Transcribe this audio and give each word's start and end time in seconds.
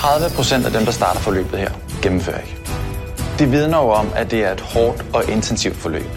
30 0.00 0.30
procent 0.36 0.66
af 0.66 0.72
dem, 0.72 0.84
der 0.84 0.92
starter 0.92 1.20
forløbet 1.20 1.58
her, 1.58 1.70
gennemfører 2.02 2.38
ikke. 2.38 2.56
Det 3.38 3.52
vidner 3.52 3.78
jo 3.78 3.90
om, 3.90 4.08
at 4.14 4.30
det 4.30 4.44
er 4.44 4.52
et 4.52 4.60
hårdt 4.60 5.04
og 5.12 5.30
intensivt 5.30 5.76
forløb. 5.76 6.10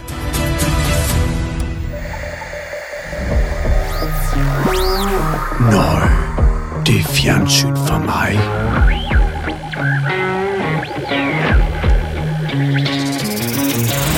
Nøj, 5.72 6.08
det 6.86 7.00
er 7.00 7.04
fjernsyn 7.04 7.76
for 7.76 7.98
mig. 7.98 8.40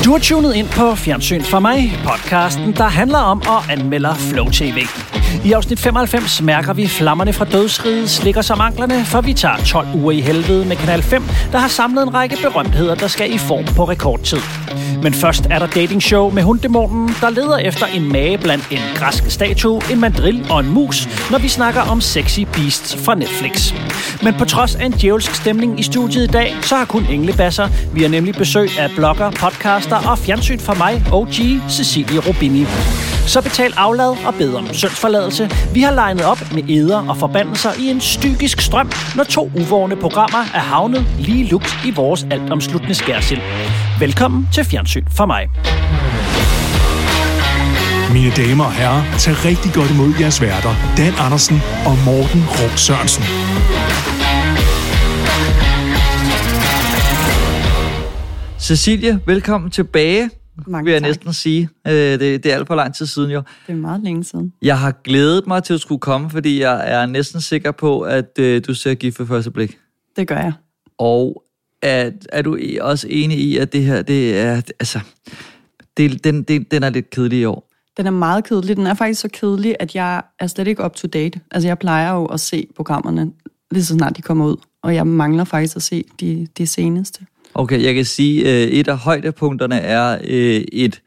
Du 0.05 0.11
har 0.11 0.20
tunet 0.20 0.55
ind 0.55 0.68
på 0.70 0.95
Fjernsyn 0.95 1.41
for 1.41 1.59
mig, 1.59 2.00
podcasten, 2.04 2.73
der 2.73 2.88
handler 2.88 3.20
om 3.20 3.41
og 3.47 3.71
anmelder 3.71 4.13
Flow 4.13 4.50
TV. 4.50 4.88
I 5.44 5.52
afsnit 5.52 5.80
95 5.80 6.42
mærker 6.42 6.74
vi 6.74 6.88
flammerne 6.88 7.34
fra 7.34 7.46
dødsriget 7.46 8.10
slikker 8.10 8.42
som 8.42 8.62
anklerne, 8.62 9.06
for 9.06 9.22
vi 9.22 9.34
tager 9.34 9.58
12 9.58 9.88
uger 9.94 10.12
i 10.12 10.22
helvede 10.22 10.66
med 10.66 10.76
Kanal 10.76 11.04
5, 11.04 11.24
der 11.52 11.57
har 11.57 11.68
samlet 11.68 12.04
en 12.04 12.14
række 12.14 12.38
berømtheder, 12.42 12.96
der 12.96 13.07
skal 13.07 13.34
i 13.34 13.38
form 13.38 13.66
på 13.76 13.84
rekordtid. 13.84 14.38
Men 15.04 15.14
først 15.14 15.48
er 15.50 15.60
der 15.60 15.68
dating 15.68 16.04
show 16.04 16.29
med 16.32 16.43
hunddæmonen, 16.43 17.16
der 17.21 17.29
leder 17.29 17.57
efter 17.57 17.86
en 17.86 18.12
mage 18.12 18.38
blandt 18.38 18.68
en 18.71 18.79
græsk 18.96 19.32
statue, 19.32 19.82
en 19.92 20.00
mandrill 20.00 20.46
og 20.50 20.60
en 20.60 20.70
mus, 20.70 21.07
når 21.32 21.38
vi 21.40 21.48
snakker 21.48 21.82
om 21.82 22.02
sexy 22.02 22.40
beasts 22.54 22.96
fra 23.06 23.15
Netflix. 23.15 23.74
Men 24.24 24.34
på 24.34 24.46
trods 24.46 24.76
af 24.76 24.86
en 24.86 24.92
djævelsk 24.92 25.36
stemning 25.36 25.79
i 25.79 25.84
studiet 25.84 26.24
i 26.24 26.32
dag, 26.32 26.56
så 26.62 26.76
har 26.76 26.86
kun 26.86 27.06
englebasser. 27.06 27.68
Vi 27.93 28.02
har 28.02 28.10
nemlig 28.10 28.36
besøg 28.36 28.70
af 28.79 28.90
blogger, 28.96 29.32
podcaster 29.32 30.10
og 30.10 30.18
fjernsyn 30.18 30.60
for 30.60 30.74
mig, 30.74 31.04
OG 31.12 31.34
Cecilie 31.70 32.20
Rubini. 32.20 32.66
Så 33.28 33.42
betal 33.42 33.73
aflad 33.78 34.25
og 34.25 34.34
bed 34.34 34.53
om 34.53 34.73
syndsforladelse. 34.73 35.50
Vi 35.73 35.81
har 35.81 35.92
legnet 35.92 36.25
op 36.25 36.53
med 36.53 36.70
æder 36.70 37.09
og 37.09 37.17
forbandelser 37.17 37.70
i 37.80 37.89
en 37.89 38.02
stygisk 38.02 38.61
strøm, 38.61 38.92
når 39.16 39.23
to 39.23 39.52
uvågne 39.59 39.95
programmer 39.95 40.39
er 40.39 40.59
havnet 40.59 41.06
lige 41.20 41.48
lugt 41.48 41.78
i 41.86 41.92
vores 41.92 42.28
altomsluttende 42.31 42.96
skærsild. 42.96 43.42
Velkommen 44.00 44.48
til 44.53 44.66
Fjernsyn 44.66 45.06
for 45.12 45.26
mig. 45.26 45.50
Mine 48.14 48.31
damer 48.31 48.64
og 48.64 48.73
herrer, 48.73 49.18
tag 49.18 49.46
rigtig 49.46 49.73
godt 49.73 49.92
imod 49.92 50.14
jeres 50.20 50.42
værter, 50.42 50.76
Dan 50.98 51.14
Andersen 51.20 51.62
og 51.86 51.98
Morten 52.06 52.44
Rum 52.58 52.78
Sørensen. 52.78 53.23
Cecilie, 58.59 59.20
velkommen 59.26 59.72
tilbage, 59.72 60.30
Mange 60.67 60.86
vil 60.86 60.92
jeg 60.92 61.02
tak. 61.02 61.09
næsten 61.09 61.34
sige. 61.34 61.70
Øh, 61.88 61.94
Det, 61.94 62.20
det 62.20 62.45
er 62.45 62.56
alt 62.56 62.67
for 62.67 62.75
lang 62.75 62.95
tid 62.95 63.06
siden 63.06 63.31
jo. 63.31 63.42
Det 63.67 63.73
er 63.73 63.78
meget 63.78 64.03
længe 64.03 64.23
siden. 64.23 64.53
Jeg 64.62 64.80
har 64.80 64.92
glædet 64.92 65.47
mig 65.47 65.64
til 65.64 65.73
at 65.73 65.80
skulle 65.81 66.00
komme, 66.00 66.30
fordi 66.30 66.62
jeg 66.62 66.84
er 66.94 67.06
næsten 67.06 67.42
sikker 67.42 67.72
på, 67.72 68.02
at 68.02 68.39
øh, 68.39 68.62
du 68.67 68.73
ser 68.73 68.94
gift 68.94 69.20
ved 69.20 69.28
første 69.28 69.52
blik. 69.52 69.78
Det 70.16 70.28
gør 70.28 70.38
jeg. 70.38 70.53
Og 70.97 71.44
er, 71.81 72.12
er 72.31 72.42
du 72.42 72.58
også 72.81 73.08
enig 73.09 73.39
i, 73.39 73.58
at 73.58 73.73
det 73.73 73.84
her, 73.84 74.02
det 74.02 74.39
er, 74.39 74.62
altså, 74.80 75.00
det, 75.97 76.23
den, 76.23 76.44
den, 76.44 76.64
den 76.64 76.84
er 76.84 76.90
lidt 76.90 77.09
kedelig 77.09 77.40
i 77.40 77.45
år? 77.45 77.72
Den 77.97 78.08
er 78.08 78.12
meget 78.12 78.44
kedelig. 78.44 78.78
Den 78.78 78.88
er 78.88 78.94
faktisk 78.94 79.22
så 79.22 79.30
kedelig, 79.34 79.75
at 79.80 79.95
jeg 79.95 80.22
er 80.40 80.47
slet 80.47 80.67
ikke 80.67 80.86
up 80.86 80.95
to 80.95 81.08
date. 81.08 81.40
Altså, 81.52 81.67
jeg 81.67 81.80
plejer 81.80 82.14
jo 82.14 82.25
at 82.25 82.40
se 82.40 82.67
programmerne 82.75 83.31
lige 83.72 83.86
så 83.86 83.94
snart 83.94 84.17
de 84.17 84.22
kommer 84.22 84.45
ud. 84.45 84.56
Og 84.81 84.95
jeg 84.95 85.08
mangler 85.08 85.44
faktisk 85.44 85.75
at 85.75 85.81
se 85.81 86.03
de, 86.19 86.47
de 86.58 86.67
seneste. 86.67 87.25
Okay, 87.58 87.84
jeg 87.84 87.95
kan 87.95 88.06
sige, 88.06 88.50
at 88.50 88.70
et 88.72 88.88
af 88.88 88.98
højdepunkterne 88.98 89.75
er 89.75 90.17
øh, 90.23 90.64
et, 90.72 91.02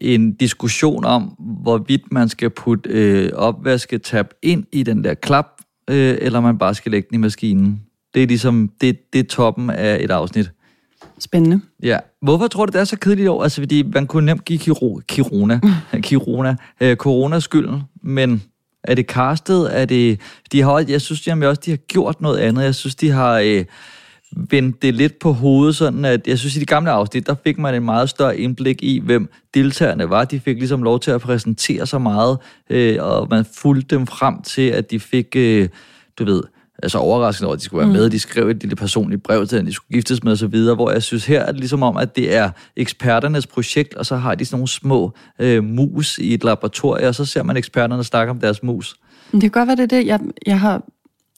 en 0.00 0.32
diskussion 0.32 1.04
om, 1.04 1.22
hvorvidt 1.62 2.12
man 2.12 2.28
skal 2.28 2.50
putte 2.50 2.90
øh, 2.90 3.30
opvasketab 3.34 4.26
ind 4.42 4.64
i 4.72 4.82
den 4.82 5.04
der 5.04 5.14
klap, 5.14 5.46
øh, 5.90 6.18
eller 6.20 6.40
man 6.40 6.58
bare 6.58 6.74
skal 6.74 6.92
lægge 6.92 7.06
den 7.10 7.14
i 7.14 7.18
maskinen. 7.18 7.80
Det 8.14 8.22
er 8.22 8.26
ligesom, 8.26 8.70
det, 8.80 9.12
det 9.12 9.18
er 9.18 9.24
toppen 9.24 9.70
af 9.70 9.98
et 10.00 10.10
afsnit. 10.10 10.50
Spændende. 11.18 11.60
Ja. 11.82 11.98
Hvorfor 12.22 12.46
tror 12.46 12.66
du, 12.66 12.72
det 12.72 12.80
er 12.80 12.84
så 12.84 12.98
kedeligt 12.98 13.28
år? 13.28 13.42
Altså, 13.42 13.60
fordi 13.60 13.82
man 13.82 14.06
kunne 14.06 14.26
nemt 14.26 14.44
give 14.44 14.58
kiro, 14.58 15.00
kirona, 15.08 15.60
kirona, 16.02 16.56
øh, 16.80 16.96
corona 16.96 17.40
skylden, 17.40 17.82
men 18.02 18.42
er 18.84 18.94
det 18.94 19.06
castet? 19.06 19.80
Er 19.80 19.84
det, 19.84 20.20
de 20.52 20.62
har, 20.62 20.84
jeg 20.88 21.00
synes 21.00 21.26
jamen, 21.26 21.48
også, 21.48 21.62
de 21.64 21.70
har 21.70 21.76
gjort 21.76 22.20
noget 22.20 22.38
andet. 22.38 22.64
Jeg 22.64 22.74
synes, 22.74 22.94
de 22.94 23.10
har 23.10 23.38
øh, 23.38 23.64
vendt 24.36 24.82
det 24.82 24.94
lidt 24.94 25.18
på 25.18 25.32
hovedet, 25.32 25.76
sådan 25.76 26.04
at 26.04 26.26
jeg 26.26 26.38
synes, 26.38 26.56
i 26.56 26.60
de 26.60 26.64
gamle 26.64 26.90
afsnit, 26.90 27.26
der 27.26 27.34
fik 27.44 27.58
man 27.58 27.74
en 27.74 27.84
meget 27.84 28.08
større 28.08 28.38
indblik 28.38 28.82
i, 28.82 29.00
hvem 29.04 29.30
deltagerne 29.54 30.10
var. 30.10 30.24
De 30.24 30.40
fik 30.40 30.56
ligesom 30.56 30.82
lov 30.82 31.00
til 31.00 31.10
at 31.10 31.20
præsentere 31.20 31.86
sig 31.86 32.02
meget, 32.02 32.38
øh, 32.70 32.96
og 33.00 33.26
man 33.30 33.44
fulgte 33.54 33.96
dem 33.96 34.06
frem 34.06 34.42
til, 34.42 34.68
at 34.68 34.90
de 34.90 35.00
fik, 35.00 35.26
øh, 35.36 35.68
du 36.18 36.24
ved, 36.24 36.42
altså 36.82 36.98
overraskende 36.98 37.46
over, 37.46 37.54
at 37.54 37.60
de 37.60 37.64
skulle 37.64 37.86
være 37.86 37.92
med. 37.92 38.10
De 38.10 38.18
skrev 38.18 38.48
et 38.48 38.60
lille 38.60 38.76
personligt 38.76 39.22
brev 39.22 39.46
til, 39.46 39.56
at 39.56 39.66
de 39.66 39.72
skulle 39.72 39.96
giftes 39.96 40.24
med 40.24 40.32
osv., 40.32 40.74
hvor 40.74 40.90
jeg 40.90 41.02
synes 41.02 41.26
her 41.26 41.40
er 41.40 41.52
det 41.52 41.60
ligesom 41.60 41.82
om, 41.82 41.96
at 41.96 42.16
det 42.16 42.34
er 42.34 42.50
eksperternes 42.76 43.46
projekt, 43.46 43.94
og 43.94 44.06
så 44.06 44.16
har 44.16 44.34
de 44.34 44.44
sådan 44.44 44.56
nogle 44.56 44.68
små 44.68 45.12
øh, 45.38 45.64
mus 45.64 46.18
i 46.18 46.34
et 46.34 46.44
laboratorium, 46.44 47.08
og 47.08 47.14
så 47.14 47.24
ser 47.24 47.42
man 47.42 47.56
eksperterne 47.56 48.04
snakke 48.04 48.30
om 48.30 48.38
deres 48.38 48.62
mus. 48.62 48.96
Det 49.32 49.40
kan 49.40 49.50
godt 49.50 49.66
være, 49.66 49.76
det 49.76 49.82
er 49.92 49.98
det. 49.98 50.06
Jeg, 50.06 50.20
jeg, 50.46 50.60
har, 50.60 50.82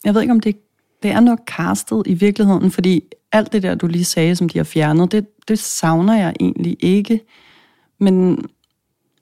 jeg 0.05 0.13
ved 0.13 0.21
ikke, 0.21 0.31
om 0.31 0.39
det, 0.39 0.55
det 1.03 1.11
er 1.11 1.19
nok 1.19 1.39
castet 1.45 2.03
i 2.05 2.13
virkeligheden, 2.13 2.71
fordi 2.71 3.03
alt 3.31 3.53
det 3.53 3.63
der, 3.63 3.75
du 3.75 3.87
lige 3.87 4.05
sagde, 4.05 4.35
som 4.35 4.49
de 4.49 4.59
har 4.59 4.63
fjernet, 4.63 5.11
det, 5.11 5.25
det 5.47 5.59
savner 5.59 6.17
jeg 6.17 6.33
egentlig 6.39 6.77
ikke. 6.79 7.21
Men 7.99 8.45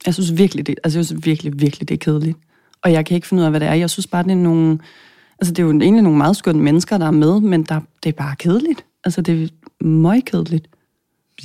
jeg 0.06 0.14
synes 0.14 0.38
virkelig, 0.38 0.68
det, 0.68 0.80
altså 0.84 1.00
jeg 1.00 1.06
synes 1.06 1.26
virkelig, 1.26 1.62
virkelig, 1.62 1.90
det 1.90 1.96
er 1.96 2.00
kedeligt. 2.00 2.38
Og 2.82 2.92
jeg 2.92 3.06
kan 3.06 3.16
ikke 3.16 3.28
finde 3.28 3.42
ud 3.42 3.46
af, 3.46 3.52
hvad 3.52 3.60
det 3.60 3.68
er. 3.68 3.74
Jeg 3.74 3.90
synes 3.90 4.08
bare, 4.08 4.24
det 4.24 4.32
er 4.32 4.36
nogle... 4.36 4.80
Altså, 5.40 5.54
det 5.54 5.60
er 5.60 5.64
jo 5.64 5.72
egentlig 5.72 6.04
nogle 6.04 6.18
meget 6.18 6.38
skønne 6.38 6.64
mennesker, 6.64 6.98
der 6.98 7.06
er 7.06 7.12
med, 7.12 7.40
men 7.40 7.64
der, 7.64 7.80
det 8.04 8.10
er 8.10 8.14
bare 8.14 8.36
kedeligt. 8.36 8.86
Altså, 9.04 9.22
det 9.22 9.44
er 9.44 9.86
meget 9.86 10.26
kedeligt. 10.26 10.68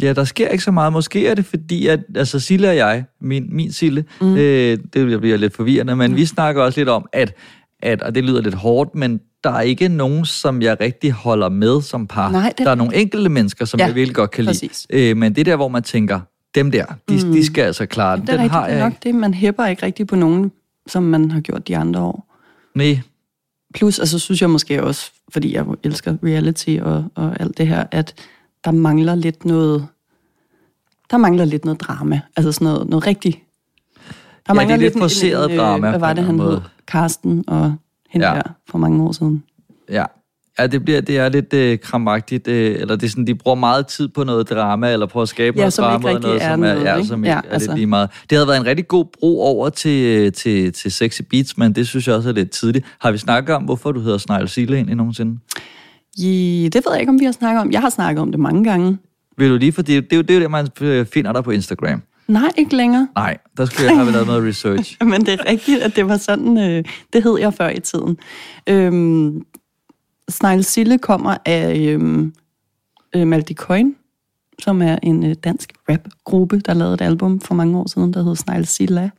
Ja, 0.02 0.12
der 0.12 0.24
sker 0.24 0.48
ikke 0.48 0.64
så 0.64 0.70
meget. 0.70 0.92
Måske 0.92 1.26
er 1.26 1.34
det 1.34 1.44
fordi, 1.44 1.86
at 1.86 2.00
altså 2.14 2.40
Sille 2.40 2.68
og 2.68 2.76
jeg, 2.76 3.04
min, 3.20 3.56
min 3.56 3.72
Sille, 3.72 4.04
mm. 4.20 4.36
øh, 4.36 4.78
det 4.92 5.20
bliver 5.20 5.36
lidt 5.36 5.54
forvirrende, 5.54 5.96
men 5.96 6.10
mm. 6.10 6.16
vi 6.16 6.26
snakker 6.26 6.62
også 6.62 6.80
lidt 6.80 6.88
om, 6.88 7.06
at, 7.12 7.34
at, 7.82 8.02
og 8.02 8.14
det 8.14 8.24
lyder 8.24 8.42
lidt 8.42 8.54
hårdt, 8.54 8.94
men 8.94 9.20
der 9.44 9.50
er 9.50 9.60
ikke 9.60 9.88
nogen, 9.88 10.24
som 10.24 10.62
jeg 10.62 10.76
rigtig 10.80 11.12
holder 11.12 11.48
med 11.48 11.82
som 11.82 12.06
par. 12.06 12.30
Nej, 12.30 12.42
det 12.58 12.60
er 12.60 12.64
der 12.64 12.70
er 12.70 12.74
nogle 12.74 12.96
enkelte 12.96 13.28
mennesker, 13.30 13.64
som 13.64 13.80
Ja, 13.80 13.86
jeg 13.86 13.94
virkelig 13.94 14.14
godt 14.14 14.30
kan 14.30 14.44
præcis. 14.44 14.86
lide. 14.90 15.10
Øh, 15.10 15.16
men 15.16 15.34
det 15.36 15.46
der, 15.46 15.56
hvor 15.56 15.68
man 15.68 15.82
tænker, 15.82 16.20
dem 16.54 16.70
der, 16.70 16.86
de, 17.08 17.14
mm. 17.26 17.32
de 17.32 17.46
skal 17.46 17.62
altså 17.62 17.86
klare 17.86 18.16
den. 18.16 18.26
Det 18.26 18.38
Den 18.38 18.50
har 18.50 18.66
jeg 18.68 18.78
nok 18.78 18.92
ikke. 18.92 19.00
det. 19.02 19.14
Man 19.14 19.34
hæpper 19.34 19.66
ikke 19.66 19.86
rigtig 19.86 20.06
på 20.06 20.16
nogen, 20.16 20.52
som 20.86 21.02
man 21.02 21.30
har 21.30 21.40
gjort 21.40 21.68
de 21.68 21.76
andre 21.76 22.00
år. 22.00 22.34
Nej, 22.74 23.00
Plus, 23.74 23.98
altså 23.98 24.18
synes 24.18 24.40
jeg 24.42 24.50
måske 24.50 24.82
også, 24.84 25.10
fordi 25.32 25.54
jeg 25.54 25.64
elsker 25.82 26.16
reality 26.24 26.76
og, 26.82 27.04
og 27.14 27.40
alt 27.40 27.58
det 27.58 27.66
her, 27.66 27.84
at 27.90 28.14
der 28.64 28.70
mangler 28.70 29.14
lidt 29.14 29.44
noget, 29.44 29.86
der 31.10 31.16
mangler 31.16 31.44
lidt 31.44 31.64
noget 31.64 31.80
drama. 31.80 32.20
Altså 32.36 32.52
sådan 32.52 32.64
noget, 32.64 32.88
noget 32.88 33.06
rigtigt. 33.06 33.38
Der 34.46 34.54
det 34.54 34.70
er 34.70 34.76
lidt 34.76 34.94
en- 34.94 35.00
forceret 35.00 35.50
øh, 35.50 35.56
drama 35.58 35.90
Hvad 35.90 35.98
var 36.00 36.10
en 36.10 36.16
det, 36.16 36.24
han 36.24 36.34
anden 36.34 36.46
hed? 36.46 36.54
måde. 36.54 36.62
Karsten 36.86 37.44
og 37.46 37.74
hende 38.14 38.26
Ja. 38.26 38.34
ja. 38.34 38.40
der 38.40 38.50
for 38.70 38.78
mange 38.78 39.02
år 39.02 39.12
siden. 39.12 39.44
ja. 39.90 40.04
Ja, 40.58 40.66
det, 40.66 40.84
bliver, 40.84 41.00
det 41.00 41.18
er 41.18 41.28
lidt 41.28 41.54
øh, 41.54 41.78
kramagtigt, 41.78 42.48
øh, 42.48 42.80
eller 42.80 42.96
det 42.96 43.06
er 43.06 43.10
sådan, 43.10 43.26
de 43.26 43.34
bruger 43.34 43.54
meget 43.54 43.86
tid 43.86 44.08
på 44.08 44.24
noget 44.24 44.50
drama, 44.50 44.92
eller 44.92 45.06
på 45.06 45.22
at 45.22 45.28
skabe 45.28 45.56
Ja, 45.56 45.62
noget 45.62 45.76
drama, 45.76 46.08
rigtig 46.08 46.22
noget, 46.22 46.42
er 46.42 46.50
som 46.50 46.60
noget, 46.60 46.84
ja, 46.84 46.96
ikke? 46.96 47.08
som 47.08 47.24
ikke 47.24 47.32
Ja, 47.32 47.36
er 47.38 47.52
altså. 47.52 47.68
lidt 47.70 47.76
lige 47.78 47.86
meget. 47.86 48.10
Det 48.30 48.38
havde 48.38 48.48
været 48.48 48.56
en 48.60 48.66
rigtig 48.66 48.88
god 48.88 49.04
bro 49.20 49.40
over 49.40 49.68
til, 49.68 50.04
øh, 50.06 50.32
til, 50.32 50.72
til 50.72 50.92
Sexy 50.92 51.20
Beats, 51.30 51.58
men 51.58 51.72
det 51.72 51.88
synes 51.88 52.08
jeg 52.08 52.14
også 52.16 52.28
er 52.28 52.32
lidt 52.32 52.50
tidligt. 52.50 52.86
Har 53.00 53.12
vi 53.12 53.18
snakket 53.18 53.54
om, 53.54 53.62
hvorfor 53.62 53.92
du 53.92 54.00
hedder 54.00 54.18
Snegl 54.18 54.48
Sile 54.48 54.74
egentlig 54.76 54.96
nogensinde? 54.96 55.38
I, 56.18 56.68
det 56.72 56.82
ved 56.86 56.92
jeg 56.92 57.00
ikke, 57.00 57.10
om 57.10 57.20
vi 57.20 57.24
har 57.24 57.32
snakket 57.32 57.60
om. 57.60 57.72
Jeg 57.72 57.80
har 57.80 57.90
snakket 57.90 58.22
om 58.22 58.30
det 58.30 58.40
mange 58.40 58.64
gange. 58.64 58.98
Vil 59.38 59.50
du 59.50 59.56
lige, 59.56 59.72
for 59.72 59.82
det, 59.82 60.10
det, 60.10 60.18
er 60.18 60.22
det 60.22 60.30
er 60.30 60.34
jo 60.34 60.40
det, 60.42 60.50
man 60.50 60.68
finder 61.06 61.32
dig 61.32 61.44
på 61.44 61.50
Instagram. 61.50 62.02
Nej, 62.28 62.52
ikke 62.56 62.76
længere. 62.76 63.08
Nej, 63.14 63.38
der 63.56 63.64
skulle 63.64 63.86
jeg 63.86 63.96
have 63.96 64.12
lavet 64.12 64.26
noget 64.26 64.48
research. 64.48 64.96
Men 65.10 65.26
det 65.26 65.34
er 65.34 65.46
rigtigt, 65.46 65.82
at 65.82 65.96
det 65.96 66.08
var 66.08 66.16
sådan, 66.16 66.58
øh, 66.58 66.84
det 67.12 67.22
hed 67.22 67.38
jeg 67.38 67.54
før 67.54 67.68
i 67.68 67.80
tiden. 67.80 68.18
Øhm, 68.66 69.42
Snegl 70.28 70.62
Sille 70.62 70.98
kommer 70.98 71.36
af 71.44 71.76
øhm, 71.76 72.34
øh, 73.16 73.26
Maldi 73.26 73.54
Coin, 73.54 73.96
som 74.58 74.82
er 74.82 74.98
en 75.02 75.26
øh, 75.26 75.34
dansk 75.44 75.72
rapgruppe, 75.88 76.58
der 76.58 76.74
lavede 76.74 76.94
et 76.94 77.00
album 77.00 77.40
for 77.40 77.54
mange 77.54 77.78
år 77.78 77.88
siden, 77.88 78.14
der 78.14 78.22
hed 78.22 78.36
Snegl 78.36 78.64
Silla. 78.64 79.10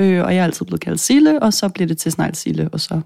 Øh, 0.00 0.24
og 0.24 0.34
jeg 0.34 0.40
er 0.40 0.44
altid 0.44 0.66
blevet 0.66 0.80
kaldt 0.80 1.00
Sille, 1.00 1.42
og 1.42 1.52
så 1.52 1.68
blev 1.68 1.88
det 1.88 1.98
til 1.98 2.12
Snegl 2.12 2.34
Sille, 2.34 2.68
og 2.72 2.80
så 2.80 3.00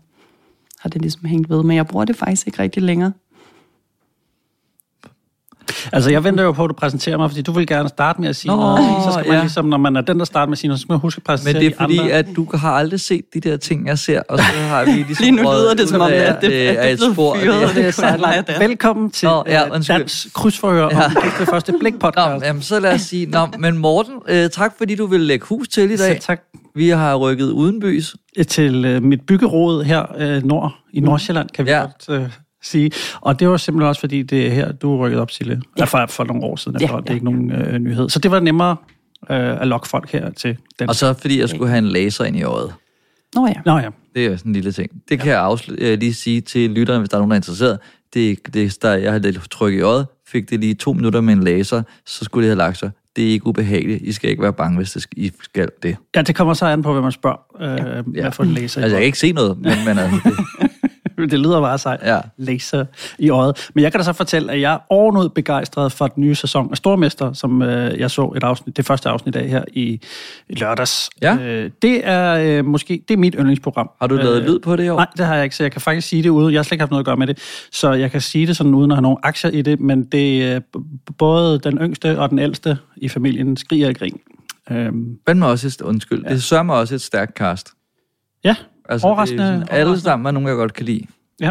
har 0.78 0.90
det 0.90 1.02
ligesom 1.02 1.25
hængt 1.25 1.50
ved. 1.50 1.62
Men 1.62 1.76
jeg 1.76 1.87
bruger 1.87 2.05
det 2.05 2.17
faktisk 2.17 2.46
ikke 2.46 2.58
rigtig 2.58 2.82
længere. 2.82 3.12
Altså, 5.93 6.11
jeg 6.11 6.25
venter 6.25 6.44
jo 6.44 6.52
på, 6.52 6.64
at 6.64 6.69
du 6.69 6.75
præsenterer 6.75 7.17
mig, 7.17 7.31
fordi 7.31 7.43
du 7.43 7.52
vil 7.52 7.67
gerne 7.67 7.88
starte 7.88 8.20
med 8.20 8.29
at 8.29 8.37
sige 8.37 8.50
Nå, 8.50 8.56
noget. 8.56 8.79
Så 9.05 9.12
skal 9.12 9.26
man 9.26 9.34
ja. 9.37 9.40
ligesom, 9.40 9.64
når 9.64 9.76
man 9.76 9.96
er 9.96 10.00
den, 10.00 10.19
der 10.19 10.25
starter 10.25 10.46
med 10.46 10.52
at 10.52 10.58
sige 10.58 10.69
noget, 10.69 10.81
så 10.81 10.82
skal 10.82 10.93
man 10.93 11.00
huske 11.00 11.19
at 11.19 11.25
præsentere 11.25 11.55
Men 11.55 11.62
det 11.62 11.73
er 11.79 11.82
fordi, 11.82 11.99
andre. 11.99 12.11
at 12.12 12.26
du 12.37 12.46
har 12.55 12.73
aldrig 12.73 13.00
set 13.00 13.25
de 13.34 13.40
der 13.40 13.56
ting, 13.56 13.87
jeg 13.87 13.99
ser, 13.99 14.23
og 14.29 14.38
så 14.38 14.44
har 14.44 14.84
vi 14.84 14.90
ligesom... 14.90 15.23
Lige 15.25 15.31
nu 15.31 15.43
lyder 15.43 15.75
det, 15.75 15.88
som 15.88 16.00
om, 16.00 16.11
at 16.12 16.37
det- 16.40 16.52
øh, 16.52 16.75
er 16.79 16.88
et 16.88 17.00
spor. 17.12 17.34
Det- 17.34 17.44
der. 18.46 18.58
Velkommen 18.58 19.11
til 19.11 19.29
Nå, 19.29 19.44
ja, 19.46 19.67
øh. 19.76 19.82
Dans 19.88 20.26
Krydsforhør 20.34 20.88
Ja. 20.90 21.05
om 21.06 21.12
det 21.38 21.49
første 21.49 21.75
blik 21.81 21.93
Nå, 21.93 21.99
podcast. 21.99 22.44
jamen, 22.44 22.62
så 22.62 22.81
lad 22.81 22.94
os 22.94 23.00
sige... 23.00 23.26
Nå, 23.26 23.46
men 23.58 23.78
Morten, 23.78 24.14
øh, 24.28 24.50
tak 24.50 24.73
fordi 24.78 24.94
du 24.94 25.06
vil 25.06 25.20
lægge 25.20 25.46
hus 25.46 25.69
til 25.69 25.85
i 25.85 25.88
dag. 25.88 25.99
Selv 25.99 26.20
tak 26.20 26.40
Vi 26.75 26.88
har 26.88 27.14
rykket 27.17 27.50
udenbys. 27.50 28.14
til 28.49 28.85
øh, 28.85 29.02
mit 29.02 29.20
byggeråd 29.26 29.82
her 29.85 30.02
øh, 30.19 30.43
nord 30.44 30.75
i 30.93 31.00
Nordsjælland, 31.00 31.49
kan 31.55 31.67
vi 31.67 31.70
Ja. 31.70 31.78
godt 31.81 32.20
øh, 32.23 32.28
sige. 32.62 32.91
Og 33.20 33.41
det 33.41 33.49
var 33.49 33.56
simpelthen 33.56 33.88
også, 33.88 34.00
fordi 34.00 34.23
det 34.23 34.47
er 34.47 34.50
her, 34.50 34.73
du 34.73 34.97
rykket 34.99 35.20
op, 35.20 35.31
Sille. 35.31 35.62
Ja. 35.79 35.85
For, 35.85 36.06
for 36.09 36.25
nogle 36.25 36.43
år 36.44 36.56
siden. 36.56 36.81
Ja, 36.81 36.87
Ja, 36.87 36.97
det 36.97 36.99
er 36.99 37.03
ja, 37.09 37.14
ikke 37.14 37.25
nogen 37.25 37.53
øh, 37.53 37.79
nyhed. 37.79 38.09
Så 38.09 38.19
det 38.19 38.31
var 38.31 38.41
nemmere 38.41 38.76
øh, 39.31 39.61
at 39.61 39.69
lokke 39.69 39.88
folk 39.88 40.11
her 40.12 40.31
til 40.31 40.56
den. 40.79 40.88
Og 40.88 40.94
så 40.94 41.12
fordi 41.12 41.41
jeg 41.41 41.49
skulle 41.49 41.69
have 41.69 41.79
en 41.79 41.87
laser 41.88 42.25
ind 42.25 42.37
i 42.37 42.43
øjet. 42.43 42.73
Nå 43.35 43.47
ja. 43.47 43.55
Nå 43.67 43.79
ja. 43.79 43.88
Det 44.14 44.26
er 44.26 44.37
sådan 44.37 44.50
en 44.50 44.55
lille 44.55 44.73
ting. 44.73 44.91
Det 45.09 45.20
kan 45.20 45.32
jeg 45.32 45.49
afsl- 45.50 45.75
øh, 45.79 45.99
lige 45.99 46.14
sige 46.14 46.41
til 46.41 46.70
lytterne, 46.70 46.99
hvis 46.99 47.09
der 47.09 47.17
er 47.17 47.20
nogen, 47.20 47.31
der 47.31 47.35
er 47.35 47.38
interesseret. 47.38 47.79
Det, 48.14 48.38
det 48.55 48.82
der, 48.82 48.94
jeg 48.94 49.12
havde 49.12 49.32
trykket 49.50 49.79
i 49.79 49.82
øjet, 49.82 50.06
fik 50.29 50.50
det 50.50 50.61
lige 50.61 50.75
to 50.75 50.93
minutter 50.93 51.20
med 51.20 51.32
en 51.35 51.43
laser, 51.43 51.82
så 52.06 52.25
skulle 52.25 52.49
det 52.49 52.50
have 52.50 52.59
lagt 52.59 52.79
sig. 52.79 52.91
Det 53.17 53.25
er 53.25 53.29
ikke 53.29 53.47
ubehageligt. 53.47 54.03
I 54.03 54.12
skal 54.12 54.31
ikke 54.31 54.43
være 54.43 54.53
bange, 54.53 54.76
hvis 54.76 54.93
det 54.93 55.03
skal, 55.03 55.19
I 55.25 55.32
skal 55.43 55.69
det. 55.82 55.97
ja, 56.17 56.23
det 56.23 56.35
kommer 56.37 56.55
så 56.55 56.67
an 56.67 56.82
på, 56.82 56.93
hvad 56.93 57.03
man 57.03 57.12
spørger. 57.12 57.38
Øh, 57.61 58.17
ja. 58.17 58.20
Hvad 58.23 58.32
for 58.32 58.43
en 58.43 58.53
laser. 58.53 58.82
Altså, 58.82 58.97
jeg 58.97 59.00
kan 59.00 59.06
ikke 59.06 59.19
se 59.19 59.32
noget, 59.32 59.59
men, 59.59 59.73
men 59.87 59.99
altså, 59.99 60.20
det, 60.25 60.32
det 61.30 61.38
lyder 61.38 61.60
bare 61.60 61.78
sejt. 61.78 62.00
Ja. 62.04 62.20
Laser 62.36 62.84
i 63.19 63.30
øjet. 63.30 63.70
Men 63.74 63.84
jeg 63.84 63.92
kan 63.92 63.98
da 63.98 64.04
så 64.04 64.12
fortælle, 64.12 64.52
at 64.52 64.60
jeg 64.60 64.72
er 64.74 64.78
ovenud 64.90 65.28
begejstret 65.28 65.92
for 65.92 66.06
den 66.06 66.20
nye 66.24 66.34
sæson 66.34 66.69
af 66.70 66.76
Stormester, 66.76 67.32
som 67.32 67.62
øh, 67.62 67.98
jeg 68.00 68.10
så 68.10 68.32
et 68.36 68.42
afsnit, 68.44 68.76
det 68.76 68.86
første 68.86 69.08
afsnit 69.08 69.36
af 69.36 69.48
her 69.48 69.64
i, 69.72 70.00
i 70.48 70.54
lørdags. 70.54 71.10
Ja. 71.22 71.36
Øh, 71.36 71.70
det 71.82 72.00
er 72.08 72.58
øh, 72.58 72.64
måske 72.64 73.04
det 73.08 73.14
er 73.14 73.19
mit 73.19 73.34
yndlingsprogram. 73.38 73.90
har 74.00 74.06
du 74.06 74.14
lavet 74.16 74.42
lyd 74.42 74.58
på 74.58 74.76
det 74.76 74.84
i 74.84 74.88
år? 74.88 74.96
Nej, 74.96 75.06
det 75.16 75.26
har 75.26 75.34
jeg 75.34 75.44
ikke, 75.44 75.56
så 75.56 75.62
jeg 75.64 75.72
kan 75.72 75.80
faktisk 75.80 76.08
sige 76.08 76.22
det 76.22 76.28
uden. 76.28 76.52
Jeg 76.52 76.58
har 76.58 76.62
slet 76.62 76.72
ikke 76.72 76.82
haft 76.82 76.90
noget 76.90 77.02
at 77.02 77.06
gøre 77.06 77.16
med 77.16 77.26
det, 77.26 77.38
så 77.72 77.92
jeg 77.92 78.10
kan 78.10 78.20
sige 78.20 78.46
det 78.46 78.56
sådan 78.56 78.75
uden 78.75 78.90
at 78.90 78.96
have 78.96 79.02
nogen 79.02 79.18
aktier 79.22 79.50
i 79.50 79.62
det, 79.62 79.80
men 79.80 80.04
det 80.04 80.44
er 80.44 80.58
b- 80.60 81.16
både 81.18 81.58
den 81.58 81.78
yngste 81.78 82.18
og 82.18 82.30
den 82.30 82.38
ældste 82.38 82.78
i 82.96 83.08
familien 83.08 83.56
skriger 83.56 83.88
i 83.88 83.92
grin. 83.92 84.20
Øhm, 84.70 85.16
Fandme 85.28 85.46
også 85.46 85.66
et, 85.66 85.80
undskyld. 85.80 86.25
Ja. 86.26 86.32
Det 86.32 86.42
sørger 86.42 86.62
mig 86.62 86.76
også 86.76 86.94
et 86.94 87.00
stærkt 87.00 87.36
cast. 87.38 87.68
ja, 88.44 88.54
Altså, 88.88 89.06
Overraskende- 89.06 89.43
Det 89.43 89.50
er 89.52 89.58
sådan, 89.58 89.69
alle 89.70 90.00
sammen 90.00 90.26
er 90.26 90.31
nogen, 90.31 90.49
jeg 90.49 90.56
godt 90.56 90.73
kan 90.75 90.87
lide. 90.87 91.05
ja, 91.40 91.50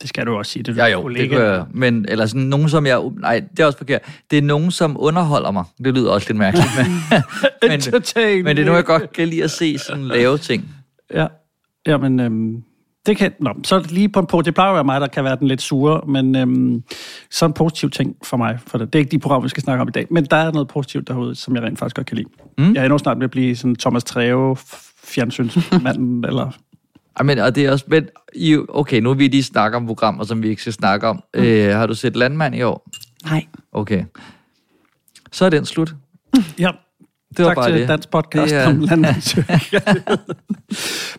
det 0.00 0.08
skal 0.08 0.26
du 0.26 0.36
også 0.36 0.52
sige. 0.52 0.62
Det 0.62 0.78
er 0.78 0.86
Ja, 0.86 0.92
jo, 0.92 1.00
kollega. 1.02 1.22
det 1.22 1.30
gør 1.30 1.54
jeg. 1.54 1.64
Men, 1.74 2.04
eller 2.08 2.26
sådan 2.26 2.42
nogen, 2.42 2.68
som 2.68 2.86
jeg... 2.86 3.00
Nej, 3.20 3.40
det 3.50 3.60
er 3.60 3.66
også 3.66 3.78
forkert. 3.78 4.00
Det 4.30 4.38
er 4.38 4.42
nogen, 4.42 4.70
som 4.70 4.96
underholder 5.00 5.50
mig. 5.50 5.64
Det 5.84 5.94
lyder 5.94 6.10
også 6.10 6.26
lidt 6.28 6.38
mærkeligt. 6.38 6.68
Men, 6.76 6.86
men, 7.70 7.70
men 8.44 8.56
det 8.56 8.62
er 8.62 8.64
nogen, 8.66 8.76
jeg 8.76 8.84
godt 8.84 9.12
kan 9.12 9.28
lide 9.28 9.44
at 9.44 9.50
se 9.50 9.78
sådan 9.78 10.04
lave 10.04 10.38
ting. 10.38 10.64
Ja, 11.14 11.26
jamen, 11.86 12.20
øhm, 12.20 12.62
det 13.06 13.16
kan, 13.16 13.32
nå, 13.40 13.50
så 13.64 13.86
lige 13.90 14.08
på 14.08 14.20
en 14.20 14.26
på, 14.26 14.42
det 14.42 14.54
plejer 14.54 14.70
at 14.70 14.74
være 14.74 14.84
mig, 14.84 15.00
der 15.00 15.06
kan 15.06 15.24
være 15.24 15.36
den 15.36 15.48
lidt 15.48 15.62
sure, 15.62 16.00
men 16.08 16.36
øhm, 16.36 16.82
så 17.30 17.46
en 17.46 17.52
positiv 17.52 17.90
ting 17.90 18.16
for 18.24 18.36
mig, 18.36 18.58
for 18.66 18.78
det, 18.78 18.92
det 18.92 18.98
er 18.98 19.00
ikke 19.00 19.10
de 19.10 19.18
programmer, 19.18 19.42
vi 19.42 19.48
skal 19.48 19.62
snakke 19.62 19.82
om 19.82 19.88
i 19.88 19.90
dag, 19.90 20.06
men 20.10 20.24
der 20.24 20.36
er 20.36 20.52
noget 20.52 20.68
positivt 20.68 21.08
derude, 21.08 21.34
som 21.34 21.54
jeg 21.54 21.62
rent 21.62 21.78
faktisk 21.78 21.96
godt 21.96 22.06
kan 22.06 22.16
lide. 22.16 22.28
Mm. 22.58 22.74
Jeg 22.74 22.80
er 22.80 22.84
endnu 22.84 22.98
snart 22.98 23.16
ved 23.18 23.24
at 23.24 23.30
blive 23.30 23.56
sådan 23.56 23.76
Thomas 23.76 24.04
Treve, 24.04 24.56
fjernsynsmanden, 25.04 26.24
eller... 26.28 26.50
Men, 27.24 27.38
og 27.38 27.54
det 27.54 27.66
er 27.66 27.72
også... 27.72 27.84
Men, 27.88 28.08
I, 28.34 28.56
okay, 28.68 29.00
nu 29.00 29.10
er 29.10 29.14
vi 29.14 29.28
lige 29.28 29.42
snakke 29.42 29.76
om 29.76 29.86
programmer, 29.86 30.24
som 30.24 30.42
vi 30.42 30.48
ikke 30.48 30.60
skal 30.62 30.72
snakke 30.72 31.06
om. 31.08 31.22
Mm. 31.34 31.42
Øh, 31.42 31.74
har 31.76 31.86
du 31.86 31.94
set 31.94 32.16
Landmand 32.16 32.54
i 32.54 32.62
år? 32.62 32.88
Nej. 33.24 33.46
Okay. 33.72 34.04
Så 35.32 35.44
er 35.44 35.50
den 35.50 35.64
slut. 35.64 35.94
Ja, 36.58 36.70
Det 37.36 37.44
var 37.44 37.50
tak 37.50 37.56
bare 37.56 37.70
til 37.70 37.80
det. 37.80 37.88
Dansk 37.88 38.10
Podcast 38.10 38.50
Det 38.50 38.58
er- 38.58 38.66
om 38.68 38.80
landmandsøger. 38.90 39.58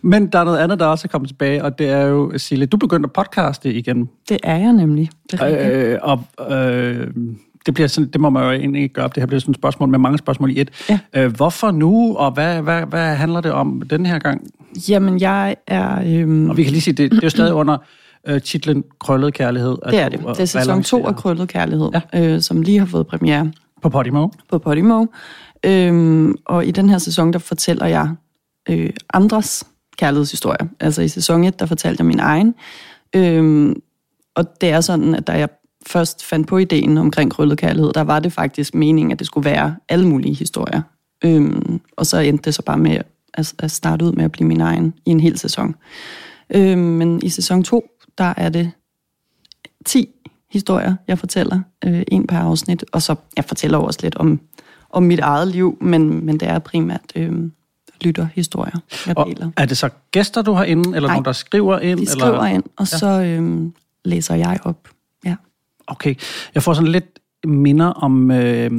Men 0.02 0.26
der 0.26 0.38
er 0.38 0.44
noget 0.44 0.58
andet, 0.58 0.78
der 0.80 0.86
også 0.86 1.06
er 1.06 1.08
kommet 1.08 1.28
tilbage, 1.30 1.64
og 1.64 1.78
det 1.78 1.88
er 1.90 2.00
jo, 2.06 2.32
Sille, 2.38 2.66
du 2.66 2.76
begyndte 2.76 3.06
at 3.06 3.12
podcaste 3.12 3.72
igen. 3.74 4.08
Det 4.28 4.38
er 4.42 4.56
jeg 4.56 4.72
nemlig. 4.72 5.10
Det 5.30 5.40
er 5.40 5.46
rigtigt. 5.46 5.74
Øh, 5.74 5.98
og 6.02 6.52
øh, 6.56 7.06
det, 7.66 7.74
bliver 7.74 7.88
sådan, 7.88 8.10
det 8.10 8.20
må 8.20 8.30
man 8.30 8.42
jo 8.42 8.50
egentlig 8.50 8.82
ikke 8.82 8.92
gøre 8.92 9.04
op. 9.04 9.14
Det 9.14 9.20
her 9.20 9.26
bliver 9.26 9.40
sådan 9.40 9.52
et 9.52 9.56
spørgsmål 9.56 9.88
med 9.88 9.98
mange 9.98 10.18
spørgsmål 10.18 10.50
i 10.50 10.60
et. 10.60 10.70
Ja. 10.88 10.98
Øh, 11.16 11.36
hvorfor 11.36 11.70
nu, 11.70 12.16
og 12.16 12.30
hvad, 12.32 12.62
hvad, 12.62 12.82
hvad 12.86 13.14
handler 13.16 13.40
det 13.40 13.52
om 13.52 13.82
den 13.90 14.06
her 14.06 14.18
gang? 14.18 14.46
Jamen, 14.88 15.20
jeg 15.20 15.56
er... 15.66 16.02
Øhm, 16.06 16.50
Og 16.50 16.56
vi 16.56 16.62
kan 16.62 16.72
lige 16.72 16.82
sige, 16.82 16.94
det, 16.94 17.10
det 17.10 17.18
er 17.18 17.22
jo 17.22 17.30
stadig 17.30 17.54
under 17.54 17.78
øh, 18.28 18.42
titlen 18.42 18.84
Krøllet 19.00 19.34
Kærlighed. 19.34 19.76
at 19.82 19.92
det 19.92 20.00
er 20.00 20.08
det. 20.08 20.20
Det 20.20 20.40
er 20.40 20.44
sæson 20.44 20.82
2 20.82 21.06
af 21.06 21.16
Krøllet 21.16 21.48
Kærlighed, 21.48 21.90
ja. 22.14 22.34
øh, 22.34 22.40
som 22.40 22.62
lige 22.62 22.78
har 22.78 22.86
fået 22.86 23.06
premiere 23.06 23.52
På 23.82 23.88
Podimo. 23.88 24.28
på 24.50 24.58
Podimo. 24.58 25.06
Øhm, 25.66 26.34
og 26.46 26.66
i 26.66 26.70
den 26.70 26.88
her 26.90 26.98
sæson, 26.98 27.32
der 27.32 27.38
fortæller 27.38 27.86
jeg 27.86 28.08
øh, 28.68 28.90
andres 29.14 29.64
kærlighedshistorier. 29.98 30.66
Altså 30.80 31.02
i 31.02 31.08
sæson 31.08 31.44
1, 31.44 31.60
der 31.60 31.66
fortalte 31.66 32.00
jeg 32.00 32.06
min 32.06 32.20
egen. 32.20 32.54
Øhm, 33.16 33.74
og 34.34 34.44
det 34.60 34.70
er 34.70 34.80
sådan, 34.80 35.14
at 35.14 35.26
da 35.26 35.32
jeg 35.32 35.48
først 35.86 36.24
fandt 36.24 36.46
på 36.48 36.58
ideen 36.58 36.98
omkring 36.98 37.30
krøllet 37.30 37.58
kærlighed, 37.58 37.92
der 37.92 38.00
var 38.00 38.20
det 38.20 38.32
faktisk 38.32 38.74
meningen, 38.74 39.12
at 39.12 39.18
det 39.18 39.26
skulle 39.26 39.44
være 39.44 39.76
alle 39.88 40.08
mulige 40.08 40.34
historier. 40.34 40.82
Øhm, 41.24 41.80
og 41.96 42.06
så 42.06 42.18
endte 42.18 42.44
det 42.44 42.54
så 42.54 42.62
bare 42.62 42.78
med 42.78 42.98
at, 43.34 43.54
at 43.58 43.70
starte 43.70 44.04
ud 44.04 44.12
med 44.12 44.24
at 44.24 44.32
blive 44.32 44.48
min 44.48 44.60
egen 44.60 44.94
i 45.06 45.10
en 45.10 45.20
hel 45.20 45.38
sæson. 45.38 45.74
Øhm, 46.54 46.78
men 46.78 47.20
i 47.22 47.28
sæson 47.28 47.62
2, 47.62 47.88
der 48.18 48.34
er 48.36 48.48
det 48.48 48.70
10 49.86 50.08
historier, 50.50 50.94
jeg 51.08 51.18
fortæller. 51.18 51.60
Øh, 51.84 52.02
en 52.08 52.26
per 52.26 52.38
afsnit. 52.38 52.84
Og 52.92 53.02
så, 53.02 53.14
jeg 53.36 53.44
fortæller 53.44 53.78
også 53.78 53.98
lidt 54.02 54.16
om, 54.16 54.40
om 54.90 55.02
mit 55.02 55.18
eget 55.20 55.48
liv, 55.48 55.78
men, 55.80 56.26
men 56.26 56.40
det 56.40 56.48
er 56.48 56.58
primært 56.58 57.12
øh, 57.16 57.32
lytterhistorier, 58.00 58.78
jeg 59.06 59.18
Og 59.18 59.26
deler. 59.26 59.50
er 59.56 59.66
det 59.66 59.76
så 59.76 59.88
gæster, 60.10 60.42
du 60.42 60.52
har 60.52 60.64
inde, 60.64 60.96
eller 60.96 61.08
Nej. 61.08 61.14
nogen, 61.14 61.24
der 61.24 61.32
skriver 61.32 61.78
ind? 61.78 61.98
De 62.00 62.06
skriver 62.06 62.32
eller? 62.32 62.46
ind, 62.46 62.62
og 62.76 62.88
så 62.88 63.22
øh, 63.22 63.70
læser 64.04 64.34
jeg 64.34 64.58
op. 64.64 64.88
Okay. 65.90 66.14
Jeg 66.54 66.62
får 66.62 66.74
sådan 66.74 66.92
lidt 66.92 67.18
minder 67.46 67.86
om 67.86 68.30
øh, 68.30 68.70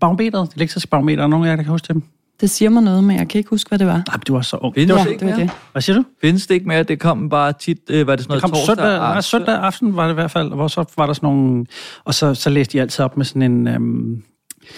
barometeret, 0.00 0.48
det 0.48 0.56
elektriske 0.56 0.88
barometer. 0.88 1.18
Er 1.18 1.22
der 1.22 1.28
nogen 1.30 1.46
af 1.46 1.50
jer, 1.50 1.56
der 1.56 1.62
kan 1.62 1.70
huske 1.70 1.92
dem? 1.94 2.02
Det 2.40 2.50
siger 2.50 2.68
mig 2.70 2.82
noget, 2.82 3.04
men 3.04 3.16
jeg 3.16 3.28
kan 3.28 3.38
ikke 3.38 3.50
huske, 3.50 3.68
hvad 3.68 3.78
det 3.78 3.86
var. 3.86 3.92
Nej, 3.92 4.02
men 4.12 4.20
du 4.28 4.32
var 4.34 4.40
så 4.42 4.56
ung. 4.56 4.74
Findes 4.74 4.88
Det 4.88 4.96
var, 4.98 5.04
det 5.04 5.10
ikke 5.10 5.20
det 5.20 5.30
var 5.32 5.36
mere? 5.36 5.46
det. 5.46 5.54
hvad 5.72 5.82
siger 5.82 5.96
du? 5.96 6.04
Findes 6.20 6.46
det 6.46 6.54
ikke 6.54 6.68
mere? 6.68 6.82
Det 6.82 7.00
kom 7.00 7.28
bare 7.28 7.52
tit... 7.52 7.78
Øh, 7.90 8.06
var 8.06 8.16
det 8.16 8.24
sådan 8.24 8.34
Det 8.34 8.42
noget 8.42 8.42
kom 8.42 8.50
torsdag? 8.50 8.76
søndag, 8.76 8.98
nej, 8.98 9.08
aften? 9.08 9.22
søndag 9.22 9.54
aften 9.54 9.96
var 9.96 10.04
det 10.04 10.12
i 10.12 10.14
hvert 10.14 10.30
fald, 10.30 10.48
hvor 10.54 10.68
så 10.68 10.84
var 10.96 11.06
der 11.06 11.12
sådan 11.12 11.26
nogle... 11.26 11.66
Og 12.04 12.14
så, 12.14 12.34
så 12.34 12.50
læste 12.50 12.72
de 12.72 12.80
altid 12.80 13.04
op 13.04 13.16
med 13.16 13.24
sådan 13.24 13.42
en... 13.42 13.68
Øhm, 13.68 14.22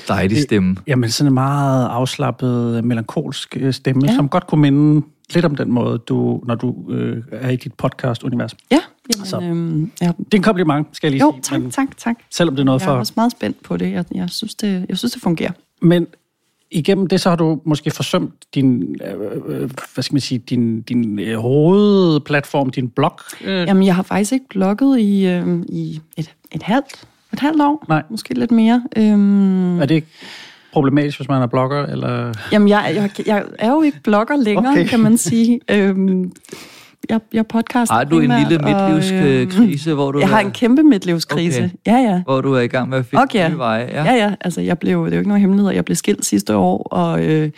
Dejlig 0.09 0.43
stemme. 0.43 0.77
jamen 0.87 1.11
sådan 1.11 1.29
en 1.31 1.35
meget 1.35 1.89
afslappet, 1.89 2.85
melankolsk 2.85 3.57
øh, 3.61 3.73
stemme. 3.73 4.03
Ja. 4.07 4.15
som 4.15 4.29
godt 4.29 4.47
kunne 4.47 4.61
minde 4.61 5.07
lidt 5.35 5.45
om 5.45 5.57
den 5.57 5.73
måde, 5.73 5.99
du, 5.99 6.43
når 6.47 6.55
du 6.55 6.75
øh, 6.91 7.23
er 7.33 7.51
i 7.51 7.57
dit 7.57 7.73
podcast-univers. 7.75 8.53
Ja, 8.71 8.81
Så. 9.25 9.41
jamen, 9.41 9.83
øh, 9.83 9.89
ja. 10.01 10.07
Det 10.07 10.35
er 10.35 10.37
en 10.39 10.43
kompliment, 10.43 10.87
skal 10.93 11.07
jeg 11.07 11.13
lige 11.13 11.21
Jo, 11.25 11.33
sige. 11.33 11.43
tak, 11.43 11.61
Men, 11.61 11.71
tak, 11.71 11.97
tak. 11.97 12.17
selvom 12.31 12.57
det 12.57 12.61
er 12.61 12.65
noget 12.65 12.81
Jeg 12.81 12.87
er 12.87 12.93
for... 12.93 12.99
også 12.99 13.13
meget 13.17 13.33
spændt 13.33 13.63
på 13.63 13.77
det. 13.77 13.93
Jeg, 13.93 14.05
jeg, 14.15 14.31
synes, 14.31 14.55
det, 14.55 14.87
jeg 14.89 14.99
synes, 14.99 15.13
det 15.13 15.23
fungerer. 15.23 15.51
Men 15.83 16.07
igennem 16.71 17.07
det, 17.07 17.21
så 17.21 17.29
har 17.29 17.37
du 17.37 17.61
måske 17.65 17.91
forsømt 17.91 18.35
din, 18.55 18.97
øh, 19.07 19.61
øh, 19.61 19.71
hvad 19.95 20.03
skal 20.03 20.15
man 20.15 20.21
sige, 20.21 20.39
din, 20.39 20.83
din 20.83 21.19
øh, 21.19 21.37
hovedplatform, 21.39 22.71
din 22.71 22.89
blog. 22.89 23.19
Øh, 23.45 23.51
Jamen, 23.67 23.87
jeg 23.87 23.95
har 23.95 24.03
faktisk 24.03 24.33
ikke 24.33 24.49
blogget 24.49 24.99
i, 25.01 25.27
øh, 25.27 25.63
i 25.69 26.01
et, 26.17 26.35
et 26.53 26.63
halvt 26.63 27.05
et 27.33 27.41
halvt 27.41 27.63
år. 27.63 27.85
Nej. 27.89 28.03
Måske 28.11 28.35
lidt 28.35 28.51
mere. 28.51 28.83
Øhm, 28.97 29.81
er 29.81 29.87
det 29.87 29.95
ikke 29.95 30.07
problematisk, 30.73 31.19
hvis 31.19 31.29
man 31.29 31.43
er 31.43 31.47
blogger? 31.47 31.87
Eller? 31.87 32.35
Jamen, 32.53 32.69
jeg, 32.69 32.93
jeg, 32.95 33.27
jeg 33.27 33.45
er 33.59 33.71
jo 33.71 33.83
ikke 33.83 34.01
blogger 34.03 34.37
længere, 34.37 34.73
okay. 34.73 34.87
kan 34.87 35.01
man 35.01 35.19
sige. 35.19 35.61
Øhm, 35.71 36.33
jeg, 37.11 37.21
jeg 37.33 37.47
podcaster 37.47 37.95
Har 37.95 38.05
du 38.05 38.21
en 38.21 38.33
lille 38.39 38.59
midtlivskrise, 38.59 39.95
hvor 39.95 40.13
du 40.13 40.19
Jeg 40.19 40.29
har 40.29 40.41
er, 40.41 40.45
en 40.45 40.51
kæmpe 40.51 40.83
midtlivskrise. 40.83 41.59
Okay. 41.65 41.71
Ja, 41.87 41.97
ja. 41.97 42.23
hvor 42.23 42.41
du 42.41 42.53
er 42.53 42.61
i 42.61 42.67
gang 42.67 42.89
med 42.89 42.99
at 42.99 43.07
finde 43.07 43.23
Okay. 43.23 43.51
nye 43.51 43.59
veje? 43.59 43.89
Ja, 43.93 44.15
ja. 44.15 44.35
Altså, 44.41 44.61
jeg 44.61 44.79
blev, 44.79 45.05
det 45.05 45.13
er 45.13 45.17
jo 45.17 45.21
ikke 45.21 45.29
nogen 45.29 45.41
hemmelighed. 45.41 45.73
Jeg 45.73 45.85
blev 45.85 45.97
skilt 45.97 46.25
sidste 46.25 46.57
år, 46.57 46.83
og 46.83 47.25
øh, 47.25 47.51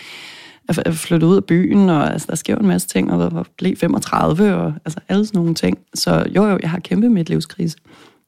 jeg 0.86 0.94
flyttede 0.94 1.30
ud 1.30 1.36
af 1.36 1.44
byen, 1.44 1.88
og 1.88 2.12
altså, 2.12 2.26
der 2.30 2.36
sker 2.36 2.56
en 2.56 2.66
masse 2.66 2.88
ting, 2.88 3.12
og 3.12 3.34
jeg 3.34 3.44
blev 3.58 3.76
35, 3.76 4.54
og 4.54 4.72
altså, 4.84 5.00
alle 5.08 5.26
sådan 5.26 5.38
nogle 5.38 5.54
ting. 5.54 5.78
Så 5.94 6.26
jo, 6.36 6.46
jo, 6.46 6.58
jeg 6.62 6.70
har 6.70 6.78
kæmpe 6.78 7.08
midtlivskrise. 7.08 7.76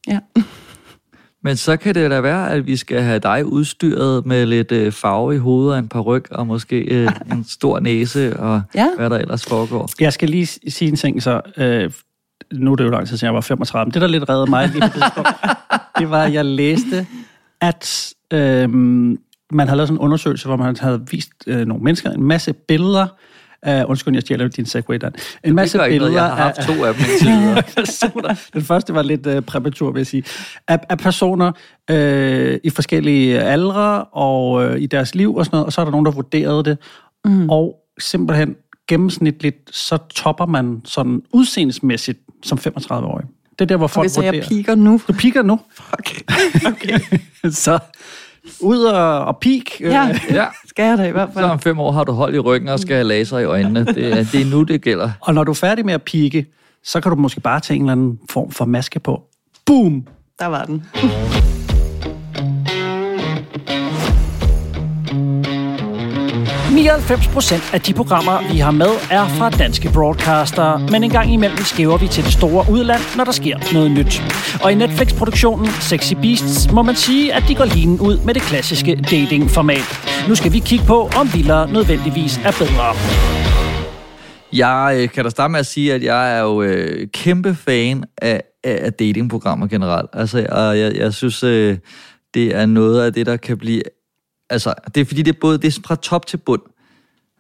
Ja. 0.08 0.18
Men 1.44 1.56
så 1.56 1.76
kan 1.76 1.94
det 1.94 2.10
da 2.10 2.20
være, 2.20 2.50
at 2.50 2.66
vi 2.66 2.76
skal 2.76 3.02
have 3.02 3.18
dig 3.18 3.46
udstyret 3.46 4.26
med 4.26 4.46
lidt 4.46 4.72
øh, 4.72 4.92
farve 4.92 5.34
i 5.34 5.38
hovedet 5.38 5.72
og 5.72 5.78
en 5.78 5.88
par 5.88 6.00
ryg, 6.00 6.24
og 6.30 6.46
måske 6.46 6.76
øh, 6.80 7.08
en 7.32 7.44
stor 7.48 7.80
næse, 7.80 8.36
og 8.36 8.62
Ja. 8.74 8.88
hvad 8.96 9.10
der 9.10 9.18
ellers 9.18 9.44
foregår. 9.46 9.90
Jeg 10.00 10.12
skal 10.12 10.28
lige 10.28 10.46
sige 10.46 10.88
en 10.88 10.96
ting, 10.96 11.22
så 11.22 11.40
øh, 11.56 11.92
nu 12.52 12.72
er 12.72 12.76
det 12.76 12.84
jo 12.84 12.90
lang 12.90 13.08
tid 13.08 13.16
siden, 13.16 13.26
jeg 13.26 13.34
var 13.34 13.40
35, 13.40 13.86
men 13.86 13.94
det, 13.94 14.02
der 14.02 14.08
lidt 14.08 14.28
reddede 14.28 14.50
mig 14.50 14.68
lige 14.68 14.80
på 14.80 14.98
det 14.98 15.26
det 15.98 16.10
var, 16.10 16.22
at 16.22 16.32
jeg 16.32 16.44
læste, 16.44 17.06
at 17.60 18.14
øh, 18.32 18.70
man 18.70 19.18
havde 19.68 19.76
lavet 19.76 19.88
sådan 19.88 19.96
en 19.96 20.04
undersøgelse, 20.04 20.46
hvor 20.48 20.56
man 20.56 20.76
havde 20.80 21.02
vist 21.10 21.30
øh, 21.46 21.66
nogle 21.66 21.84
mennesker 21.84 22.10
en 22.10 22.22
masse 22.22 22.52
billeder 22.52 23.06
af, 23.62 23.84
undskyld, 23.84 24.14
jeg 24.14 24.22
stjæler 24.22 24.48
din 24.48 24.66
segway, 24.66 24.96
Dan. 25.00 25.12
En 25.44 25.54
masse 25.54 25.78
Det 25.78 25.80
gør 25.80 25.86
ikke 25.86 25.98
noget, 25.98 26.10
billeder 26.10 26.26
jeg 26.26 26.36
har 26.36 26.42
haft 26.42 26.58
af, 26.58 26.64
to 26.66 26.84
af 26.84 26.94
dem 26.94 27.04
personer. 27.84 28.34
Den 28.52 28.62
første 28.62 28.94
var 28.94 29.02
lidt 29.02 29.26
øh, 29.26 29.42
præmatur, 29.42 29.90
vil 29.92 30.00
jeg 30.00 30.06
sige. 30.06 30.24
Af, 30.68 30.78
af 30.88 30.98
personer 30.98 31.52
øh, 31.90 32.58
i 32.64 32.70
forskellige 32.70 33.40
aldre 33.40 34.04
og 34.04 34.64
øh, 34.64 34.80
i 34.80 34.86
deres 34.86 35.14
liv 35.14 35.34
og 35.36 35.44
sådan 35.44 35.54
noget, 35.56 35.66
og 35.66 35.72
så 35.72 35.80
er 35.80 35.84
der 35.84 35.92
nogen, 35.92 36.06
der 36.06 36.12
vurderede 36.12 36.64
det. 36.64 36.78
Mm. 37.24 37.50
Og 37.50 37.74
simpelthen 37.98 38.56
gennemsnitligt, 38.88 39.76
så 39.76 39.98
topper 40.14 40.46
man 40.46 40.80
sådan 40.84 41.22
udseendemæssigt 41.32 42.18
som 42.42 42.58
35-årig. 42.58 43.24
Det 43.52 43.60
er 43.60 43.64
der, 43.64 43.76
hvor 43.76 43.86
folk 43.86 44.04
Okay, 44.04 44.08
så 44.14 44.22
jeg 44.22 44.32
vurderer. 44.34 44.48
piker 44.48 44.74
nu. 44.74 45.00
Du 45.08 45.12
piker 45.12 45.42
nu. 45.42 45.60
Fuck. 45.74 46.22
Okay. 46.72 46.98
så 47.50 47.78
ud 48.60 48.78
og, 48.82 49.24
og 49.24 49.38
peak. 49.40 49.62
øh, 49.80 49.90
Ja, 49.92 50.18
Ja. 50.30 50.46
Skal 50.76 50.84
jeg 50.88 50.98
da 50.98 51.08
i 51.08 51.10
hvert 51.10 51.28
Så 51.28 51.34
fald. 51.34 51.44
om 51.44 51.58
fem 51.60 51.78
år 51.80 51.92
har 51.92 52.04
du 52.04 52.12
hold 52.12 52.34
i 52.34 52.38
ryggen 52.38 52.68
og 52.68 52.78
skal 52.80 52.94
have 52.96 53.04
laser 53.08 53.38
i 53.38 53.44
øjnene. 53.44 53.84
Det 53.84 54.12
er, 54.12 54.16
det 54.32 54.40
er 54.40 54.50
nu, 54.50 54.62
det 54.62 54.82
gælder. 54.82 55.10
Og 55.20 55.34
når 55.34 55.44
du 55.44 55.50
er 55.50 55.54
færdig 55.54 55.86
med 55.86 55.94
at 55.94 56.02
pike, 56.02 56.46
så 56.84 57.00
kan 57.00 57.10
du 57.10 57.16
måske 57.16 57.40
bare 57.40 57.60
tage 57.60 57.76
en 57.76 57.82
eller 57.82 57.92
anden 57.92 58.18
form 58.30 58.50
for 58.50 58.64
maske 58.64 59.00
på. 59.00 59.22
Boom! 59.66 60.06
Der 60.38 60.46
var 60.46 60.64
den. 60.64 60.84
99 66.72 67.28
procent 67.28 67.74
af 67.74 67.80
de 67.80 67.94
programmer, 67.94 68.52
vi 68.52 68.58
har 68.58 68.70
med, 68.70 68.92
er 69.10 69.28
fra 69.28 69.50
danske 69.50 69.90
broadcaster, 69.92 70.78
men 70.90 71.04
en 71.04 71.10
gang 71.10 71.32
imellem 71.32 71.58
skæver 71.58 71.98
vi 71.98 72.08
til 72.08 72.24
det 72.24 72.32
store 72.32 72.66
udland, 72.70 73.00
når 73.16 73.24
der 73.24 73.32
sker 73.32 73.58
noget 73.72 73.90
nyt. 73.90 74.22
Og 74.64 74.72
i 74.72 74.74
Netflix-produktionen 74.74 75.66
Sexy 75.66 76.12
Beasts 76.14 76.72
må 76.72 76.82
man 76.82 76.96
sige, 76.96 77.34
at 77.34 77.42
de 77.48 77.54
går 77.54 77.64
linen 77.64 78.00
ud 78.00 78.18
med 78.24 78.34
det 78.34 78.42
klassiske 78.42 78.96
dating-format. 79.10 79.88
Nu 80.28 80.34
skal 80.34 80.52
vi 80.52 80.58
kigge 80.58 80.84
på, 80.84 81.10
om 81.20 81.34
vildere 81.34 81.72
nødvendigvis 81.72 82.36
er 82.36 82.52
bedre. 82.58 82.94
Jeg 84.52 84.96
øh, 84.98 85.08
kan 85.08 85.24
da 85.24 85.30
starte 85.30 85.50
med 85.50 85.60
at 85.60 85.66
sige, 85.66 85.94
at 85.94 86.02
jeg 86.02 86.36
er 86.38 86.40
jo 86.40 86.62
øh, 86.62 87.08
kæmpe 87.14 87.54
fan 87.54 88.04
af, 88.22 88.42
af 88.64 88.92
datingprogrammer 88.92 89.66
generelt. 89.66 90.10
Altså, 90.12 90.46
og 90.50 90.78
jeg, 90.78 90.96
jeg 90.96 91.14
synes, 91.14 91.42
øh, 91.42 91.78
det 92.34 92.56
er 92.56 92.66
noget 92.66 93.04
af 93.04 93.12
det, 93.12 93.26
der 93.26 93.36
kan 93.36 93.58
blive... 93.58 93.82
Altså, 94.52 94.74
det 94.94 95.00
er 95.00 95.04
fordi, 95.04 95.22
det 95.22 95.34
er 95.34 95.38
både 95.40 95.58
det 95.58 95.76
er 95.76 95.80
fra 95.86 95.94
top 95.94 96.26
til 96.26 96.36
bund. 96.36 96.62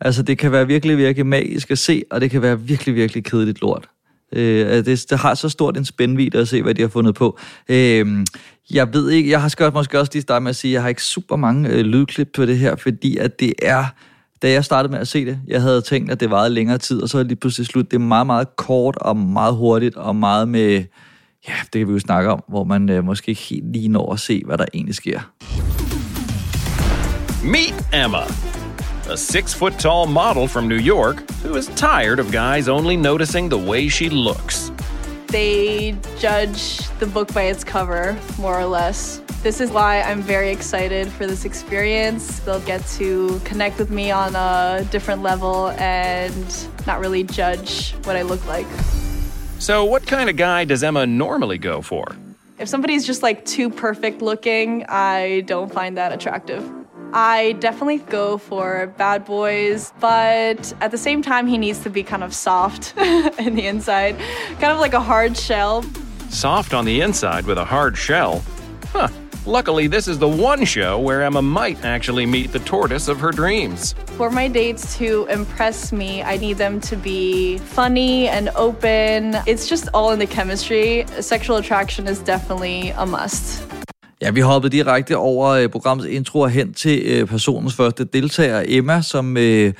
Altså, 0.00 0.22
det 0.22 0.38
kan 0.38 0.52
være 0.52 0.66
virkelig, 0.66 0.98
virkelig 0.98 1.26
magisk 1.26 1.70
at 1.70 1.78
se, 1.78 2.02
og 2.10 2.20
det 2.20 2.30
kan 2.30 2.42
være 2.42 2.60
virkelig, 2.60 2.94
virkelig 2.94 3.24
kedeligt 3.24 3.60
lort. 3.60 3.88
Øh, 4.32 4.84
det, 4.84 5.06
det 5.10 5.18
har 5.18 5.34
så 5.34 5.48
stort 5.48 5.76
en 5.76 5.84
spændvidde 5.84 6.38
at 6.38 6.48
se, 6.48 6.62
hvad 6.62 6.74
de 6.74 6.82
har 6.82 6.88
fundet 6.88 7.14
på. 7.14 7.38
Øh, 7.68 8.26
jeg 8.70 8.94
ved 8.94 9.10
ikke, 9.10 9.30
jeg 9.30 9.42
har 9.42 9.48
skørt 9.48 9.74
måske 9.74 10.00
også 10.00 10.10
lige 10.14 10.22
starte 10.22 10.42
med 10.42 10.50
at 10.50 10.56
sige, 10.56 10.70
at 10.70 10.74
jeg 10.74 10.82
har 10.82 10.88
ikke 10.88 11.04
super 11.04 11.36
mange 11.36 11.68
øh, 11.68 11.80
lydklip 11.80 12.28
på 12.34 12.46
det 12.46 12.58
her, 12.58 12.76
fordi 12.76 13.16
at 13.16 13.40
det 13.40 13.52
er 13.62 13.84
da 14.42 14.50
jeg 14.50 14.64
startede 14.64 14.92
med 14.92 15.00
at 15.00 15.08
se 15.08 15.24
det, 15.24 15.38
jeg 15.48 15.62
havde 15.62 15.80
tænkt, 15.80 16.10
at 16.10 16.20
det 16.20 16.30
varede 16.30 16.50
længere 16.50 16.78
tid, 16.78 17.02
og 17.02 17.08
så 17.08 17.18
er 17.18 17.22
det 17.22 17.28
lige 17.28 17.40
pludselig 17.40 17.66
slut. 17.66 17.90
Det 17.90 17.96
er 17.96 18.00
meget, 18.00 18.26
meget 18.26 18.56
kort 18.56 18.96
og 18.96 19.16
meget 19.16 19.54
hurtigt, 19.54 19.96
og 19.96 20.16
meget 20.16 20.48
med, 20.48 20.84
ja, 21.48 21.54
det 21.72 21.78
kan 21.78 21.88
vi 21.88 21.92
jo 21.92 21.98
snakke 21.98 22.30
om, 22.30 22.42
hvor 22.48 22.64
man 22.64 22.90
øh, 22.90 23.04
måske 23.04 23.28
ikke 23.28 23.42
helt 23.42 23.72
lige 23.72 23.88
når 23.88 24.12
at 24.12 24.20
se, 24.20 24.42
hvad 24.46 24.58
der 24.58 24.64
egentlig 24.74 24.94
sker. 24.94 25.20
Meet 27.42 27.74
Emma, 27.92 28.32
a 29.08 29.16
six 29.16 29.52
foot 29.52 29.76
tall 29.76 30.06
model 30.06 30.46
from 30.46 30.68
New 30.68 30.78
York 30.78 31.28
who 31.42 31.56
is 31.56 31.66
tired 31.74 32.20
of 32.20 32.30
guys 32.30 32.68
only 32.68 32.96
noticing 32.96 33.48
the 33.48 33.58
way 33.58 33.88
she 33.88 34.08
looks. 34.08 34.70
They 35.26 35.96
judge 36.20 36.88
the 37.00 37.06
book 37.06 37.34
by 37.34 37.42
its 37.42 37.64
cover, 37.64 38.16
more 38.38 38.56
or 38.56 38.66
less. 38.66 39.20
This 39.42 39.60
is 39.60 39.72
why 39.72 40.02
I'm 40.02 40.22
very 40.22 40.50
excited 40.50 41.08
for 41.08 41.26
this 41.26 41.44
experience. 41.44 42.38
They'll 42.38 42.60
get 42.60 42.86
to 42.98 43.40
connect 43.40 43.76
with 43.80 43.90
me 43.90 44.12
on 44.12 44.36
a 44.36 44.86
different 44.92 45.22
level 45.22 45.70
and 45.70 46.68
not 46.86 47.00
really 47.00 47.24
judge 47.24 47.90
what 48.04 48.14
I 48.14 48.22
look 48.22 48.46
like. 48.46 48.68
So, 49.58 49.84
what 49.84 50.06
kind 50.06 50.30
of 50.30 50.36
guy 50.36 50.64
does 50.64 50.84
Emma 50.84 51.08
normally 51.08 51.58
go 51.58 51.82
for? 51.82 52.06
If 52.60 52.68
somebody's 52.68 53.04
just 53.04 53.24
like 53.24 53.44
too 53.44 53.68
perfect 53.68 54.22
looking, 54.22 54.84
I 54.88 55.40
don't 55.40 55.72
find 55.72 55.96
that 55.96 56.12
attractive. 56.12 56.81
I 57.12 57.52
definitely 57.60 57.98
go 57.98 58.38
for 58.38 58.86
bad 58.96 59.24
boys, 59.24 59.92
but 60.00 60.72
at 60.80 60.90
the 60.90 60.98
same 60.98 61.20
time, 61.20 61.46
he 61.46 61.58
needs 61.58 61.80
to 61.80 61.90
be 61.90 62.02
kind 62.02 62.24
of 62.24 62.34
soft 62.34 62.96
in 63.38 63.54
the 63.54 63.66
inside, 63.66 64.16
kind 64.60 64.72
of 64.72 64.80
like 64.80 64.94
a 64.94 65.00
hard 65.00 65.36
shell. 65.36 65.82
Soft 66.30 66.72
on 66.72 66.86
the 66.86 67.02
inside 67.02 67.44
with 67.44 67.58
a 67.58 67.64
hard 67.64 67.98
shell? 67.98 68.42
Huh. 68.86 69.08
Luckily, 69.44 69.88
this 69.88 70.06
is 70.06 70.18
the 70.20 70.28
one 70.28 70.64
show 70.64 71.00
where 71.00 71.22
Emma 71.22 71.42
might 71.42 71.84
actually 71.84 72.24
meet 72.24 72.52
the 72.52 72.60
tortoise 72.60 73.08
of 73.08 73.18
her 73.18 73.32
dreams. 73.32 73.92
For 74.16 74.30
my 74.30 74.46
dates 74.46 74.96
to 74.98 75.26
impress 75.28 75.92
me, 75.92 76.22
I 76.22 76.36
need 76.36 76.58
them 76.58 76.80
to 76.82 76.96
be 76.96 77.58
funny 77.58 78.28
and 78.28 78.50
open. 78.50 79.36
It's 79.46 79.68
just 79.68 79.88
all 79.92 80.12
in 80.12 80.20
the 80.20 80.26
chemistry. 80.26 81.04
Sexual 81.20 81.56
attraction 81.56 82.06
is 82.06 82.20
definitely 82.20 82.90
a 82.90 83.04
must. 83.04 83.81
Ja, 84.22 84.30
vi 84.30 84.40
hoppede 84.40 84.76
direkte 84.76 85.16
over 85.16 85.48
øh, 85.48 85.68
programmets 85.68 86.08
intro 86.08 86.40
og 86.40 86.50
hen 86.50 86.74
til 86.74 87.02
øh, 87.06 87.26
personens 87.26 87.74
første 87.74 88.04
deltager, 88.04 88.62
Emma, 88.66 89.02
som... 89.02 89.36
Øh, 89.36 89.72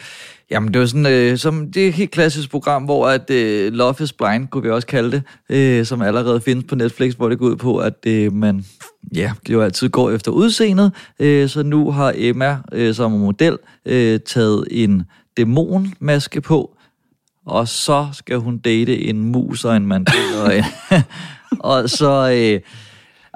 Jamen, 0.51 0.73
det 0.75 0.81
var 0.81 0.87
sådan, 0.87 1.07
øh, 1.07 1.39
som, 1.39 1.73
det 1.73 1.85
er 1.85 1.89
et 1.89 1.95
helt 1.95 2.11
klassisk 2.11 2.51
program, 2.51 2.85
hvor 2.85 3.09
at 3.09 3.31
øh, 3.31 3.73
Love 3.73 3.95
is 4.01 4.13
Blind, 4.13 4.49
kunne 4.49 4.63
vi 4.63 4.71
også 4.71 4.87
kalde 4.87 5.11
det, 5.13 5.23
øh, 5.49 5.87
som 5.87 6.03
allerede 6.03 6.41
findes 6.41 6.65
på 6.69 6.75
Netflix, 6.75 7.15
hvor 7.15 7.29
det 7.29 7.39
går 7.39 7.47
ud 7.47 7.57
på, 7.57 7.79
at 7.79 7.95
øh, 8.07 8.33
man 8.33 8.65
ja, 9.15 9.33
det 9.47 9.53
jo 9.53 9.63
altid 9.63 9.89
går 9.89 10.11
efter 10.11 10.33
udseendet. 10.33 10.93
Øh, 11.19 11.49
så 11.49 11.63
nu 11.63 11.91
har 11.91 12.13
Emma 12.17 12.59
øh, 12.73 12.95
som 12.95 13.11
model 13.11 13.59
øh, 13.87 14.21
taget 14.21 14.65
en 14.71 15.03
dæmonmaske 15.37 16.41
på, 16.41 16.77
og 17.47 17.69
så 17.69 18.07
skal 18.13 18.37
hun 18.37 18.59
date 18.59 19.01
en 19.01 19.25
mus 19.25 19.65
og 19.65 19.77
en 19.77 19.87
mandel. 19.87 20.15
og, 20.45 20.57
øh, 20.57 20.65
og 21.73 21.91
så... 21.91 22.31
Øh, 22.33 22.61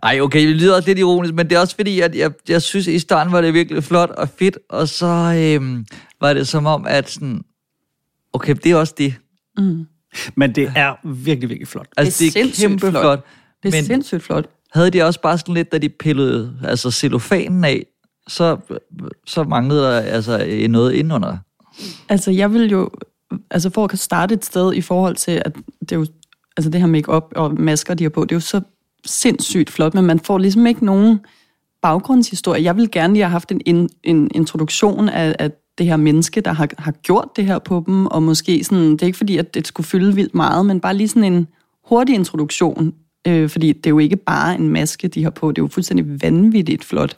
ej, 0.02 0.20
okay, 0.20 0.48
det 0.48 0.56
lyder 0.56 0.76
også 0.76 0.88
lidt 0.88 0.98
ironisk, 0.98 1.34
men 1.34 1.50
det 1.50 1.56
er 1.56 1.60
også 1.60 1.76
fordi, 1.76 2.00
at 2.00 2.14
jeg, 2.14 2.32
jeg 2.48 2.62
synes, 2.62 2.88
at 2.88 2.94
i 2.94 2.98
starten 2.98 3.32
var 3.32 3.40
det 3.40 3.54
virkelig 3.54 3.84
flot 3.84 4.10
og 4.10 4.28
fedt, 4.28 4.58
og 4.68 4.88
så 4.88 5.06
øh, 5.06 5.84
var 6.20 6.34
det 6.34 6.48
som 6.48 6.66
om, 6.66 6.86
at 6.88 7.10
sådan, 7.10 7.44
okay, 8.32 8.54
det 8.54 8.72
er 8.72 8.76
også 8.76 8.94
det. 8.98 9.14
Mm. 9.58 9.86
Men 10.34 10.54
det 10.54 10.72
er 10.76 10.94
virkelig, 11.04 11.48
virkelig 11.48 11.68
flot. 11.68 11.86
Altså, 11.96 12.24
det 12.24 12.36
er, 12.36 12.42
det 12.42 12.50
er 12.50 12.68
kæmpe 12.68 12.90
flot. 12.90 13.02
flot. 13.02 13.24
Det 13.62 13.68
er 13.68 13.78
men 13.78 13.84
sindssygt 13.84 14.22
flot. 14.22 14.46
Havde 14.72 14.90
de 14.90 15.02
også 15.02 15.20
bare 15.20 15.38
sådan 15.38 15.54
lidt, 15.54 15.72
da 15.72 15.78
de 15.78 15.88
pillede 15.88 16.58
altså 16.64 16.90
cellofanen 16.90 17.64
af, 17.64 17.86
så, 18.28 18.56
så 19.26 19.44
manglede 19.44 19.82
der 19.82 20.00
altså 20.00 20.66
noget 20.68 20.92
indenunder. 20.92 21.36
Altså, 22.08 22.30
jeg 22.30 22.52
vil 22.52 22.70
jo... 22.70 22.90
Altså, 23.50 23.70
for 23.70 23.84
at 23.84 23.98
starte 23.98 24.34
et 24.34 24.44
sted 24.44 24.74
i 24.74 24.80
forhold 24.80 25.16
til, 25.16 25.42
at 25.44 25.56
det 25.80 25.92
er 25.92 25.96
jo... 25.96 26.06
Altså, 26.56 26.70
det 26.70 26.80
her 26.80 26.88
make-up 26.88 27.24
og 27.36 27.60
masker, 27.60 27.94
de 27.94 28.04
har 28.04 28.10
på, 28.10 28.22
det 28.24 28.32
er 28.32 28.36
jo 28.36 28.40
så 28.40 28.60
sindssygt 29.06 29.70
flot, 29.70 29.94
men 29.94 30.04
man 30.04 30.18
får 30.18 30.38
ligesom 30.38 30.66
ikke 30.66 30.84
nogen 30.84 31.20
baggrundshistorie. 31.82 32.64
Jeg 32.64 32.76
vil 32.76 32.90
gerne 32.90 33.14
lige 33.14 33.22
have 33.22 33.30
haft 33.30 33.52
en, 33.52 33.60
en, 33.66 33.88
en 34.02 34.30
introduktion 34.34 35.08
af, 35.08 35.36
af 35.38 35.50
det 35.78 35.86
her 35.86 35.96
menneske, 35.96 36.40
der 36.40 36.52
har, 36.52 36.68
har 36.78 36.92
gjort 36.92 37.28
det 37.36 37.44
her 37.44 37.58
på 37.58 37.82
dem, 37.86 38.06
og 38.06 38.22
måske 38.22 38.64
sådan, 38.64 38.92
det 38.92 39.02
er 39.02 39.06
ikke 39.06 39.18
fordi, 39.18 39.36
at 39.36 39.54
det 39.54 39.66
skulle 39.66 39.86
fylde 39.86 40.14
vildt 40.14 40.34
meget, 40.34 40.66
men 40.66 40.80
bare 40.80 40.96
lige 40.96 41.08
sådan 41.08 41.32
en 41.32 41.46
hurtig 41.84 42.14
introduktion, 42.14 42.94
øh, 43.26 43.48
fordi 43.48 43.72
det 43.72 43.86
er 43.86 43.90
jo 43.90 43.98
ikke 43.98 44.16
bare 44.16 44.54
en 44.54 44.68
maske, 44.68 45.08
de 45.08 45.22
har 45.22 45.30
på, 45.30 45.50
det 45.52 45.58
er 45.58 45.62
jo 45.62 45.68
fuldstændig 45.68 46.22
vanvittigt 46.22 46.84
flot. 46.84 47.16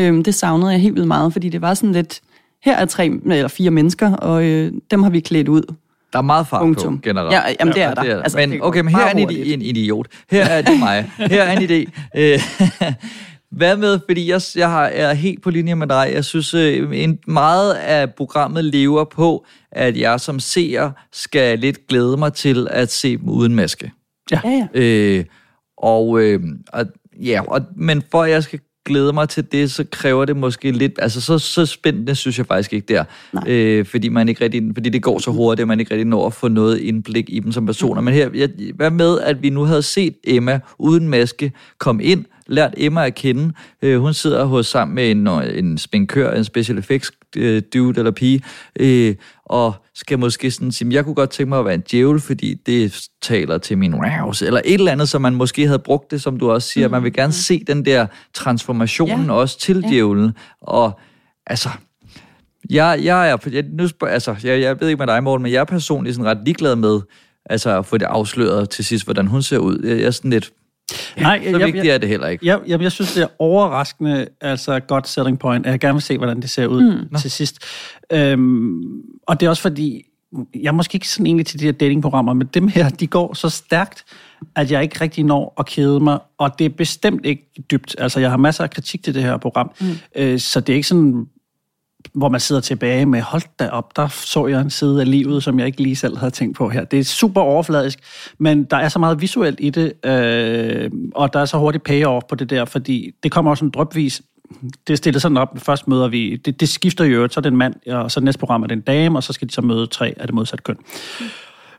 Øh, 0.00 0.24
det 0.24 0.34
savnede 0.34 0.70
jeg 0.70 0.80
helt 0.80 0.94
vildt 0.94 1.08
meget, 1.08 1.32
fordi 1.32 1.48
det 1.48 1.60
var 1.60 1.74
sådan 1.74 1.92
lidt, 1.92 2.20
her 2.64 2.76
er 2.76 2.84
tre 2.84 3.10
eller 3.26 3.48
fire 3.48 3.70
mennesker, 3.70 4.16
og 4.16 4.44
øh, 4.44 4.72
dem 4.90 5.02
har 5.02 5.10
vi 5.10 5.20
klædt 5.20 5.48
ud. 5.48 5.74
Der 6.12 6.18
er 6.18 6.22
meget 6.22 6.46
fart 6.46 6.60
Punktum. 6.60 6.98
på, 6.98 7.02
generelt. 7.02 7.32
Ja, 7.32 7.40
jamen 7.60 7.74
det 7.74 7.82
er 7.82 7.94
der. 7.94 8.02
Det 8.02 8.10
er 8.10 8.14
der. 8.14 8.22
Altså, 8.22 8.38
men 8.38 8.62
okay, 8.62 8.80
men 8.80 8.94
her 8.94 9.04
er 9.04 9.10
en, 9.10 9.30
en 9.30 9.62
idiot. 9.62 10.06
Her 10.30 10.44
er 10.44 10.62
det 10.62 10.78
mig. 10.78 11.10
Her 11.16 11.42
er 11.42 11.58
en 11.58 11.62
idé. 11.70 11.90
Øh, 12.16 12.40
hvad 13.58 13.76
med, 13.76 13.98
fordi 14.08 14.30
jeg, 14.30 14.40
jeg 14.56 14.70
har, 14.70 14.84
er 14.84 15.14
helt 15.14 15.42
på 15.42 15.50
linje 15.50 15.74
med 15.74 15.86
dig, 15.86 16.10
jeg 16.12 16.24
synes, 16.24 16.54
øh, 16.54 17.02
en, 17.02 17.18
meget 17.26 17.74
af 17.74 18.14
programmet 18.14 18.64
lever 18.64 19.04
på, 19.04 19.46
at 19.72 19.96
jeg 19.96 20.20
som 20.20 20.40
seer 20.40 20.90
skal 21.12 21.58
lidt 21.58 21.86
glæde 21.88 22.16
mig 22.16 22.32
til 22.32 22.68
at 22.70 22.92
se 22.92 23.16
dem 23.16 23.28
uden 23.28 23.54
maske. 23.54 23.92
Ja. 24.30 24.40
ja, 24.44 24.50
ja. 24.50 24.80
Øh, 24.80 25.24
og, 25.78 26.20
øh, 26.20 26.40
og, 26.72 26.86
ja, 27.22 27.42
og, 27.48 27.60
men 27.76 28.02
for 28.10 28.22
at 28.22 28.30
jeg 28.30 28.42
skal 28.42 28.60
glæde 28.90 29.12
mig 29.12 29.28
til 29.28 29.52
det, 29.52 29.70
så 29.70 29.84
kræver 29.90 30.24
det 30.24 30.36
måske 30.36 30.72
lidt, 30.72 30.92
altså 30.98 31.20
så, 31.20 31.38
så 31.38 31.66
spændende 31.66 32.14
synes 32.14 32.38
jeg 32.38 32.46
faktisk 32.46 32.72
ikke 32.72 32.94
der, 32.94 33.04
øh, 33.46 33.86
fordi 33.86 34.08
man 34.08 34.28
ikke 34.28 34.44
rigtig, 34.44 34.62
fordi 34.74 34.88
det 34.88 35.02
går 35.02 35.18
så 35.18 35.30
hurtigt, 35.30 35.60
at 35.60 35.68
man 35.68 35.80
ikke 35.80 35.90
rigtig 35.90 36.06
når 36.06 36.26
at 36.26 36.32
få 36.32 36.48
noget 36.48 36.78
indblik 36.78 37.24
i 37.28 37.40
dem 37.40 37.52
som 37.52 37.66
personer. 37.66 38.00
Mm. 38.00 38.04
Men 38.04 38.14
her, 38.14 38.30
jeg, 38.34 38.48
hvad 38.74 38.90
med, 38.90 39.20
at 39.20 39.42
vi 39.42 39.50
nu 39.50 39.64
havde 39.64 39.82
set 39.82 40.14
Emma 40.24 40.60
uden 40.78 41.08
maske 41.08 41.52
komme 41.78 42.04
ind, 42.04 42.24
lært 42.50 42.74
Emma 42.76 43.06
at 43.06 43.14
kende. 43.14 43.52
Øh, 43.82 44.00
hun 44.00 44.14
sidder 44.14 44.44
hos 44.44 44.66
sammen 44.66 44.94
med 44.94 45.10
en, 45.10 45.28
en 45.64 45.78
spinkør, 45.78 46.32
en 46.32 46.44
special 46.44 46.78
effects 46.78 47.12
øh, 47.36 47.62
dude 47.74 47.98
eller 47.98 48.10
pige, 48.10 48.42
øh, 48.80 49.14
og 49.44 49.74
skal 49.94 50.18
måske 50.18 50.50
sådan 50.50 50.72
sige, 50.72 50.94
jeg 50.94 51.04
kunne 51.04 51.14
godt 51.14 51.30
tænke 51.30 51.48
mig 51.48 51.58
at 51.58 51.64
være 51.64 51.74
en 51.74 51.84
djævel, 51.90 52.20
fordi 52.20 52.54
det 52.54 53.00
taler 53.22 53.58
til 53.58 53.78
min 53.78 53.94
rouse, 53.94 54.46
eller 54.46 54.60
et 54.64 54.74
eller 54.74 54.92
andet, 54.92 55.08
som 55.08 55.22
man 55.22 55.34
måske 55.34 55.66
havde 55.66 55.78
brugt 55.78 56.10
det, 56.10 56.22
som 56.22 56.38
du 56.38 56.50
også 56.50 56.68
siger, 56.68 56.88
mm. 56.88 56.92
man 56.92 57.04
vil 57.04 57.12
gerne 57.12 57.32
se 57.32 57.64
den 57.66 57.84
der 57.84 58.06
transformationen 58.34 59.26
ja. 59.26 59.32
også 59.32 59.58
til 59.58 59.80
ja. 59.84 59.88
djævlen, 59.88 60.32
og 60.60 61.00
altså, 61.46 61.68
jeg, 62.70 63.00
jeg 63.02 63.30
er, 63.30 63.36
jeg, 63.52 63.64
nu 63.72 63.88
spørger, 63.88 64.14
altså, 64.14 64.36
jeg, 64.44 64.60
jeg 64.60 64.80
ved 64.80 64.88
ikke 64.88 64.98
med 64.98 65.06
dig, 65.06 65.22
Morten, 65.22 65.42
men 65.42 65.52
jeg 65.52 65.60
er 65.60 65.64
personligt 65.64 66.16
sådan 66.16 66.30
ret 66.30 66.44
ligeglad 66.44 66.76
med, 66.76 67.00
altså 67.46 67.78
at 67.78 67.86
få 67.86 67.98
det 67.98 68.06
afsløret 68.06 68.70
til 68.70 68.84
sidst, 68.84 69.04
hvordan 69.04 69.26
hun 69.26 69.42
ser 69.42 69.58
ud. 69.58 69.82
Jeg, 69.84 70.00
er 70.00 70.10
sådan 70.10 70.30
lidt, 70.30 70.52
Nej, 71.20 71.44
så 71.44 71.58
jeg, 71.58 71.66
vigtigt 71.66 71.84
jeg, 71.84 71.94
er 71.94 71.98
det 71.98 72.08
heller 72.08 72.28
ikke. 72.28 72.46
Jeg, 72.46 72.60
jeg, 72.66 72.82
jeg 72.82 72.92
synes, 72.92 73.14
det 73.14 73.22
er 73.22 73.28
overraskende, 73.38 74.26
altså 74.40 74.80
godt 74.80 75.08
selling 75.08 75.38
point, 75.38 75.66
at 75.66 75.72
jeg 75.72 75.80
gerne 75.80 75.94
vil 75.94 76.02
se, 76.02 76.18
hvordan 76.18 76.40
det 76.40 76.50
ser 76.50 76.66
ud 76.66 77.08
mm. 77.10 77.18
til 77.18 77.30
sidst. 77.30 77.58
Øhm, 78.12 78.82
og 79.26 79.40
det 79.40 79.46
er 79.46 79.50
også 79.50 79.62
fordi, 79.62 80.04
jeg 80.54 80.68
er 80.68 80.72
måske 80.72 80.96
ikke 80.96 81.08
sådan 81.08 81.26
egentlig 81.26 81.46
til 81.46 81.60
de 81.60 81.64
her 81.64 81.72
datingprogrammer, 81.72 82.32
men 82.32 82.46
dem 82.54 82.68
her, 82.68 82.88
de 82.88 83.06
går 83.06 83.34
så 83.34 83.48
stærkt, 83.48 84.04
at 84.56 84.70
jeg 84.70 84.82
ikke 84.82 85.00
rigtig 85.00 85.24
når 85.24 85.54
at 85.58 85.66
kede 85.66 86.00
mig, 86.00 86.18
og 86.38 86.58
det 86.58 86.64
er 86.64 86.70
bestemt 86.70 87.26
ikke 87.26 87.50
dybt. 87.70 87.96
Altså, 87.98 88.20
jeg 88.20 88.30
har 88.30 88.36
masser 88.36 88.64
af 88.64 88.70
kritik 88.70 89.04
til 89.04 89.14
det 89.14 89.22
her 89.22 89.36
program, 89.36 89.70
mm. 89.80 89.86
øh, 90.16 90.38
så 90.38 90.60
det 90.60 90.72
er 90.72 90.76
ikke 90.76 90.88
sådan 90.88 91.26
hvor 92.12 92.28
man 92.28 92.40
sidder 92.40 92.60
tilbage 92.60 93.06
med, 93.06 93.20
hold 93.20 93.42
da 93.58 93.68
op, 93.68 93.96
der 93.96 94.08
så 94.08 94.46
jeg 94.46 94.60
en 94.60 94.70
side 94.70 95.00
af 95.00 95.10
livet, 95.10 95.42
som 95.42 95.58
jeg 95.58 95.66
ikke 95.66 95.82
lige 95.82 95.96
selv 95.96 96.16
havde 96.16 96.30
tænkt 96.30 96.56
på 96.56 96.68
her. 96.68 96.84
Det 96.84 96.98
er 96.98 97.04
super 97.04 97.40
overfladisk, 97.40 97.98
men 98.38 98.64
der 98.64 98.76
er 98.76 98.88
så 98.88 98.98
meget 98.98 99.20
visuelt 99.20 99.58
i 99.62 99.70
det, 99.70 100.06
øh, 100.06 100.90
og 101.14 101.32
der 101.32 101.40
er 101.40 101.44
så 101.44 101.58
hurtigt 101.58 101.84
payoff 101.84 102.26
på 102.28 102.34
det 102.34 102.50
der, 102.50 102.64
fordi 102.64 103.10
det 103.22 103.32
kommer 103.32 103.50
også 103.50 103.64
en 103.64 103.70
drøbvis. 103.70 104.22
Det 104.86 104.92
er 104.92 104.96
stillet 104.96 105.22
sådan 105.22 105.36
op, 105.36 105.58
først 105.58 105.88
møder 105.88 106.08
vi, 106.08 106.36
det, 106.36 106.60
det 106.60 106.68
skifter 106.68 107.04
jo, 107.04 107.28
så 107.28 107.40
er 107.40 107.42
det 107.42 107.50
en 107.50 107.56
mand, 107.56 107.74
og 107.86 108.10
så 108.10 108.20
næste 108.20 108.38
program 108.38 108.62
er 108.62 108.66
det 108.66 108.76
en 108.76 108.80
dame, 108.80 109.18
og 109.18 109.22
så 109.22 109.32
skal 109.32 109.48
de 109.48 109.52
så 109.52 109.62
møde 109.62 109.86
tre 109.86 110.14
af 110.16 110.26
det 110.26 110.34
modsatte 110.34 110.62
køn. 110.62 110.76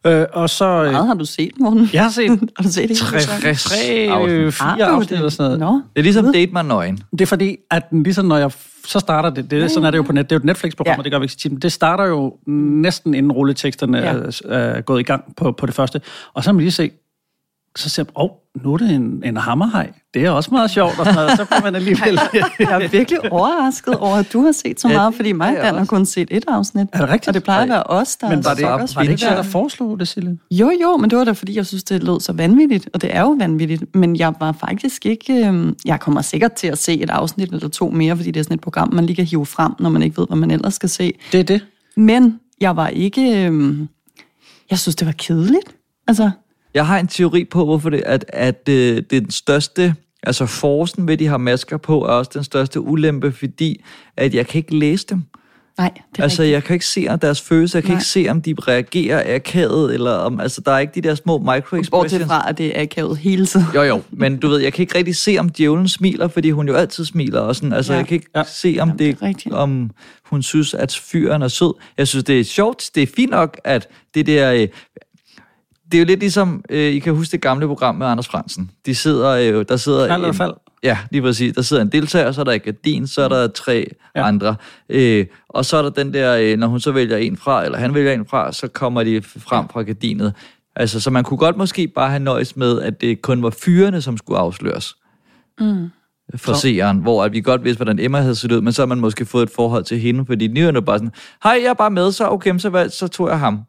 Øh, 0.08 0.26
og 0.34 0.50
så... 0.50 0.66
øh, 0.66 0.92
Meget 0.92 1.08
har 1.08 1.14
du 1.14 1.26
set, 1.26 1.52
Morten? 1.60 1.90
Jeg 1.94 2.04
har 2.04 2.10
set 2.10 2.30
Har 2.58 2.64
du 2.64 2.70
set 2.72 2.90
det? 2.90 2.98
tre, 2.98 3.20
tre 3.20 3.78
afsnit. 4.10 4.54
fire 4.54 4.68
Har 4.68 4.78
du 4.78 4.84
afsnit 4.84 5.10
det? 5.10 5.16
eller 5.18 5.30
sådan 5.30 5.60
noget. 5.60 5.60
Nå. 5.60 5.82
Det 5.96 6.00
er 6.00 6.04
ligesom 6.04 6.34
Date 6.34 6.52
mig 6.52 6.64
nøgen. 6.66 7.00
Det 7.12 7.22
er 7.22 7.26
fordi, 7.26 7.58
at 7.72 7.90
den 7.90 8.04
ligesom 8.04 8.26
når 8.26 8.38
jeg 8.38 8.52
så 8.86 9.00
starter 9.00 9.30
det, 9.30 9.52
det 9.52 9.72
sådan 9.72 9.86
er 9.88 9.92
det 9.92 9.98
jo 9.98 10.04
på 10.04 10.12
net, 10.14 10.30
det 10.30 10.36
er 10.36 10.36
jo 10.36 10.40
et 10.40 10.46
Netflix-program, 10.46 10.92
Ja. 10.94 10.98
og 10.98 11.04
det 11.04 11.12
gør 11.12 11.20
vi 11.20 11.24
ikke 11.24 11.34
så 11.34 11.40
tit, 11.40 11.52
men 11.52 11.62
det 11.62 11.72
starter 11.72 12.06
jo 12.06 12.34
næsten 12.48 13.14
inden 13.14 13.32
rulleteksterne 13.32 13.98
Ja. 13.98 14.14
er, 14.14 14.56
er 14.58 14.82
gået 14.82 15.00
i 15.00 15.04
gang 15.04 15.24
på, 15.38 15.52
på 15.52 15.66
det 15.66 15.76
første. 15.76 16.02
Og 16.34 16.44
så 16.44 16.48
kan 16.48 16.56
man 16.56 16.62
lige 16.64 16.72
se, 16.72 16.92
så 17.76 17.90
ser 17.90 18.04
man, 18.04 18.12
åh, 18.16 18.24
oh, 18.24 18.30
nu 18.64 18.74
er 18.74 18.78
det 18.78 18.92
en, 18.92 19.22
en 19.26 19.38
hammerhaj. 19.38 19.92
Det 20.14 20.26
er 20.26 20.30
også 20.30 20.50
meget 20.52 20.72
sjovt, 20.72 21.00
og 21.00 21.06
sådan 21.06 21.16
noget. 21.16 21.32
så 21.38 21.46
får 21.46 21.62
man 21.64 21.76
alligevel... 21.76 22.20
Jeg 22.60 22.82
er 22.84 22.88
virkelig 22.88 23.32
overrasket 23.32 23.96
over, 23.98 24.16
at 24.16 24.34
du 24.34 24.42
har 24.46 24.52
set 24.52 24.82
så 24.82 24.88
Ja, 24.88 24.94
meget, 24.98 25.16
fordi 25.16 25.32
mig 25.32 25.48
og 25.50 25.54
jeg 25.56 25.64
Dan 25.64 25.74
har 25.74 25.80
også. 25.80 25.90
kun 25.90 26.06
set 26.06 26.28
et 26.32 26.46
afsnit. 26.48 26.88
Er 26.94 26.98
det 27.00 27.10
rigtigt? 27.10 27.28
Og 27.28 27.34
det 27.34 27.44
plejer 27.44 27.62
at 27.64 27.70
være 27.70 27.84
os, 27.84 28.16
der 28.16 28.30
Men 28.30 28.44
var 28.44 28.50
det, 28.50 28.60
snakker 28.60 28.88
var 28.96 29.04
det 29.04 29.10
ikke 29.12 29.26
der. 29.26 29.36
der 29.36 29.44
foreslog 29.44 30.00
det, 30.00 30.08
Sille? 30.08 30.38
Jo, 30.52 30.72
jo, 30.82 30.98
men 30.98 31.10
det 31.10 31.18
var 31.18 31.24
da, 31.24 31.32
fordi 31.32 31.56
jeg 31.56 31.66
synes, 31.66 31.84
det 31.84 32.04
lød 32.04 32.20
så 32.20 32.34
vanvittigt, 32.34 32.90
og 32.94 33.02
det 33.02 33.16
er 33.16 33.22
jo 33.22 33.36
vanvittigt. 33.40 33.96
Men 33.96 34.16
jeg 34.16 34.34
var 34.40 34.52
faktisk 34.52 35.06
ikke... 35.06 35.48
Øh, 35.48 35.74
jeg 35.86 36.00
kommer 36.00 36.22
sikkert 36.22 36.54
til 36.54 36.68
at 36.68 36.78
se 36.78 37.02
et 37.02 37.10
afsnit 37.10 37.52
eller 37.54 37.70
to 37.70 37.90
mere, 37.90 38.16
fordi 38.16 38.32
det 38.32 38.40
er 38.40 38.44
sådan 38.44 38.56
et 38.56 38.62
program, 38.62 38.94
man 38.94 39.06
lige 39.06 39.16
kan 39.16 39.26
hive 39.26 39.46
frem, 39.46 39.72
når 39.80 39.90
man 39.90 40.02
ikke 40.02 40.18
ved, 40.18 40.28
hvad 40.28 40.38
man 40.38 40.52
ellers 40.52 40.74
skal 40.74 40.90
se. 40.90 41.14
Det 41.32 41.40
er 41.40 41.44
det. 41.44 41.66
Men 41.98 42.40
jeg 42.62 42.76
var 42.76 42.88
ikke... 42.88 43.48
Øh, 43.50 43.78
jeg 44.70 44.80
synes, 44.80 44.96
det 44.96 45.06
var 45.08 45.14
kedeligt. 45.18 45.76
Altså, 46.08 46.32
Jeg 46.74 46.88
har 46.88 47.00
en 47.00 47.08
teori 47.08 47.46
på, 47.46 47.66
hvorfor 47.66 47.90
det 47.90 48.04
at, 48.06 48.26
at 48.30 48.62
øh, 48.70 48.76
det 49.10 49.14
er 49.14 49.20
den 49.22 49.32
største, 49.32 49.96
altså 50.24 50.46
forsen 50.46 51.08
ved, 51.08 51.18
de 51.18 51.28
har 51.28 51.38
masker 51.38 51.78
på, 51.78 52.02
er 52.04 52.08
også 52.08 52.32
den 52.34 52.44
største 52.44 52.82
ulempe, 52.82 53.32
fordi 53.32 53.84
at 54.18 54.34
jeg 54.36 54.48
kan 54.48 54.58
ikke 54.60 54.76
læse 54.76 55.06
dem. 55.10 55.24
nej, 55.78 55.90
det 56.12 56.20
er 56.20 56.24
Altså, 56.24 56.42
rigtigt. 56.42 56.54
jeg 56.54 56.64
kan 56.64 56.74
ikke 56.74 56.86
se 56.86 57.06
om 57.10 57.20
deres 57.20 57.42
følelser, 57.42 57.80
jeg 57.80 57.84
kan 57.84 57.92
Nej. 57.92 57.98
ikke 58.00 58.06
se, 58.08 58.26
om 58.30 58.42
de 58.42 58.56
reagerer 58.68 59.36
akavet, 59.36 59.94
eller 59.94 60.12
om, 60.12 60.40
altså, 60.40 60.62
der 60.66 60.72
er 60.72 60.80
ikke 60.80 60.94
de 60.96 61.02
der 61.02 61.16
små 61.16 61.38
Bortset 61.38 61.64
micro-expressions. 61.64 62.26
fra, 62.28 62.50
at 62.50 62.58
det 62.58 62.78
er 62.78 62.82
akavet 62.82 63.18
hele 63.18 63.46
tiden. 63.46 63.66
Jo, 63.76 63.82
jo, 63.84 64.02
men 64.12 64.38
du 64.38 64.48
ved, 64.48 64.60
jeg 64.60 64.74
kan 64.74 64.84
ikke 64.84 64.98
rigtig 64.98 65.16
se, 65.16 65.38
om 65.40 65.50
djævlen 65.50 65.88
smiler, 65.88 66.28
fordi 66.28 66.52
hun 66.52 66.68
jo 66.68 66.74
altid 66.76 67.06
smiler, 67.06 67.40
og 67.40 67.56
sådan, 67.56 67.74
altså, 67.74 67.94
Ja. 67.94 67.98
ja. 67.98 68.00
jeg 68.00 68.08
kan 68.08 68.16
ikke 68.16 68.28
Ja. 68.36 68.40
ja. 68.40 68.46
se, 68.54 68.68
om 68.68 68.74
Jamen, 68.88 69.00
det 69.00 69.20
det, 69.20 69.24
er 69.24 69.28
rigtigt. 69.28 69.56
om 69.56 69.92
hun 70.26 70.44
synes, 70.44 70.74
at 70.74 70.96
fyren 71.12 71.42
er 71.42 71.48
sød. 71.48 71.74
Jeg 71.98 72.08
synes, 72.08 72.24
det 72.24 72.40
er 72.40 72.44
sjovt, 72.44 72.90
det 72.96 73.04
er 73.04 73.08
fint 73.16 73.32
nok, 73.32 73.58
at 73.64 73.88
det 74.14 74.26
der... 74.26 74.54
Øh, 74.54 74.68
det 75.92 75.98
er 75.98 76.00
jo 76.00 76.06
lidt 76.06 76.20
ligesom, 76.20 76.64
øh, 76.70 76.92
I 76.94 77.00
kan 77.00 77.14
huske 77.16 77.32
det 77.32 77.42
gamle 77.42 77.68
program 77.68 77.96
med 77.96 78.08
Anders 78.08 78.28
Fransen. 78.28 78.72
De 78.86 78.96
sidder, 78.96 79.30
øh, 79.30 79.66
der 79.70 79.78
sidder... 79.78 80.14
Eller 80.14 80.28
en- 80.28 80.34
fald? 80.34 80.54
Ja, 80.84 80.98
lige 81.12 81.22
præcis. 81.22 81.54
Der 81.54 81.62
sidder 81.62 81.82
en 81.84 81.90
deltager, 81.92 82.32
så 82.32 82.42
er 82.42 82.46
der 82.46 82.52
et 82.52 82.64
gardin, 82.64 83.08
så 83.08 83.22
er 83.22 83.28
der 83.28 83.48
tre 83.48 83.86
Ja. 84.16 84.28
andre. 84.28 84.56
Øh, 84.90 85.26
og 85.50 85.66
så 85.66 85.78
er 85.78 85.82
der 85.82 85.90
den 85.90 86.14
der, 86.14 86.38
øh, 86.42 86.58
når 86.58 86.68
hun 86.68 86.80
så 86.80 86.92
vælger 86.92 87.18
en 87.18 87.38
fra, 87.38 87.66
eller 87.66 87.78
han 87.78 87.94
vælger 87.94 88.14
en 88.14 88.26
fra, 88.26 88.52
så 88.52 88.68
kommer 88.68 89.04
de 89.04 89.22
frem 89.22 89.68
fra 89.70 89.82
gardinet. 89.82 90.34
Altså, 90.76 91.00
så 91.00 91.10
man 91.10 91.24
kunne 91.24 91.38
godt 91.38 91.58
måske 91.58 91.88
bare 91.88 92.10
have 92.10 92.20
nøjes 92.24 92.56
med, 92.58 92.82
at 92.82 93.02
det 93.02 93.22
kun 93.22 93.44
var 93.44 93.50
fyrene, 93.50 94.02
som 94.02 94.18
skulle 94.18 94.40
afsløres 94.40 94.96
Mm. 95.60 95.90
for 96.36 96.54
seeren, 96.54 96.98
hvor 96.98 97.24
at 97.24 97.32
vi 97.34 97.42
godt 97.42 97.64
vidste, 97.64 97.78
hvordan 97.78 98.00
Emma 98.00 98.20
havde 98.22 98.36
set 98.36 98.52
ud, 98.52 98.62
men 98.62 98.74
så 98.74 98.82
har 98.82 98.88
man 98.88 99.00
måske 99.00 99.26
fået 99.26 99.44
et 99.44 99.50
forhold 99.56 99.84
til 99.84 100.00
hende, 100.00 100.26
fordi 100.26 100.48
nu 100.48 100.68
er 100.68 100.72
det 100.72 100.86
bare 100.86 100.98
sådan, 100.98 101.12
hej, 101.44 101.60
jeg 101.64 101.70
er 101.70 101.74
bare 101.74 101.92
med, 101.92 102.12
så 102.12 102.30
okay, 102.30 102.58
så, 102.58 102.70
valg, 102.70 102.92
så 102.92 103.08
tog 103.08 103.30
jeg 103.30 103.40
ham. 103.40 103.60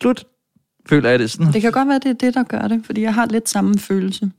Slut. 0.00 0.24
Føler 0.88 1.10
jeg 1.10 1.18
det 1.18 1.30
sådan. 1.30 1.52
Det 1.52 1.62
kan 1.62 1.72
godt 1.72 1.88
være, 1.88 1.98
det 1.98 2.06
er 2.10 2.12
det, 2.12 2.34
der 2.34 2.42
gør 2.42 2.68
det, 2.68 2.82
fordi 2.86 3.02
jeg 3.02 3.14
har 3.14 3.26
lidt 3.26 3.48
samme 3.48 3.78
følelse. 3.78 4.30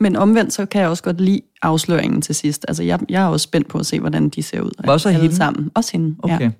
Men 0.00 0.16
omvendt, 0.16 0.52
så 0.52 0.66
kan 0.66 0.80
jeg 0.80 0.88
også 0.90 1.02
godt 1.02 1.20
lide 1.20 1.40
afsløringen 1.62 2.22
til 2.22 2.34
sidst. 2.34 2.64
Altså, 2.68 2.82
jeg, 2.82 2.98
jeg 3.08 3.22
er 3.22 3.26
også 3.26 3.44
spændt 3.44 3.68
på 3.68 3.78
at 3.78 3.86
se, 3.86 4.00
hvordan 4.00 4.28
de 4.28 4.42
ser 4.42 4.60
ud. 4.60 4.70
Også 4.88 5.08
alle 5.08 5.20
hende? 5.20 5.36
sammen. 5.36 5.70
Også 5.74 5.92
hende, 5.92 6.16
Okay. 6.22 6.40
ja. 6.40 6.50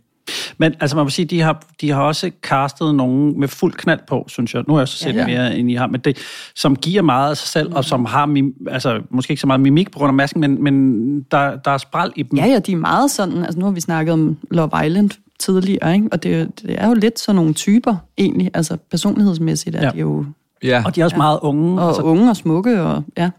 Men 0.58 0.74
altså, 0.80 0.96
man 0.96 1.04
må 1.06 1.10
sige, 1.10 1.26
de 1.26 1.40
har, 1.40 1.62
de 1.80 1.90
har 1.90 2.02
også 2.02 2.30
castet 2.42 2.94
nogen 2.94 3.40
med 3.40 3.48
fuld 3.48 3.72
knald 3.72 4.00
på, 4.08 4.24
synes 4.28 4.54
jeg. 4.54 4.64
Nu 4.68 4.74
har 4.74 4.80
jeg 4.80 4.88
så 4.88 4.96
set 4.96 5.14
Ja. 5.14 5.20
ja. 5.20 5.26
mere, 5.26 5.56
end 5.56 5.70
I 5.70 5.74
har, 5.74 5.86
men 5.86 6.00
det, 6.00 6.18
som 6.54 6.76
giver 6.76 7.02
meget 7.02 7.30
af 7.30 7.36
sig 7.36 7.48
selv, 7.48 7.74
og 7.74 7.84
som 7.84 8.04
har, 8.04 8.26
mim, 8.26 8.54
altså, 8.70 9.00
måske 9.10 9.30
ikke 9.30 9.40
så 9.40 9.46
meget 9.46 9.60
mimik 9.60 9.90
på 9.92 9.98
grund 9.98 10.08
af 10.08 10.14
masken, 10.14 10.40
men, 10.40 10.62
men 10.62 11.20
der, 11.30 11.56
der 11.56 11.70
er 11.70 11.78
spral 11.78 12.12
i 12.16 12.22
dem. 12.22 12.38
Ja, 12.38 12.46
ja, 12.46 12.58
de 12.58 12.72
er 12.72 12.76
meget 12.76 13.10
sådan, 13.10 13.38
altså 13.38 13.58
nu 13.58 13.64
har 13.64 13.72
vi 13.72 13.80
snakket 13.80 14.12
om 14.12 14.36
Love 14.50 14.86
Island 14.86 15.10
tidligere, 15.40 15.94
ikke? 15.94 16.08
og 16.12 16.22
det, 16.22 16.60
det 16.62 16.82
er 16.82 16.88
jo 16.88 16.94
lidt 16.94 17.18
sådan 17.18 17.36
nogle 17.36 17.54
typer 17.54 17.96
egentlig, 18.18 18.50
altså 18.54 18.76
personlighedsmæssigt 18.90 19.76
er 19.76 19.80
Ja. 19.80 19.86
ja. 19.86 19.92
de 19.92 19.98
jo 19.98 20.24
Ja. 20.64 20.82
Og 20.86 20.96
de 20.96 21.00
er 21.00 21.04
også 21.04 21.16
ja. 21.16 21.22
meget 21.22 21.38
unge. 21.42 21.80
og 21.80 21.88
altså, 21.88 22.02
unge 22.02 22.30
og 22.30 22.36
smukke, 22.36 22.82
og 22.82 23.04
ja. 23.16 23.30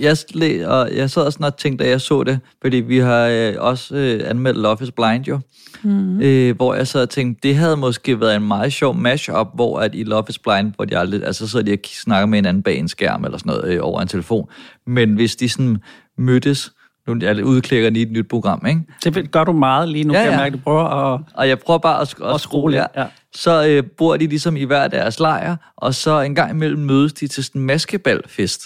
Jeg, 0.00 0.12
sle- 0.12 0.66
og 0.66 0.96
jeg 0.96 1.10
sad 1.10 1.22
også 1.22 1.38
og 1.42 1.56
tænkte, 1.56 1.84
da 1.84 1.90
jeg 1.90 2.00
så 2.00 2.22
det, 2.24 2.38
fordi 2.62 2.76
vi 2.76 2.98
har 2.98 3.26
øh, 3.26 3.54
også 3.58 3.96
øh, 3.96 4.30
anmeldt 4.30 4.58
Love 4.58 4.76
is 4.80 4.90
Blind 4.90 5.24
jo, 5.24 5.40
mm. 5.82 6.20
øh, 6.20 6.56
hvor 6.56 6.74
jeg 6.74 6.86
sad 6.86 7.02
og 7.02 7.10
tænkte, 7.10 7.48
det 7.48 7.56
havde 7.56 7.76
måske 7.76 8.20
været 8.20 8.36
en 8.36 8.48
meget 8.48 8.72
sjov 8.72 8.94
mashup, 8.94 9.46
hvor 9.54 9.80
at 9.80 9.94
i 9.94 10.02
Love 10.04 10.24
is 10.28 10.38
Blind, 10.38 10.72
hvor 10.76 10.84
de 10.84 10.98
aldrig, 10.98 11.24
altså 11.24 11.46
så 11.46 11.50
sidder 11.50 11.64
de 11.64 11.72
og 11.72 11.78
snakker 11.84 12.26
med 12.26 12.38
hinanden 12.38 12.62
bag 12.62 12.78
en 12.78 12.88
skærm 12.88 13.24
eller 13.24 13.38
sådan 13.38 13.50
noget 13.50 13.74
øh, 13.74 13.78
over 13.82 14.00
en 14.00 14.08
telefon, 14.08 14.48
men 14.86 15.14
hvis 15.14 15.36
de 15.36 15.48
sådan 15.48 15.78
mødtes, 16.18 16.72
nu 17.06 17.18
jeg 17.20 17.44
udklikker 17.44 17.90
lige 17.90 18.06
et 18.06 18.12
nyt 18.12 18.28
program, 18.28 18.66
ikke? 18.68 18.80
Det 19.04 19.30
gør 19.30 19.44
du 19.44 19.52
meget 19.52 19.88
lige 19.88 20.04
nu, 20.04 20.14
Ja, 20.14 20.18
ja, 20.18 20.24
kan 20.24 20.32
jeg 20.32 20.40
mærke, 20.40 20.56
du 20.56 20.60
prøver 20.62 20.84
at... 21.14 21.20
og 21.34 21.48
jeg 21.48 21.58
prøver 21.58 21.78
bare 21.78 22.00
at, 22.00 22.08
sk- 22.08 22.26
at, 22.26 22.34
At 22.34 22.40
skrue 22.40 22.70
lidt, 22.70 22.84
ja. 22.96 23.06
Så 23.34 23.66
øh, 23.68 23.84
bor 23.98 24.16
de 24.16 24.26
ligesom 24.26 24.56
i 24.56 24.64
hver 24.64 24.88
deres 24.88 25.20
lejr, 25.20 25.56
og 25.76 25.94
så 25.94 26.20
en 26.20 26.34
gang 26.34 26.50
imellem 26.50 26.82
mødes 26.82 27.12
de 27.12 27.26
til 27.28 27.44
sådan 27.44 27.60
en 27.60 27.66
maskeballfest. 27.66 28.62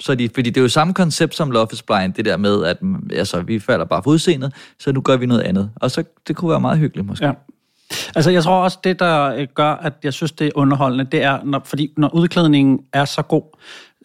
Så 0.00 0.14
de, 0.14 0.28
fordi 0.34 0.50
det 0.50 0.56
er 0.56 0.62
jo 0.62 0.68
samme 0.68 0.94
koncept 0.94 1.34
som 1.34 1.50
Love 1.50 1.68
is 1.72 1.82
Blind, 1.82 2.14
det 2.14 2.24
der 2.24 2.36
med, 2.36 2.64
at 2.64 2.76
altså, 3.12 3.40
vi 3.40 3.58
falder 3.58 3.84
bare 3.84 4.02
for 4.02 4.10
udseendet, 4.10 4.52
så 4.78 4.92
nu 4.92 5.00
gør 5.00 5.16
vi 5.16 5.26
noget 5.26 5.40
andet. 5.40 5.70
Og 5.76 5.90
så 5.90 6.04
det 6.28 6.36
kunne 6.36 6.50
være 6.50 6.60
meget 6.60 6.78
hyggeligt 6.78 7.06
måske. 7.06 7.26
Ja. 7.26 7.32
Altså, 8.14 8.30
jeg 8.30 8.42
tror 8.42 8.62
også, 8.62 8.78
det, 8.84 8.98
der 8.98 9.34
øh, 9.34 9.46
gør, 9.54 9.70
at 9.70 9.92
jeg 10.04 10.12
synes, 10.12 10.32
det 10.32 10.46
er 10.46 10.50
underholdende, 10.54 11.04
det 11.04 11.22
er, 11.22 11.38
når, 11.44 11.62
fordi 11.64 11.92
når 11.96 12.14
udklædningen 12.14 12.78
er 12.92 13.04
så 13.04 13.22
god, 13.22 13.42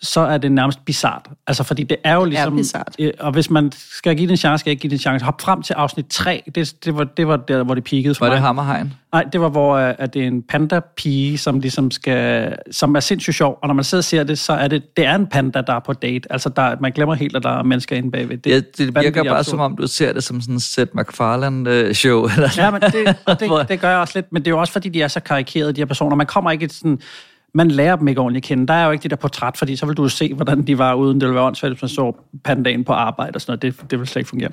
så 0.02 0.20
er 0.20 0.38
det 0.38 0.52
nærmest 0.52 0.86
bizart. 0.86 1.26
Altså, 1.48 1.64
fordi 1.64 1.84
det 1.84 1.98
er 2.04 2.14
jo 2.16 2.26
ligesom... 2.26 2.56
bizart. 2.56 2.96
øh, 3.00 3.12
Og 3.20 3.32
hvis 3.32 3.50
man 3.50 3.72
skal 3.76 4.16
give 4.16 4.28
det 4.28 4.32
en 4.32 4.38
chance, 4.38 4.60
skal 4.60 4.70
jeg 4.70 4.72
ikke 4.72 4.82
give 4.82 4.90
det 4.90 4.96
en 4.96 5.00
chance. 5.00 5.26
Hop 5.26 5.42
frem 5.42 5.62
til 5.62 5.74
afsnit 5.74 6.06
3, 6.10 6.44
det, 6.56 6.76
det, 6.86 6.98
var, 6.98 7.04
det 7.04 7.28
var 7.28 7.38
der, 7.38 7.64
hvor 7.64 7.76
det 7.76 7.84
peakede 7.84 8.16
for 8.16 8.26
Var 8.26 8.30
mig. 8.30 8.36
det 8.36 8.42
Hammerhegn? 8.46 8.94
Nej, 9.14 9.24
det 9.34 9.42
var, 9.42 9.50
hvor 9.50 9.76
øh, 9.76 9.94
at 9.98 10.14
det 10.14 10.24
er 10.24 10.28
en 10.28 10.44
panda-pige, 10.44 11.38
som 11.38 11.60
ligesom 11.60 11.92
skal, 11.92 12.56
som 12.72 12.96
er 12.96 13.00
sindssygt 13.00 13.36
sjov, 13.36 13.60
og 13.62 13.68
når 13.68 13.74
man 13.76 13.84
sidder 13.84 14.00
og 14.00 14.06
ser 14.06 14.24
det, 14.24 14.40
så 14.40 14.54
er 14.54 14.68
det, 14.68 14.98
det 14.98 15.06
er 15.06 15.16
en 15.16 15.28
panda, 15.28 15.62
der 15.62 15.74
er 15.74 15.80
på 15.80 15.94
date. 15.94 16.32
Altså, 16.32 16.50
der, 16.50 16.76
man 16.82 16.92
glemmer 16.92 17.16
helt, 17.16 17.36
at 17.36 17.44
der 17.44 17.50
er 17.60 17.64
mennesker 17.64 17.96
inde 17.96 18.12
bagved. 18.12 18.38
Det, 18.38 18.52
ja, 18.52 18.56
det 18.56 18.96
virker 18.96 19.24
bare 19.24 19.38
absurd. 19.40 19.52
som 19.52 19.60
om, 19.60 19.78
du 19.78 19.88
ser 19.88 20.14
det 20.14 20.24
som 20.24 20.42
sådan 20.42 20.56
en 20.56 20.60
Seth 20.60 20.92
MacFarlane-show. 20.96 22.24
Eller 22.36 22.50
Ja, 22.58 22.72
men 22.72 22.82
det, 22.82 22.94
det, 23.40 23.70
det 23.70 23.80
gør 23.80 23.90
jeg 23.90 24.00
også 24.00 24.14
lidt, 24.16 24.26
men 24.32 24.42
det 24.42 24.48
er 24.48 24.52
jo 24.52 24.60
også, 24.60 24.74
fordi 24.74 24.90
de 24.90 25.02
er 25.02 25.08
så 25.08 25.20
karikerede, 25.20 25.74
de 25.74 25.82
her 25.82 25.86
personer. 25.86 26.16
Man 26.16 26.28
kommer 26.28 26.52
ikke 26.52 26.70
sådan... 26.70 27.00
Man 27.58 27.72
lærer 27.72 27.96
dem 27.96 28.08
ikke 28.08 28.22
ordentligt 28.22 28.46
at 28.46 28.48
kende. 28.48 28.68
Der 28.68 28.74
er 28.74 28.86
jo 28.86 28.92
ikke 28.92 29.04
det 29.04 29.12
der 29.12 29.18
portræt, 29.18 29.58
fordi 29.58 29.76
så 29.76 29.86
vil 29.86 29.98
du 29.98 30.04
jo 30.04 30.10
se, 30.10 30.34
hvordan 30.34 30.62
de 30.62 30.78
var 30.78 30.94
uden. 30.94 31.22
Det 31.22 31.28
ville 31.28 31.36
være 31.36 31.44
åndssvagt, 31.44 31.74
hvis 31.74 31.82
man 31.82 31.90
så 31.90 32.16
pandagen 32.44 32.84
på 32.84 32.94
arbejde 32.94 33.36
og 33.36 33.42
sådan 33.42 33.60
noget. 33.64 33.80
Det, 33.82 33.92
det 33.92 34.00
vil 34.00 34.08
slet 34.08 34.20
ikke 34.20 34.30
fungere. 34.30 34.50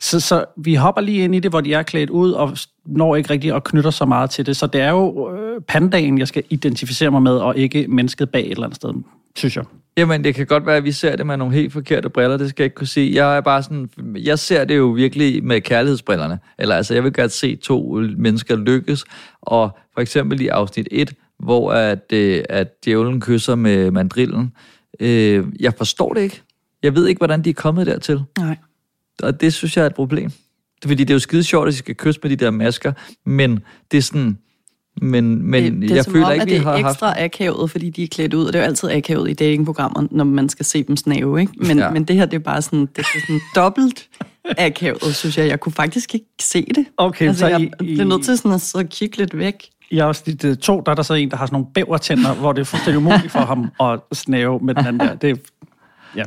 Så, 0.00 0.20
så 0.20 0.44
vi 0.56 0.74
hopper 0.74 1.02
lige 1.02 1.24
ind 1.24 1.34
i 1.34 1.38
det, 1.38 1.50
hvor 1.50 1.60
de 1.60 1.74
er 1.74 1.82
klædt 1.82 2.10
ud, 2.10 2.32
og 2.32 2.56
når 2.86 3.16
ikke 3.16 3.30
rigtig 3.30 3.54
og 3.54 3.64
knytter 3.64 3.90
så 3.90 4.04
meget 4.04 4.30
til 4.30 4.46
det. 4.46 4.56
Så 4.56 4.66
det 4.66 4.80
er 4.80 4.90
jo 4.90 5.34
øh, 5.36 5.60
pandagen, 5.60 6.18
jeg 6.18 6.28
skal 6.28 6.42
identificere 6.50 7.10
mig 7.10 7.22
med, 7.22 7.32
og 7.32 7.56
ikke 7.56 7.86
mennesket 7.88 8.30
bag 8.30 8.44
et 8.44 8.50
eller 8.50 8.64
andet 8.64 8.76
sted, 8.76 8.90
synes 9.36 9.56
jeg. 9.56 9.64
Jamen, 9.96 10.24
det 10.24 10.34
kan 10.34 10.46
godt 10.46 10.66
være, 10.66 10.76
at 10.76 10.84
vi 10.84 10.92
ser 10.92 11.16
det 11.16 11.26
med 11.26 11.36
nogle 11.36 11.54
helt 11.54 11.72
forkerte 11.72 12.08
briller, 12.08 12.36
det 12.36 12.48
skal 12.48 12.62
jeg 12.62 12.66
ikke 12.66 12.74
kunne 12.74 12.86
sige. 12.86 13.14
Jeg 13.14 13.36
er 13.36 13.40
bare 13.40 13.62
sådan, 13.62 13.90
jeg 14.16 14.38
ser 14.38 14.64
det 14.64 14.76
jo 14.76 14.86
virkelig 14.86 15.44
med 15.44 15.60
kærlighedsbrillerne. 15.60 16.38
Eller 16.58 16.76
altså, 16.76 16.94
jeg 16.94 17.04
vil 17.04 17.12
godt 17.12 17.32
se 17.32 17.56
to 17.56 18.00
mennesker 18.16 18.56
lykkes, 18.56 19.04
og 19.42 19.78
for 19.94 20.00
eksempel 20.00 20.40
i 20.40 20.48
afsnit 20.48 20.88
1, 20.90 21.14
hvor 21.38 21.72
at, 21.72 22.12
øh, 22.12 22.42
at 22.48 22.84
djævlen 22.84 23.20
kysser 23.20 23.54
med 23.54 23.90
mandrillen. 23.90 24.52
Øh, 25.00 25.44
jeg 25.60 25.72
forstår 25.78 26.12
det 26.14 26.20
ikke. 26.22 26.42
Jeg 26.82 26.94
ved 26.94 27.06
ikke, 27.06 27.18
hvordan 27.18 27.42
de 27.44 27.50
er 27.50 27.54
kommet 27.54 27.86
dertil. 27.86 28.20
Nej. 28.38 28.56
Og 29.22 29.40
det 29.40 29.52
synes 29.54 29.76
jeg 29.76 29.82
er 29.82 29.86
et 29.86 29.94
problem. 29.94 30.30
Fordi 30.86 31.04
det 31.04 31.10
er 31.10 31.14
jo 31.14 31.18
skide 31.18 31.44
sjovt, 31.44 31.68
at 31.68 31.72
de 31.72 31.78
skal 31.78 31.94
kysse 31.94 32.20
med 32.22 32.30
de 32.30 32.36
der 32.36 32.50
masker, 32.50 32.92
men 33.26 33.60
det 33.90 33.98
er 33.98 34.02
sådan... 34.02 34.38
Men, 35.02 35.42
men 35.42 35.64
det, 35.64 35.82
det 35.82 35.90
er 35.90 35.94
jeg 35.94 36.04
føler 36.04 36.26
om, 36.26 36.32
ikke, 36.32 36.42
at 36.42 36.48
vi 36.48 36.54
det 36.54 36.60
har 36.62 36.72
er 36.72 36.82
haft... 36.82 36.94
ekstra 36.94 37.24
akavet, 37.24 37.70
fordi 37.70 37.90
de 37.90 38.02
er 38.02 38.06
klædt 38.08 38.34
ud, 38.34 38.46
og 38.46 38.52
det 38.52 38.58
er 38.58 38.62
jo 38.62 38.66
altid 38.68 38.90
akavet 38.90 39.30
i 39.30 39.32
datingprogrammer, 39.32 40.06
når 40.10 40.24
man 40.24 40.48
skal 40.48 40.66
se 40.66 40.82
dem 40.82 40.96
snave, 40.96 41.40
ikke? 41.40 41.52
Men, 41.56 41.78
ja. 41.78 41.90
men 41.90 42.04
det 42.04 42.16
her, 42.16 42.24
det 42.26 42.34
er 42.34 42.38
bare 42.40 42.62
sådan, 42.62 42.80
det 42.80 42.98
er 42.98 43.20
sådan 43.26 43.40
dobbelt 43.56 44.08
akavet, 44.58 45.14
synes 45.16 45.38
jeg. 45.38 45.48
Jeg 45.48 45.60
kunne 45.60 45.72
faktisk 45.72 46.14
ikke 46.14 46.26
se 46.40 46.66
det. 46.74 46.86
Okay, 46.96 47.26
altså, 47.28 47.40
så 47.40 47.46
jeg 47.46 47.60
i- 47.60 47.70
i- 47.80 47.94
blev 47.94 48.06
nødt 48.08 48.24
til 48.24 48.36
sådan 48.38 48.52
at 48.52 48.60
sidde 48.60 48.84
og 48.84 48.88
kigge 48.88 49.16
lidt 49.16 49.38
væk. 49.38 49.64
I 49.94 49.98
afsnit 49.98 50.44
øh, 50.44 50.56
to, 50.56 50.82
der 50.86 50.92
er 50.92 50.94
der 50.94 51.02
så 51.02 51.14
en, 51.14 51.30
der 51.30 51.36
har 51.36 51.46
sådan 51.46 51.54
nogle 51.54 51.66
bævertænder, 51.74 52.34
hvor 52.34 52.52
det 52.52 52.60
er 52.60 52.64
fuldstændig 52.64 52.98
umuligt 52.98 53.32
for 53.32 53.40
ham 53.40 53.70
at 53.80 54.00
snæve 54.12 54.58
med 54.62 54.74
den 54.74 54.86
anden 54.86 55.08
der. 55.08 55.14
Det, 55.14 55.40
ja. 56.16 56.22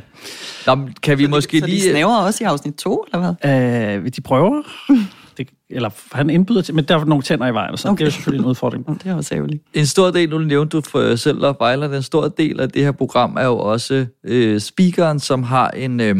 Nå, 0.66 0.88
kan 1.02 1.18
vi 1.18 1.26
måske 1.26 1.60
Så 1.60 1.66
de 1.66 1.70
lige... 1.70 1.90
snæver 1.90 2.16
også 2.16 2.44
i 2.44 2.46
afsnit 2.46 2.74
2, 2.74 3.04
eller 3.12 3.34
hvad? 3.42 4.04
Øh, 4.04 4.10
de 4.16 4.20
prøver, 4.20 4.62
det, 5.38 5.48
eller 5.70 5.90
han 6.12 6.30
indbyder 6.30 6.62
til, 6.62 6.74
men 6.74 6.84
der 6.84 6.98
er 6.98 7.04
nogle 7.04 7.22
tænder 7.22 7.46
i 7.46 7.54
vejen, 7.54 7.76
så 7.76 7.88
okay. 7.88 7.96
det 7.96 8.02
er 8.02 8.06
jo 8.06 8.10
selvfølgelig 8.10 8.44
en 8.44 8.50
udfordring. 8.50 9.02
Det 9.02 9.10
er 9.10 9.14
også 9.14 9.34
ærgerligt. 9.34 9.62
En 9.74 9.86
stor 9.86 10.10
del, 10.10 10.30
nu 10.30 10.38
nævnte 10.38 10.76
du 10.76 10.80
for 10.80 11.16
selv 11.16 11.44
og 11.44 11.56
Vejler, 11.60 11.96
en 11.96 12.02
stor 12.02 12.28
del 12.28 12.60
af 12.60 12.70
det 12.70 12.82
her 12.82 12.92
program 12.92 13.36
er 13.36 13.44
jo 13.44 13.58
også 13.58 14.06
øh, 14.24 14.60
speakeren, 14.60 15.20
som 15.20 15.42
har 15.42 15.70
en... 15.70 16.00
Øh, 16.00 16.16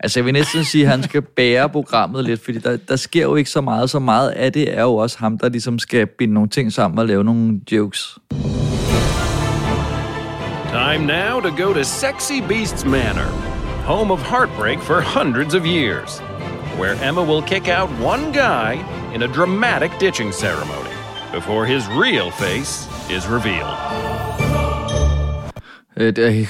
altså 0.00 0.18
jeg 0.20 0.24
vil 0.24 0.32
næsten 0.32 0.64
sige, 0.64 0.84
at 0.84 0.90
han 0.90 1.02
skal 1.02 1.22
bære 1.22 1.68
programmet 1.68 2.24
lidt, 2.24 2.44
fordi 2.44 2.58
der, 2.58 2.76
der 2.76 2.96
sker 2.96 3.22
jo 3.22 3.34
ikke 3.34 3.50
så 3.50 3.60
meget. 3.60 3.90
Så 3.90 3.98
meget 3.98 4.30
af 4.30 4.52
det 4.52 4.78
er 4.78 4.82
jo 4.82 4.94
også 4.94 5.18
ham, 5.18 5.38
der 5.38 5.48
ligesom 5.48 5.78
skal 5.78 6.06
binde 6.06 6.34
nogle 6.34 6.48
ting 6.48 6.72
sammen 6.72 6.98
og 6.98 7.06
lave 7.06 7.24
nogle 7.24 7.60
jokes. 7.72 8.18
Time 10.70 11.06
now 11.06 11.40
to 11.40 11.50
go 11.64 11.72
to 11.72 11.82
Sexy 11.82 12.40
Beasts 12.48 12.84
Manor, 12.84 13.30
home 13.84 14.12
of 14.12 14.22
heartbreak 14.22 14.78
for 14.78 15.00
hundreds 15.00 15.54
of 15.54 15.66
years, 15.66 16.20
where 16.78 17.08
Emma 17.08 17.22
will 17.22 17.42
kick 17.42 17.68
out 17.68 17.88
one 18.00 18.32
guy 18.32 18.72
in 19.14 19.22
a 19.22 19.26
dramatic 19.26 19.90
ditching 20.00 20.32
ceremony 20.32 20.94
before 21.32 21.66
his 21.66 21.88
real 21.88 22.30
face 22.30 22.88
is 23.10 23.26
revealed. 23.26 24.29
Øh, 26.00 26.16
Det 26.16 26.40
er 26.40 26.44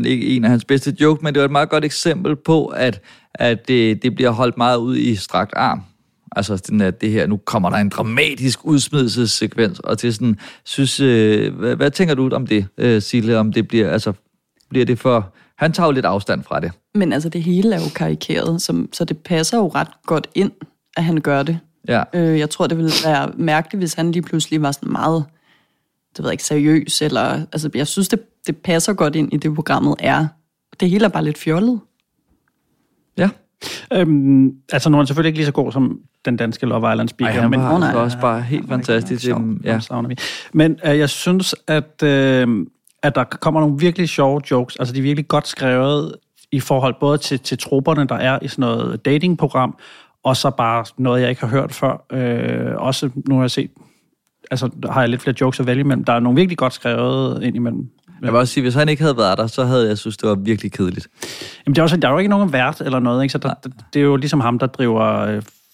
100% 0.00 0.04
ikke 0.04 0.26
en 0.26 0.44
af 0.44 0.50
hans 0.50 0.64
bedste 0.64 0.96
joke, 1.00 1.24
men 1.24 1.34
det 1.34 1.40
var 1.40 1.44
et 1.44 1.52
meget 1.52 1.68
godt 1.68 1.84
eksempel 1.84 2.36
på, 2.36 2.66
at, 2.66 3.00
at 3.34 3.68
det, 3.68 4.02
det 4.02 4.14
bliver 4.14 4.30
holdt 4.30 4.56
meget 4.56 4.76
ud 4.76 4.96
i 4.96 5.16
strakt 5.16 5.52
arm. 5.56 5.82
Altså 6.36 6.62
den 6.68 6.80
at 6.80 7.00
det 7.00 7.10
her, 7.10 7.26
nu 7.26 7.36
kommer 7.36 7.70
der 7.70 7.76
en 7.76 7.88
dramatisk 7.88 8.64
udsmidelsessekvens, 8.64 9.80
og 9.80 9.98
til 9.98 10.14
sådan, 10.14 10.38
synes, 10.64 11.00
øh, 11.00 11.54
hvad, 11.54 11.76
hvad 11.76 11.90
tænker 11.90 12.14
du 12.14 12.30
om 12.32 12.46
det, 12.46 12.66
øh, 12.78 13.02
Sille, 13.02 13.38
om 13.38 13.52
det 13.52 13.68
bliver, 13.68 13.90
altså, 13.90 14.12
bliver 14.70 14.86
det 14.86 14.98
for, 14.98 15.34
han 15.58 15.72
tager 15.72 15.86
jo 15.86 15.92
lidt 15.92 16.06
afstand 16.06 16.42
fra 16.42 16.60
det. 16.60 16.72
Men 16.94 17.12
altså, 17.12 17.28
det 17.28 17.42
hele 17.42 17.74
er 17.74 17.80
jo 17.80 17.88
karikeret, 17.94 18.62
så, 18.62 18.86
så 18.92 19.04
det 19.04 19.18
passer 19.18 19.58
jo 19.58 19.68
ret 19.68 19.88
godt 20.06 20.28
ind, 20.34 20.52
at 20.96 21.04
han 21.04 21.20
gør 21.20 21.42
det. 21.42 21.58
Ja. 21.88 22.02
Øh, 22.14 22.38
jeg 22.38 22.50
tror, 22.50 22.66
det 22.66 22.76
ville 22.76 22.90
være 23.04 23.32
mærkeligt, 23.36 23.80
hvis 23.80 23.94
han 23.94 24.12
lige 24.12 24.22
pludselig 24.22 24.62
var 24.62 24.72
sådan 24.72 24.92
meget, 24.92 25.24
det 26.16 26.18
ved 26.18 26.26
jeg 26.26 26.32
ikke, 26.32 26.44
seriøs, 26.44 27.02
eller, 27.02 27.46
altså, 27.52 27.70
jeg 27.74 27.86
synes, 27.86 28.08
det, 28.08 28.20
det 28.46 28.56
passer 28.56 28.92
godt 28.92 29.16
ind 29.16 29.32
i 29.32 29.36
det, 29.36 29.54
programmet 29.54 29.94
er. 29.98 30.26
Det 30.80 30.90
hele 30.90 31.04
er 31.04 31.08
bare 31.08 31.24
lidt 31.24 31.38
fjollet. 31.38 31.80
Ja. 33.18 33.28
Øhm, 33.92 34.52
altså 34.72 34.90
nu 34.90 34.96
er 34.96 35.00
han 35.00 35.06
selvfølgelig 35.06 35.28
ikke 35.28 35.38
lige 35.38 35.46
så 35.46 35.52
god 35.52 35.72
som 35.72 36.00
den 36.24 36.36
danske 36.36 36.66
Love 36.66 36.92
Island 36.92 37.08
speaker, 37.08 37.34
Ej, 37.34 37.40
han 37.40 37.50
men, 37.50 37.60
var 37.60 37.82
altså 37.82 37.98
også 37.98 38.18
bare 38.20 38.42
helt 38.42 38.68
fantastisk. 38.68 39.24
Sjov. 39.24 39.40
Jamen, 39.40 39.60
Ja. 39.64 39.80
Men 40.52 40.78
øh, 40.86 40.98
jeg 40.98 41.10
synes, 41.10 41.54
at, 41.66 42.02
øh, 42.02 42.66
at 43.02 43.14
der 43.14 43.24
kommer 43.24 43.60
nogle 43.60 43.78
virkelig 43.78 44.08
sjove 44.08 44.40
jokes. 44.50 44.76
Altså, 44.76 44.94
de 44.94 44.98
er 44.98 45.02
virkelig 45.02 45.28
godt 45.28 45.48
skrevet 45.48 46.14
i 46.52 46.60
forhold 46.60 46.94
både 47.00 47.18
til, 47.18 47.40
til 47.40 47.58
trupperne, 47.58 48.06
der 48.06 48.14
er 48.14 48.38
i 48.42 48.48
sådan 48.48 48.62
noget 48.62 49.04
datingprogram, 49.04 49.78
og 50.22 50.36
så 50.36 50.50
bare 50.50 50.84
noget, 50.98 51.20
jeg 51.20 51.30
ikke 51.30 51.40
har 51.40 51.48
hørt 51.48 51.74
før. 51.74 52.04
Øh, 52.12 52.76
også 52.76 53.10
nu 53.28 53.34
har 53.34 53.42
jeg 53.42 53.50
set, 53.50 53.70
altså 54.50 54.70
har 54.90 55.00
jeg 55.00 55.08
lidt 55.08 55.22
flere 55.22 55.36
jokes 55.40 55.60
at 55.60 55.66
vælge 55.66 55.80
imellem. 55.80 56.04
Der 56.04 56.12
er 56.12 56.20
nogle 56.20 56.36
virkelig 56.36 56.58
godt 56.58 56.72
skrevet 56.72 57.42
ind 57.42 57.56
imellem. 57.56 57.88
Jeg 58.22 58.32
vil 58.32 58.40
også 58.40 58.52
sige, 58.52 58.62
hvis 58.62 58.74
han 58.74 58.88
ikke 58.88 59.02
havde 59.02 59.16
været 59.16 59.38
der, 59.38 59.46
så 59.46 59.64
havde 59.64 59.88
jeg 59.88 59.98
synes, 59.98 60.16
det 60.16 60.28
var 60.28 60.34
virkelig 60.34 60.72
kedeligt. 60.72 61.08
Jamen, 61.66 61.74
det 61.74 61.78
er 61.78 61.82
også, 61.82 61.96
der 61.96 62.08
er 62.08 62.12
jo 62.12 62.18
ikke 62.18 62.28
nogen 62.28 62.52
vært 62.52 62.80
eller 62.80 62.98
noget, 62.98 63.22
ikke? 63.22 63.32
så 63.32 63.38
der, 63.38 63.54
det 63.94 64.00
er 64.00 64.04
jo 64.04 64.16
ligesom 64.16 64.40
ham, 64.40 64.58
der 64.58 64.66
driver 64.66 65.20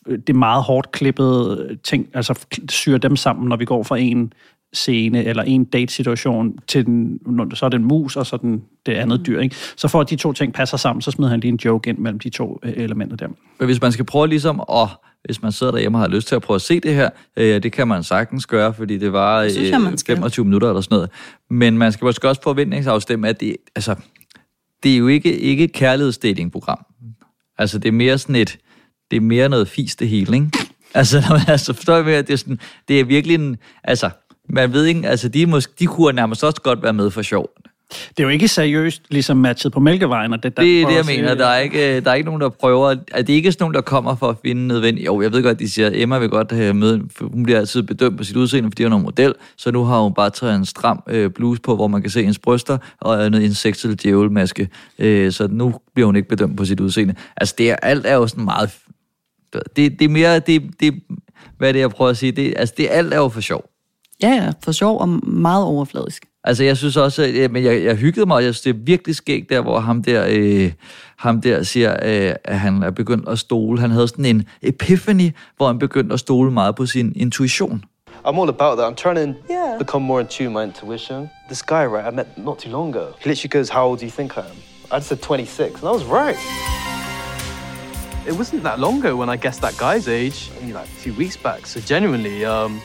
øh, 0.07 0.19
det 0.27 0.37
meget 0.37 0.63
hårdt 0.63 0.93
klippede 0.93 1.77
ting, 1.85 2.07
altså 2.15 2.47
syrer 2.69 2.99
dem 2.99 3.17
sammen, 3.17 3.49
når 3.49 3.57
vi 3.57 3.65
går 3.65 3.83
fra 3.83 3.99
en 3.99 4.33
scene 4.73 5.25
eller 5.25 5.43
en 5.43 5.65
date-situation 5.65 6.59
til 6.67 6.87
den, 6.87 7.19
så 7.55 7.65
er 7.65 7.69
det 7.69 7.79
en 7.79 7.85
mus, 7.85 8.17
og 8.17 8.27
så 8.27 8.37
den, 8.37 8.63
det 8.87 8.93
andet 8.93 9.27
dyr. 9.27 9.41
Ikke? 9.41 9.57
Så 9.77 9.89
for 9.89 10.01
at 10.01 10.11
de 10.11 10.17
to 10.17 10.33
ting 10.33 10.53
passer 10.53 10.77
sammen, 10.77 11.03
så 11.03 11.11
smider 11.11 11.31
han 11.31 11.41
lige 11.41 11.53
en 11.53 11.61
joke 11.65 11.91
ind 11.91 11.99
mellem 11.99 12.19
de 12.19 12.29
to 12.29 12.61
øh, 12.63 12.73
elementer 12.77 13.17
der. 13.17 13.29
Men 13.59 13.67
hvis 13.67 13.81
man 13.81 13.93
skal 13.93 14.05
prøve 14.05 14.27
ligesom 14.27 14.61
at, 14.61 14.89
hvis 15.25 15.43
man 15.43 15.53
sidder 15.53 15.73
derhjemme 15.73 15.99
og 15.99 16.03
har 16.03 16.09
lyst 16.09 16.29
til 16.29 16.35
at 16.35 16.43
prøve 16.43 16.55
at 16.55 16.63
se 16.63 16.81
det 16.81 16.95
her, 16.95 17.11
øh, 17.37 17.63
det 17.63 17.73
kan 17.73 17.89
man 17.89 18.05
sagtens 18.05 18.47
gøre, 18.47 18.75
fordi 18.75 18.99
det 18.99 19.13
var 19.13 19.43
Det 19.43 19.53
synes 19.53 19.71
jeg, 19.71 19.81
man 19.81 19.99
skal. 19.99 20.17
25 20.17 20.45
minutter 20.45 20.69
eller 20.69 20.81
sådan 20.81 20.95
noget. 20.95 21.11
Men 21.51 21.79
man 21.79 21.93
skal 21.93 22.05
måske 22.05 22.29
også 22.29 22.43
forventningsafstemme, 22.43 23.29
at 23.29 23.41
det, 23.41 23.57
altså, 23.75 23.95
det 24.83 24.93
er 24.93 24.97
jo 24.97 25.09
ikke, 25.09 25.39
ikke 25.39 25.65
et 25.65 25.73
kærlighedsdatingprogram. 25.73 26.87
Altså, 27.59 27.79
det 27.79 27.89
er 27.89 27.93
mere 27.93 28.19
sådan 28.19 28.37
et, 28.37 28.59
det 29.11 29.17
er 29.17 29.21
mere 29.21 29.49
noget 29.49 29.69
fis 29.69 29.97
det 29.97 30.09
hele, 30.09 30.37
ikke? 30.37 30.51
Altså, 30.95 31.21
når 31.21 31.37
man, 31.37 31.49
altså 31.49 31.73
forstår 31.73 31.97
jeg, 31.97 32.07
at 32.07 32.27
det 32.27 32.33
er, 32.33 32.37
sådan, 32.37 32.59
det 32.89 33.01
er 33.01 33.05
virkelig 33.05 33.35
en, 33.35 33.57
altså, 33.85 34.11
man 34.49 34.73
ved 34.73 34.85
ikke, 34.85 35.09
altså, 35.09 35.29
de, 35.29 35.47
måske, 35.47 35.73
de 35.79 35.87
kunne 35.87 36.13
nærmest 36.13 36.45
også 36.45 36.63
godt 36.63 36.83
være 36.83 36.93
med 36.93 37.11
for 37.11 37.23
sjov. 37.23 37.51
Det 37.91 38.21
er 38.21 38.23
jo 38.23 38.29
ikke 38.29 38.49
seriøst, 38.49 39.03
ligesom 39.11 39.37
matchet 39.37 39.73
på 39.73 39.81
Mælkevejen. 39.81 40.33
Og 40.33 40.43
det, 40.43 40.57
der 40.57 40.63
Det 40.63 40.83
er 40.83 40.87
det, 40.87 40.97
jeg 40.97 41.05
mener. 41.07 41.35
Der 41.35 41.47
er, 41.47 41.59
ikke, 41.59 41.97
øh, 41.97 42.05
der 42.05 42.11
er 42.11 42.15
ikke 42.15 42.27
nogen, 42.27 42.41
der 42.41 42.49
prøver... 42.49 42.89
At 43.13 43.27
det 43.27 43.33
er 43.33 43.37
ikke 43.37 43.53
sådan 43.53 43.63
nogen, 43.63 43.75
der 43.75 43.81
kommer 43.81 44.15
for 44.17 44.29
at 44.29 44.37
finde 44.45 44.67
nødvendigt... 44.67 45.07
Jo, 45.07 45.23
jeg 45.23 45.33
ved 45.33 45.43
godt, 45.43 45.59
de 45.59 45.71
siger, 45.71 45.87
at 45.87 45.93
Emma 45.97 46.19
vil 46.19 46.29
godt 46.29 46.53
have 46.53 46.75
møde... 46.75 47.03
for 47.17 47.29
Hun 47.29 47.43
bliver 47.43 47.59
altid 47.59 47.83
bedømt 47.83 48.19
på 48.19 48.25
sit 48.25 48.37
udseende, 48.37 48.71
fordi 48.71 48.83
hun 48.83 48.93
er 48.93 48.97
en 48.97 49.03
model. 49.03 49.35
Så 49.57 49.71
nu 49.71 49.85
har 49.85 50.01
hun 50.01 50.15
bare 50.15 50.31
taget 50.31 50.57
en 50.57 50.65
stram 50.65 51.03
øh, 51.09 51.31
bluse 51.31 51.63
på, 51.63 51.77
hvor 51.77 51.89
man 51.89 52.03
kan 52.03 52.11
se 52.11 52.21
hendes 52.21 52.39
bryster, 52.39 52.79
og 53.01 53.27
en 53.27 53.35
insekt 53.35 53.85
eller 53.85 53.97
djævelmaske. 54.03 54.69
Øh, 54.99 55.33
så 55.33 55.49
nu 55.51 55.75
bliver 55.95 56.07
hun 56.07 56.17
ikke 56.17 56.29
bedømt 56.29 56.57
på 56.57 56.65
sit 56.65 56.81
udseende. 56.81 57.15
Altså, 57.37 57.55
det 57.59 57.71
er, 57.71 57.77
alt 57.77 58.07
er 58.07 58.15
jo 58.15 58.27
sådan 58.27 58.45
meget... 58.45 58.71
Det, 59.77 59.99
det 59.99 60.03
er 60.03 60.09
mere... 60.09 60.39
Det, 60.39 60.63
det, 60.81 60.95
hvad 61.59 61.69
er 61.69 61.73
det, 61.73 61.81
jeg 61.81 61.91
prøver 61.91 62.11
at 62.11 62.17
sige? 62.17 62.33
Det, 62.33 62.55
altså, 62.57 62.75
det 62.79 62.89
alt 62.91 63.15
er 63.15 63.19
jo 63.19 63.29
for 63.29 63.41
sjov. 63.41 63.65
Ja, 64.23 64.29
ja, 64.29 64.53
for 64.65 64.73
sjov 64.73 65.01
og 65.01 65.09
meget 65.29 65.65
overfladisk. 65.65 66.27
Altså, 66.45 66.65
jeg 66.65 66.77
synes 66.77 66.97
også, 66.97 67.23
at 67.23 67.51
men 67.51 67.65
jeg, 67.65 67.85
jeg 67.85 67.97
hyggede 67.97 68.27
mig, 68.27 68.37
og 68.37 68.45
jeg 68.45 68.55
synes, 68.55 68.61
det 68.63 68.71
er 68.71 68.85
virkelig 68.85 69.17
skægt 69.17 69.51
der, 69.51 69.61
hvor 69.61 69.81
ham 69.81 70.03
der, 70.03 70.27
øh, 70.29 70.73
ham 71.17 71.41
der 71.41 71.63
siger, 71.63 71.91
øh, 71.93 72.35
at 72.45 72.59
han 72.61 72.83
er 72.83 72.91
begyndt 72.91 73.29
at 73.29 73.39
stole. 73.39 73.81
Han 73.81 73.91
havde 73.91 74.09
sådan 74.09 74.25
en 74.25 74.45
epiphany, 74.63 75.31
hvor 75.57 75.67
han 75.67 75.79
begyndte 75.79 76.13
at 76.13 76.21
stole 76.21 76.51
meget 76.51 76.77
på 76.77 76.87
sin 76.87 77.13
intuition. 77.17 77.85
I'm 78.27 78.41
all 78.41 78.49
about 78.49 78.79
that. 78.79 78.87
I'm 78.93 78.95
trying 79.03 79.17
to 79.17 79.53
Yeah. 79.53 79.79
become 79.79 80.05
more 80.07 80.21
in 80.21 80.27
tune 80.27 80.49
with 80.49 80.55
my 80.55 80.63
intuition. 80.65 81.29
This 81.49 81.63
guy, 81.63 81.85
right, 81.87 82.13
I 82.13 82.17
met 82.17 82.27
not 82.39 82.59
too 82.59 82.71
long 82.71 82.89
ago. 82.97 83.07
He 83.21 83.29
literally 83.31 83.49
goes, 83.59 83.69
How 83.71 83.85
old 83.89 83.99
do 84.01 84.05
you 84.07 84.13
think 84.17 84.37
I 84.37 84.41
am? 84.41 84.57
I 84.99 85.01
said 85.01 85.19
26, 85.23 85.81
and 85.83 85.89
I 85.89 85.93
was 85.93 86.05
right. 86.05 86.37
It 88.29 88.35
wasn't 88.39 88.63
that 88.63 88.79
long 88.79 88.99
ago 88.99 89.17
when 89.17 89.29
I 89.35 89.37
guessed 89.37 89.61
that 89.63 89.75
guy's 89.79 90.09
age, 90.09 90.51
only 90.61 90.73
like 90.73 90.89
a 90.97 91.01
few 91.03 91.15
weeks 91.15 91.37
back. 91.37 91.67
So 91.67 91.81
genuinely, 91.81 92.45
um, 92.45 92.81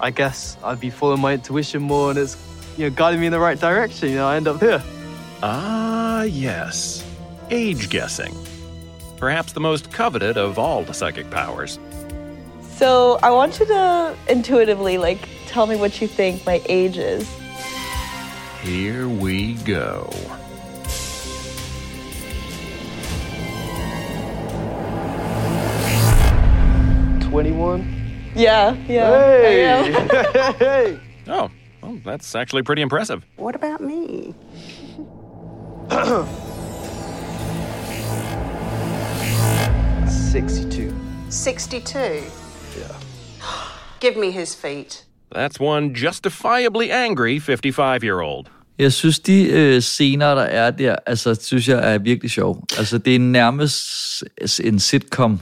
I 0.00 0.10
guess 0.10 0.56
I'd 0.64 0.80
be 0.80 0.90
following 0.90 1.20
my 1.20 1.32
intuition 1.34 1.82
more 1.82 2.10
and 2.10 2.18
it's 2.18 2.36
you 2.78 2.88
know 2.88 2.94
guiding 2.94 3.20
me 3.20 3.26
in 3.26 3.32
the 3.32 3.40
right 3.40 3.58
direction. 3.58 4.10
You 4.10 4.16
know, 4.16 4.28
I 4.28 4.36
end 4.36 4.46
up 4.46 4.60
here. 4.60 4.82
Ah, 5.42 6.22
yes. 6.22 7.04
Age 7.50 7.90
guessing. 7.90 8.34
Perhaps 9.16 9.52
the 9.52 9.60
most 9.60 9.90
coveted 9.90 10.36
of 10.36 10.58
all 10.58 10.84
the 10.84 10.94
psychic 10.94 11.28
powers. 11.30 11.78
So 12.76 13.18
I 13.22 13.30
want 13.30 13.58
you 13.58 13.66
to 13.66 14.16
intuitively 14.28 14.96
like 14.96 15.28
tell 15.46 15.66
me 15.66 15.74
what 15.74 16.00
you 16.00 16.06
think 16.06 16.46
my 16.46 16.62
age 16.68 16.96
is. 16.96 17.28
Here 18.62 19.08
we 19.08 19.54
go. 19.54 20.08
Twenty-one. 27.28 27.96
Yeah, 28.36 28.76
yeah. 28.86 29.10
I 29.10 29.16
am. 29.16 30.54
hey. 30.58 31.00
Oh, 31.26 31.50
well, 31.82 31.98
that's 32.04 32.34
actually 32.34 32.62
pretty 32.62 32.82
impressive. 32.82 33.24
What 33.36 33.54
about 33.54 33.80
me? 33.80 34.34
Sixty-two. 40.32 40.92
62. 41.30 41.98
Yeah. 42.78 42.94
Give 44.00 44.16
me 44.16 44.30
his 44.30 44.54
feet. 44.54 45.04
That's 45.34 45.60
one 45.60 45.94
justifiably 45.94 46.90
angry 46.90 47.38
55 47.38 48.04
year 48.04 48.20
old. 48.20 48.46
Jeg 48.78 48.92
synes, 48.92 49.18
de 49.18 49.48
øh, 49.50 49.80
scener, 49.80 50.34
der 50.34 50.42
er 50.42 50.70
der, 50.70 50.96
altså, 51.06 51.34
synes 51.34 51.68
jeg 51.68 51.94
er 51.94 51.98
virkelig 51.98 52.30
sjov. 52.30 52.64
Altså, 52.78 52.98
det 52.98 53.14
er 53.14 53.18
nærmest 53.18 54.24
en 54.64 54.78
sitcom, 54.78 55.40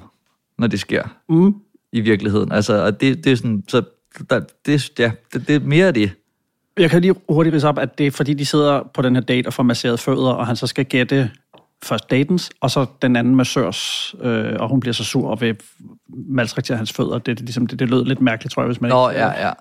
når 0.59 0.67
det 0.67 0.81
sker. 0.81 1.03
Mm. 1.29 1.55
I 1.93 2.01
virkeligheden. 2.01 2.53
Altså, 2.53 2.85
og 2.85 3.01
det, 3.01 3.25
det 3.25 3.33
er 3.33 3.37
sådan, 3.37 3.65
så 3.69 3.83
der, 4.31 4.41
det, 4.67 4.99
ja, 4.99 5.11
det, 5.33 5.49
det 5.49 5.57
er 5.57 5.61
mere 5.61 5.87
af 5.87 5.95
det. 5.95 6.11
Jeg 6.79 6.91
kan 6.91 7.03
lige 7.03 7.15
hurtigt 7.29 7.55
rise 7.55 7.69
op, 7.69 7.79
at 7.79 7.99
det 7.99 8.07
er 8.07 8.11
fordi, 8.11 8.35
de 8.35 8.47
sidder 8.47 8.91
på 8.95 9.03
den 9.03 9.15
her 9.15 9.23
date 9.23 9.47
og 9.47 9.53
får 9.53 9.63
masseret 9.63 10.01
fødder, 10.01 10.31
og 10.31 10.47
han 10.47 10.57
så 10.57 10.67
skal 10.67 10.85
gætte 10.85 11.31
først 11.85 12.11
datens, 12.11 12.51
og 12.61 12.71
så 12.71 12.87
den 13.03 13.17
anden 13.17 13.37
massørs, 13.37 14.15
øh, 14.23 14.53
og 14.59 14.69
hun 14.69 14.81
bliver 14.81 14.95
så 14.95 15.05
sur 15.05 15.31
og 15.31 15.41
vil 15.41 15.57
maltraktere 16.29 16.77
hans 16.77 16.93
fødder. 16.93 17.19
Det, 17.19 17.41
er 17.41 17.45
ligesom, 17.45 17.67
det, 17.67 17.79
det 17.79 17.91
lød 17.91 18.05
lidt 18.05 18.21
mærkeligt, 18.21 18.55
tror 18.55 18.63
jeg, 18.63 18.67
hvis 18.67 18.81
man 18.81 18.91
Nå, 18.91 19.11
ikke... 19.11 19.21
ja, 19.21 19.47
ja. 19.47 19.53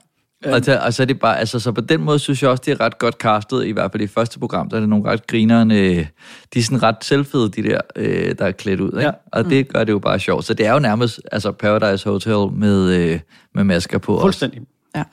Og, 0.45 0.63
så, 0.63 0.79
og 0.85 0.93
så 0.93 1.03
er 1.03 1.07
det 1.07 1.19
bare, 1.19 1.39
altså, 1.39 1.59
så 1.59 1.71
på 1.71 1.81
den 1.81 2.01
måde 2.01 2.19
synes 2.19 2.43
jeg 2.43 2.49
også, 2.51 2.63
det 2.65 2.71
er 2.71 2.81
ret 2.81 2.97
godt 2.97 3.15
castet, 3.15 3.65
i 3.65 3.71
hvert 3.71 3.91
fald 3.91 4.03
i 4.03 4.07
første 4.07 4.39
program, 4.39 4.69
der 4.69 4.75
er 4.75 4.79
det 4.79 4.89
nogle 4.89 5.11
ret 5.11 5.27
grinerende, 5.27 5.75
øh, 5.75 6.05
de 6.53 6.59
er 6.59 6.63
sådan 6.63 6.83
ret 6.83 6.95
selvfede, 7.01 7.49
de 7.49 7.63
der, 7.63 7.81
øh, 7.95 8.35
der 8.39 8.45
er 8.45 8.51
klædt 8.51 8.79
ud, 8.79 8.91
ikke? 8.91 9.01
Ja. 9.01 9.11
Og 9.31 9.45
det 9.45 9.67
gør 9.67 9.83
det 9.83 9.91
jo 9.91 9.99
bare 9.99 10.19
sjovt. 10.19 10.45
Så 10.45 10.53
det 10.53 10.65
er 10.65 10.73
jo 10.73 10.79
nærmest, 10.79 11.21
altså 11.31 11.51
Paradise 11.51 12.09
Hotel 12.09 12.57
med, 12.59 12.93
øh, 12.93 13.19
med 13.55 13.63
masker 13.63 13.97
på 13.97 14.13
også. 14.13 14.23
Fuldstændig. 14.23 14.61
Ja. 14.95 15.03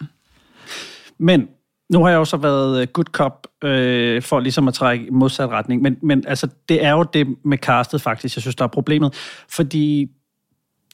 Men 1.19 1.49
Nu 1.93 2.03
har 2.03 2.11
jeg 2.11 2.17
jo 2.17 2.25
så 2.25 2.37
været 2.37 2.81
øh, 2.81 2.87
good 2.87 3.05
cop 3.05 3.47
øh, 3.65 4.23
for 4.23 4.41
ligesom 4.41 4.69
at 4.69 4.75
trække 4.75 5.07
i 5.07 5.11
modsat 5.11 5.49
retning, 5.49 5.83
men, 5.83 5.97
men 6.03 6.25
altså, 6.27 6.49
det 6.69 6.85
er 6.85 6.91
jo 6.91 7.03
det 7.03 7.27
med 7.45 7.59
castet 7.59 8.03
faktisk, 8.03 8.37
jeg 8.37 8.43
synes, 8.43 8.57
der 8.57 8.65
er 8.65 8.69
problemet, 8.69 9.15
fordi 9.49 10.09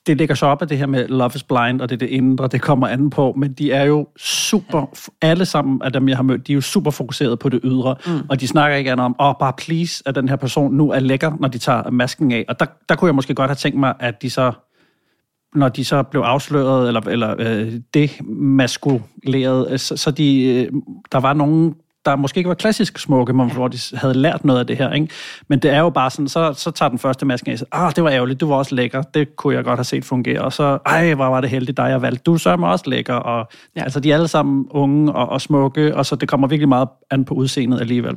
det 0.06 0.16
ligger 0.16 0.34
så 0.34 0.46
op 0.46 0.62
af 0.62 0.68
det 0.68 0.78
her 0.78 0.86
med 0.86 1.08
Love 1.08 1.30
is 1.34 1.42
Blind, 1.42 1.80
og 1.80 1.88
det 1.88 1.94
er 1.94 1.98
det 1.98 2.08
indre, 2.08 2.48
det 2.48 2.62
kommer 2.62 2.88
an 2.88 3.10
på, 3.10 3.34
men 3.36 3.52
de 3.52 3.72
er 3.72 3.84
jo 3.84 4.08
super, 4.18 4.86
alle 5.22 5.44
sammen 5.44 5.82
af 5.82 5.92
dem, 5.92 6.08
jeg 6.08 6.16
har 6.16 6.22
mødt, 6.22 6.46
de 6.46 6.52
er 6.52 6.54
jo 6.54 6.60
super 6.60 6.90
fokuseret 6.90 7.38
på 7.38 7.48
det 7.48 7.60
ydre, 7.64 7.96
mm. 8.06 8.12
og 8.28 8.40
de 8.40 8.48
snakker 8.48 8.76
ikke 8.76 8.92
andet 8.92 9.04
om, 9.04 9.16
åh, 9.20 9.28
oh, 9.28 9.34
bare 9.40 9.52
please, 9.58 10.02
at 10.06 10.14
den 10.14 10.28
her 10.28 10.36
person 10.36 10.74
nu 10.74 10.90
er 10.90 11.00
lækker, 11.00 11.32
når 11.40 11.48
de 11.48 11.58
tager 11.58 11.90
masken 11.90 12.32
af. 12.32 12.44
Og 12.48 12.60
der, 12.60 12.66
der 12.88 12.94
kunne 12.94 13.08
jeg 13.08 13.14
måske 13.14 13.34
godt 13.34 13.50
have 13.50 13.56
tænkt 13.56 13.78
mig, 13.78 13.94
at 14.00 14.22
de 14.22 14.30
så 14.30 14.52
når 15.54 15.68
de 15.68 15.84
så 15.84 16.02
blev 16.02 16.20
afsløret, 16.20 16.88
eller, 16.88 17.00
eller 17.00 17.34
øh, 17.38 17.72
demaskuleret, 17.94 19.70
øh, 19.70 19.78
så, 19.78 19.96
så 19.96 20.10
de, 20.10 20.44
øh, 20.44 20.72
der 21.12 21.20
var 21.20 21.32
nogen, 21.32 21.74
der 22.04 22.16
måske 22.16 22.38
ikke 22.38 22.48
var 22.48 22.54
klassisk 22.54 22.98
smukke, 22.98 23.32
men 23.32 23.52
hvor 23.52 23.68
de 23.68 23.78
havde 23.94 24.14
lært 24.14 24.44
noget 24.44 24.60
af 24.60 24.66
det 24.66 24.76
her. 24.76 24.92
Ikke? 24.92 25.08
Men 25.48 25.58
det 25.58 25.70
er 25.70 25.78
jo 25.78 25.90
bare 25.90 26.10
sådan, 26.10 26.28
så, 26.28 26.52
så 26.52 26.70
tager 26.70 26.88
den 26.88 26.98
første 26.98 27.26
maske 27.26 27.50
af, 27.50 27.58
ah, 27.72 27.92
det 27.96 28.04
var 28.04 28.10
ærgerligt, 28.10 28.40
du 28.40 28.48
var 28.48 28.56
også 28.56 28.74
lækker, 28.74 29.02
det 29.02 29.36
kunne 29.36 29.54
jeg 29.54 29.64
godt 29.64 29.78
have 29.78 29.84
set 29.84 30.04
fungere, 30.04 30.40
og 30.40 30.52
så, 30.52 30.78
ej, 30.86 31.14
hvor 31.14 31.26
var 31.26 31.40
det 31.40 31.50
heldigt 31.50 31.76
dig, 31.76 31.88
jeg 31.88 32.02
valgte, 32.02 32.22
du 32.22 32.38
så 32.38 32.50
er 32.50 32.56
også 32.56 32.90
lækker, 32.90 33.14
og 33.14 33.48
ja. 33.76 33.82
altså, 33.82 34.00
de 34.00 34.10
er 34.10 34.14
alle 34.14 34.28
sammen 34.28 34.66
unge 34.70 35.12
og, 35.12 35.28
og 35.28 35.40
smukke, 35.40 35.96
og 35.96 36.06
så 36.06 36.16
det 36.16 36.28
kommer 36.28 36.48
virkelig 36.48 36.68
meget 36.68 36.88
an 37.10 37.24
på 37.24 37.34
udseendet 37.34 37.80
alligevel. 37.80 38.16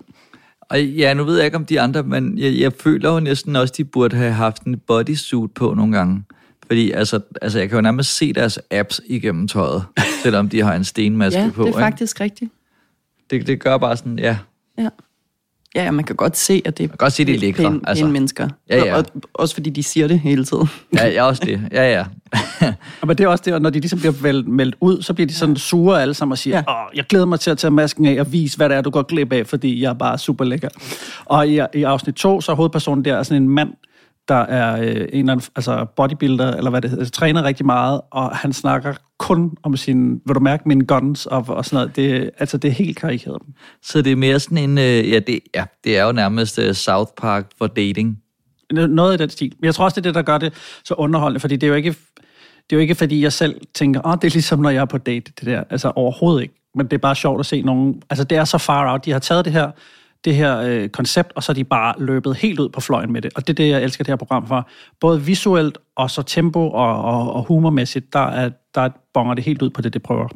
Og 0.69 0.83
ja, 0.83 1.13
nu 1.13 1.23
ved 1.23 1.35
jeg 1.35 1.45
ikke 1.45 1.57
om 1.57 1.65
de 1.65 1.81
andre, 1.81 2.03
men 2.03 2.37
jeg, 2.37 2.53
jeg 2.59 2.71
føler 2.73 3.13
jo 3.13 3.19
næsten 3.19 3.55
også, 3.55 3.73
de 3.77 3.83
burde 3.83 4.15
have 4.15 4.31
haft 4.31 4.63
en 4.63 4.79
bodysuit 4.87 5.51
på 5.51 5.73
nogle 5.73 5.97
gange. 5.97 6.23
Fordi 6.71 6.91
altså, 6.91 7.19
altså, 7.41 7.59
jeg 7.59 7.69
kan 7.69 7.77
jo 7.77 7.81
nærmest 7.81 8.17
se 8.17 8.33
deres 8.33 8.59
apps 8.71 9.01
igennem 9.05 9.47
tøjet, 9.47 9.83
selvom 10.23 10.49
de 10.49 10.61
har 10.61 10.75
en 10.75 10.83
stenmaske 10.83 11.39
ja, 11.41 11.49
på. 11.49 11.61
det 11.61 11.67
er 11.67 11.67
ikke? 11.67 11.79
faktisk 11.79 12.21
rigtigt. 12.21 12.51
Det, 13.29 13.47
det 13.47 13.59
gør 13.59 13.77
bare 13.77 13.97
sådan, 13.97 14.19
ja. 14.19 14.37
Ja. 14.77 14.89
Ja, 15.75 15.83
ja, 15.83 15.91
man 15.91 16.05
kan 16.05 16.15
godt 16.15 16.37
se, 16.37 16.61
at 16.65 16.77
det 16.77 16.83
er 16.83 16.87
kan 16.87 16.97
godt 16.97 17.13
se, 17.13 17.25
de 17.25 17.33
er 17.33 17.39
lækre, 17.39 17.63
pæne, 17.63 17.79
altså. 17.83 18.03
pæne 18.03 18.13
mennesker. 18.13 18.49
Ja, 18.69 18.77
ja. 18.77 18.95
Og, 18.95 19.05
og, 19.15 19.21
også 19.33 19.53
fordi 19.55 19.69
de 19.69 19.83
siger 19.83 20.07
det 20.07 20.19
hele 20.19 20.45
tiden. 20.45 20.69
Ja, 20.95 21.07
ja 21.07 21.23
også 21.23 21.41
det. 21.45 21.61
Ja, 21.71 21.91
ja. 21.91 22.05
Og 23.01 23.07
men 23.07 23.17
det 23.17 23.23
er 23.23 23.27
også 23.27 23.43
det, 23.45 23.53
og 23.53 23.61
når 23.61 23.69
de 23.69 23.79
ligesom 23.79 23.99
bliver 23.99 24.13
vel- 24.13 24.49
meldt 24.49 24.75
ud, 24.79 25.01
så 25.01 25.13
bliver 25.13 25.27
de 25.27 25.33
sådan 25.33 25.55
sure 25.55 26.01
alle 26.01 26.13
sammen 26.13 26.31
og 26.31 26.37
siger, 26.37 26.63
ja. 26.67 26.83
Åh, 26.85 26.95
jeg 26.95 27.05
glæder 27.05 27.25
mig 27.25 27.39
til 27.39 27.51
at 27.51 27.57
tage 27.57 27.71
masken 27.71 28.05
af 28.05 28.19
og 28.19 28.31
vise, 28.31 28.57
hvad 28.57 28.69
det 28.69 28.77
er, 28.77 28.81
du 28.81 28.89
går 28.89 29.01
glip 29.01 29.33
af, 29.33 29.47
fordi 29.47 29.81
jeg 29.81 29.89
er 29.89 29.93
bare 29.93 30.17
super 30.17 30.45
lækker. 30.45 30.69
Og 31.25 31.47
i, 31.47 31.59
i 31.73 31.83
afsnit 31.83 32.15
2, 32.15 32.41
så 32.41 32.51
er 32.51 32.55
hovedpersonen 32.55 33.05
der 33.05 33.15
er 33.15 33.23
sådan 33.23 33.43
en 33.43 33.49
mand, 33.49 33.73
der 34.27 34.35
er 34.35 34.81
øh, 34.81 34.87
en 34.87 34.95
eller 34.95 35.31
anden, 35.31 35.41
altså 35.55 35.85
bodybuilder, 35.95 36.53
eller 36.53 36.69
hvad 36.69 36.81
det 36.81 36.89
hedder, 36.89 37.01
altså, 37.01 37.11
træner 37.11 37.43
rigtig 37.43 37.65
meget, 37.65 38.01
og 38.11 38.35
han 38.35 38.53
snakker 38.53 38.93
kun 39.19 39.57
om 39.63 39.77
sin, 39.77 40.21
vil 40.25 40.35
du 40.35 40.39
mærke, 40.39 40.63
mine 40.65 40.85
guns 40.85 41.25
og, 41.25 41.45
og 41.47 41.65
sådan 41.65 41.75
noget. 41.75 41.95
Det, 41.95 42.29
altså, 42.37 42.57
det 42.57 42.67
er 42.67 42.71
helt 42.71 42.97
karikeret. 42.97 43.41
Så 43.83 44.01
det 44.01 44.11
er 44.11 44.15
mere 44.15 44.39
sådan 44.39 44.57
en, 44.57 44.77
øh, 44.77 45.09
ja, 45.11 45.19
det, 45.19 45.39
ja, 45.55 45.65
det 45.83 45.97
er 45.97 46.05
jo 46.05 46.11
nærmest 46.11 46.57
uh, 46.57 46.71
South 46.71 47.11
Park 47.17 47.45
for 47.57 47.67
dating. 47.67 48.17
Noget 48.71 49.13
i 49.13 49.17
den 49.17 49.29
stil. 49.29 49.53
Men 49.59 49.65
jeg 49.65 49.75
tror 49.75 49.85
også, 49.85 49.95
det 49.95 50.07
er 50.07 50.09
det, 50.09 50.15
der 50.15 50.21
gør 50.21 50.37
det 50.37 50.53
så 50.83 50.93
underholdende, 50.93 51.39
fordi 51.39 51.55
det 51.55 51.67
er 51.67 51.67
jo 51.67 51.75
ikke, 51.75 51.89
det 51.89 52.75
er 52.75 52.75
jo 52.75 52.79
ikke 52.79 52.95
fordi 52.95 53.23
jeg 53.23 53.33
selv 53.33 53.61
tænker, 53.73 54.01
åh, 54.07 54.15
det 54.21 54.23
er 54.23 54.31
ligesom, 54.31 54.59
når 54.59 54.69
jeg 54.69 54.81
er 54.81 54.85
på 54.85 54.97
date, 54.97 55.31
det 55.39 55.45
der. 55.45 55.63
Altså 55.69 55.91
overhovedet 55.95 56.41
ikke. 56.41 56.53
Men 56.75 56.85
det 56.85 56.93
er 56.93 56.97
bare 56.97 57.15
sjovt 57.15 57.39
at 57.39 57.45
se 57.45 57.61
nogen, 57.61 58.01
altså 58.09 58.23
det 58.23 58.37
er 58.37 58.45
så 58.45 58.57
far 58.57 58.91
out. 58.91 59.05
De 59.05 59.11
har 59.11 59.19
taget 59.19 59.45
det 59.45 59.53
her, 59.53 59.71
det 60.25 60.35
her 60.35 60.57
øh, 60.57 60.89
koncept, 60.89 61.31
og 61.35 61.43
så 61.43 61.51
er 61.51 61.53
de 61.53 61.63
bare 61.63 61.93
løbet 61.97 62.35
helt 62.35 62.59
ud 62.59 62.69
på 62.69 62.81
fløjen 62.81 63.13
med 63.13 63.21
det. 63.21 63.31
Og 63.35 63.47
det 63.47 63.53
er 63.53 63.63
det, 63.63 63.69
jeg 63.69 63.83
elsker 63.83 64.03
det 64.03 64.11
her 64.11 64.15
program 64.15 64.47
for. 64.47 64.69
Både 64.99 65.21
visuelt, 65.21 65.77
og 65.95 66.11
så 66.11 66.21
tempo 66.21 66.69
og, 66.69 67.03
og, 67.03 67.33
og 67.33 67.43
humormæssigt, 67.43 68.13
der, 68.13 68.27
er, 68.27 68.49
der 68.75 68.89
bonger 69.13 69.33
det 69.33 69.43
helt 69.43 69.61
ud 69.61 69.69
på 69.69 69.81
det, 69.81 69.93
det 69.93 70.03
prøver. 70.03 70.27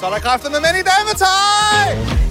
Så 0.00 0.06
er 0.06 0.10
der 0.10 0.18
kræfter 0.18 0.50
med 0.50 0.58
mænd 0.60 0.76
i 0.76 0.84
dametøj! 0.90 2.24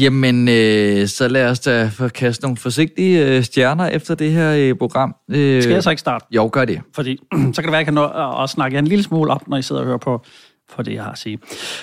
Jamen, 0.00 0.48
øh, 0.48 1.08
så 1.08 1.28
lad 1.28 1.50
os 1.50 1.60
da 1.60 1.90
få 1.92 2.08
kaste 2.08 2.44
nogle 2.44 2.56
forsigtige 2.56 3.26
øh, 3.26 3.42
stjerner 3.42 3.86
efter 3.86 4.14
det 4.14 4.32
her 4.32 4.54
øh, 4.58 4.74
program. 4.78 5.14
Øh, 5.30 5.62
Skal 5.62 5.72
jeg 5.72 5.82
så 5.82 5.90
ikke 5.90 6.00
starte? 6.00 6.26
Jo, 6.30 6.50
gør 6.52 6.64
det. 6.64 6.80
Fordi 6.94 7.18
så 7.54 7.62
kan 7.62 7.64
det 7.64 7.64
være, 7.64 7.66
at 7.66 7.72
jeg 7.72 7.84
kan 7.84 7.94
nå 7.94 8.04
at, 8.04 8.42
at 8.42 8.50
snakke 8.50 8.74
jer 8.74 8.78
en 8.78 8.86
lille 8.86 9.04
smule 9.04 9.32
op, 9.32 9.48
når 9.48 9.56
I 9.56 9.62
sidder 9.62 9.80
og 9.82 9.86
hører 9.86 9.98
på, 9.98 10.24
for 10.70 10.82
det, 10.82 10.94
jeg 10.94 11.02
har 11.02 11.10
at 11.10 11.18
sige. 11.18 11.38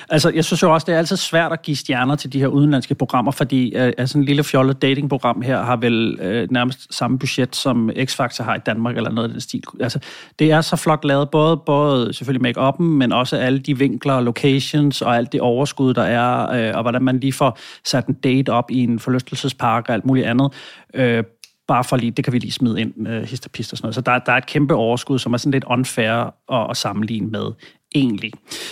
Altså, 0.09 0.29
jeg 0.29 0.45
synes 0.45 0.63
jo 0.63 0.73
også, 0.73 0.85
det 0.85 0.93
er 0.93 0.97
altid 0.97 1.17
svært 1.17 1.51
at 1.51 1.61
give 1.61 1.77
stjerner 1.77 2.15
til 2.15 2.33
de 2.33 2.39
her 2.39 2.47
udenlandske 2.47 2.95
programmer, 2.95 3.31
fordi 3.31 3.75
øh, 3.75 3.93
altså, 3.97 4.17
en 4.17 4.23
lille 4.23 4.43
fjollet 4.43 4.81
datingprogram 4.81 5.41
her 5.41 5.63
har 5.63 5.75
vel 5.75 6.19
øh, 6.21 6.47
nærmest 6.51 6.95
samme 6.95 7.19
budget, 7.19 7.55
som 7.55 7.89
X-Factor 7.89 8.43
har 8.43 8.55
i 8.55 8.59
Danmark, 8.65 8.97
eller 8.97 9.11
noget 9.11 9.27
af 9.27 9.31
den 9.31 9.41
stil. 9.41 9.63
Altså, 9.79 9.99
det 10.39 10.51
er 10.51 10.61
så 10.61 10.75
flot 10.75 11.05
lavet, 11.05 11.29
både, 11.29 11.57
både 11.57 12.13
selvfølgelig 12.13 12.49
make-up'en, 12.49 12.83
men 12.83 13.11
også 13.11 13.37
alle 13.37 13.59
de 13.59 13.77
vinkler, 13.77 14.21
locations 14.21 15.01
og 15.01 15.15
alt 15.15 15.31
det 15.31 15.41
overskud, 15.41 15.93
der 15.93 16.03
er, 16.03 16.49
øh, 16.49 16.75
og 16.75 16.81
hvordan 16.81 17.03
man 17.03 17.19
lige 17.19 17.33
får 17.33 17.57
sat 17.85 18.07
en 18.07 18.13
date 18.13 18.49
op 18.49 18.71
i 18.71 18.83
en 18.83 18.99
forlystelsespark 18.99 19.85
og 19.87 19.93
alt 19.93 20.05
muligt 20.05 20.27
andet. 20.27 20.53
Øh, 20.93 21.23
bare 21.67 21.83
for 21.83 21.97
lige, 21.97 22.11
det 22.11 22.23
kan 22.23 22.33
vi 22.33 22.39
lige 22.39 22.51
smide 22.51 22.81
ind, 22.81 23.07
øh, 23.07 23.23
hist 23.23 23.45
og 23.45 23.51
og 23.59 23.65
sådan 23.65 23.79
noget. 23.81 23.95
Så 23.95 24.01
der, 24.01 24.19
der 24.19 24.31
er 24.31 24.37
et 24.37 24.45
kæmpe 24.45 24.75
overskud, 24.75 25.19
som 25.19 25.33
er 25.33 25.37
sådan 25.37 25.51
lidt 25.51 25.63
unfair 25.63 26.33
at, 26.51 26.69
at 26.69 26.77
sammenligne 26.77 27.27
med 27.27 27.51
egentlig. 27.95 28.31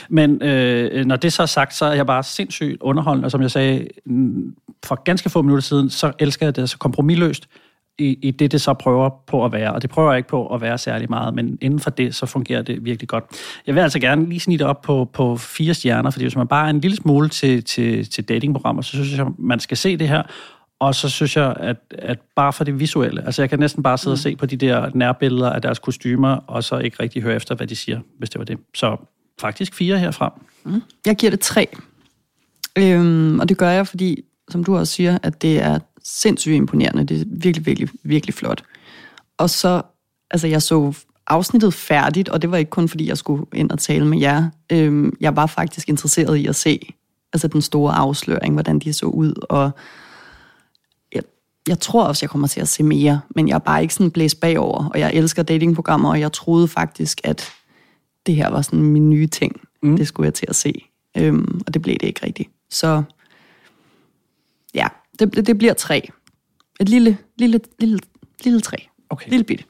Men 0.10 0.42
øh, 0.42 1.06
når 1.06 1.16
det 1.16 1.34
så 1.34 1.42
er 1.42 1.46
sagt, 1.46 1.76
så 1.76 1.86
er 1.86 1.94
jeg 1.94 2.06
bare 2.06 2.24
sindssygt 2.24 2.82
underholdende, 2.82 3.26
og 3.26 3.32
som 3.32 3.42
jeg 3.42 3.52
sagde 3.52 3.88
mm, 4.06 4.56
for 4.86 5.04
ganske 5.04 5.30
få 5.30 5.42
minutter 5.42 5.62
siden, 5.62 5.90
så 5.90 6.12
elsker 6.20 6.46
jeg 6.46 6.56
det 6.56 6.70
så 6.70 6.78
kompromilløst 6.78 7.48
i, 7.98 8.18
i 8.22 8.32
det, 8.32 8.52
det 8.52 8.62
så 8.62 8.74
prøver 8.74 9.10
på 9.28 9.46
at 9.46 9.52
være. 9.52 9.74
Og 9.74 9.82
det 9.82 9.90
prøver 9.90 10.12
jeg 10.12 10.18
ikke 10.18 10.30
på 10.30 10.48
at 10.48 10.62
være 10.62 10.78
særlig 10.78 11.10
meget, 11.10 11.34
men 11.34 11.58
inden 11.62 11.80
for 11.80 11.90
det, 11.90 12.16
så 12.16 12.26
fungerer 12.26 12.62
det 12.62 12.86
virkelig 12.86 13.10
godt. 13.10 13.24
Jeg 13.68 13.76
vil 13.76 13.82
altså 13.82 14.00
gerne 14.00 14.30
lige 14.30 14.40
snitte 14.40 14.66
op 14.66 14.82
på, 14.82 15.10
på 15.14 15.38
fire 15.38 15.74
stjerner, 15.74 16.10
fordi 16.10 16.26
hvis 16.26 16.36
man 16.36 16.48
bare 16.48 16.66
er 16.66 16.70
en 16.70 16.80
lille 16.80 16.98
smule 16.98 17.30
til, 17.30 17.64
til, 17.64 18.10
til 18.10 18.24
datingprogrammer, 18.30 18.82
så 18.82 18.92
synes 18.92 19.18
jeg, 19.18 19.28
man 19.38 19.60
skal 19.60 19.78
se 19.78 19.98
det 19.98 20.08
her, 20.08 20.24
og 20.80 20.96
så 20.96 21.10
synes 21.10 21.38
jeg, 21.38 21.56
at, 21.60 21.78
at 21.92 22.20
bare 22.36 22.54
for 22.54 22.64
det 22.64 22.80
visuelle, 22.80 23.26
altså 23.26 23.42
jeg 23.42 23.50
kan 23.50 23.60
næsten 23.60 23.84
bare 23.84 23.98
sidde 23.98 24.14
mm. 24.14 24.16
og 24.16 24.20
se 24.20 24.36
på 24.36 24.46
de 24.46 24.58
der 24.58 24.90
nærbilleder 24.94 25.50
af 25.50 25.62
deres 25.62 25.80
kostymer, 25.80 26.30
og 26.30 26.64
så 26.64 26.78
ikke 26.78 26.98
rigtig 27.00 27.22
høre 27.22 27.36
efter, 27.36 27.56
hvad 27.56 27.68
de 27.68 27.76
siger, 27.76 28.00
hvis 28.18 28.30
det 28.30 28.40
var 28.40 28.46
det. 28.46 28.58
Så 28.76 28.98
faktisk 29.40 29.74
fire 29.74 30.00
herfra. 30.00 30.40
Mm. 30.64 30.82
Jeg 31.06 31.16
giver 31.16 31.30
det 31.30 31.40
tre. 31.40 31.68
Øhm, 32.78 33.40
og 33.40 33.50
det 33.50 33.58
gør 33.58 33.70
jeg, 33.70 33.88
fordi, 33.88 34.24
som 34.50 34.64
du 34.64 34.78
også 34.78 34.94
siger, 34.94 35.18
at 35.24 35.42
det 35.42 35.62
er 35.62 35.80
sindssygt 36.04 36.56
imponerende. 36.56 37.04
Det 37.04 37.22
er 37.22 37.26
virkelig, 37.28 37.66
virkelig, 37.66 37.90
virkelig 38.04 38.34
flot. 38.34 38.64
Og 39.38 39.50
så, 39.50 39.82
altså 40.32 40.48
jeg 40.48 40.62
så 40.62 40.94
afsnittet 41.28 41.74
færdigt, 41.74 42.30
og 42.30 42.42
det 42.42 42.52
var 42.52 42.58
ikke 42.58 42.70
kun 42.70 42.90
fordi, 42.90 43.08
jeg 43.08 43.18
skulle 43.18 43.46
ind 43.54 43.72
og 43.72 43.80
tale 43.80 44.06
med 44.06 44.20
jer. 44.20 44.50
Øhm, 44.72 45.18
jeg 45.20 45.36
var 45.36 45.46
faktisk 45.46 45.90
interesseret 45.90 46.36
i 46.36 46.46
at 46.46 46.56
se 46.56 46.94
altså 47.34 47.48
den 47.48 47.62
store 47.62 47.94
afsløring, 47.94 48.54
hvordan 48.54 48.80
de 48.80 48.94
så 48.94 49.06
ud, 49.06 49.34
og 49.50 49.72
jeg, 51.14 51.24
jeg 51.68 51.80
tror 51.80 52.04
også, 52.04 52.26
jeg 52.26 52.30
kommer 52.30 52.48
til 52.48 52.62
at 52.62 52.68
se 52.68 52.84
mere, 52.84 53.22
men 53.36 53.48
jeg 53.48 53.56
er 53.56 53.60
bare 53.60 53.82
ikke 53.82 53.94
sådan 53.94 54.12
blæst 54.12 54.40
bagover, 54.40 54.90
og 54.90 55.00
jeg 55.00 55.14
elsker 55.14 55.44
datingprogrammer, 55.44 56.10
og 56.10 56.20
jeg 56.20 56.32
troede 56.32 56.68
faktisk, 56.68 57.22
at 57.24 57.52
det 58.26 58.36
her 58.36 58.50
var 58.50 58.62
sådan 58.62 58.84
min 58.84 59.10
nye 59.10 59.28
ting. 59.28 59.62
Mm. 59.84 59.98
Det 59.98 60.08
skulle 60.08 60.26
jeg 60.26 60.34
til 60.34 60.46
at 60.50 60.56
se, 60.56 60.86
øhm, 61.18 61.62
og 61.68 61.74
det 61.74 61.82
blev 61.82 61.96
det 61.96 62.08
ikke 62.08 62.26
rigtigt. 62.26 62.50
Så 62.70 63.04
ja, 64.74 64.88
det, 65.20 65.48
det 65.48 65.58
bliver 65.58 65.74
tre. 65.74 66.10
Et 66.80 66.90
lille, 66.90 67.18
lille, 67.38 67.60
lille, 67.80 68.00
lille 68.44 68.62
tre. 68.62 68.78
Okay. 69.10 69.30
Lille 69.30 69.44
bitte. 69.44 69.64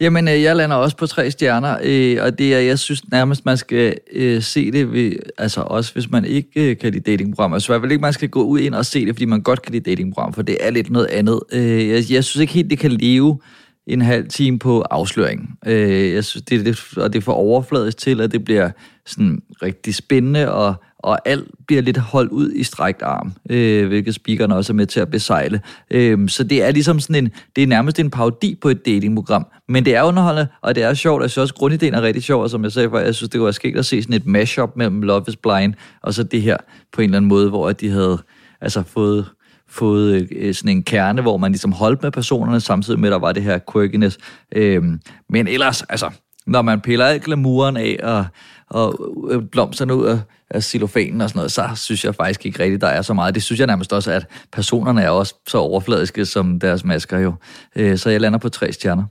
Jamen, 0.00 0.28
øh, 0.28 0.42
jeg 0.42 0.56
lander 0.56 0.76
også 0.76 0.96
på 0.96 1.06
tre 1.06 1.30
stjerner, 1.30 1.78
øh, 1.82 2.18
og 2.22 2.38
det 2.38 2.54
er, 2.54 2.58
jeg 2.58 2.78
synes 2.78 3.10
nærmest, 3.10 3.44
man 3.44 3.56
skal 3.56 3.96
øh, 4.12 4.42
se 4.42 4.70
det, 4.70 4.92
ved, 4.92 5.12
altså 5.38 5.60
også 5.60 5.92
hvis 5.92 6.10
man 6.10 6.24
ikke 6.24 6.70
øh, 6.70 6.78
kan 6.78 6.92
lide 6.92 7.10
datingprogrammer. 7.10 7.58
Så 7.58 7.72
i 7.72 7.72
hvert 7.72 7.82
fald 7.82 7.92
ikke, 7.92 8.02
man 8.02 8.12
skal 8.12 8.28
gå 8.28 8.42
ud 8.42 8.60
ind 8.60 8.74
og 8.74 8.86
se 8.86 9.06
det, 9.06 9.14
fordi 9.14 9.24
man 9.24 9.42
godt 9.42 9.62
kan 9.62 9.72
lide 9.72 9.90
datingprogrammer, 9.90 10.34
for 10.34 10.42
det 10.42 10.56
er 10.60 10.70
lidt 10.70 10.90
noget 10.90 11.06
andet. 11.06 11.40
Øh, 11.52 11.88
jeg, 11.88 12.04
jeg 12.10 12.24
synes 12.24 12.36
ikke 12.36 12.52
helt, 12.52 12.70
det 12.70 12.78
kan 12.78 12.92
leve 12.92 13.38
en 13.86 14.02
halv 14.02 14.28
time 14.28 14.58
på 14.58 14.80
afsløring. 14.80 15.58
Øh, 15.66 16.12
jeg 16.12 16.24
synes, 16.24 16.42
det 16.42 16.60
er 16.60 16.62
lidt, 16.62 16.98
og 16.98 17.12
det 17.12 17.18
er 17.18 17.22
for 17.22 17.32
overfladisk 17.32 17.96
til, 17.96 18.20
at 18.20 18.32
det 18.32 18.44
bliver 18.44 18.70
sådan 19.06 19.42
rigtig 19.62 19.94
spændende, 19.94 20.52
og, 20.52 20.74
og 20.98 21.28
alt 21.28 21.48
bliver 21.66 21.82
lidt 21.82 21.96
holdt 21.96 22.30
ud 22.30 22.52
i 22.52 22.62
strækt 22.62 23.02
arm, 23.02 23.32
øh, 23.50 23.88
hvilket 23.88 24.14
speakerne 24.14 24.56
også 24.56 24.72
er 24.72 24.74
med 24.74 24.86
til 24.86 25.00
at 25.00 25.10
besejle. 25.10 25.60
Øh, 25.90 26.28
så 26.28 26.44
det 26.44 26.62
er 26.62 26.70
ligesom 26.70 27.00
sådan 27.00 27.24
en, 27.24 27.30
det 27.56 27.62
er 27.62 27.66
nærmest 27.66 28.00
en 28.00 28.10
parodi 28.10 28.58
på 28.62 28.68
et 28.68 28.86
datingprogram, 28.86 29.46
men 29.68 29.84
det 29.84 29.94
er 29.94 30.02
underholdende, 30.02 30.48
og 30.62 30.74
det 30.74 30.82
er 30.82 30.94
sjovt. 30.94 31.22
Jeg 31.22 31.30
synes 31.30 31.42
også, 31.42 31.54
grundideen 31.54 31.94
er 31.94 32.02
rigtig 32.02 32.22
sjov, 32.22 32.42
og 32.42 32.50
som 32.50 32.64
jeg 32.64 32.72
sagde 32.72 32.90
før, 32.90 32.98
jeg 32.98 33.14
synes, 33.14 33.30
det 33.30 33.40
var 33.40 33.50
sket 33.50 33.76
at 33.76 33.86
se 33.86 34.02
sådan 34.02 34.16
et 34.16 34.26
mashup 34.26 34.76
mellem 34.76 35.02
Love 35.02 35.24
is 35.28 35.36
Blind, 35.36 35.74
og 36.02 36.14
så 36.14 36.22
det 36.22 36.42
her 36.42 36.56
på 36.92 37.00
en 37.00 37.04
eller 37.04 37.16
anden 37.16 37.28
måde, 37.28 37.48
hvor 37.48 37.72
de 37.72 37.90
havde 37.90 38.18
altså 38.60 38.82
fået 38.82 39.26
fået 39.68 40.28
øh, 40.36 40.54
sådan 40.54 40.76
en 40.76 40.82
kerne, 40.82 41.22
hvor 41.22 41.36
man 41.36 41.52
ligesom 41.52 41.72
holdt 41.72 42.02
med 42.02 42.10
personerne, 42.10 42.60
samtidig 42.60 43.00
med, 43.00 43.08
at 43.08 43.12
der 43.12 43.18
var 43.18 43.32
det 43.32 43.42
her 43.42 43.58
quirkiness. 43.72 44.18
Øhm, 44.54 45.00
men 45.30 45.48
ellers, 45.48 45.82
altså, 45.82 46.10
når 46.46 46.62
man 46.62 46.80
piller 46.80 47.06
alt 47.06 47.24
glamouren 47.24 47.76
af, 47.76 47.96
og, 48.02 48.26
og 48.70 49.14
øh, 49.30 49.42
blomsterne 49.42 49.94
ud 49.94 50.06
af, 50.06 50.18
af 50.50 50.62
cellofanen 50.62 51.20
og 51.20 51.28
sådan 51.28 51.38
noget, 51.38 51.52
så 51.52 51.68
synes 51.74 52.04
jeg 52.04 52.14
faktisk 52.14 52.46
ikke 52.46 52.62
rigtigt, 52.62 52.80
der 52.80 52.88
er 52.88 53.02
så 53.02 53.14
meget. 53.14 53.34
Det 53.34 53.42
synes 53.42 53.58
jeg 53.58 53.66
nærmest 53.66 53.92
også, 53.92 54.12
at 54.12 54.26
personerne 54.52 55.02
er 55.02 55.10
også 55.10 55.34
så 55.48 55.58
overfladiske 55.58 56.24
som 56.24 56.60
deres 56.60 56.84
masker 56.84 57.18
jo. 57.18 57.34
Øh, 57.76 57.98
så 57.98 58.10
jeg 58.10 58.20
lander 58.20 58.38
på 58.38 58.48
tre 58.48 58.72
stjerner. 58.72 59.04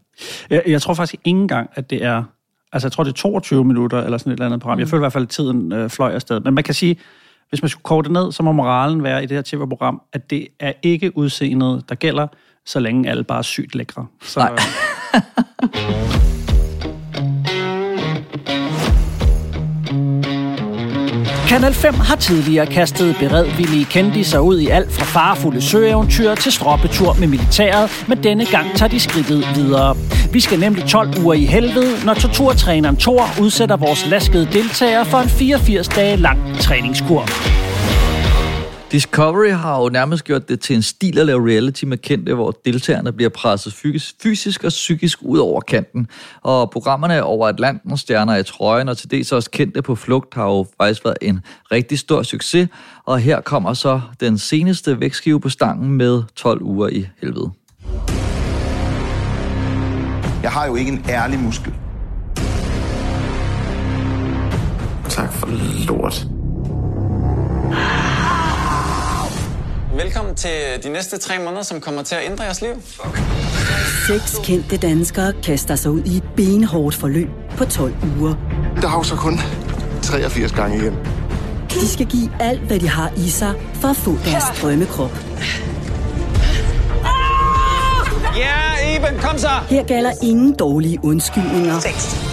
Jeg, 0.49 0.63
jeg 0.67 0.81
tror 0.81 0.93
faktisk 0.93 1.13
ikke 1.13 1.39
engang, 1.39 1.69
at 1.75 1.89
det 1.89 2.03
er 2.03 2.23
Altså, 2.73 2.87
jeg 2.87 2.91
tror, 2.91 3.03
det 3.03 3.11
er 3.11 3.15
22 3.15 3.65
minutter 3.65 4.01
eller 4.03 4.17
sådan 4.17 4.31
et 4.31 4.35
eller 4.35 4.45
andet 4.45 4.61
program. 4.61 4.79
Jeg 4.79 4.85
Mm. 4.85 4.89
føler 4.89 4.99
i 5.01 5.03
hvert 5.03 5.13
fald, 5.13 5.23
at 5.23 5.29
tiden 5.29 5.71
øh, 5.71 5.89
fløj 5.89 6.11
afsted. 6.11 6.39
Men 6.39 6.53
man 6.53 6.63
kan 6.63 6.73
sige, 6.73 6.97
hvis 7.53 7.61
man 7.61 7.69
skulle 7.69 7.83
korte 7.83 8.05
det 8.05 8.13
ned, 8.13 8.31
så 8.31 8.43
må 8.43 8.51
moralen 8.51 9.03
være 9.03 9.23
i 9.23 9.25
det 9.25 9.37
her 9.37 9.41
tv-program, 9.41 10.01
at 10.13 10.29
det 10.29 10.47
er 10.59 10.73
ikke 10.83 11.17
udseendet, 11.17 11.89
der 11.89 11.95
gælder, 11.95 12.27
så 12.65 12.79
længe 12.79 13.09
alle 13.09 13.23
bare 13.23 13.37
er 13.37 13.41
sygt 13.41 13.75
lækre. 13.75 14.05
Så, 14.21 14.39
Nej. 14.39 14.49
Kanal 21.53 21.73
5 21.73 21.93
har 21.93 22.15
tidligere 22.15 22.65
kastet 22.65 23.15
beredvillige 23.19 23.85
kendiser 23.85 24.39
ud 24.39 24.59
i 24.59 24.67
alt 24.67 24.91
fra 24.91 25.05
farfulde 25.05 25.61
søeventyr 25.61 26.35
til 26.35 26.51
stroppetur 26.51 27.13
med 27.19 27.27
militæret, 27.27 28.05
men 28.07 28.23
denne 28.23 28.45
gang 28.45 28.75
tager 28.75 28.89
de 28.89 28.99
skridtet 28.99 29.45
videre. 29.55 29.97
Vi 30.31 30.39
skal 30.39 30.59
nemlig 30.59 30.85
12 30.85 31.09
uger 31.23 31.33
i 31.33 31.45
helvede, 31.45 32.05
når 32.05 32.13
torturtræneren 32.13 32.97
Thor 32.97 33.25
udsætter 33.41 33.77
vores 33.77 34.05
laskede 34.09 34.47
deltagere 34.53 35.05
for 35.05 35.17
en 35.17 35.29
84 35.29 35.87
dage 35.87 36.17
lang 36.17 36.39
træningskur. 36.59 37.25
Discovery 38.93 39.51
har 39.51 39.81
jo 39.81 39.89
nærmest 39.89 40.23
gjort 40.23 40.49
det 40.49 40.59
til 40.59 40.75
en 40.75 40.81
stil 40.81 41.19
at 41.19 41.25
lave 41.25 41.47
reality 41.47 41.85
med 41.85 41.97
kendte, 41.97 42.33
hvor 42.33 42.51
deltagerne 42.65 43.11
bliver 43.11 43.29
presset 43.29 43.73
fysisk, 43.73 44.15
fysisk 44.23 44.63
og 44.63 44.69
psykisk 44.69 45.19
ud 45.21 45.39
over 45.39 45.61
kanten. 45.61 46.07
Og 46.41 46.71
programmerne 46.71 47.23
over 47.23 47.47
Atlanten, 47.47 47.97
stjerner 47.97 48.35
i 48.35 48.43
trøjen 48.43 48.89
og 48.89 48.97
til 48.97 49.11
dels 49.11 49.31
også 49.31 49.51
kendte 49.51 49.81
på 49.81 49.95
flugt 49.95 50.33
har 50.33 50.43
jo 50.45 50.65
faktisk 50.81 51.05
været 51.05 51.17
en 51.21 51.39
rigtig 51.71 51.99
stor 51.99 52.23
succes. 52.23 52.69
Og 53.05 53.19
her 53.19 53.41
kommer 53.41 53.73
så 53.73 54.01
den 54.19 54.37
seneste 54.37 54.99
vækskive 54.99 55.39
på 55.39 55.49
stangen 55.49 55.91
med 55.91 56.23
12 56.35 56.61
uger 56.61 56.87
i 56.87 57.07
helvede. 57.21 57.51
Jeg 60.43 60.51
har 60.51 60.67
jo 60.67 60.75
ikke 60.75 60.91
en 60.91 61.05
ærlig 61.09 61.39
muskel. 61.39 61.73
Tak 65.09 65.33
for 65.33 65.47
lort. 65.87 66.32
Velkommen 69.95 70.35
til 70.35 70.51
de 70.83 70.89
næste 70.89 71.17
tre 71.17 71.39
måneder, 71.39 71.63
som 71.63 71.81
kommer 71.81 72.03
til 72.03 72.15
at 72.15 72.21
ændre 72.25 72.43
jeres 72.43 72.61
liv. 72.61 72.71
Seks 74.07 74.39
kendte 74.43 74.77
danskere 74.77 75.33
kaster 75.43 75.75
sig 75.75 75.91
ud 75.91 76.01
i 76.05 76.17
et 76.17 76.23
benhårdt 76.35 76.95
forløb 76.95 77.27
på 77.57 77.65
12 77.65 77.93
uger. 78.19 78.35
Der 78.81 78.87
har 78.87 78.97
jo 78.97 79.03
så 79.03 79.15
kun 79.15 79.39
83 80.01 80.51
gange 80.51 80.77
igen. 80.77 80.97
De 81.69 81.87
skal 81.87 82.05
give 82.05 82.29
alt, 82.39 82.59
hvad 82.59 82.79
de 82.79 82.89
har 82.89 83.13
i 83.17 83.29
sig, 83.29 83.53
for 83.73 83.87
at 83.87 83.95
få 83.95 84.17
deres 84.25 84.43
drømmekrop. 84.61 85.11
Ja, 88.37 88.95
Iben, 88.95 89.19
kom 89.21 89.37
så! 89.37 89.49
Her 89.69 89.83
gælder 89.83 90.11
ingen 90.23 90.53
dårlige 90.53 90.99
undskyldninger, 91.03 91.75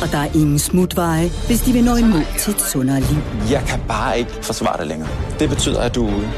og 0.02 0.12
der 0.12 0.18
er 0.18 0.28
ingen 0.34 0.58
smutveje, 0.58 1.30
hvis 1.46 1.60
de 1.60 1.72
vil 1.72 1.84
nå 1.84 1.96
i 1.96 2.02
mål 2.02 2.24
til 2.38 2.52
et 2.54 2.60
sundere 2.60 3.00
liv. 3.00 3.18
Jeg 3.50 3.62
kan 3.68 3.80
bare 3.88 4.18
ikke 4.18 4.30
forsvare 4.42 4.78
det 4.78 4.86
længere. 4.86 5.08
Det 5.38 5.48
betyder, 5.48 5.80
at 5.80 5.94
du 5.94 6.08
er 6.08 6.14
ude. 6.14 6.30